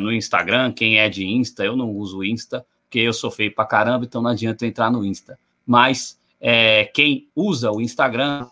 [0.00, 3.64] no Instagram, quem é de Insta, eu não uso Insta, porque eu sou feio para
[3.64, 5.38] caramba, então não adianta entrar no Insta.
[5.64, 8.48] Mas é, quem usa o Instagram,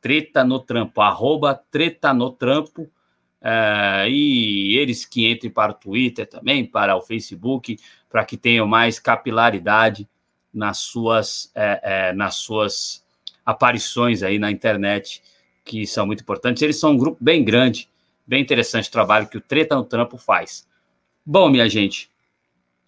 [0.00, 2.90] treta no trampo, arroba treta no trampo,
[3.42, 8.66] Uh, e eles que entrem para o Twitter também, para o Facebook, para que tenham
[8.66, 10.06] mais capilaridade
[10.52, 13.04] nas suas, é, é, nas suas
[13.44, 15.22] aparições aí na internet,
[15.64, 16.62] que são muito importantes.
[16.62, 17.88] Eles são um grupo bem grande,
[18.26, 20.68] bem interessante o trabalho que o Treta no Trampo faz.
[21.24, 22.10] Bom, minha gente,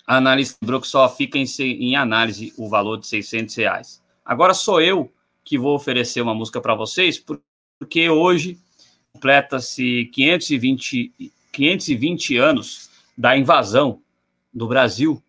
[0.06, 4.02] a análise lembrou que só fica em, em análise o valor de 600 reais.
[4.24, 5.10] Agora sou eu
[5.44, 7.22] que vou oferecer uma música para vocês,
[7.78, 8.58] porque hoje
[9.12, 14.00] completa-se 520, 520 anos da invasão
[14.52, 15.22] do Brasil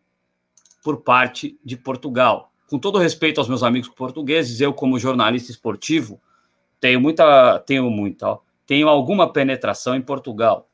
[0.84, 2.52] por parte de Portugal.
[2.68, 6.20] Com todo respeito aos meus amigos portugueses, eu, como jornalista esportivo,
[6.80, 10.70] tenho muita, tenho muita, ó, tenho alguma penetração em Portugal.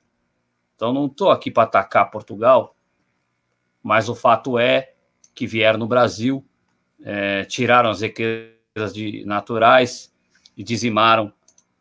[0.76, 2.76] Então não estou aqui para atacar Portugal,
[3.84, 4.94] mas o fato é
[5.36, 6.46] que vieram no Brasil,
[7.02, 8.59] é, tiraram as riquezas
[8.94, 10.14] de, naturais
[10.56, 11.34] e dizimaram,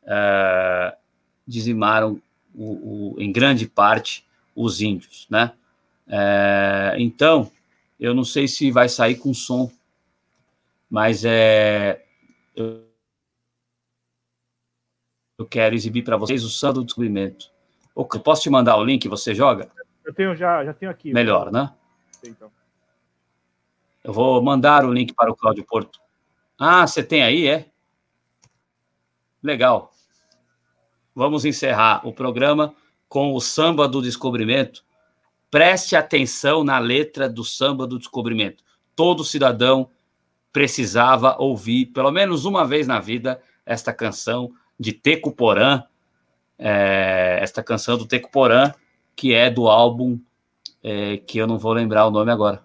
[0.04, 0.96] é,
[1.46, 2.20] dizimaram
[2.54, 5.52] o, o, em grande parte os índios, né?
[6.08, 7.50] É, então,
[8.00, 9.70] eu não sei se vai sair com som,
[10.90, 12.04] mas é,
[12.56, 12.84] eu,
[15.38, 17.50] eu quero exibir para vocês o Santo do Descobrimento.
[17.94, 19.70] Eu posso te mandar o link, você joga?
[20.04, 21.12] Eu tenho já, já tenho aqui.
[21.12, 21.72] Melhor, né?
[22.24, 22.50] Então.
[24.02, 26.00] Eu vou mandar o link para o Cláudio Porto.
[26.58, 27.66] Ah, você tem aí, é?
[29.40, 29.92] Legal.
[31.14, 32.74] Vamos encerrar o programa
[33.08, 34.84] com o Samba do Descobrimento.
[35.50, 38.64] Preste atenção na letra do Samba do Descobrimento.
[38.96, 39.88] Todo cidadão
[40.52, 45.84] precisava ouvir, pelo menos uma vez na vida, esta canção de Teco Porã,
[46.58, 48.72] é, esta canção do Teco Porã,
[49.14, 50.18] que é do álbum
[50.82, 52.64] é, que eu não vou lembrar o nome agora.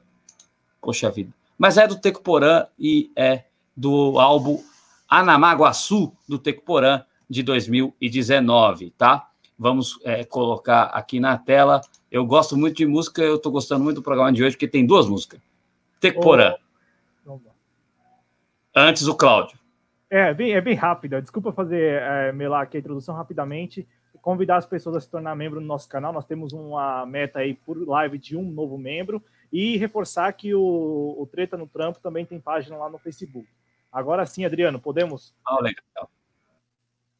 [0.81, 1.31] Poxa vida.
[1.57, 3.43] Mas é do Teco Porã e é
[3.75, 4.61] do álbum
[5.09, 9.29] Anamaguaçu, do Teco Porã, de 2019, tá?
[9.57, 11.81] Vamos é, colocar aqui na tela.
[12.11, 14.85] Eu gosto muito de música, eu estou gostando muito do programa de hoje, porque tem
[14.85, 15.39] duas músicas.
[15.99, 16.55] Teco Porã.
[18.75, 19.57] Antes o Cláudio.
[20.09, 21.21] É bem, é bem rápida.
[21.21, 23.87] Desculpa fazer é, melar aqui a introdução rapidamente.
[24.21, 26.11] Convidar as pessoas a se tornar membro do nosso canal.
[26.11, 29.23] Nós temos uma meta aí por live de um novo membro.
[29.51, 33.47] E reforçar que o, o Treta no Trampo também tem página lá no Facebook.
[33.93, 35.35] Agora sim, Adriano, podemos?
[35.45, 36.09] Ah, legal.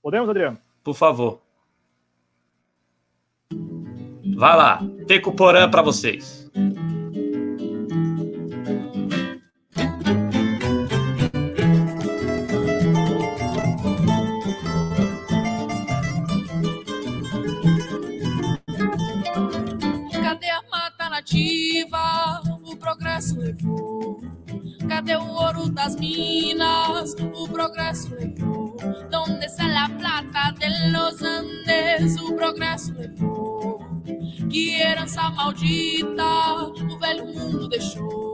[0.01, 0.57] Podemos, Adriano?
[0.83, 1.39] Por favor.
[4.35, 4.79] Vai lá.
[5.07, 6.42] Teco Porã para vocês.
[25.83, 27.13] Das minas?
[27.33, 28.75] O progresso levou.
[29.11, 32.19] Donde está la plata de los Andes?
[32.21, 33.79] O progresso levou.
[34.49, 36.23] Que herança maldita
[36.67, 38.33] o velho mundo deixou.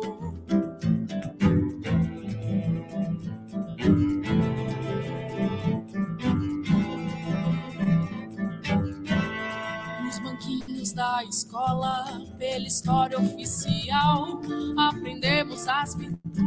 [10.95, 12.03] da escola,
[12.37, 14.41] pela história oficial,
[14.77, 15.95] aprendemos as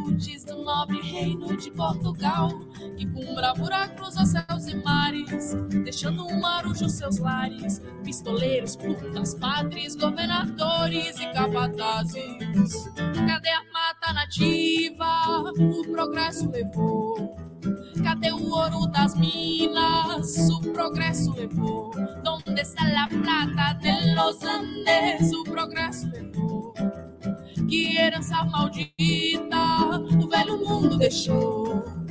[0.03, 2.51] virtudes do nobre reino de Portugal,
[2.97, 9.95] que com bravura cruza céus e mares, deixando um marujo seus lares, pistoleiros, putas, padres,
[9.95, 12.91] governadores e capatazes.
[13.27, 15.53] Cadê a mata nativa?
[15.59, 17.37] O progresso levou.
[18.03, 20.49] Cadê o ouro das minas?
[20.51, 21.91] O progresso levou.
[22.25, 25.33] Donde está la plata de los Andes?
[25.33, 26.75] O progresso levou.
[27.69, 29.57] Que herança maldita
[30.23, 32.02] o velho mundo deixou.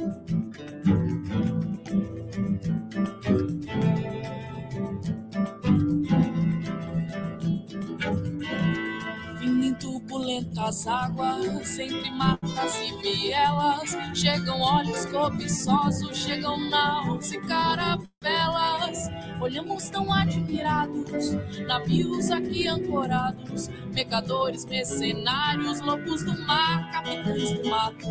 [10.21, 19.09] Turbulentas águas, entre matas e vielas, chegam olhos cobiçosos, chegam naus e caravelas.
[19.41, 21.33] Olhamos tão admirados,
[21.65, 28.07] navios aqui ancorados, mercadores, mercenários, loucos do mar, capitães do mato.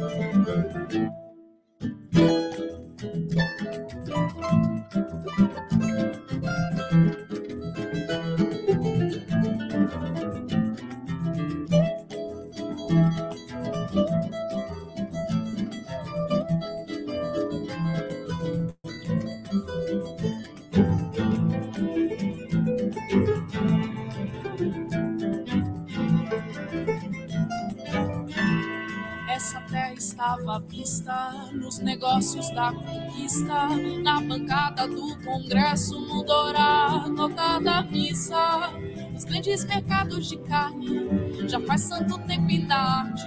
[30.20, 33.68] Estava à vista nos negócios da conquista,
[34.02, 37.28] na bancada do Congresso, no dourado
[37.64, 38.70] da missa.
[39.16, 43.24] Os grandes mercados de carne já faz santo tempo em arte.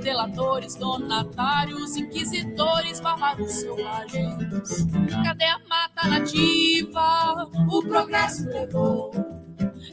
[0.00, 4.86] Delatores, donatários, inquisidores, bárbaros selvagens.
[5.24, 7.50] Cadê a mata nativa?
[7.68, 9.10] O progresso levou.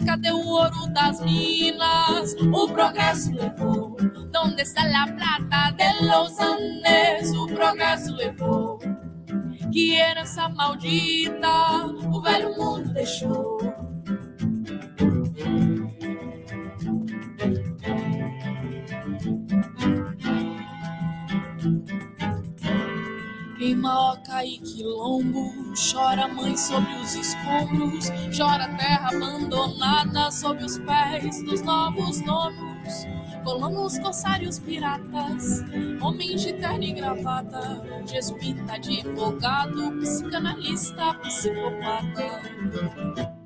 [0.05, 2.35] Cadê o ouro das minas?
[2.53, 3.95] O progresso levou.
[4.31, 7.31] Donde está la plata de los Andes?
[7.35, 8.79] O progresso levou.
[9.71, 13.57] Que herança maldita o velho mundo deixou.
[23.63, 31.41] Em Maoca e Quilombo, chora mãe sobre os escombros, chora terra abandonada sob os pés
[31.43, 33.07] dos novos donos.
[33.41, 35.63] Colonos, corsários, piratas,
[36.01, 43.42] homens de terno e gravata, jesuíta, advogado, psicanalista, psicopata.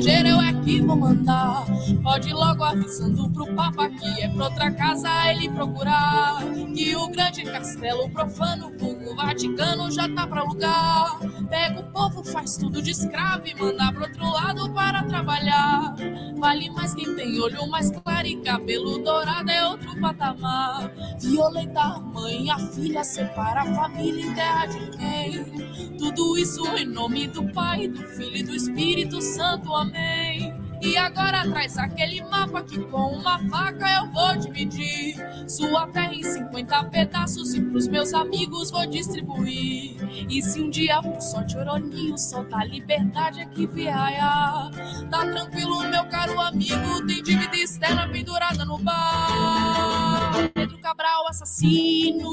[0.00, 0.57] Terra
[0.88, 1.66] vou mandar.
[2.02, 6.38] Pode logo avisando pro Papa que é pra outra casa ele procurar.
[6.74, 11.18] Que o grande castelo profano, vulgo Vaticano, já tá pra alugar.
[11.50, 15.94] Pega o povo, faz tudo de escravo e manda pro outro lado para trabalhar.
[16.38, 20.90] Vale mais quem tem olho mais claro e cabelo dourado, é outro patamar.
[21.20, 25.98] Violenta a mãe, a filha, separa a família em terra de quem?
[25.98, 30.57] Tudo isso em nome do Pai, do Filho e do Espírito Santo, amém.
[30.80, 35.16] E agora traz aquele mapa que com uma faca eu vou dividir
[35.48, 39.96] sua terra em 50 pedaços e pros meus amigos vou distribuir.
[40.28, 44.70] E se um dia por sorte Oroninho soltar liberdade aqui viaia,
[45.10, 50.47] tá tranquilo, meu caro amigo, tem dívida externa pendurada no bar.
[50.78, 52.30] Pedro Cabral, assassino,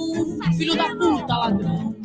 [0.55, 1.95] filho da puta, ladrão.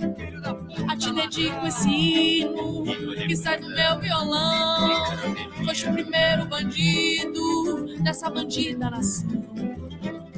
[0.89, 2.85] A te dedico esse hino
[3.27, 5.05] que sai do meu violão.
[5.65, 9.29] Foste o primeiro bandido dessa bandida nação.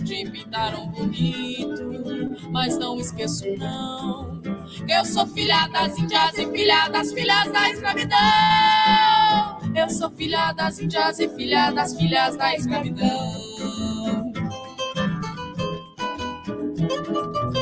[0.04, 4.42] Te pintaram bonito, mas não esqueço não.
[4.88, 8.18] Eu sou filha das índias e filha das filhas da escravidão.
[9.74, 13.91] Eu sou filha das índias e filha das filhas da escravidão.
[16.88, 17.61] Thank you.